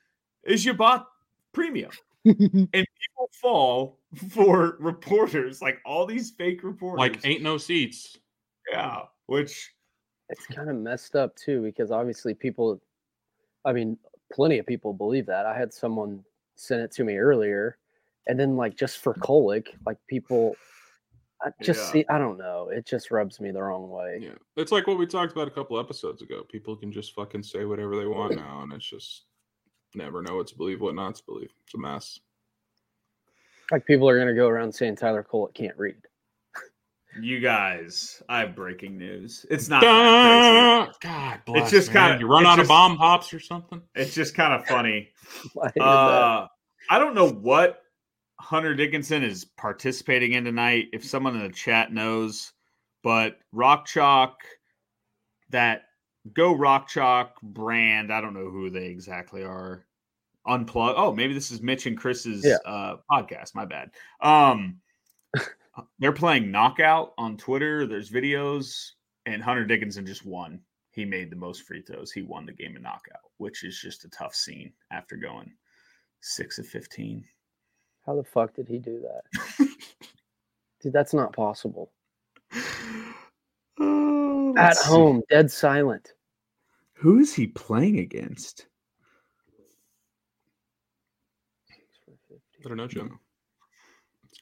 is 0.44 0.66
you 0.66 0.74
bought 0.74 1.08
premium, 1.54 1.92
and 2.26 2.70
people 2.72 3.30
fall 3.42 4.00
for 4.30 4.76
reporters 4.80 5.62
like 5.62 5.80
all 5.86 6.06
these 6.06 6.32
fake 6.32 6.64
reporters. 6.64 7.00
Like 7.00 7.26
ain't 7.26 7.44
no 7.44 7.58
seats. 7.58 8.18
yeah, 8.72 9.04
which 9.28 9.72
it's 10.30 10.46
kind 10.48 10.70
of 10.70 10.76
messed 10.76 11.16
up 11.16 11.36
too 11.36 11.62
because 11.62 11.92
obviously 11.92 12.34
people 12.34 12.80
i 13.66 13.74
mean 13.74 13.98
plenty 14.32 14.60
of 14.60 14.66
people 14.66 14.94
believe 14.94 15.26
that 15.26 15.46
i 15.46 15.58
had 15.58 15.74
someone 15.74 16.24
send 16.60 16.82
it 16.82 16.92
to 16.92 17.04
me 17.04 17.18
earlier 17.18 17.78
and 18.28 18.40
then 18.40 18.56
like 18.56 18.76
just 18.76 19.00
for 19.00 19.14
mm. 19.14 19.22
colic 19.22 19.76
like 19.86 19.98
people 20.08 20.56
I 21.42 21.52
just 21.64 21.80
Yeah. 21.80 21.92
see 21.92 22.06
i 22.10 22.18
don't 22.18 22.38
know 22.38 22.68
it 22.70 22.86
just 22.86 23.12
rubs 23.12 23.40
me 23.40 23.52
the 23.52 23.64
wrong 23.64 23.90
way 23.90 24.20
Yeah. 24.22 24.36
It's 24.58 24.74
like 24.74 24.88
what 24.88 24.98
we 24.98 25.06
talked 25.08 25.32
about 25.32 25.48
a 25.48 25.52
couple 25.52 25.80
episodes 25.80 26.22
ago. 26.22 26.44
People 26.50 26.76
can 26.76 26.92
just 26.92 27.14
fucking 27.16 27.44
say 27.44 27.64
whatever 27.64 27.96
they 27.96 28.06
want 28.08 28.36
now, 28.36 28.62
and 28.64 28.74
it's 28.74 28.90
just 28.90 29.24
never 29.96 30.22
know 30.22 30.36
what 30.36 30.48
to 30.48 30.56
believe, 30.58 30.82
what 30.82 30.96
not 30.96 31.16
to 31.16 31.24
believe. 31.26 31.52
It's 31.64 31.74
a 31.76 31.78
mess. 31.78 32.20
like 33.72 33.86
people 33.86 34.10
are 34.10 34.18
going 34.18 34.28
to 34.28 34.34
go 34.34 34.48
around 34.50 34.74
saying 34.74 34.98
tyler 34.98 35.24
colic 35.24 35.54
can't 35.54 35.78
read 35.78 35.96
You 37.20 37.40
guys, 37.40 38.22
I 38.30 38.40
have 38.40 38.56
breaking 38.56 38.98
news. 38.98 39.46
It's 39.50 39.68
not 39.68 39.82
that 39.82 40.88
Duh! 40.88 40.94
God 41.02 41.42
bless. 41.46 41.62
It's 41.64 41.72
just 41.72 41.92
kinda- 41.92 42.18
you 42.20 42.28
run 42.28 42.44
it's 42.44 42.50
out 42.50 42.60
of 42.60 42.68
bomb 42.68 42.98
pops 42.98 43.34
or 43.34 43.40
something. 43.40 43.82
It's 43.96 44.14
just 44.14 44.36
kind 44.36 44.54
of 44.54 44.66
funny. 44.68 45.10
I 45.78 45.80
uh, 45.80 46.48
I 46.90 47.00
don't 47.00 47.16
know 47.16 47.30
what 47.30 47.82
Hunter 48.40 48.76
Dickinson 48.76 49.24
is 49.24 49.44
participating 49.46 50.34
in 50.34 50.44
tonight. 50.46 50.88
If 50.94 51.04
someone 51.04 51.36
in 51.36 51.42
the 51.44 51.50
chat 51.50 51.92
knows, 51.92 52.54
but 53.04 53.38
Rock 53.52 53.86
Chalk, 53.88 54.38
that 55.50 55.84
Go 56.34 56.54
Rock 56.54 56.88
Chalk 56.88 57.42
brand, 57.42 58.14
I 58.14 58.22
don't 58.22 58.34
know 58.36 58.50
who 58.52 58.70
they 58.70 58.86
exactly 58.86 59.44
are. 59.44 59.86
Unplug. 60.48 60.94
Oh, 60.96 61.14
maybe 61.14 61.34
this 61.34 61.52
is 61.52 61.62
Mitch 61.62 61.86
and 61.86 61.98
Chris's 61.98 62.46
Yeah. 62.46 62.58
uh, 62.66 62.98
podcast. 63.12 63.56
My 63.56 63.66
bad. 63.66 63.92
Um, 64.22 64.80
they're 66.00 66.12
playing 66.12 66.52
Knockout 66.52 67.14
on 67.18 67.38
Twitter. 67.38 67.86
There's 67.88 68.10
videos, 68.12 68.92
and 69.26 69.42
Hunter 69.44 69.66
Dickinson 69.66 70.06
just 70.06 70.26
won. 70.26 70.60
He 70.92 71.06
made 71.06 71.30
the 71.30 71.36
most 71.36 71.64
free 71.64 71.82
throws. 71.82 72.12
He 72.12 72.22
won 72.24 72.46
the 72.46 72.52
game 72.54 72.76
in 72.76 72.82
Knockout, 72.82 73.22
which 73.38 73.64
is 73.64 73.80
just 73.80 74.04
a 74.06 74.10
tough 74.10 74.36
scene 74.36 74.74
after 74.92 75.16
going 75.16 75.52
six 76.22 76.58
of 76.60 76.68
fifteen. 76.68 77.24
how 78.06 78.16
the 78.16 78.24
fuck 78.24 78.54
did 78.54 78.68
he 78.68 78.78
do 78.78 79.02
that 79.02 79.68
dude 80.82 80.92
that's 80.92 81.14
not 81.14 81.32
possible 81.34 81.92
Oh, 83.80 84.54
at 84.58 84.76
let's 84.76 84.84
see. 84.84 84.90
home 84.90 85.22
dead 85.30 85.50
silent 85.50 86.12
who 86.94 87.20
is 87.20 87.34
he 87.34 87.48
playing 87.48 88.00
against? 88.00 88.66
I 92.66 92.68
don't 92.68 92.76
know, 92.78 92.88
Jim. 92.88 93.18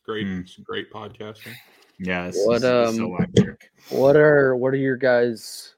It's 0.08 0.14
great. 0.14 0.28
It's 0.28 0.58
great 0.60 0.92
podcasting. 0.92 1.54
Yeah, 2.00 2.28
this 2.28 2.42
What, 2.46 2.56
is- 2.58 2.62
this 2.62 2.90
is 2.92 2.96
so 2.98 3.16
um, 3.18 3.58
what 3.90 4.16
are 4.16 4.56
what 4.56 4.74
are 4.74 4.78
your 4.78 4.96
guys 4.96 5.76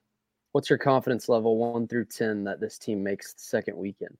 what's 0.52 0.70
your 0.70 0.78
confidence 0.80 1.30
level 1.30 1.58
1 1.58 1.88
through 1.88 2.06
10 2.06 2.44
that 2.44 2.60
this 2.60 2.78
team 2.78 3.04
makes 3.04 3.34
the 3.34 3.40
second 3.40 3.78
weekend 3.78 4.18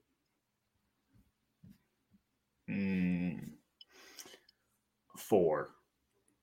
Mm. 2.70 3.50
Four. 5.18 5.72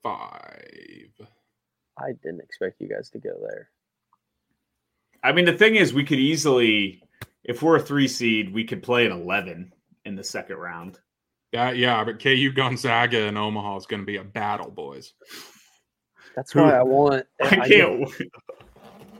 Five. 0.03 1.11
I 1.99 2.13
didn't 2.23 2.41
expect 2.41 2.81
you 2.81 2.89
guys 2.89 3.11
to 3.11 3.21
go 3.21 3.31
there. 3.49 3.71
I 5.23 5.31
mean, 5.31 5.45
the 5.45 5.53
thing 5.53 5.77
is, 5.77 5.95
we 5.95 6.03
could 6.03 6.19
easily, 6.19 7.01
if 7.45 7.63
we're 7.63 7.77
a 7.77 7.81
three 7.81 8.09
seed, 8.09 8.53
we 8.53 8.65
could 8.65 8.83
play 8.83 9.07
an 9.07 9.13
eleven 9.13 9.73
in 10.05 10.17
the 10.17 10.25
second 10.25 10.57
round. 10.57 10.99
Yeah, 11.57 11.71
yeah, 11.71 12.05
but 12.05 12.23
KU 12.23 12.53
Gonzaga 12.53 13.23
in 13.29 13.39
Omaha 13.39 13.77
is 13.79 13.87
going 13.87 14.01
to 14.03 14.07
be 14.07 14.17
a 14.19 14.25
battle, 14.25 14.71
boys. 14.71 15.15
That's 16.35 16.53
Who- 16.53 16.61
why 16.61 16.73
I 16.77 16.83
want. 16.83 17.25
I 17.43 17.47
I, 17.63 17.69
can't. 17.69 18.11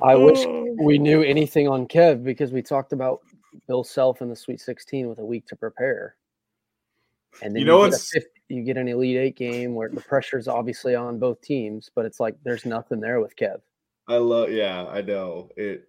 I 0.03 0.15
wish 0.17 0.41
Oh. 0.41 0.67
we 0.79 0.99
knew 0.99 1.23
anything 1.23 1.67
on 1.67 1.89
Kev 1.89 2.23
because 2.23 2.53
we 2.53 2.61
talked 2.61 2.93
about 2.93 3.21
Bill 3.67 3.83
Self 3.83 4.21
in 4.21 4.29
the 4.29 4.37
Sweet 4.37 4.61
16 4.61 5.09
with 5.09 5.19
a 5.19 5.25
week 5.25 5.47
to 5.47 5.57
prepare. 5.57 6.17
And 7.43 7.55
then 7.55 7.61
You 7.61 7.67
know 7.67 7.85
get 7.89 7.95
a 7.95 8.03
50 8.03 8.29
you 8.51 8.63
get 8.65 8.77
an 8.77 8.87
Elite 8.87 9.17
Eight 9.17 9.37
game 9.37 9.75
where 9.75 9.89
the 9.89 10.03
pressure 10.03 10.37
is 10.39 10.47
obviously 10.47 10.95
on 10.95 11.19
both 11.19 11.41
teams, 11.41 11.91
but 11.95 12.05
it's 12.05 12.21
like 12.21 12.37
there's 12.45 12.67
nothing 12.67 13.01
there 13.01 13.19
with 13.21 13.35
Kev. 13.35 13.61
I 14.09 14.19
love. 14.19 14.53
Yeah, 14.53 14.85
I 14.87 15.01
know 15.01 15.49
it. 15.57 15.89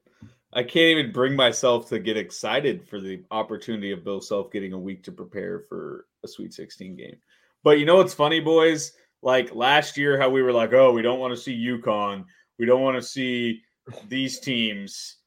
I 0.53 0.63
can't 0.63 0.97
even 0.97 1.11
bring 1.11 1.35
myself 1.35 1.89
to 1.89 1.99
get 1.99 2.17
excited 2.17 2.87
for 2.87 3.01
the 3.01 3.23
opportunity 3.31 3.91
of 3.91 4.03
Bill 4.03 4.21
Self 4.21 4.51
getting 4.51 4.73
a 4.73 4.79
week 4.79 5.03
to 5.03 5.11
prepare 5.11 5.65
for 5.67 6.05
a 6.23 6.27
Sweet 6.27 6.53
16 6.53 6.95
game. 6.95 7.17
But 7.63 7.79
you 7.79 7.85
know 7.85 7.97
what's 7.97 8.13
funny, 8.13 8.39
boys? 8.39 8.93
Like 9.21 9.53
last 9.53 9.97
year, 9.97 10.19
how 10.19 10.29
we 10.29 10.41
were 10.41 10.53
like, 10.53 10.73
"Oh, 10.73 10.93
we 10.93 11.01
don't 11.01 11.19
want 11.19 11.35
to 11.35 11.41
see 11.41 11.53
UConn. 11.53 12.23
We 12.59 12.65
don't 12.65 12.81
want 12.81 12.95
to 12.95 13.01
see 13.01 13.61
these 14.07 14.39
teams. 14.39 15.17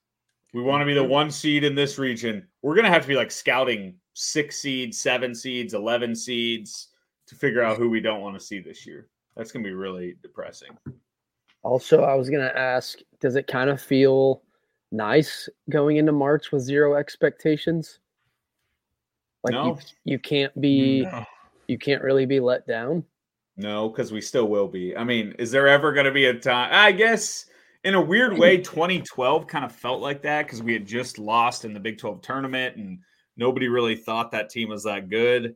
We 0.55 0.63
want 0.63 0.81
to 0.81 0.87
be 0.87 0.95
the 0.95 1.01
mm-hmm. 1.01 1.11
one 1.11 1.31
seed 1.31 1.65
in 1.65 1.75
this 1.75 1.99
region. 1.99 2.47
We're 2.63 2.77
gonna 2.77 2.89
have 2.89 3.03
to 3.03 3.09
be 3.09 3.17
like 3.17 3.31
scouting 3.31 3.97
six 4.15 4.61
seeds, 4.61 4.99
seven 4.99 5.35
seeds, 5.35 5.75
eleven 5.75 6.15
seeds 6.15 6.89
to 7.27 7.35
figure 7.35 7.63
out 7.63 7.77
who 7.77 7.91
we 7.91 8.01
don't 8.01 8.21
want 8.21 8.39
to 8.39 8.45
see 8.45 8.61
this 8.61 8.87
year. 8.87 9.09
That's 9.37 9.53
gonna 9.53 9.65
be 9.65 9.75
really 9.75 10.17
depressing. 10.23 10.71
Also, 11.63 12.03
I 12.03 12.15
was 12.15 12.31
going 12.31 12.43
to 12.43 12.59
ask 12.59 12.99
does 13.21 13.37
it 13.37 13.47
kind 13.47 13.69
of 13.69 13.81
feel 13.81 14.43
nice 14.93 15.49
going 15.69 15.97
into 15.97 16.13
March 16.13 16.53
with 16.53 16.63
zero 16.63 16.95
expectations? 16.97 17.99
Like 19.45 19.55
No. 19.55 19.67
you, 19.67 20.13
you 20.13 20.19
can't 20.19 20.59
be 20.61 21.03
No. 21.03 21.25
you 21.69 21.79
can't 21.79 22.03
really 22.03 22.27
be 22.27 22.41
let 22.41 22.67
down. 22.67 23.05
No, 23.57 23.89
because 23.89 24.13
we 24.13 24.21
still 24.21 24.49
will 24.49 24.69
be. 24.69 24.97
I 24.97 25.05
mean, 25.05 25.35
is 25.39 25.51
there 25.51 25.69
ever 25.69 25.93
going 25.93 26.07
to 26.07 26.13
be 26.13 26.27
a 26.27 26.35
time? 26.35 26.71
I 26.73 26.93
guess 26.93 27.47
in 27.85 27.95
a 27.95 28.01
weird 28.01 28.37
way, 28.39 28.57
2012 28.59 29.47
kind 29.47 29.65
of 29.65 29.73
felt 29.73 30.01
like 30.01 30.23
that 30.23 30.47
because 30.47 30.63
we 30.63 30.73
had 30.73 30.87
just 30.87 31.19
lost 31.19 31.65
in 31.65 31.75
the 31.75 31.81
Big 31.81 31.99
12 31.99 32.23
tournament 32.23 32.77
and 32.77 32.99
nobody 33.37 33.69
really 33.69 33.97
thought 33.97 34.33
that 34.33 34.51
team 34.51 34.69
was 34.71 34.85
that 34.85 35.09
good. 35.09 35.55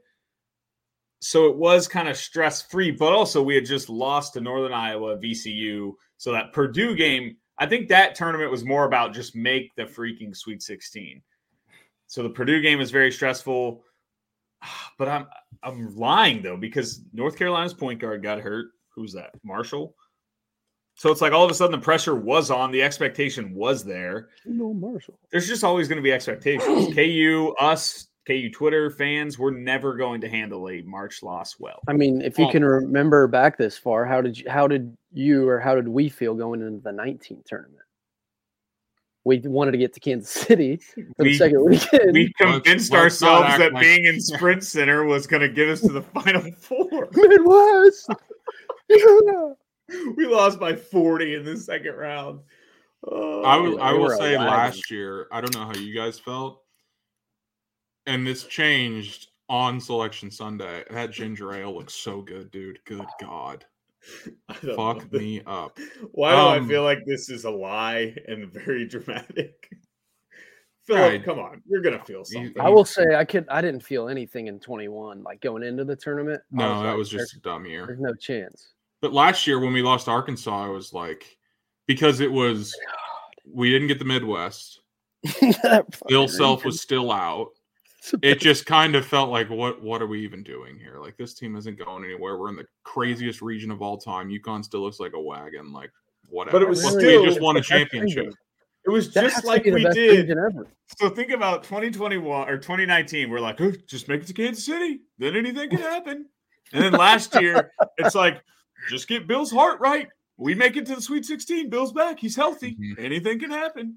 So 1.21 1.47
it 1.47 1.57
was 1.57 1.89
kind 1.89 2.09
of 2.09 2.17
stress 2.19 2.61
free, 2.63 2.91
but 2.91 3.15
also 3.15 3.43
we 3.43 3.55
had 3.55 3.65
just 3.65 3.89
lost 3.89 4.35
to 4.35 4.41
Northern 4.43 4.75
Iowa, 4.75 5.17
VCU. 5.17 5.93
So 6.19 6.33
that 6.33 6.53
Purdue 6.53 6.95
game, 6.95 7.37
I 7.59 7.67
think 7.67 7.89
that 7.89 8.15
tournament 8.15 8.51
was 8.51 8.65
more 8.65 8.85
about 8.85 9.15
just 9.15 9.37
make 9.37 9.75
the 9.77 9.85
freaking 9.85 10.37
Sweet 10.37 10.63
16. 10.63 11.23
So 12.07 12.23
the 12.23 12.31
Purdue 12.31 12.61
game 12.61 12.81
is 12.81 12.91
very 12.91 13.13
stressful. 13.13 13.83
But 14.97 15.09
I'm 15.09 15.27
I'm 15.65 15.97
lying 15.97 16.41
though 16.41 16.57
because 16.57 17.03
North 17.13 17.37
Carolina's 17.37 17.75
point 17.75 18.01
guard 18.01 18.23
got 18.23 18.41
hurt. 18.41 18.67
Who's 18.95 19.13
that? 19.15 19.31
Marshall. 19.43 19.95
So 20.95 21.11
it's 21.11 21.21
like 21.21 21.33
all 21.33 21.45
of 21.45 21.51
a 21.51 21.55
sudden 21.55 21.79
the 21.79 21.85
pressure 21.85 22.15
was 22.15 22.51
on, 22.51 22.71
the 22.71 22.83
expectation 22.83 23.53
was 23.55 23.83
there. 23.85 24.29
No, 24.47 24.73
Marshall. 24.73 25.19
There's 25.33 25.49
just 25.49 25.65
always 25.65 25.89
going 25.89 25.97
to 25.97 26.03
be 26.03 26.13
expectations. 26.13 26.87
KU, 26.95 27.55
us, 27.59 28.07
KU 28.27 28.51
Twitter 28.51 28.91
fans, 28.91 29.39
we're 29.39 29.51
never 29.51 29.95
going 29.97 30.21
to 30.23 30.29
handle 30.29 30.69
a 30.71 30.81
March 30.83 31.23
loss 31.23 31.57
well. 31.59 31.81
I 31.89 31.93
mean, 31.93 32.23
if 32.23 32.39
you 32.39 32.49
can 32.49 32.65
remember 32.65 33.27
back 33.27 33.59
this 33.59 33.77
far, 33.77 34.05
how 34.07 34.21
did 34.23 34.39
you 34.39 34.49
how 34.51 34.67
did 34.67 34.97
you 35.13 35.47
or 35.49 35.61
how 35.61 35.75
did 35.75 35.87
we 35.89 36.09
feel 36.09 36.35
going 36.35 36.63
into 36.63 36.81
the 36.83 36.93
19 36.93 37.43
tournament? 37.47 37.79
we 39.27 39.39
wanted 39.39 39.73
to 39.73 39.79
get 39.79 39.95
to 39.95 40.01
Kansas 40.01 40.29
City 40.31 40.77
for 40.77 41.01
the 41.17 41.25
We- 41.25 41.39
second 41.39 41.65
weekend. 41.65 42.13
We 42.13 42.31
convinced 42.39 42.93
let's 42.93 43.23
not 43.23 43.33
ourselves 43.43 43.47
act 43.49 43.59
that 43.59 43.73
like- 43.73 43.83
being 43.83 44.05
in 44.05 44.21
Sprint 44.21 44.63
Center 44.63 45.05
was 45.05 45.27
going 45.27 45.41
to 45.41 45.49
get 45.49 45.67
us 45.69 45.81
to 45.81 45.93
the 45.93 46.03
Final 46.03 46.43
Four. 46.61 47.09
Midwest. 47.13 48.11
yeah. 48.91 49.53
We 50.17 50.27
lost 50.27 50.61
by 50.61 50.77
40 50.77 51.37
in 51.37 51.45
the 51.47 51.57
second 51.57 51.95
round. 51.95 52.41
Oh, 53.07 53.43
I 53.45 53.57
will, 53.57 53.81
I 53.81 53.93
will 53.93 54.11
say 54.11 54.37
wagon. 54.37 54.47
last 54.47 54.91
year, 54.91 55.27
I 55.33 55.41
don't 55.41 55.55
know 55.55 55.65
how 55.65 55.75
you 55.75 55.95
guys 55.95 56.19
felt, 56.19 56.63
and 58.07 58.27
this 58.27 58.45
changed 58.45 59.29
on 59.49 59.81
Selection 59.81 60.31
Sunday. 60.31 60.85
That 60.91 61.11
ginger 61.13 61.53
ale 61.55 61.75
looks 61.75 61.95
so 61.95 62.23
good, 62.23 62.51
dude. 62.51 62.79
Good 62.85 63.07
God, 63.21 63.65
fuck 64.77 65.11
me 65.13 65.43
up. 65.47 65.79
Why 66.13 66.33
do 66.33 66.37
Um, 66.39 66.65
I 66.65 66.69
feel 66.69 66.83
like 66.83 67.05
this 67.07 67.29
is 67.31 67.45
a 67.45 67.51
lie 67.51 68.15
and 68.29 68.53
very 68.53 68.87
dramatic? 68.87 69.71
Philip, 70.87 71.01
Right. 71.13 71.25
come 71.25 71.39
on. 71.39 71.63
You're 71.67 71.81
going 71.81 71.99
to 71.99 72.05
feel 72.05 72.25
something. 72.27 72.53
I 72.61 72.69
will 72.69 72.85
say 72.85 73.15
I 73.15 73.25
could 73.25 73.47
I 73.49 73.63
didn't 73.63 73.81
feel 73.83 74.11
anything 74.11 74.49
in 74.49 74.61
21 74.61 75.23
like 75.23 75.41
going 75.41 75.63
into 75.63 75.83
the 75.85 75.97
tournament. 75.97 76.43
I 76.53 76.57
No, 76.59 76.83
that 76.83 76.89
like, 76.91 76.97
was 76.99 77.09
just 77.09 77.37
a 77.37 77.41
dumb 77.41 77.65
year. 77.65 77.87
there's 77.87 78.01
no 78.01 78.13
chance. 78.15 78.75
But 79.01 79.15
last 79.15 79.47
year 79.47 79.59
when 79.61 79.73
we 79.73 79.81
lost 79.83 80.09
Arkansas, 80.09 80.67
I 80.67 80.69
was 80.69 80.93
like, 80.93 81.39
because 81.87 82.21
it 82.21 82.31
was 82.31 82.77
we 83.51 83.71
didn't 83.71 83.89
get 83.89 83.99
the 83.99 84.05
Midwest. 84.05 84.81
Bill 86.07 86.29
Self 86.29 86.67
was 86.67 86.83
still 86.83 87.11
out. 87.11 87.49
It 88.23 88.41
just 88.41 88.67
kind 88.67 88.95
of 88.97 89.07
felt 89.07 89.31
like 89.31 89.49
what 89.51 89.83
what 89.83 90.03
are 90.03 90.07
we 90.07 90.21
even 90.23 90.43
doing 90.43 90.79
here? 90.79 90.99
Like 90.99 91.17
this 91.17 91.35
team 91.35 91.57
isn't 91.57 91.79
going 91.79 92.05
anywhere. 92.05 92.37
We're 92.37 92.51
in 92.51 92.57
the 92.57 92.67
craziest 92.83 93.41
region 93.41 93.71
of 93.71 93.81
all 93.83 93.97
time. 93.97 94.29
UConn 94.29 94.65
still 94.65 94.81
looks 94.83 95.01
like 95.01 95.13
a 95.15 95.21
wagon. 95.21 95.73
Like 95.73 95.91
whatever. 96.29 96.59
But 96.59 96.63
it 96.63 96.69
was 96.69 96.85
Look, 96.85 97.01
still- 97.01 97.23
we 97.23 97.29
just 97.29 97.41
won 97.41 97.57
a 97.57 97.61
it's 97.61 97.69
the 97.69 97.75
best 97.75 97.91
championship. 97.93 98.35
It 98.87 98.91
was 98.91 99.13
That 99.15 99.31
just 99.31 99.45
like 99.47 99.65
we 99.65 99.83
did. 99.95 100.19
region 100.29 100.39
ever. 100.39 100.67
So 100.99 101.09
think 101.09 101.31
about 101.31 101.65
2021 101.65 102.49
or 102.49 102.59
2019. 102.59 103.31
We're 103.31 103.41
like, 103.41 103.59
oh, 103.63 103.73
just 103.87 104.09
make 104.09 104.21
it 104.21 104.27
to 104.27 104.35
Kansas 104.35 104.67
City. 104.67 105.01
Then 105.19 105.35
anything 105.37 105.71
can 105.71 105.79
happen. 105.79 106.27
And 106.75 106.85
then 106.85 106.93
last 106.93 107.35
year, 107.41 107.71
it's 107.97 108.15
like, 108.15 108.43
just 108.91 109.09
get 109.09 109.27
Bill's 109.27 109.51
heart 109.51 109.81
right. 109.81 110.09
We 110.37 110.55
make 110.55 110.77
it 110.77 110.85
to 110.87 110.97
the 110.97 111.01
Sweet 111.01 111.25
16. 111.25 111.71
Bill's 111.71 111.93
back. 111.93 112.19
He's 112.19 112.37
healthy. 112.37 112.77
Mhm. 112.77 112.99
Anything 112.99 113.39
can 113.39 113.51
happen. 113.51 113.97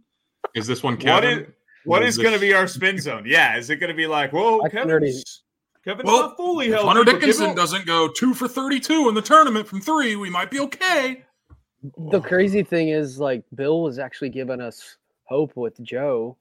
Is 0.55 0.67
this 0.67 0.81
one 0.83 0.93
What 0.93 1.01
Kevin? 1.03 1.53
Is- 1.87 1.89
What 1.89 2.01
Or 2.03 2.05
is 2.05 2.15
this- 2.15 2.23
going 2.23 2.35
to 2.35 2.41
be 2.41 2.53
our 2.53 2.67
spin 2.67 2.99
zone? 2.99 3.23
Yeah, 3.25 3.57
is 3.57 3.69
it 3.69 3.77
going 3.77 3.89
to 3.89 3.95
be 3.95 4.07
like, 4.07 4.33
whoa, 4.33 4.61
I 4.63 4.69
Kevin's, 4.69 5.43
Kevin's 5.85 6.05
Well, 6.07 6.21
not 6.21 6.37
fully 6.37 6.67
If 6.67 6.73
healthy. 6.73 6.87
Hunter 6.87 7.03
Dickinson 7.11 7.55
doesn't 7.55 7.85
go 7.85 8.07
two 8.09 8.33
for 8.33 8.47
thirty-two 8.47 9.07
in 9.09 9.15
the 9.15 9.21
tournament 9.21 9.67
from 9.67 9.79
three, 9.81 10.15
we 10.15 10.29
might 10.29 10.51
be 10.51 10.59
okay. 10.59 11.23
The 12.09 12.19
crazy 12.19 12.63
thing 12.63 12.89
is, 12.89 13.19
like, 13.19 13.43
Bill 13.55 13.81
was 13.83 13.99
actually 13.99 14.29
giving 14.29 14.59
us 14.59 14.97
hope 15.23 15.55
with 15.55 15.81
Joe, 15.83 16.35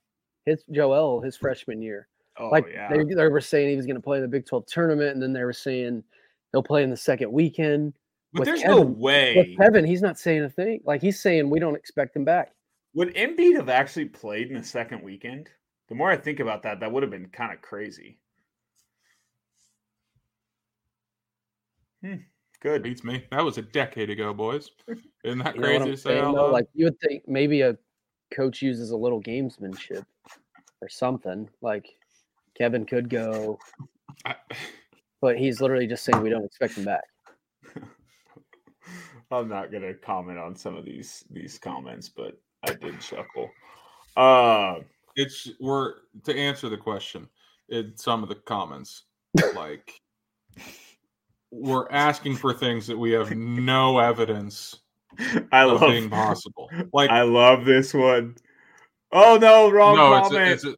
his 0.47 0.64
Joel, 0.72 1.20
his 1.20 1.36
freshman 1.36 1.80
year. 1.82 2.09
Oh, 2.38 2.49
like, 2.49 2.66
yeah. 2.72 2.88
they, 2.88 3.05
they 3.05 3.28
were 3.28 3.40
saying 3.40 3.70
he 3.70 3.76
was 3.76 3.86
going 3.86 3.97
to 3.97 4.03
play 4.03 4.16
in 4.18 4.22
the 4.22 4.28
Big 4.28 4.47
12 4.47 4.66
tournament, 4.66 5.12
and 5.12 5.22
then 5.22 5.32
they 5.32 5.44
were 5.44 5.53
saying 5.53 6.03
he'll 6.53 6.62
play 6.62 6.82
in 6.82 6.90
the 6.90 6.97
second 6.97 7.30
weekend. 7.30 7.94
but 8.32 8.40
with 8.40 8.49
there's 8.49 8.64
no 8.64 8.80
way. 8.80 9.36
With 9.36 9.59
Kevin, 9.59 9.84
he's 9.84 10.03
not 10.03 10.18
saying 10.18 10.42
a 10.42 10.51
thing. 10.51 10.80
Like, 10.84 11.01
he's 11.03 11.20
saying 11.20 11.49
we 11.49 11.61
don't 11.61 11.76
expect 11.76 12.16
him 12.16 12.24
back. 12.24 12.53
Would 12.97 13.14
Embiid 13.14 13.57
have 13.57 13.68
actually 13.68 14.07
played 14.07 14.49
in 14.49 14.57
the 14.57 14.64
second 14.64 15.03
weekend? 15.03 15.51
The 15.90 15.94
more 15.94 16.11
I 16.11 16.16
think 16.16 16.40
about 16.40 16.62
that, 16.62 16.80
that 16.80 16.90
would 16.90 17.03
have 17.03 17.11
been 17.11 17.28
kind 17.28 17.53
of 17.53 17.61
crazy. 17.61 18.16
Hmm. 22.03 22.14
Good. 22.62 22.82
Beats 22.82 23.05
me. 23.05 23.26
That 23.30 23.44
was 23.44 23.59
a 23.59 23.62
decade 23.62 24.09
ago, 24.09 24.32
boys. 24.32 24.70
Isn't 25.22 25.40
that 25.40 25.57
You 25.57 25.61
crazy 25.61 25.90
to 25.90 25.97
say 25.99 26.20
saying? 26.20 26.32
though? 26.34 26.51
Like, 26.51 26.68
you 26.72 26.86
would 26.86 26.99
think 27.01 27.28
maybe 27.28 27.61
a 27.61 27.76
coach 28.34 28.62
uses 28.62 28.92
a 28.92 28.97
little 28.97 29.22
gamesmanship 29.22 30.07
or 30.80 30.88
something. 30.88 31.51
Like, 31.61 31.86
Kevin 32.57 32.86
could 32.86 33.11
go, 33.11 33.59
I- 34.24 34.36
but 35.20 35.36
he's 35.36 35.61
literally 35.61 35.86
just 35.86 36.03
saying 36.03 36.22
we 36.22 36.30
don't 36.30 36.47
expect 36.47 36.78
him 36.78 36.86
back. 36.86 37.05
I'm 39.30 39.51
not 39.51 39.70
gonna 39.70 39.92
comment 39.92 40.38
on 40.38 40.57
some 40.57 40.76
of 40.76 40.86
these 40.86 41.24
these 41.30 41.59
comments, 41.59 42.09
but 42.09 42.40
I 42.62 42.74
did 42.74 43.00
chuckle. 43.00 43.50
Uh 44.16 44.80
it's 45.16 45.50
we're 45.61 45.94
to 46.24 46.36
answer 46.36 46.68
the 46.68 46.76
question 46.76 47.28
in 47.68 47.92
some 47.96 48.22
of 48.22 48.28
the 48.28 48.34
comments 48.34 49.04
like 49.54 50.00
we're 51.50 51.88
asking 51.90 52.36
for 52.36 52.52
things 52.52 52.86
that 52.86 52.96
we 52.96 53.12
have 53.12 53.34
no 53.34 53.98
evidence 53.98 54.80
I 55.52 55.62
of 55.64 55.80
love 55.80 55.90
being 55.90 56.11
possible 56.11 56.70
like 56.92 57.11
I 57.11 57.22
love 57.22 57.64
this 57.64 57.94
one. 57.94 58.36
Oh 59.12 59.38
no, 59.40 59.70
wrong 59.70 59.96
no 59.96 60.14
it's, 60.16 60.28
a, 60.28 60.30
comment. 60.30 60.52
it's 60.52 60.64
a, 60.64 60.76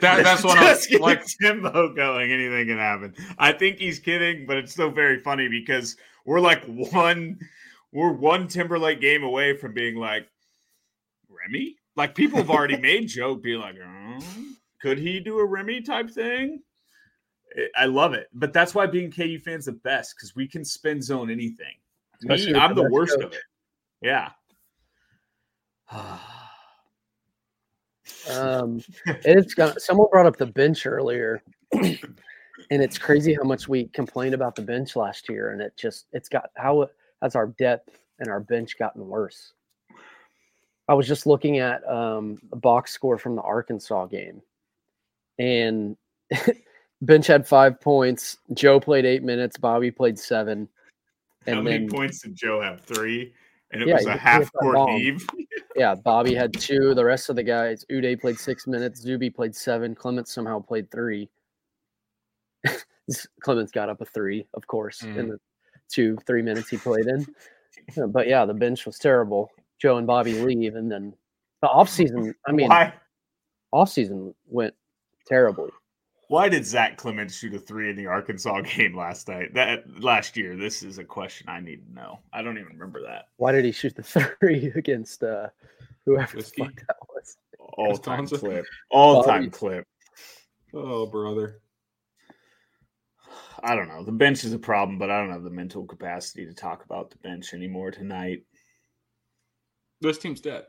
that, 0.00 0.24
that's 0.24 0.42
what 0.42 0.58
Just 0.58 0.86
i'm 0.86 0.92
get 0.92 1.00
like 1.00 1.24
Timbo 1.40 1.92
going. 1.94 2.32
Anything 2.32 2.66
can 2.66 2.78
happen. 2.78 3.14
I 3.38 3.52
think 3.52 3.78
he's 3.78 3.98
kidding, 3.98 4.46
but 4.46 4.56
it's 4.56 4.72
still 4.72 4.90
very 4.90 5.18
funny 5.20 5.48
because 5.48 5.96
we're 6.24 6.40
like 6.40 6.64
one, 6.64 7.38
we're 7.92 8.12
one 8.12 8.48
Timberlake 8.48 9.00
game 9.00 9.22
away 9.22 9.56
from 9.56 9.74
being 9.74 9.96
like 9.96 10.28
Remy. 11.46 11.76
Like 11.96 12.14
people 12.14 12.38
have 12.38 12.50
already 12.50 12.76
made 12.80 13.08
joke, 13.08 13.42
be 13.42 13.56
like, 13.56 13.76
"Oh, 13.84 14.18
could 14.80 14.98
he 14.98 15.20
do 15.20 15.38
a 15.38 15.44
Remy 15.44 15.82
type 15.82 16.10
thing? 16.10 16.60
I- 17.56 17.82
I 17.82 17.86
love 17.86 18.14
it, 18.14 18.28
but 18.34 18.52
that's 18.52 18.74
why 18.74 18.86
being 18.86 19.10
KU 19.12 19.38
fans 19.38 19.66
the 19.66 19.72
best 19.72 20.14
because 20.16 20.34
we 20.34 20.48
can 20.48 20.64
spin 20.64 21.00
zone 21.00 21.30
anything. 21.30 21.74
Me, 22.22 22.54
I'm 22.54 22.74
the 22.74 22.82
the 22.84 22.90
worst 22.90 23.14
coach. 23.14 23.24
of 23.24 23.32
it. 23.32 23.40
Yeah. 24.02 24.30
Um, 28.30 28.80
it's 29.06 29.54
got 29.54 29.80
someone 29.80 30.08
brought 30.10 30.26
up 30.26 30.36
the 30.36 30.46
bench 30.46 30.86
earlier, 30.86 31.42
and 31.72 31.98
it's 32.70 32.98
crazy 32.98 33.34
how 33.34 33.44
much 33.44 33.68
we 33.68 33.86
complained 33.88 34.34
about 34.34 34.54
the 34.56 34.62
bench 34.62 34.96
last 34.96 35.28
year, 35.28 35.50
and 35.50 35.60
it 35.60 35.76
just 35.76 36.06
it's 36.12 36.28
got 36.28 36.50
how 36.56 36.88
has 37.22 37.36
our 37.36 37.48
depth 37.58 37.98
and 38.18 38.28
our 38.28 38.40
bench 38.40 38.78
gotten 38.78 39.06
worse. 39.06 39.52
I 40.88 40.94
was 40.94 41.06
just 41.08 41.26
looking 41.26 41.58
at 41.58 41.86
um, 41.88 42.38
the 42.50 42.56
box 42.56 42.92
score 42.92 43.18
from 43.18 43.36
the 43.36 43.42
Arkansas 43.42 44.06
game, 44.06 44.42
and 45.38 45.96
bench 47.02 47.26
had 47.26 47.46
five 47.46 47.80
points. 47.80 48.38
Joe 48.52 48.78
played 48.80 49.04
eight 49.04 49.22
minutes. 49.22 49.56
Bobby 49.56 49.90
played 49.90 50.18
seven. 50.18 50.68
How 51.46 51.54
And 51.54 51.64
many 51.64 51.78
then 51.80 51.88
points 51.88 52.20
did 52.22 52.34
Joe 52.34 52.60
have? 52.60 52.80
Three, 52.82 53.32
and 53.70 53.82
it 53.82 53.88
Yeah, 53.88 53.94
was 53.94 54.06
a 54.06 54.16
half 54.16 54.52
court 54.52 54.78
heave. 54.90 55.26
Yeah, 55.76 55.96
Bobby 55.96 56.36
had 56.36 56.52
two. 56.54 56.94
The 56.94 57.04
rest 57.04 57.30
of 57.30 57.34
the 57.34 57.42
guys, 57.42 57.84
Udeh 57.90 58.20
played 58.20 58.38
six 58.38 58.68
minutes. 58.68 59.00
Zuby 59.00 59.28
played 59.28 59.56
seven. 59.56 59.92
Clemence 59.92 60.30
somehow 60.32 60.60
played 60.60 60.88
three. 60.88 61.28
Clemence 63.40 63.72
got 63.72 63.88
up 63.88 64.00
a 64.00 64.04
three, 64.04 64.46
of 64.54 64.68
course, 64.68 65.02
in 65.02 65.10
Mm. 65.26 65.28
the 65.30 65.38
two, 65.88 66.16
three 66.28 66.42
minutes 66.42 66.68
he 66.68 66.76
played 66.76 67.06
in. 67.08 67.26
But 68.12 68.28
yeah, 68.28 68.44
the 68.44 68.54
bench 68.54 68.86
was 68.86 69.00
terrible. 69.00 69.50
Joe 69.84 69.98
and 69.98 70.06
Bobby 70.06 70.32
leave, 70.40 70.76
and 70.76 70.90
then 70.90 71.12
the 71.60 71.68
off 71.68 71.90
season. 71.90 72.34
I 72.46 72.52
mean, 72.52 72.70
why? 72.70 72.94
offseason 73.74 74.32
went 74.46 74.72
terribly. 75.26 75.68
Why 76.28 76.48
did 76.48 76.64
Zach 76.64 76.96
Clemence 76.96 77.36
shoot 77.36 77.52
a 77.52 77.58
three 77.58 77.90
in 77.90 77.96
the 77.96 78.06
Arkansas 78.06 78.60
game 78.76 78.96
last 78.96 79.28
night? 79.28 79.52
That 79.52 79.84
last 80.00 80.38
year. 80.38 80.56
This 80.56 80.82
is 80.82 80.96
a 80.96 81.04
question 81.04 81.50
I 81.50 81.60
need 81.60 81.86
to 81.86 81.92
know. 81.92 82.20
I 82.32 82.40
don't 82.40 82.56
even 82.56 82.72
remember 82.72 83.02
that. 83.02 83.26
Why 83.36 83.52
did 83.52 83.66
he 83.66 83.72
shoot 83.72 83.94
the 83.94 84.02
three 84.40 84.72
against 84.74 85.22
uh, 85.22 85.48
whoever 86.06 86.38
the 86.38 86.44
fuck 86.44 86.74
that 86.86 86.96
was? 87.14 87.36
All 87.58 87.98
time 87.98 88.26
clip. 88.26 88.64
All 88.90 89.22
time 89.22 89.50
clip. 89.50 89.86
oh 90.72 91.04
brother 91.04 91.60
I 93.62 93.74
don't 93.74 93.88
know. 93.88 94.02
The 94.02 94.12
bench 94.12 94.44
is 94.44 94.52
a 94.52 94.58
problem, 94.58 94.98
but 94.98 95.10
I 95.10 95.20
don't 95.20 95.32
have 95.32 95.42
the 95.42 95.50
mental 95.50 95.84
capacity 95.84 96.44
to 96.46 96.52
talk 96.52 96.84
about 96.84 97.10
the 97.10 97.16
bench 97.18 97.54
anymore 97.54 97.90
tonight. 97.90 98.44
This 100.08 100.18
team's 100.18 100.40
dead 100.40 100.64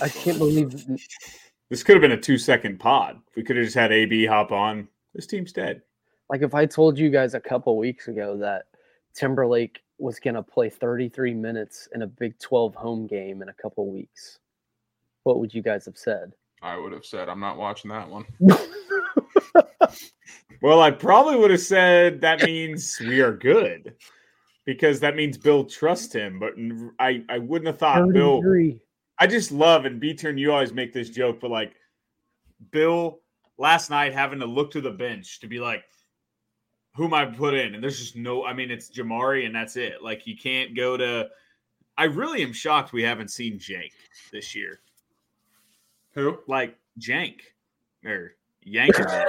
I 0.00 0.08
can't 0.08 0.38
believe 0.38 0.74
This 1.70 1.82
could 1.82 1.94
have 1.94 2.02
been 2.02 2.12
a 2.12 2.20
two 2.20 2.36
second 2.36 2.78
pod. 2.78 3.18
We 3.34 3.42
could 3.42 3.56
have 3.56 3.64
just 3.64 3.74
had 3.76 3.92
AB 3.92 4.26
hop 4.26 4.52
on. 4.52 4.88
This 5.14 5.26
team's 5.26 5.52
dead. 5.52 5.80
like 6.28 6.42
if 6.42 6.54
I 6.54 6.66
told 6.66 6.98
you 6.98 7.08
guys 7.08 7.32
a 7.32 7.40
couple 7.40 7.78
weeks 7.78 8.08
ago 8.08 8.36
that 8.38 8.64
Timberlake 9.14 9.80
was 9.98 10.18
going 10.18 10.34
to 10.34 10.42
play 10.42 10.68
33 10.68 11.32
minutes 11.32 11.88
in 11.94 12.02
a 12.02 12.06
Big 12.06 12.38
12 12.38 12.74
home 12.74 13.06
game 13.06 13.40
in 13.40 13.48
a 13.48 13.54
couple 13.54 13.90
weeks, 13.90 14.38
what 15.22 15.38
would 15.40 15.54
you 15.54 15.62
guys 15.62 15.86
have 15.86 15.96
said? 15.96 16.32
i 16.64 16.76
would 16.76 16.92
have 16.92 17.04
said 17.04 17.28
i'm 17.28 17.40
not 17.40 17.56
watching 17.56 17.90
that 17.90 18.08
one 18.08 18.24
Well, 20.62 20.80
I 20.80 20.92
probably 20.92 21.36
would 21.36 21.50
have 21.50 21.60
said 21.60 22.20
that 22.20 22.42
means 22.44 22.96
we 23.00 23.20
are 23.20 23.32
good 23.32 23.94
because 24.64 25.00
that 25.00 25.16
means 25.16 25.36
Bill 25.38 25.64
trusts 25.64 26.12
him. 26.12 26.38
But 26.38 26.54
I, 26.98 27.24
I 27.28 27.38
wouldn't 27.38 27.66
have 27.66 27.78
thought 27.78 28.12
Bill. 28.12 28.42
33. 28.42 28.78
I 29.18 29.26
just 29.26 29.52
love 29.52 29.84
and 29.84 30.00
B 30.00 30.14
turn. 30.14 30.38
You 30.38 30.52
always 30.52 30.72
make 30.72 30.92
this 30.92 31.10
joke, 31.10 31.40
but 31.40 31.50
like 31.50 31.74
Bill 32.70 33.20
last 33.58 33.90
night 33.90 34.12
having 34.12 34.40
to 34.40 34.46
look 34.46 34.70
to 34.72 34.80
the 34.80 34.90
bench 34.90 35.40
to 35.40 35.46
be 35.46 35.60
like, 35.60 35.84
who 36.94 37.04
am 37.04 37.14
I 37.14 37.24
put 37.24 37.54
in? 37.54 37.74
And 37.74 37.82
there's 37.82 37.98
just 37.98 38.16
no. 38.16 38.44
I 38.44 38.52
mean, 38.52 38.70
it's 38.70 38.90
Jamari 38.90 39.46
and 39.46 39.54
that's 39.54 39.76
it. 39.76 40.02
Like 40.02 40.26
you 40.26 40.36
can't 40.36 40.76
go 40.76 40.96
to. 40.96 41.28
I 41.96 42.04
really 42.04 42.42
am 42.42 42.52
shocked 42.52 42.92
we 42.92 43.02
haven't 43.02 43.30
seen 43.30 43.58
Jake 43.58 43.94
this 44.32 44.54
year. 44.54 44.80
Who? 46.14 46.38
like 46.46 46.76
Jank 46.98 47.40
or 48.04 48.34
Yankovic. 48.66 49.26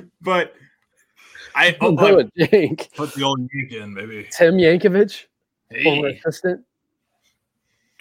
but 0.20 0.54
I 1.54 1.76
oh, 1.80 1.96
Oh, 1.98 2.14
like, 2.14 2.28
Jank. 2.38 2.94
Put 2.94 3.14
the 3.14 3.22
old 3.22 3.40
yank 3.52 3.72
in, 3.72 3.94
maybe. 3.94 4.28
Tim 4.30 4.54
Yankovic, 4.54 5.26
former 5.82 6.08
assistant. 6.08 6.64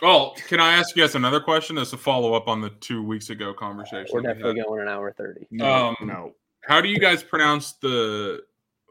Oh, 0.04 0.34
can 0.48 0.60
I 0.60 0.74
ask 0.74 0.96
you 0.96 1.04
guys 1.04 1.14
another 1.14 1.40
question 1.40 1.78
as 1.78 1.94
a 1.94 1.98
follow 1.98 2.34
up 2.34 2.48
on 2.48 2.60
the 2.60 2.72
two 2.82 3.04
weeks 3.04 3.30
ago 3.30 3.54
conversation? 3.54 4.10
We're 4.12 4.24
that 4.24 4.38
we 4.38 4.42
definitely 4.44 4.64
going 4.64 4.82
an 4.82 4.88
hour 4.88 5.14
30. 5.14 5.48
no, 5.52 5.66
um, 5.90 5.96
no. 6.02 6.34
How 6.62 6.82
do 6.82 6.90
you 6.90 7.00
guys 7.00 7.24
pronounce 7.24 7.74
the 7.74 8.42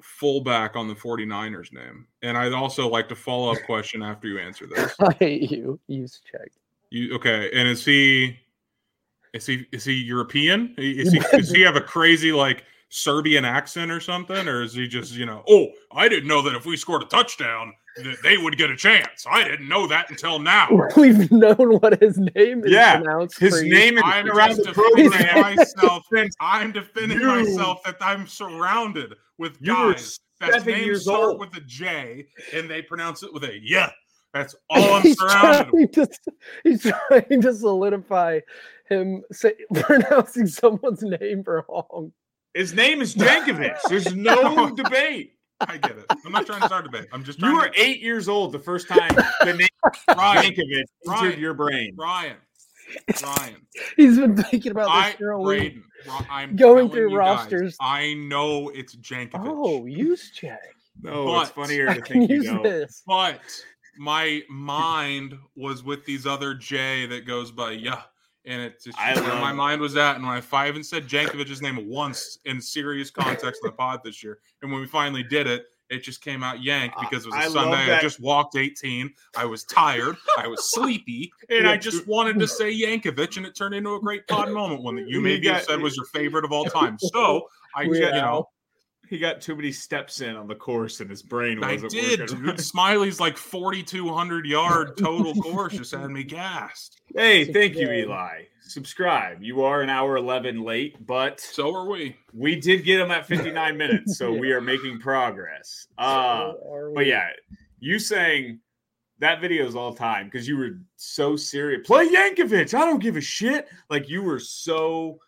fullback 0.00 0.76
on 0.76 0.86
the 0.86 0.94
49ers 0.94 1.72
name? 1.72 2.06
And 2.22 2.38
I'd 2.38 2.52
also 2.52 2.88
like 2.88 3.08
to 3.08 3.16
follow 3.16 3.52
up 3.52 3.58
question 3.64 4.02
after 4.02 4.28
you 4.28 4.38
answer 4.38 4.66
this. 4.66 4.94
I 5.00 5.12
hate 5.14 5.50
you. 5.50 5.80
Use 5.88 6.20
check. 6.30 6.52
You 6.90 7.14
okay? 7.16 7.50
And 7.54 7.68
is 7.68 7.84
he 7.84 8.38
is 9.32 9.46
he 9.46 9.66
is 9.72 9.84
he 9.84 9.94
European? 9.94 10.74
Is 10.78 11.12
he 11.12 11.18
does 11.32 11.50
he 11.50 11.62
have 11.62 11.76
a 11.76 11.80
crazy 11.80 12.32
like 12.32 12.64
Serbian 12.90 13.44
accent 13.44 13.90
or 13.90 14.00
something, 14.00 14.46
or 14.48 14.62
is 14.62 14.74
he 14.74 14.86
just 14.88 15.14
you 15.14 15.24
know? 15.24 15.42
Oh, 15.48 15.68
I 15.92 16.08
didn't 16.08 16.28
know 16.28 16.42
that 16.42 16.54
if 16.54 16.66
we 16.66 16.76
scored 16.76 17.02
a 17.02 17.06
touchdown, 17.06 17.72
that 17.96 18.16
they 18.22 18.36
would 18.36 18.56
get 18.58 18.68
a 18.70 18.76
chance. 18.76 19.24
I 19.30 19.44
didn't 19.44 19.68
know 19.68 19.86
that 19.86 20.10
until 20.10 20.38
now. 20.38 20.68
We've 20.96 21.30
known 21.30 21.78
what 21.78 22.00
his 22.02 22.18
name 22.18 22.64
is 22.64 22.70
Yeah, 22.72 22.96
pronounced. 23.00 23.38
His 23.38 23.58
for 23.60 23.64
name 23.64 23.96
is 23.96 24.02
I'm 24.04 24.28
around 24.28 24.56
just 24.56 24.62
the 24.64 24.72
defending 24.72 25.10
program. 25.12 25.56
myself. 25.56 26.06
I'm 26.40 26.72
defending 26.72 27.20
You- 27.20 27.26
myself 27.26 27.82
that 27.84 27.96
I'm 28.00 28.26
surrounded 28.26 29.14
with 29.38 29.56
You 29.60 29.72
were 29.76 29.92
guys 29.94 30.18
that 30.40 30.52
seven 30.54 30.74
names 30.74 31.02
start 31.02 31.20
old. 31.20 31.40
with 31.40 31.54
a 31.56 31.60
J 31.62 32.26
and 32.54 32.68
they 32.68 32.82
pronounce 32.82 33.22
it 33.22 33.32
with 33.32 33.44
a 33.44 33.58
yeah. 33.62 33.90
That's 34.34 34.54
all 34.70 34.94
I'm 34.94 35.02
he's 35.02 35.18
surrounded 35.18 35.72
with. 35.72 35.92
trying 35.92 36.06
to 36.08 36.32
he's 36.64 36.82
trying 36.82 37.40
to 37.42 37.54
solidify 37.54 38.40
him 38.88 39.22
say, 39.32 39.54
pronouncing 39.74 40.46
someone's 40.48 41.02
name 41.02 41.44
wrong. 41.46 42.12
His 42.54 42.72
name 42.74 43.00
is 43.00 43.14
Jankovich. 43.14 43.78
There's 43.88 44.14
no 44.14 44.70
debate. 44.70 45.34
I 45.60 45.76
get 45.76 45.98
it. 45.98 46.06
I'm 46.24 46.32
not 46.32 46.46
trying 46.46 46.60
to 46.60 46.66
start 46.66 46.86
a 46.86 46.88
debate. 46.88 47.08
I'm 47.12 47.22
just 47.22 47.38
trying 47.38 47.52
You 47.52 47.58
were 47.58 47.68
to 47.68 47.80
eight 47.80 48.00
years 48.00 48.28
old 48.28 48.52
the 48.52 48.58
first 48.58 48.88
time 48.88 49.10
the 49.44 49.52
name 49.54 49.68
Ryan, 50.08 50.52
Jankovich 50.52 50.84
Ryan. 51.06 51.24
entered 51.26 51.38
your 51.38 51.54
brain. 51.54 51.94
Ryan. 51.96 52.36
Ryan. 53.22 53.56
He's 53.96 54.18
been 54.18 54.36
thinking 54.36 54.72
about 54.72 54.88
I, 54.88 55.12
for 55.12 55.30
a 55.30 55.40
week. 55.40 55.76
I'm 56.30 56.56
Going 56.56 56.90
through 56.90 57.10
you 57.10 57.18
guys, 57.18 57.38
rosters. 57.38 57.76
I 57.80 58.14
know 58.14 58.70
it's 58.70 58.96
Jankovich. 58.96 59.46
Oh, 59.46 59.82
Juszczyk. 59.82 60.56
No, 61.02 61.40
it's 61.40 61.50
funnier 61.50 61.94
to 61.94 62.00
can 62.00 62.20
think 62.26 62.30
you 62.30 62.42
know. 62.42 62.62
this. 62.62 63.02
But 63.06 63.40
my 63.98 64.42
mind 64.48 65.34
was 65.56 65.84
with 65.84 66.04
these 66.04 66.26
other 66.26 66.54
J 66.54 67.06
that 67.06 67.26
goes 67.26 67.50
by 67.50 67.72
yeah. 67.72 68.02
And 68.46 68.62
it's 68.62 68.84
just 68.84 68.98
I 68.98 69.14
where 69.20 69.34
my 69.34 69.50
it. 69.50 69.54
mind 69.54 69.80
was 69.80 69.96
at. 69.96 70.16
And 70.16 70.24
when 70.24 70.34
I 70.34 70.40
fi- 70.40 70.68
even 70.68 70.82
said 70.82 71.06
Jankovich's 71.06 71.60
name 71.60 71.88
once 71.88 72.38
in 72.46 72.60
serious 72.60 73.10
context 73.10 73.60
in 73.62 73.68
the 73.68 73.72
pod 73.72 74.00
this 74.02 74.22
year. 74.22 74.38
And 74.62 74.72
when 74.72 74.80
we 74.80 74.86
finally 74.86 75.22
did 75.22 75.46
it, 75.46 75.66
it 75.90 76.02
just 76.04 76.22
came 76.22 76.42
out 76.42 76.62
Yank 76.62 76.92
uh, 76.96 77.00
because 77.00 77.26
it 77.26 77.30
was 77.30 77.34
a 77.34 77.38
I 77.38 77.48
Sunday. 77.48 77.92
I 77.92 78.00
just 78.00 78.20
walked 78.20 78.56
18. 78.56 79.12
I 79.36 79.44
was 79.44 79.64
tired. 79.64 80.16
I 80.38 80.46
was 80.46 80.70
sleepy. 80.72 81.32
And 81.50 81.68
I 81.68 81.76
just 81.76 82.06
wanted 82.06 82.38
to 82.38 82.46
say 82.46 82.72
Yankovic. 82.72 83.36
And 83.36 83.44
it 83.44 83.56
turned 83.56 83.74
into 83.74 83.94
a 83.94 84.00
great 84.00 84.26
pod 84.28 84.50
moment 84.50 84.82
one 84.82 84.94
that 84.96 85.08
you 85.08 85.20
maybe 85.22 85.48
have 85.48 85.64
said 85.64 85.80
was 85.80 85.96
your 85.96 86.06
favorite 86.06 86.44
of 86.44 86.52
all 86.52 86.64
time. 86.66 86.96
So 86.98 87.48
I, 87.76 87.82
you 87.82 88.00
know, 88.00 88.48
He 89.10 89.18
got 89.18 89.40
too 89.40 89.56
many 89.56 89.72
steps 89.72 90.20
in 90.20 90.36
on 90.36 90.46
the 90.46 90.54
course 90.54 91.00
and 91.00 91.10
his 91.10 91.20
brain 91.22 91.60
wasn't 91.60 91.90
did. 91.90 92.20
working. 92.20 92.42
dude. 92.44 92.60
Smiley's 92.60 93.18
like 93.18 93.36
4,200 93.36 94.46
yard 94.46 94.96
total 94.96 95.34
course 95.34 95.72
just 95.76 95.92
had 95.92 96.08
me 96.10 96.22
gassed. 96.22 97.00
Hey, 97.14 97.44
thank 97.52 97.74
you, 97.74 97.88
Yeah. 97.88 98.04
Eli. 98.04 98.42
Subscribe. 98.62 99.42
You 99.42 99.62
are 99.64 99.80
an 99.82 99.90
hour 99.90 100.16
11 100.16 100.62
late, 100.62 101.04
but 101.04 101.40
So 101.40 101.74
are 101.74 101.86
we. 101.90 102.16
we 102.32 102.54
did 102.54 102.84
get 102.84 103.00
him 103.00 103.10
at 103.10 103.26
59 103.26 103.76
minutes, 103.76 104.16
so 104.16 104.32
we 104.32 104.52
are 104.52 104.60
making 104.60 105.00
progress. 105.00 105.88
Uh, 105.98 106.52
So 106.52 106.92
but 106.94 107.06
yeah, 107.06 107.30
you 107.80 107.98
saying 107.98 108.60
that 109.18 109.40
video 109.40 109.66
is 109.66 109.74
all 109.74 109.92
time 109.92 110.26
because 110.26 110.46
you 110.46 110.56
were 110.56 110.78
so 110.94 111.34
serious. 111.34 111.84
Play 111.84 112.08
Yankovic. 112.08 112.72
I 112.74 112.84
don't 112.86 113.02
give 113.02 113.16
a 113.16 113.20
shit. 113.20 113.66
Like 113.90 114.08
you 114.08 114.22
were 114.22 114.38
so 114.38 115.18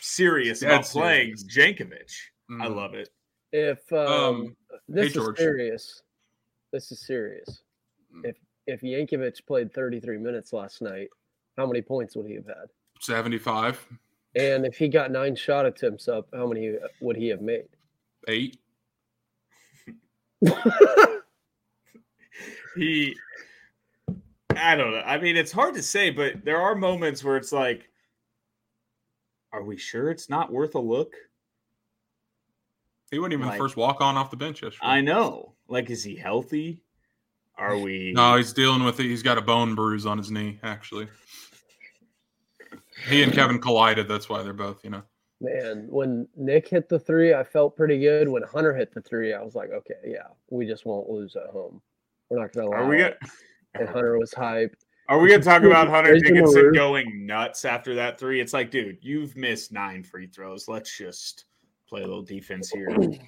serious 0.00 0.60
Dead 0.60 0.72
about 0.72 0.84
playing 0.86 1.36
Jankovich. 1.36 2.12
I 2.60 2.66
Mm. 2.66 2.76
love 2.76 2.94
it. 2.94 3.08
If 3.52 3.90
um, 3.92 4.06
Um, 4.08 4.56
this 4.88 5.14
hey, 5.14 5.20
is 5.20 5.38
serious, 5.38 6.02
this 6.72 6.92
is 6.92 7.00
serious. 7.06 7.62
Mm. 8.14 8.26
If 8.26 8.36
if 8.66 8.80
Yankovic 8.82 9.44
played 9.46 9.72
33 9.74 10.18
minutes 10.18 10.52
last 10.52 10.82
night, 10.82 11.08
how 11.56 11.66
many 11.66 11.82
points 11.82 12.14
would 12.16 12.26
he 12.26 12.34
have 12.34 12.46
had? 12.46 12.68
75, 13.00 13.88
And 14.36 14.64
if 14.64 14.76
he 14.76 14.88
got 14.88 15.10
nine 15.10 15.34
shot 15.34 15.66
attempts 15.66 16.06
up, 16.08 16.28
how 16.32 16.46
many 16.46 16.76
would 17.00 17.16
he 17.16 17.28
have 17.28 17.40
made? 17.40 17.68
8. 18.28 18.58
He, 22.74 23.14
I 24.56 24.74
don't 24.76 24.92
know. 24.92 25.02
I 25.04 25.18
mean, 25.18 25.36
it's 25.36 25.52
hard 25.52 25.74
to 25.74 25.82
say, 25.82 26.08
but 26.10 26.42
there 26.42 26.58
are 26.60 26.74
moments 26.74 27.22
where 27.22 27.36
it's 27.36 27.52
like, 27.52 27.90
are 29.52 29.62
we 29.62 29.76
sure 29.76 30.10
it's 30.10 30.30
not 30.30 30.50
worth 30.50 30.74
a 30.74 30.78
look? 30.78 31.14
He 33.12 33.18
wasn't 33.20 33.34
even 33.34 33.46
Like- 33.46 33.58
the 33.58 33.62
first 33.62 33.76
walk 33.76 34.00
on 34.00 34.16
off 34.16 34.30
the 34.30 34.36
bench 34.36 34.62
yesterday. 34.62 34.84
I 34.86 35.00
know. 35.02 35.54
Like, 35.68 35.90
is 35.90 36.02
he 36.02 36.16
healthy? 36.16 36.80
Are 37.58 37.76
we? 37.78 38.12
no, 38.16 38.36
he's 38.36 38.52
dealing 38.54 38.82
with 38.82 38.98
it. 38.98 39.04
He's 39.04 39.22
got 39.22 39.36
a 39.38 39.42
bone 39.42 39.74
bruise 39.76 40.06
on 40.06 40.16
his 40.18 40.30
knee, 40.30 40.58
actually. 40.62 41.06
He 43.08 43.22
and 43.22 43.32
Kevin 43.32 43.60
collided. 43.60 44.08
That's 44.08 44.28
why 44.28 44.42
they're 44.42 44.52
both, 44.52 44.82
you 44.84 44.90
know. 44.90 45.02
Man, 45.40 45.86
when 45.90 46.26
Nick 46.36 46.68
hit 46.68 46.88
the 46.88 46.98
three, 46.98 47.34
I 47.34 47.42
felt 47.44 47.76
pretty 47.76 47.98
good. 47.98 48.28
When 48.28 48.42
Hunter 48.44 48.74
hit 48.74 48.94
the 48.94 49.00
three, 49.02 49.34
I 49.34 49.42
was 49.42 49.54
like, 49.54 49.70
okay, 49.70 49.94
yeah, 50.06 50.28
we 50.50 50.66
just 50.66 50.86
won't 50.86 51.08
lose 51.10 51.36
at 51.36 51.50
home. 51.50 51.82
We're 52.30 52.38
not 52.40 52.52
going 52.52 52.70
to 52.70 52.76
allow 52.76 52.84
Are 52.84 52.88
we 52.88 53.02
it. 53.02 53.18
gonna? 53.20 53.32
And 53.74 53.88
Hunter 53.88 54.18
was 54.18 54.30
hyped. 54.32 54.74
Are 55.08 55.18
we 55.18 55.28
gonna 55.28 55.42
talk 55.42 55.62
about 55.64 55.88
Hunter 55.88 56.12
Raise 56.12 56.22
him 56.22 56.34
Dickinson 56.36 56.72
going 56.72 57.26
nuts 57.26 57.64
after 57.64 57.94
that 57.96 58.18
three? 58.20 58.40
It's 58.40 58.52
like, 58.52 58.70
dude, 58.70 58.98
you've 59.02 59.36
missed 59.36 59.72
nine 59.72 60.04
free 60.04 60.26
throws. 60.28 60.68
Let's 60.68 60.96
just 60.96 61.46
play 61.92 62.02
a 62.02 62.06
little 62.06 62.22
defense 62.22 62.70
here. 62.70 62.88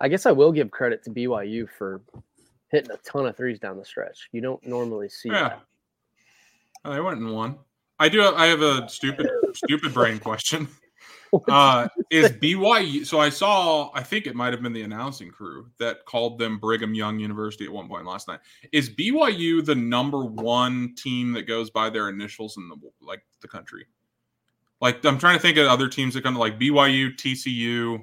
I 0.00 0.08
guess 0.08 0.26
I 0.26 0.32
will 0.32 0.50
give 0.50 0.72
credit 0.72 1.04
to 1.04 1.10
BYU 1.10 1.68
for 1.78 2.00
hitting 2.70 2.90
a 2.90 2.96
ton 2.98 3.26
of 3.26 3.36
threes 3.36 3.60
down 3.60 3.76
the 3.78 3.84
stretch. 3.84 4.28
You 4.32 4.40
don't 4.40 4.64
normally 4.66 5.08
see 5.08 5.28
Yeah. 5.28 5.48
that. 5.50 5.62
Oh, 6.84 6.92
they 6.92 7.00
went 7.00 7.20
and 7.20 7.32
won. 7.32 7.58
I 8.00 8.08
do. 8.08 8.22
I 8.22 8.46
have 8.46 8.62
a 8.62 8.88
stupid, 8.88 9.28
stupid 9.54 9.94
brain 9.94 10.18
question. 10.28 10.66
Uh, 11.48 11.86
is 12.10 12.30
BYU? 12.30 13.04
So 13.06 13.20
I 13.20 13.28
saw. 13.28 13.90
I 13.94 14.02
think 14.02 14.26
it 14.26 14.34
might 14.34 14.52
have 14.52 14.62
been 14.62 14.72
the 14.72 14.82
announcing 14.82 15.30
crew 15.30 15.68
that 15.78 16.04
called 16.06 16.38
them 16.38 16.58
Brigham 16.58 16.94
Young 16.94 17.18
University 17.20 17.64
at 17.66 17.72
one 17.72 17.86
point 17.88 18.06
last 18.06 18.26
night. 18.28 18.40
Is 18.72 18.90
BYU 18.90 19.64
the 19.64 19.74
number 19.74 20.24
one 20.24 20.94
team 20.96 21.32
that 21.32 21.42
goes 21.42 21.70
by 21.70 21.90
their 21.90 22.08
initials 22.08 22.56
in 22.56 22.68
the 22.68 22.76
like 23.00 23.22
the 23.42 23.48
country? 23.48 23.86
Like 24.80 25.04
I'm 25.04 25.18
trying 25.18 25.36
to 25.36 25.42
think 25.42 25.56
of 25.58 25.66
other 25.66 25.88
teams 25.88 26.14
that 26.14 26.24
kind 26.24 26.36
of 26.36 26.40
like 26.40 26.58
BYU, 26.58 27.14
TCU. 27.16 28.02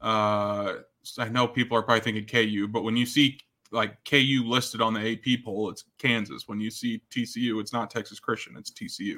Uh, 0.00 0.74
I 1.18 1.28
know 1.28 1.46
people 1.46 1.76
are 1.78 1.82
probably 1.82 2.00
thinking 2.00 2.24
KU, 2.26 2.66
but 2.68 2.82
when 2.82 2.96
you 2.96 3.06
see 3.06 3.38
like 3.70 3.96
KU 4.04 4.42
listed 4.44 4.80
on 4.80 4.94
the 4.94 5.12
AP 5.12 5.44
poll, 5.44 5.70
it's 5.70 5.84
Kansas. 5.98 6.44
When 6.48 6.60
you 6.60 6.70
see 6.70 7.00
TCU, 7.10 7.60
it's 7.60 7.72
not 7.72 7.90
Texas 7.90 8.18
Christian, 8.20 8.56
it's 8.56 8.72
TCU. 8.72 9.16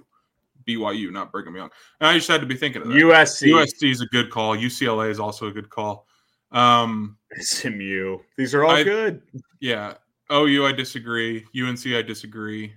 BYU, 0.67 1.11
not 1.13 1.33
Brigham 1.33 1.55
Young. 1.57 1.71
And 2.01 2.09
I 2.09 2.15
just 2.15 2.29
had 2.29 2.41
to 2.41 2.47
be 2.47 2.57
thinking 2.57 2.83
of 2.83 2.89
that. 2.89 2.95
USC, 2.95 3.49
USC 3.53 3.91
is 3.91 4.01
a 4.03 4.07
good 4.07 4.31
call. 4.31 4.57
UCLA 4.57 5.09
is 5.09 5.21
also 5.21 5.47
a 5.47 5.53
good 5.53 5.71
call. 5.71 6.07
Um, 6.51 7.17
SMU. 7.41 8.19
These 8.37 8.55
are 8.55 8.65
all 8.65 8.73
I- 8.73 8.83
good. 8.83 9.23
yeah. 9.61 9.95
OU, 10.31 10.67
I 10.67 10.73
disagree. 10.73 11.47
UNC, 11.59 11.87
I 11.87 12.03
disagree. 12.03 12.75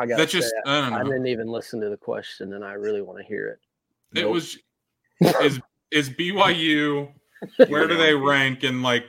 I 0.00 0.06
got 0.06 0.16
That's 0.18 0.32
just 0.32 0.52
I 0.66 0.78
I 0.78 0.90
don't 0.90 1.04
know. 1.04 1.04
didn't 1.12 1.26
even 1.26 1.48
listen 1.48 1.80
to 1.80 1.88
the 1.90 1.96
question, 1.96 2.54
and 2.54 2.64
I 2.64 2.72
really 2.72 3.02
want 3.02 3.18
to 3.18 3.24
hear 3.24 3.48
it. 3.48 3.60
It 4.18 4.22
Nope. 4.22 4.32
was 4.32 4.58
is 5.42 5.60
is 5.90 6.10
BYU 6.10 7.12
where 7.68 7.86
do 7.86 7.96
they 7.96 8.14
rank 8.14 8.64
in 8.64 8.82
like 8.82 9.04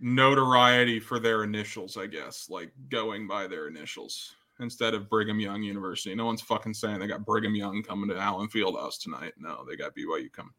notoriety 0.00 1.00
for 1.00 1.18
their 1.18 1.44
initials, 1.44 1.96
I 1.96 2.06
guess, 2.06 2.48
like 2.50 2.72
going 2.90 3.26
by 3.26 3.46
their 3.46 3.68
initials 3.68 4.34
instead 4.60 4.94
of 4.94 5.08
Brigham 5.08 5.40
Young 5.40 5.62
University. 5.62 6.14
No 6.14 6.26
one's 6.26 6.42
fucking 6.42 6.74
saying 6.74 6.98
they 6.98 7.06
got 7.06 7.24
Brigham 7.24 7.54
Young 7.54 7.82
coming 7.82 8.08
to 8.10 8.18
Allen 8.18 8.48
Fieldhouse 8.48 9.00
tonight. 9.00 9.32
No, 9.38 9.64
they 9.64 9.76
got 9.76 9.94
BYU 9.96 10.30
coming. 10.32 10.52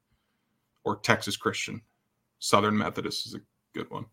Or 0.84 0.98
Texas 0.98 1.38
Christian. 1.38 1.82
Southern 2.40 2.78
Methodist 2.78 3.26
is 3.28 3.36
a 3.36 3.40
good 3.74 3.90
one. 3.90 4.06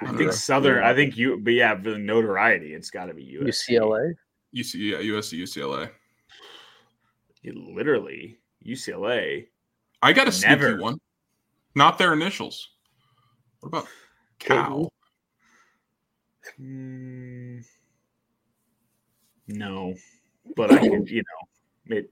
I 0.00 0.06
think 0.08 0.20
know. 0.20 0.30
Southern. 0.30 0.82
I 0.84 0.94
think 0.94 1.16
you, 1.16 1.38
but 1.38 1.52
yeah, 1.54 1.74
for 1.76 1.90
the 1.92 1.98
notoriety, 1.98 2.74
it's 2.74 2.90
got 2.90 3.06
to 3.06 3.14
be 3.14 3.38
USC. 3.40 3.70
UCLA. 3.70 4.12
UC, 4.54 4.74
yeah, 4.74 4.98
USC, 4.98 5.38
UCLA. 5.40 5.90
You 7.42 7.52
literally 7.74 8.38
UCLA. 8.64 9.46
I 10.02 10.12
got 10.12 10.28
a 10.28 10.32
sneaky 10.32 10.74
one. 10.78 10.98
Not 11.74 11.98
their 11.98 12.12
initials. 12.12 12.70
What 13.60 13.68
about 13.68 13.86
Cal? 14.38 14.92
Mm, 16.60 17.64
no, 19.48 19.94
but 20.56 20.72
I 20.72 20.78
can, 20.78 21.06
you 21.06 21.22
know, 21.22 21.96
it. 21.96 22.10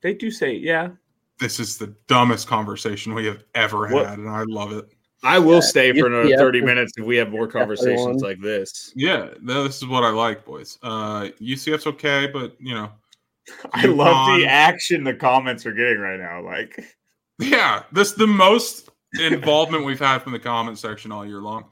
They 0.00 0.14
do 0.14 0.30
say, 0.30 0.54
yeah, 0.54 0.90
This 1.38 1.60
is 1.60 1.76
the 1.78 1.94
dumbest 2.06 2.46
conversation 2.48 3.14
we 3.14 3.26
have 3.26 3.44
ever 3.54 3.88
What- 3.88 4.06
had, 4.06 4.18
and 4.18 4.28
I 4.28 4.44
love 4.44 4.72
it. 4.72 4.86
I 5.22 5.38
will 5.38 5.62
stay 5.62 5.92
for 5.98 6.06
another 6.06 6.28
UCF 6.28 6.38
30 6.38 6.60
minutes 6.62 6.92
if 6.96 7.04
we 7.04 7.16
have 7.16 7.30
more 7.30 7.46
conversations 7.58 8.22
like 8.22 8.40
this. 8.40 8.92
Yeah, 8.94 9.30
no, 9.40 9.64
this 9.64 9.76
is 9.78 9.86
what 9.86 10.04
I 10.04 10.10
like, 10.10 10.44
boys. 10.44 10.78
Uh, 10.82 11.28
UCF's 11.40 11.86
okay, 11.86 12.28
but 12.32 12.56
you 12.60 12.74
know, 12.74 12.90
I 13.72 13.86
love 13.86 14.38
the 14.38 14.46
action 14.46 15.04
the 15.04 15.14
comments 15.14 15.66
are 15.66 15.72
getting 15.72 15.98
right 15.98 16.20
now. 16.20 16.42
Like, 16.42 16.84
yeah, 17.38 17.82
this 17.92 18.12
the 18.12 18.26
most 18.26 18.90
involvement 19.20 19.84
we've 19.84 19.98
had 19.98 20.22
from 20.22 20.32
the 20.32 20.38
comment 20.38 20.78
section 20.78 21.10
all 21.10 21.26
year 21.26 21.40
long. 21.40 21.64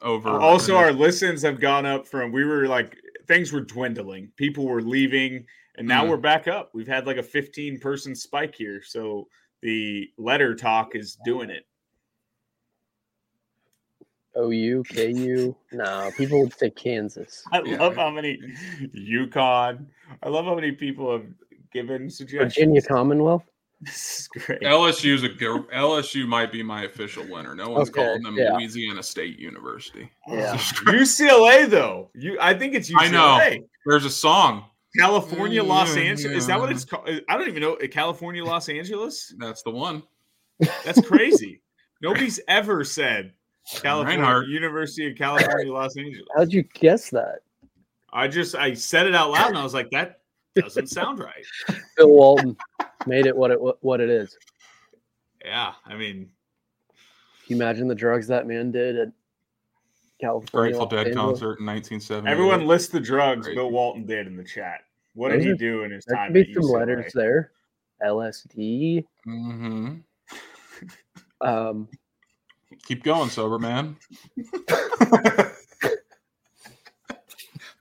Over 0.00 0.30
also, 0.30 0.76
our 0.76 0.92
listens 0.92 1.42
have 1.42 1.60
gone 1.60 1.86
up 1.86 2.06
from 2.06 2.32
we 2.32 2.44
were 2.44 2.66
like 2.66 2.96
things 3.26 3.52
were 3.52 3.60
dwindling, 3.60 4.30
people 4.36 4.64
were 4.66 4.82
leaving, 4.82 5.46
and 5.76 5.86
now 5.86 6.04
Mhm. 6.04 6.10
we're 6.10 6.16
back 6.16 6.48
up. 6.48 6.70
We've 6.74 6.88
had 6.88 7.06
like 7.06 7.16
a 7.18 7.22
15 7.22 7.78
person 7.78 8.14
spike 8.14 8.54
here, 8.54 8.82
so 8.84 9.28
the 9.62 10.10
letter 10.18 10.54
talk 10.54 10.94
is 10.94 11.16
doing 11.24 11.50
it. 11.50 11.64
OU, 14.36 14.84
KU. 14.92 15.54
No, 15.72 16.10
people 16.16 16.40
would 16.40 16.54
say 16.58 16.70
Kansas. 16.70 17.42
I 17.52 17.62
Yeah. 17.62 17.78
love 17.78 17.96
how 17.96 18.10
many 18.10 18.38
UConn. 18.94 19.86
I 20.22 20.28
love 20.28 20.44
how 20.44 20.54
many 20.54 20.72
people 20.72 21.12
have 21.12 21.26
given 21.72 22.10
suggestions. 22.10 22.54
Virginia 22.54 22.82
Commonwealth. 22.82 23.44
This 23.84 24.20
is 24.20 24.28
great. 24.28 24.60
LSU's 24.60 25.24
a 25.24 25.28
LSU 25.30 26.24
might 26.24 26.52
be 26.52 26.62
my 26.62 26.84
official 26.84 27.24
winner. 27.28 27.52
No 27.56 27.68
one's 27.70 27.88
Okay, 27.90 28.00
calling 28.00 28.22
them 28.22 28.36
yeah. 28.36 28.54
Louisiana 28.54 29.02
State 29.02 29.40
University. 29.40 30.08
Oh, 30.28 30.36
yeah. 30.36 30.54
UCLA 30.56 31.68
though. 31.68 32.08
You, 32.14 32.38
I 32.40 32.54
think 32.54 32.74
it's 32.74 32.88
UCLA. 32.92 33.00
I 33.00 33.08
know. 33.08 33.66
There's 33.84 34.04
a 34.04 34.10
song. 34.10 34.66
California, 34.96 35.64
mm, 35.64 35.66
Los 35.66 35.96
Yeah, 35.96 36.02
Angeles. 36.02 36.36
Is 36.36 36.46
that 36.46 36.60
what 36.60 36.70
it's 36.70 36.84
called? 36.84 37.08
I 37.28 37.36
don't 37.36 37.48
even 37.48 37.60
know. 37.60 37.74
Eh, 37.74 37.88
California, 37.88 38.44
Los 38.44 38.68
Angeles. 38.68 39.34
That's 39.38 39.64
the 39.64 39.70
one. 39.72 40.04
That's 40.84 41.00
crazy. 41.00 41.60
Nobody's 42.00 42.38
ever 42.46 42.84
said 42.84 43.32
California, 43.70 44.18
Reinhardt. 44.20 44.48
University 44.48 45.10
of 45.10 45.16
California, 45.16 45.72
Los 45.72 45.96
Angeles. 45.96 46.26
How'd 46.36 46.52
you 46.52 46.62
guess 46.74 47.10
that? 47.10 47.40
I 48.12 48.28
just 48.28 48.54
I 48.54 48.74
said 48.74 49.06
it 49.06 49.14
out 49.14 49.30
loud 49.30 49.48
and 49.48 49.58
I 49.58 49.62
was 49.64 49.74
like, 49.74 49.90
that 49.90 50.20
doesn't 50.54 50.88
sound 50.88 51.18
right. 51.18 51.44
Bill 51.96 52.10
Walton 52.10 52.56
made 53.06 53.26
it 53.26 53.34
what 53.36 53.50
it 53.50 53.58
what 53.80 54.00
it 54.00 54.10
is. 54.10 54.36
Yeah, 55.44 55.72
I 55.86 55.96
mean, 55.96 56.30
Can 57.46 57.56
you 57.56 57.56
imagine 57.56 57.88
the 57.88 57.94
drugs 57.94 58.26
that 58.28 58.46
man 58.46 58.70
did 58.70 58.98
at 58.98 59.08
California? 60.20 60.72
Grateful 60.72 60.86
Dead 60.86 61.06
Angeles? 61.08 61.16
concert 61.40 61.58
in 61.60 61.66
1970. 61.66 62.30
everyone 62.30 62.66
lists 62.66 62.88
the 62.92 63.00
drugs 63.00 63.46
Crazy. 63.46 63.56
Bill 63.56 63.70
Walton 63.70 64.04
did 64.06 64.26
in 64.26 64.36
the 64.36 64.44
chat. 64.44 64.80
What 65.14 65.30
did 65.30 65.42
he 65.42 65.54
do 65.54 65.82
in 65.84 65.90
his 65.90 66.04
There 66.04 66.16
time? 66.16 66.32
could 66.32 66.46
be 66.46 66.54
some 66.54 66.62
UCLA? 66.64 66.78
letters 66.78 67.12
there. 67.14 67.52
LSD. 68.04 69.04
hmm 69.24 69.94
Um, 71.40 71.88
Keep 72.84 73.04
going, 73.04 73.30
sober 73.30 73.58
man. 73.58 73.96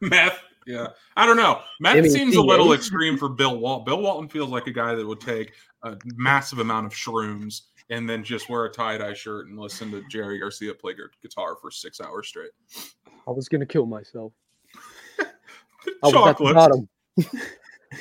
Meth. 0.01 0.39
Yeah. 0.67 0.87
I 1.17 1.25
don't 1.25 1.37
know. 1.37 1.61
Meth 1.79 1.95
Jimmy 1.95 2.09
seems 2.09 2.35
a 2.35 2.41
little 2.41 2.71
eh? 2.71 2.75
extreme 2.75 3.17
for 3.17 3.29
Bill 3.29 3.57
Walton. 3.57 3.85
Bill 3.85 4.01
Walton 4.01 4.29
feels 4.29 4.49
like 4.49 4.67
a 4.67 4.71
guy 4.71 4.93
that 4.95 5.05
would 5.05 5.19
take 5.19 5.53
a 5.83 5.97
massive 6.15 6.59
amount 6.59 6.85
of 6.85 6.93
shrooms 6.93 7.61
and 7.89 8.09
then 8.09 8.23
just 8.23 8.49
wear 8.49 8.65
a 8.65 8.71
tie 8.71 8.97
dye 8.97 9.13
shirt 9.13 9.47
and 9.47 9.59
listen 9.59 9.91
to 9.91 10.03
Jerry 10.09 10.39
Garcia 10.39 10.73
play 10.73 10.93
gu- 10.93 11.09
guitar 11.21 11.55
for 11.61 11.71
six 11.71 11.99
hours 11.99 12.27
straight. 12.27 12.51
I 13.27 13.31
was 13.31 13.49
gonna 13.49 13.65
kill 13.65 13.85
myself. 13.85 14.33
I 15.19 15.25
was 16.03 16.27
at 16.27 16.37
the 16.37 16.53
bottom. 16.53 16.89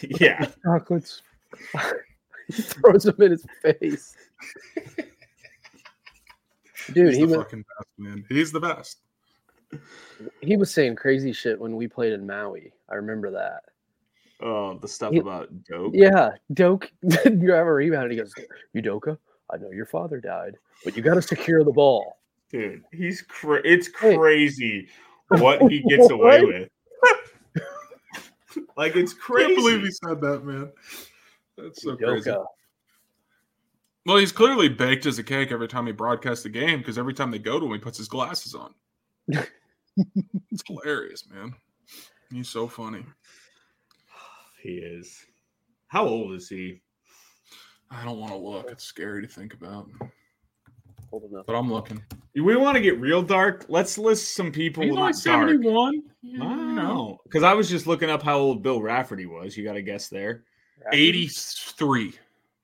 yeah. 0.21 0.47
Chocolates. 0.65 1.23
he 2.47 2.63
throws 2.63 3.05
them 3.05 3.17
in 3.21 3.33
his 3.33 3.47
face. 3.63 4.15
Dude, 6.93 7.09
He's 7.09 7.17
he 7.17 7.23
the 7.23 7.29
was 7.29 7.37
fucking 7.39 7.65
best, 7.79 7.89
man. 7.99 8.25
He's 8.29 8.53
the 8.53 8.61
best. 8.61 8.99
he 10.41 10.57
was 10.57 10.71
saying 10.73 10.97
crazy 10.97 11.33
shit 11.33 11.59
when 11.61 11.77
we 11.77 11.87
played 11.89 12.13
in 12.13 12.27
Maui. 12.27 12.73
I 12.89 12.95
remember 12.97 13.31
that. 13.33 13.63
Oh, 14.43 14.79
the 14.79 14.89
stuff 14.89 15.13
He- 15.13 15.19
about 15.19 15.49
dope. 15.65 15.93
Yeah, 15.95 16.31
Doke 16.55 16.91
didn't 17.07 17.41
grab 17.45 17.67
a 17.67 17.73
rebound. 17.73 18.05
And 18.05 18.13
he 18.13 18.19
goes, 18.19 18.35
Udoka, 18.75 19.19
I 19.51 19.59
know 19.59 19.71
your 19.71 19.87
father 19.87 20.21
died, 20.21 20.57
but 20.85 20.97
you 20.97 21.03
got 21.03 21.15
to 21.15 21.23
secure 21.23 21.63
the 21.63 21.73
ball. 21.73 22.19
Dude, 22.51 22.83
he's 22.93 23.23
cra- 23.23 23.61
it's 23.65 23.89
Hey. 24.01 24.17
crazy 24.17 24.89
what 25.29 25.63
he 25.71 25.83
gets 25.89 26.11
away 26.11 26.45
with. 26.45 26.69
like 28.77 28.97
it's 28.97 29.13
I 29.15 29.17
crazy. 29.21 29.47
can't 29.55 29.57
believe 29.57 29.81
he 29.83 29.91
said 29.91 30.21
that, 30.21 30.45
man. 30.45 30.73
That's 31.57 31.83
so 31.83 31.97
crazy. 31.97 32.31
Udoka. 34.07 34.07
Well, 34.07 34.17
he's 34.19 34.33
clearly 34.33 34.69
baked 34.69 35.07
as 35.07 35.19
a 35.19 35.23
cake 35.23 35.53
every 35.53 35.69
time 35.69 35.87
he 35.87 35.93
broadcasts 35.93 36.43
the 36.43 36.49
game 36.49 36.79
because 36.79 36.99
every 36.99 37.15
time 37.15 37.31
they 37.31 37.39
go 37.39 37.59
to 37.59 37.67
him, 37.67 37.73
he 37.73 37.79
puts 37.79 37.99
his 37.99 38.09
glasses 38.09 38.55
on. 38.55 38.75
it's 39.29 40.63
hilarious, 40.67 41.25
man. 41.31 41.55
He's 42.33 42.49
so 42.49 42.67
funny. 42.69 43.05
he 44.63 44.75
is. 44.75 45.27
How 45.89 46.07
old 46.07 46.33
is 46.33 46.49
he? 46.49 46.81
I 47.91 48.05
don't 48.05 48.19
want 48.19 48.33
to 48.33 48.39
look. 48.39 48.71
It's 48.71 48.85
scary 48.85 49.27
to 49.27 49.29
think 49.29 49.55
about. 49.55 49.91
Hold 51.11 51.25
enough. 51.25 51.47
But 51.47 51.57
I'm 51.57 51.71
looking. 51.71 52.01
We 52.37 52.55
want 52.55 52.77
to 52.77 52.81
get 52.81 53.01
real 53.01 53.23
dark. 53.23 53.67
Let's 53.69 53.99
list 53.99 54.37
some 54.37 54.53
people. 54.53 54.85
He's 54.85 54.93
only 54.93 55.03
not 55.03 55.25
dark. 55.25 55.49
71. 55.49 56.03
Yeah, 56.23 56.45
I 56.45 56.49
don't 56.49 56.75
know. 56.77 56.83
know. 56.83 57.19
Because 57.25 57.43
I 57.43 57.53
was 57.53 57.69
just 57.69 57.89
looking 57.89 58.09
up 58.09 58.23
how 58.23 58.39
old 58.39 58.63
Bill 58.63 58.81
Raftery 58.81 59.27
was. 59.27 59.57
You 59.57 59.65
got 59.65 59.73
to 59.73 59.83
guess 59.83 60.09
there. 60.09 60.45
83. 60.93 62.13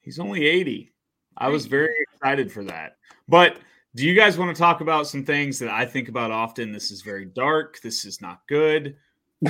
He's 0.01 0.21
only 0.21 0.47
80. 0.47 0.93
I 1.37 1.49
was 1.49 1.67
very 1.67 1.95
excited 2.01 2.51
for 2.51 2.65
that. 2.65 2.97
But 3.29 3.59
do 3.95 4.07
you 4.07 4.15
guys 4.15 4.39
want 4.39 4.55
to 4.55 4.61
talk 4.61 4.81
about 4.81 5.07
some 5.07 5.25
things 5.25 5.59
that 5.59 5.71
I 5.71 5.85
think 5.87 6.09
about 6.09 6.31
often? 6.31 6.73
This 6.73 6.91
is 6.91 7.03
very 7.03 7.25
dark. 7.25 7.81
This 7.81 8.05
is 8.05 8.21
not 8.21 8.41
good. 8.49 8.97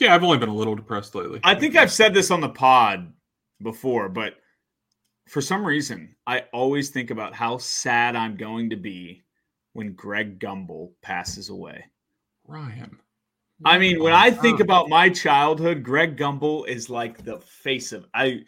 Yeah, 0.00 0.14
I've 0.14 0.24
only 0.24 0.38
been 0.38 0.48
a 0.48 0.54
little 0.54 0.74
depressed 0.74 1.14
lately. 1.14 1.38
I 1.44 1.54
think 1.54 1.76
I've 1.76 1.92
said 1.92 2.12
this 2.12 2.32
on 2.32 2.40
the 2.40 2.48
pod 2.48 3.12
before, 3.62 4.08
but 4.08 4.34
for 5.28 5.40
some 5.40 5.64
reason, 5.64 6.16
I 6.26 6.44
always 6.52 6.90
think 6.90 7.12
about 7.12 7.34
how 7.34 7.58
sad 7.58 8.16
I'm 8.16 8.36
going 8.36 8.70
to 8.70 8.76
be 8.76 9.22
when 9.74 9.92
Greg 9.92 10.40
Gumbel 10.40 10.90
passes 11.02 11.50
away. 11.50 11.84
Ryan. 12.48 12.98
I 13.64 13.78
mean, 13.78 14.02
when 14.02 14.12
I 14.12 14.32
think 14.32 14.58
about 14.58 14.88
my 14.88 15.08
childhood, 15.08 15.84
Greg 15.84 16.16
Gumbel 16.16 16.66
is 16.66 16.90
like 16.90 17.24
the 17.24 17.38
face 17.38 17.92
of 17.92 18.06
I 18.12 18.42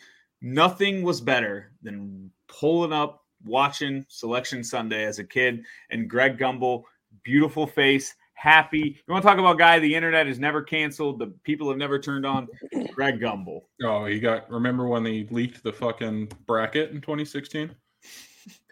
nothing 0.44 1.02
was 1.02 1.22
better 1.22 1.72
than 1.82 2.30
pulling 2.48 2.92
up 2.92 3.24
watching 3.46 4.04
Selection 4.08 4.62
Sunday 4.62 5.04
as 5.04 5.18
a 5.18 5.24
kid 5.24 5.64
and 5.90 6.08
Greg 6.08 6.38
Gumbel, 6.38 6.82
beautiful 7.22 7.66
face, 7.66 8.14
happy. 8.34 9.00
You 9.06 9.12
want 9.12 9.22
to 9.22 9.28
talk 9.28 9.38
about 9.38 9.58
guy 9.58 9.78
the 9.78 9.94
internet 9.94 10.26
has 10.26 10.38
never 10.38 10.62
canceled, 10.62 11.18
the 11.18 11.28
people 11.44 11.68
have 11.70 11.78
never 11.78 11.98
turned 11.98 12.26
on? 12.26 12.46
Greg 12.92 13.20
Gumbel. 13.20 13.62
Oh, 13.82 14.04
he 14.04 14.20
got. 14.20 14.48
Remember 14.50 14.86
when 14.86 15.02
they 15.02 15.26
leaked 15.30 15.62
the 15.62 15.72
fucking 15.72 16.30
bracket 16.46 16.90
in 16.90 17.00
2016? 17.00 17.74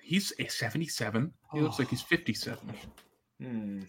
He's 0.02 0.32
a 0.38 0.46
77. 0.46 1.32
He 1.54 1.60
looks 1.60 1.78
like 1.78 1.88
he's 1.88 2.02
57. 2.02 2.58
Hmm. 3.40 3.80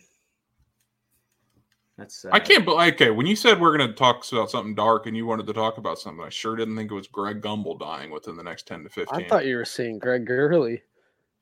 That's 1.97 2.15
sad. 2.21 2.31
I 2.33 2.39
can't. 2.39 2.65
But 2.65 2.93
okay, 2.93 3.11
when 3.11 3.27
you 3.27 3.35
said 3.35 3.59
we're 3.61 3.77
going 3.77 3.87
to 3.89 3.95
talk 3.95 4.25
about 4.31 4.49
something 4.49 4.73
dark 4.73 5.05
and 5.05 5.15
you 5.15 5.25
wanted 5.25 5.45
to 5.47 5.53
talk 5.53 5.77
about 5.77 5.99
something, 5.99 6.25
I 6.25 6.29
sure 6.29 6.55
didn't 6.55 6.75
think 6.75 6.91
it 6.91 6.95
was 6.95 7.07
Greg 7.07 7.41
Gumbel 7.41 7.79
dying 7.79 8.09
within 8.09 8.35
the 8.35 8.43
next 8.43 8.65
10 8.67 8.83
to 8.83 8.89
15. 8.89 9.25
I 9.25 9.27
thought 9.27 9.45
you 9.45 9.57
were 9.57 9.65
saying 9.65 9.99
Greg 9.99 10.25
Gurley. 10.25 10.81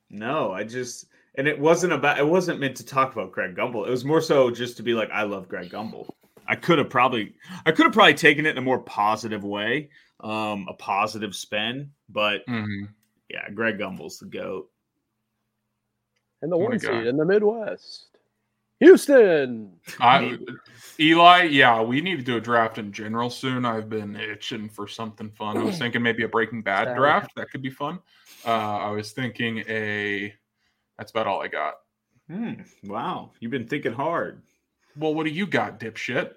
No, 0.10 0.52
I 0.52 0.66
just 0.66 1.06
and 1.36 1.48
it 1.48 1.58
wasn't 1.58 1.94
about 1.94 2.20
it 2.20 2.28
wasn't 2.28 2.60
meant 2.60 2.76
to 2.78 2.86
talk 2.86 3.14
about 3.14 3.32
Greg 3.32 3.56
Gumbel. 3.56 3.88
It 3.88 3.92
was 3.92 4.04
more 4.04 4.20
so 4.22 4.52
just 4.52 4.76
to 4.78 4.84
be 4.84 4.94
like, 4.94 5.10
I 5.12 5.24
love 5.24 5.48
Greg 5.48 5.70
Gumbel. 5.70 6.10
I 6.48 6.56
could 6.58 6.80
have 6.80 6.90
probably 6.90 7.34
I 7.66 7.72
could 7.72 7.86
have 7.86 7.94
probably 7.94 8.14
taken 8.16 8.46
it 8.46 8.50
in 8.52 8.58
a 8.58 8.62
more 8.62 8.80
positive 8.80 9.46
way, 9.46 9.90
um, 10.20 10.66
a 10.68 10.74
positive 10.74 11.34
spin, 11.34 11.92
but 12.10 12.46
Mhm. 12.48 12.90
yeah, 13.30 13.50
Greg 13.52 13.78
Gumbel's 13.78 14.20
the 14.20 14.26
goat. 14.26 14.70
And 16.42 16.52
the 16.52 16.58
What 16.58 16.66
a 16.66 16.70
one 16.72 16.78
guy. 16.80 16.88
seed 17.00 17.08
in 17.08 17.16
the 17.16 17.26
Midwest. 17.26 18.11
Houston. 18.82 19.72
I, 20.00 20.38
Eli, 21.00 21.44
yeah, 21.44 21.82
we 21.82 22.02
need 22.02 22.18
to 22.18 22.24
do 22.24 22.36
a 22.38 22.42
draft 22.42 22.78
in 22.80 22.92
general 22.92 23.30
soon. 23.30 23.64
I've 23.64 23.90
been 23.90 24.16
itching 24.16 24.68
for 24.68 24.88
something 24.88 25.30
fun. 25.30 25.58
I 25.58 25.64
was 25.64 25.78
thinking 25.80 26.02
maybe 26.02 26.24
a 26.24 26.28
Breaking 26.28 26.62
Bad 26.62 26.88
Sorry. 26.88 26.98
draft. 26.98 27.32
That 27.36 27.50
could 27.52 27.62
be 27.62 27.70
fun. 27.70 28.00
Uh, 28.46 28.50
I 28.50 28.90
was 28.92 29.12
thinking 29.12 29.60
a. 29.70 30.34
That's 30.98 31.12
about 31.12 31.28
all 31.28 31.42
I 31.42 31.48
got. 31.48 31.76
Hmm. 32.30 32.54
Wow, 32.84 33.32
you've 33.40 33.52
been 33.52 33.68
thinking 33.68 33.94
hard. 33.94 34.42
Well, 34.98 35.14
what 35.14 35.26
do 35.26 35.32
you 35.32 35.46
got, 35.46 35.80
dipshit? 35.80 36.34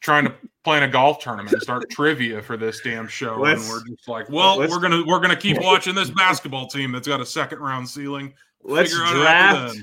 Trying 0.00 0.26
to 0.26 0.34
plan 0.62 0.82
a 0.82 0.88
golf 0.88 1.20
tournament 1.20 1.52
and 1.52 1.62
start 1.62 1.88
trivia 1.90 2.42
for 2.42 2.56
this 2.58 2.80
damn 2.82 3.08
show, 3.08 3.38
Let's- 3.40 3.62
and 3.62 3.70
we're 3.70 3.96
just 3.96 4.08
like, 4.08 4.28
well, 4.28 4.58
let's- 4.58 4.70
we're 4.70 4.80
gonna 4.80 5.02
we're 5.06 5.20
gonna 5.20 5.36
keep 5.36 5.58
watching 5.62 5.94
this 5.94 6.10
basketball 6.10 6.66
team 6.66 6.92
that's 6.92 7.08
got 7.08 7.20
a 7.22 7.26
second 7.26 7.60
round 7.60 7.88
ceiling. 7.88 8.34
Let's 8.62 8.92
Figure 8.92 9.06
out 9.06 9.14
draft. 9.14 9.78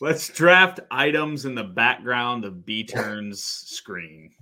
Then. 0.00 0.08
Let's 0.08 0.28
draft 0.28 0.80
items 0.90 1.44
in 1.44 1.54
the 1.54 1.64
background 1.64 2.44
of 2.44 2.64
B 2.64 2.84
Turns 2.84 3.42
screen. 3.42 4.32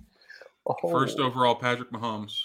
Oh, 0.65 0.75
First 0.89 1.19
overall, 1.19 1.55
Patrick 1.55 1.91
Mahomes. 1.91 2.39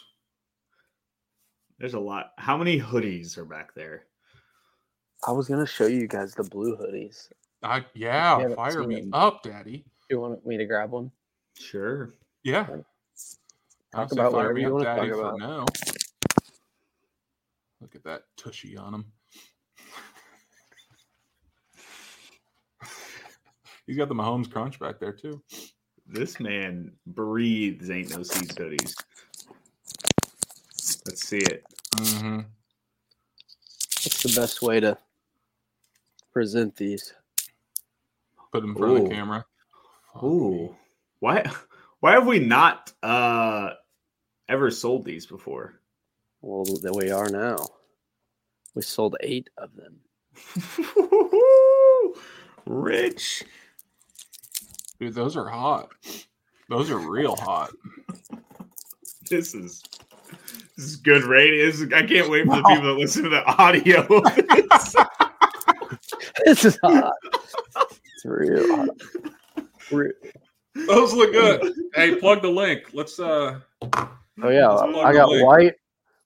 There's 1.79 1.95
a 1.95 2.01
lot. 2.01 2.33
How 2.39 2.57
many 2.57 2.81
hoodies 2.81 3.37
are 3.37 3.45
back 3.45 3.75
there? 3.75 4.05
I 5.27 5.33
was 5.33 5.49
gonna 5.49 5.67
show 5.67 5.87
you 5.87 6.07
guys 6.07 6.35
the 6.35 6.45
blue 6.45 6.77
hoodies. 6.77 7.29
I 7.63 7.85
yeah, 7.95 8.55
fire 8.55 8.85
me 8.85 9.01
him. 9.01 9.15
up, 9.15 9.43
Daddy. 9.43 9.85
You 10.11 10.21
want 10.21 10.45
me 10.47 10.57
to 10.59 10.67
grab 10.67 10.91
one? 10.91 11.11
Sure. 11.59 12.15
Yeah. 12.43 12.67
Talk 12.67 12.85
I'll 13.95 14.09
say 14.09 14.17
about 14.21 14.33
fire 14.33 14.53
whatever 14.53 14.55
me 14.55 14.61
you 14.63 14.67
up, 14.69 14.73
wanna 14.75 14.85
Daddy, 14.85 15.09
talk 15.09 15.19
for 15.19 15.29
about. 15.29 15.39
now. 15.39 15.65
Look 17.81 17.95
at 17.95 18.05
that 18.05 18.23
tushy 18.37 18.77
on 18.77 18.95
him. 18.95 19.05
He's 23.87 23.97
got 23.97 24.09
the 24.09 24.15
Mahomes 24.15 24.51
crunch 24.51 24.79
back 24.79 24.99
there 24.99 25.13
too. 25.13 25.43
This 26.07 26.41
man 26.41 26.93
breathes 27.07 27.91
ain't 27.91 28.11
no 28.17 28.23
seed 28.23 28.51
hoodies. 28.51 28.95
Let's 31.07 31.27
see 31.27 31.39
it. 31.39 31.65
Mm-hmm. 31.97 32.37
What's 34.05 34.23
the 34.23 34.41
best 34.41 34.63
way 34.63 34.81
to 34.81 34.99
present 36.33 36.77
these? 36.77 37.15
Put 38.53 38.61
them 38.61 38.71
in 38.71 38.77
front 38.77 38.97
of 38.99 39.05
the 39.05 39.11
camera. 39.11 39.45
Ooh. 40.23 40.75
Why 41.21 41.51
why 42.01 42.13
have 42.13 42.27
we 42.27 42.39
not 42.39 42.93
uh 43.03 43.71
ever 44.49 44.71
sold 44.71 45.05
these 45.05 45.27
before? 45.27 45.81
Well, 46.43 46.65
there 46.83 46.93
we 46.93 47.11
are 47.11 47.31
now. 47.31 47.57
We 48.75 48.83
sold 48.83 49.17
eight 49.21 49.49
of 49.57 49.71
them. 49.75 50.01
Rich. 52.67 53.45
Dude, 55.01 55.15
those 55.15 55.37
are 55.37 55.49
hot. 55.49 55.89
Those 56.69 56.91
are 56.91 56.99
real 56.99 57.37
hot. 57.37 57.71
This 59.31 59.55
is 59.55 59.83
this 60.77 60.85
is 60.85 60.97
good 60.97 61.23
radio. 61.25 61.65
Is- 61.65 61.83
I 61.95 62.05
can't 62.05 62.29
wait 62.29 62.45
for 62.45 62.57
the 62.57 62.63
people 62.63 62.83
that 62.83 62.99
listen 62.99 63.23
to 63.23 63.31
the 63.31 63.43
audio. 63.45 64.03
this. 64.07 64.97
This 66.45 66.65
is 66.67 66.79
hot. 66.85 67.15
it's 67.75 68.25
real 68.27 68.77
hot. 68.77 68.89
Re- 69.91 70.13
Those 70.87 71.15
look 71.15 71.33
good. 71.33 71.73
hey, 71.95 72.17
plug 72.17 72.43
the 72.43 72.51
link. 72.51 72.83
Let's 72.93 73.19
uh 73.19 73.61
Oh 73.83 74.49
yeah, 74.51 74.69
I 74.69 75.13
got 75.15 75.31
white, 75.31 75.75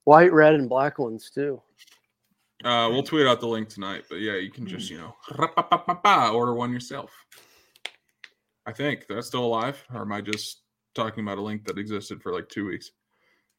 white, 0.05 0.33
red, 0.33 0.55
and 0.55 0.69
black 0.69 0.99
ones 0.99 1.31
too. 1.33 1.63
uh 2.65 2.89
we'll 2.91 3.05
tweet 3.05 3.29
out 3.29 3.39
the 3.39 3.47
link 3.47 3.69
tonight. 3.69 4.07
But 4.11 4.17
yeah, 4.17 4.35
you 4.35 4.51
can 4.51 4.67
just, 4.67 4.91
you 4.91 4.99
know, 4.99 5.15
order 6.35 6.55
one 6.55 6.73
yourself. 6.73 7.13
I 8.69 8.73
think 8.73 9.07
that's 9.09 9.27
still 9.27 9.47
alive, 9.47 9.83
or 9.95 10.03
am 10.03 10.13
I 10.13 10.21
just 10.21 10.61
talking 10.95 11.25
about 11.25 11.39
a 11.39 11.41
link 11.41 11.65
that 11.65 11.79
existed 11.79 12.21
for 12.21 12.35
like 12.35 12.51
two 12.51 12.67
weeks? 12.67 12.91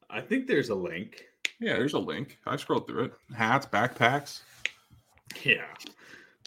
I 0.08 0.20
think 0.20 0.46
there's 0.46 0.68
a 0.68 0.74
link. 0.74 1.24
Yeah, 1.58 1.72
there's 1.72 1.94
a 1.94 1.98
link. 1.98 2.38
I 2.46 2.54
scrolled 2.54 2.86
through 2.86 3.06
it. 3.06 3.12
Hats, 3.36 3.66
backpacks. 3.66 4.42
Yeah. 5.42 5.64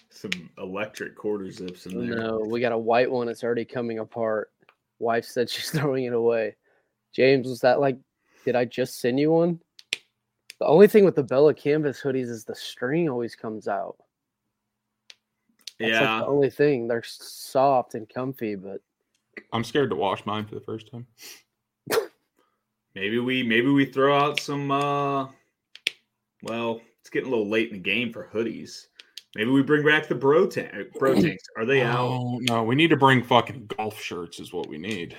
Some 0.09 0.49
electric 0.57 1.17
quarter 1.17 1.51
zips 1.51 1.87
in 1.87 2.07
there. 2.07 2.17
No, 2.17 2.39
we 2.39 2.61
got 2.61 2.71
a 2.71 2.77
white 2.77 3.11
one. 3.11 3.27
It's 3.27 3.43
already 3.43 3.65
coming 3.65 3.99
apart. 3.99 4.49
Wife 4.97 5.25
said 5.25 5.49
she's 5.49 5.71
throwing 5.71 6.05
it 6.05 6.13
away. 6.13 6.55
James, 7.13 7.49
was 7.49 7.59
that 7.59 7.81
like? 7.81 7.97
Did 8.45 8.55
I 8.55 8.63
just 8.63 9.01
send 9.01 9.19
you 9.19 9.33
one? 9.33 9.59
The 10.61 10.67
only 10.67 10.87
thing 10.87 11.03
with 11.03 11.15
the 11.17 11.23
Bella 11.23 11.53
Canvas 11.53 11.99
hoodies 12.01 12.29
is 12.29 12.45
the 12.45 12.55
string 12.55 13.09
always 13.09 13.35
comes 13.35 13.67
out. 13.67 13.97
That's 15.83 15.99
like 15.99 16.01
Yeah. 16.09 16.19
the 16.19 16.27
only 16.27 16.49
thing. 16.49 16.87
They're 16.87 17.03
soft 17.03 17.95
and 17.95 18.07
comfy, 18.07 18.55
but 18.55 18.81
I'm 19.51 19.63
scared 19.63 19.89
to 19.89 19.95
wash 19.95 20.25
mine 20.25 20.45
for 20.45 20.55
the 20.55 20.61
first 20.61 20.89
time. 20.91 21.05
Maybe 22.95 23.19
we 23.19 23.41
maybe 23.41 23.69
we 23.69 23.85
throw 23.85 24.15
out 24.15 24.39
some 24.39 24.69
uh 24.71 25.27
well, 26.43 26.79
it's 27.01 27.09
getting 27.09 27.27
a 27.27 27.31
little 27.31 27.49
late 27.49 27.69
in 27.69 27.73
the 27.73 27.79
game 27.79 28.13
for 28.13 28.29
hoodies. 28.33 28.87
Maybe 29.35 29.49
we 29.49 29.63
bring 29.63 29.83
back 29.83 30.07
the 30.07 30.13
bro 30.15 30.45
tank 30.45 30.71
bro 30.99 31.15
tanks. 31.21 31.43
Are 31.57 31.65
they 31.65 31.81
out? 31.81 31.99
Oh 31.99 32.39
no, 32.39 32.63
we 32.63 32.75
need 32.75 32.89
to 32.89 32.97
bring 32.97 33.23
fucking 33.23 33.65
golf 33.75 33.99
shirts 33.99 34.39
is 34.39 34.53
what 34.53 34.67
we 34.69 34.77
need. 34.77 35.17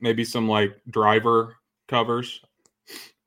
Maybe 0.00 0.24
some 0.24 0.48
like 0.48 0.80
driver 0.90 1.56
covers. 1.88 2.40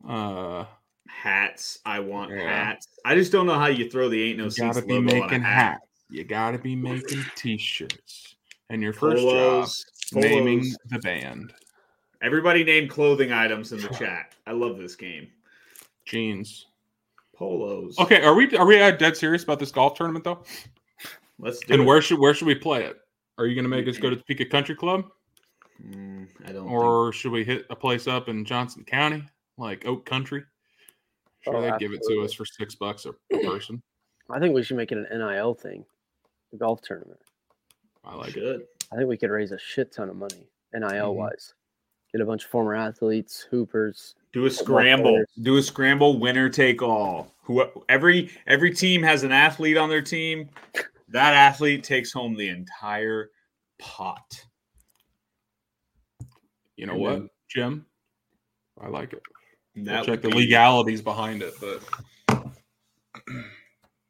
Uh 0.08 0.66
Hats. 1.10 1.80
I 1.86 2.00
want 2.00 2.32
Yeah. 2.32 2.48
hats. 2.48 2.88
I 3.04 3.16
just 3.16 3.32
don't 3.34 3.46
know 3.46 3.60
how 3.60 3.68
you 3.68 3.90
throw 3.90 4.08
the 4.08 4.24
ain't 4.30 4.38
no 4.38 4.46
you 4.46 4.52
seats 4.52 4.76
gotta 4.76 4.86
be 4.86 4.94
logo 4.94 5.10
on 5.10 5.18
a 5.18 5.22
making 5.24 5.42
hat. 5.42 5.80
Hats. 6.10 6.18
You 6.18 6.24
gotta 6.24 6.58
be 6.58 6.76
making 6.76 7.24
t-shirts. 7.36 8.36
And 8.70 8.82
your 8.82 8.94
first 8.94 9.24
Polos, 9.24 9.86
job 10.14 10.24
naming 10.24 10.74
the 10.90 11.00
band. 11.00 11.54
Everybody 12.22 12.64
name 12.64 12.88
clothing 12.90 13.32
items 13.32 13.72
in 13.72 13.80
the 13.80 13.88
chat. 13.90 14.36
I 14.46 14.52
love 14.52 14.78
this 14.78 14.96
game. 14.96 15.30
Jeans. 16.06 16.66
Polos. 17.36 17.98
Okay, 18.00 18.22
are 18.24 18.34
we 18.34 18.56
are 18.58 18.66
we 18.66 18.82
uh, 18.82 18.92
dead 18.92 19.16
serious 19.16 19.44
about 19.44 19.60
this 19.60 19.72
golf 19.72 19.96
tournament 19.96 20.26
though? 20.26 20.44
Let's 21.40 21.60
do 21.60 21.74
And 21.74 21.84
it. 21.84 21.86
where 21.86 22.02
should 22.02 22.20
where 22.20 22.34
should 22.34 22.48
we 22.48 22.56
play 22.56 22.84
it? 22.86 22.98
Are 23.38 23.46
you 23.46 23.56
gonna 23.56 23.68
make 23.68 23.88
us 23.88 23.98
go 23.98 24.10
to 24.10 24.16
Topeka 24.16 24.46
Country 24.46 24.76
Club? 24.76 25.06
Mm, 25.86 26.28
I 26.44 26.52
don't 26.52 26.64
think- 26.64 26.72
Or 26.72 27.14
should 27.14 27.32
we 27.32 27.44
hit 27.44 27.68
a 27.70 27.76
place 27.76 28.08
up 28.08 28.28
in 28.30 28.44
Johnson 28.44 28.84
County, 28.84 29.24
like 29.60 29.86
Oak 29.86 30.06
Country? 30.08 30.44
Sure, 31.42 31.56
Oh, 31.58 31.62
they'd 31.62 31.78
give 31.78 31.94
it 31.94 32.02
to 32.10 32.22
us 32.24 32.34
for 32.34 32.46
six 32.46 32.74
bucks 32.74 33.06
a 33.06 33.10
a 33.32 33.44
person. 33.46 33.82
I 34.32 34.40
think 34.40 34.56
we 34.56 34.64
should 34.64 34.76
make 34.78 34.92
it 34.92 34.98
an 34.98 35.06
NIL 35.12 35.54
thing, 35.54 35.86
the 36.52 36.58
golf 36.58 36.82
tournament. 36.82 37.20
I 38.04 38.16
like 38.16 38.36
it. 38.38 38.68
I 38.92 38.96
think 38.96 39.10
we 39.10 39.18
could 39.18 39.30
raise 39.32 39.52
a 39.52 39.60
shit 39.60 39.92
ton 39.92 40.10
of 40.10 40.16
money 40.16 40.48
NIL 40.74 41.14
Mhm. 41.14 41.16
wise. 41.16 41.54
Get 42.14 42.22
a 42.22 42.26
bunch 42.26 42.46
of 42.46 42.50
former 42.50 42.74
athletes, 42.74 43.42
hoopers. 43.52 44.16
Do 44.32 44.46
a 44.46 44.50
scramble. 44.50 45.12
players. 45.12 45.28
Do 45.42 45.58
a 45.58 45.62
scramble. 45.62 46.20
Winner 46.20 46.50
take 46.50 46.82
all. 46.82 47.36
Who 47.44 47.66
every 47.90 48.32
every 48.48 48.74
team 48.74 49.04
has 49.04 49.24
an 49.24 49.32
athlete 49.34 49.76
on 49.78 49.90
their 49.90 50.02
team. 50.02 50.50
That 51.10 51.34
athlete 51.34 51.84
takes 51.84 52.12
home 52.14 52.36
the 52.36 52.48
entire 52.50 53.32
pot. 53.80 54.46
You 56.78 56.86
know 56.86 56.94
And 56.94 57.02
what, 57.02 57.12
then- 57.12 57.30
Jim? 57.50 57.86
I 58.80 58.88
like 58.88 59.14
it. 59.14 59.22
We'll 59.76 60.04
check 60.04 60.22
the 60.22 60.30
be- 60.30 60.38
legalities 60.38 61.02
behind 61.02 61.42
it, 61.44 61.54
but 61.60 61.84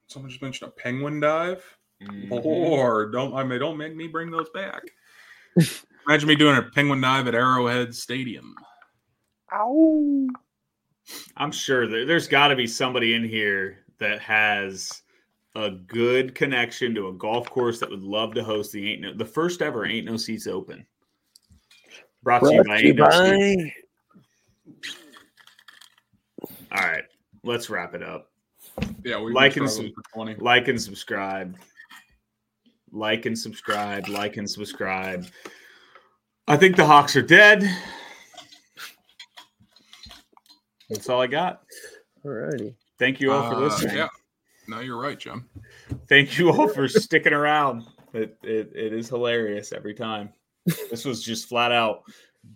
someone 0.07 0.30
just 0.30 0.41
mentioned 0.41 0.69
a 0.69 0.72
penguin 0.72 1.19
dive. 1.19 1.76
Mhm. 2.01 2.45
Or 2.45 3.07
don't 3.07 3.33
I 3.33 3.43
mean 3.43 3.59
don't 3.59 3.77
make 3.77 3.95
me 3.95 4.07
bring 4.07 4.29
those 4.29 4.49
back. 4.51 4.83
Imagine 6.07 6.29
me 6.29 6.35
doing 6.35 6.57
a 6.57 6.61
penguin 6.61 7.01
dive 7.01 7.27
at 7.27 7.35
Arrowhead 7.35 7.93
Stadium. 7.93 8.55
Ow! 9.53 10.27
I'm 11.37 11.51
sure 11.51 11.87
there, 11.87 12.05
there's 12.05 12.27
got 12.27 12.49
to 12.49 12.55
be 12.55 12.67
somebody 12.67 13.13
in 13.13 13.23
here 13.23 13.79
that 13.97 14.19
has 14.19 15.01
a 15.55 15.71
good 15.71 16.35
connection 16.35 16.93
to 16.93 17.07
a 17.07 17.13
golf 17.13 17.49
course 17.49 17.79
that 17.79 17.89
would 17.89 18.03
love 18.03 18.33
to 18.35 18.43
host 18.43 18.71
the 18.71 18.91
ain't 18.91 19.01
no 19.01 19.13
the 19.13 19.25
first 19.25 19.61
ever 19.61 19.85
ain't 19.85 20.05
no 20.05 20.17
seats 20.17 20.47
open. 20.47 20.85
Brought, 22.21 22.41
to 22.41 22.53
you 22.55 22.63
by 22.63 22.79
Ain't 22.79 22.97
No 22.97 23.71
All 26.71 26.83
right, 26.83 27.03
let's 27.43 27.69
wrap 27.69 27.95
it 27.95 28.03
up. 28.03 28.29
Yeah, 29.03 29.21
we 29.21 29.31
Like 29.31 29.57
and 29.57 29.69
struggling 29.69 29.93
sub- 29.95 30.03
for 30.03 30.13
twenty. 30.13 30.35
Like 30.35 30.67
and 30.67 30.79
subscribe. 30.79 31.57
Like 32.97 33.25
and 33.27 33.37
subscribe. 33.37 34.07
Like 34.07 34.37
and 34.37 34.49
subscribe. 34.49 35.27
I 36.47 36.57
think 36.57 36.75
the 36.75 36.85
Hawks 36.85 37.15
are 37.15 37.21
dead. 37.21 37.63
That's 40.89 41.09
all 41.09 41.21
I 41.21 41.27
got. 41.27 41.63
Alrighty. 42.25 42.75
Thank 42.97 43.19
you 43.19 43.31
all 43.31 43.49
for 43.49 43.55
Uh, 43.57 43.59
listening. 43.59 43.97
yeah, 43.97 44.07
no, 44.67 44.79
you're 44.79 44.99
right, 44.99 45.19
Jim. 45.19 45.47
Thank 46.09 46.37
you 46.37 46.49
all 46.51 46.67
for 46.67 46.87
sticking 46.87 47.33
around. 47.33 47.83
It, 48.13 48.37
it 48.43 48.71
it 48.73 48.93
is 48.93 49.09
hilarious 49.09 49.71
every 49.73 49.93
time. 49.93 50.33
This 50.89 51.05
was 51.05 51.21
just 51.23 51.47
flat 51.47 51.71
out 51.71 52.03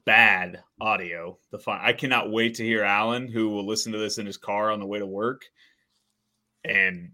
bad 0.06 0.64
audio. 0.80 1.38
The 1.52 1.60
fun. 1.60 1.80
I 1.82 1.94
cannot 1.94 2.32
wait 2.32 2.56
to 2.56 2.64
hear 2.64 2.84
Alan, 2.84 3.28
who 3.28 3.50
will 3.50 3.66
listen 3.66 3.92
to 3.92 3.98
this 4.00 4.18
in 4.18 4.26
his 4.26 4.38
car 4.38 4.72
on 4.72 4.80
the 4.80 4.86
way 4.86 5.00
to 5.00 5.06
work. 5.06 5.44
And 6.64 7.12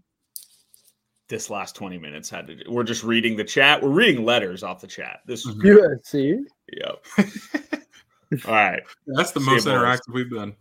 this 1.28 1.50
last 1.50 1.74
twenty 1.76 1.98
minutes 1.98 2.30
had 2.30 2.46
to. 2.46 2.54
Do, 2.56 2.62
we're 2.70 2.84
just 2.84 3.04
reading 3.04 3.36
the 3.36 3.44
chat. 3.44 3.82
We're 3.82 3.90
reading 3.90 4.24
letters 4.24 4.62
off 4.62 4.80
the 4.80 4.86
chat. 4.86 5.20
This 5.26 5.44
is 5.46 5.54
Mhm. 5.56 6.00
USC. 6.02 6.38
yep. 6.72 7.04
all 8.46 8.54
right. 8.54 8.82
That's 9.06 9.32
the 9.32 9.40
See 9.40 9.46
you, 9.46 9.52
most 9.52 9.64
boys. 9.64 9.74
interactive 9.74 10.14
we've 10.14 10.30
been. 10.30 10.54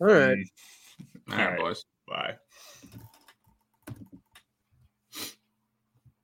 All 0.00 0.06
right. 0.08 0.38
Mm, 0.38 1.32
All 1.32 1.36
right, 1.38 1.46
right. 1.50 1.58
boys. 1.58 1.84
Bye. 2.08 2.36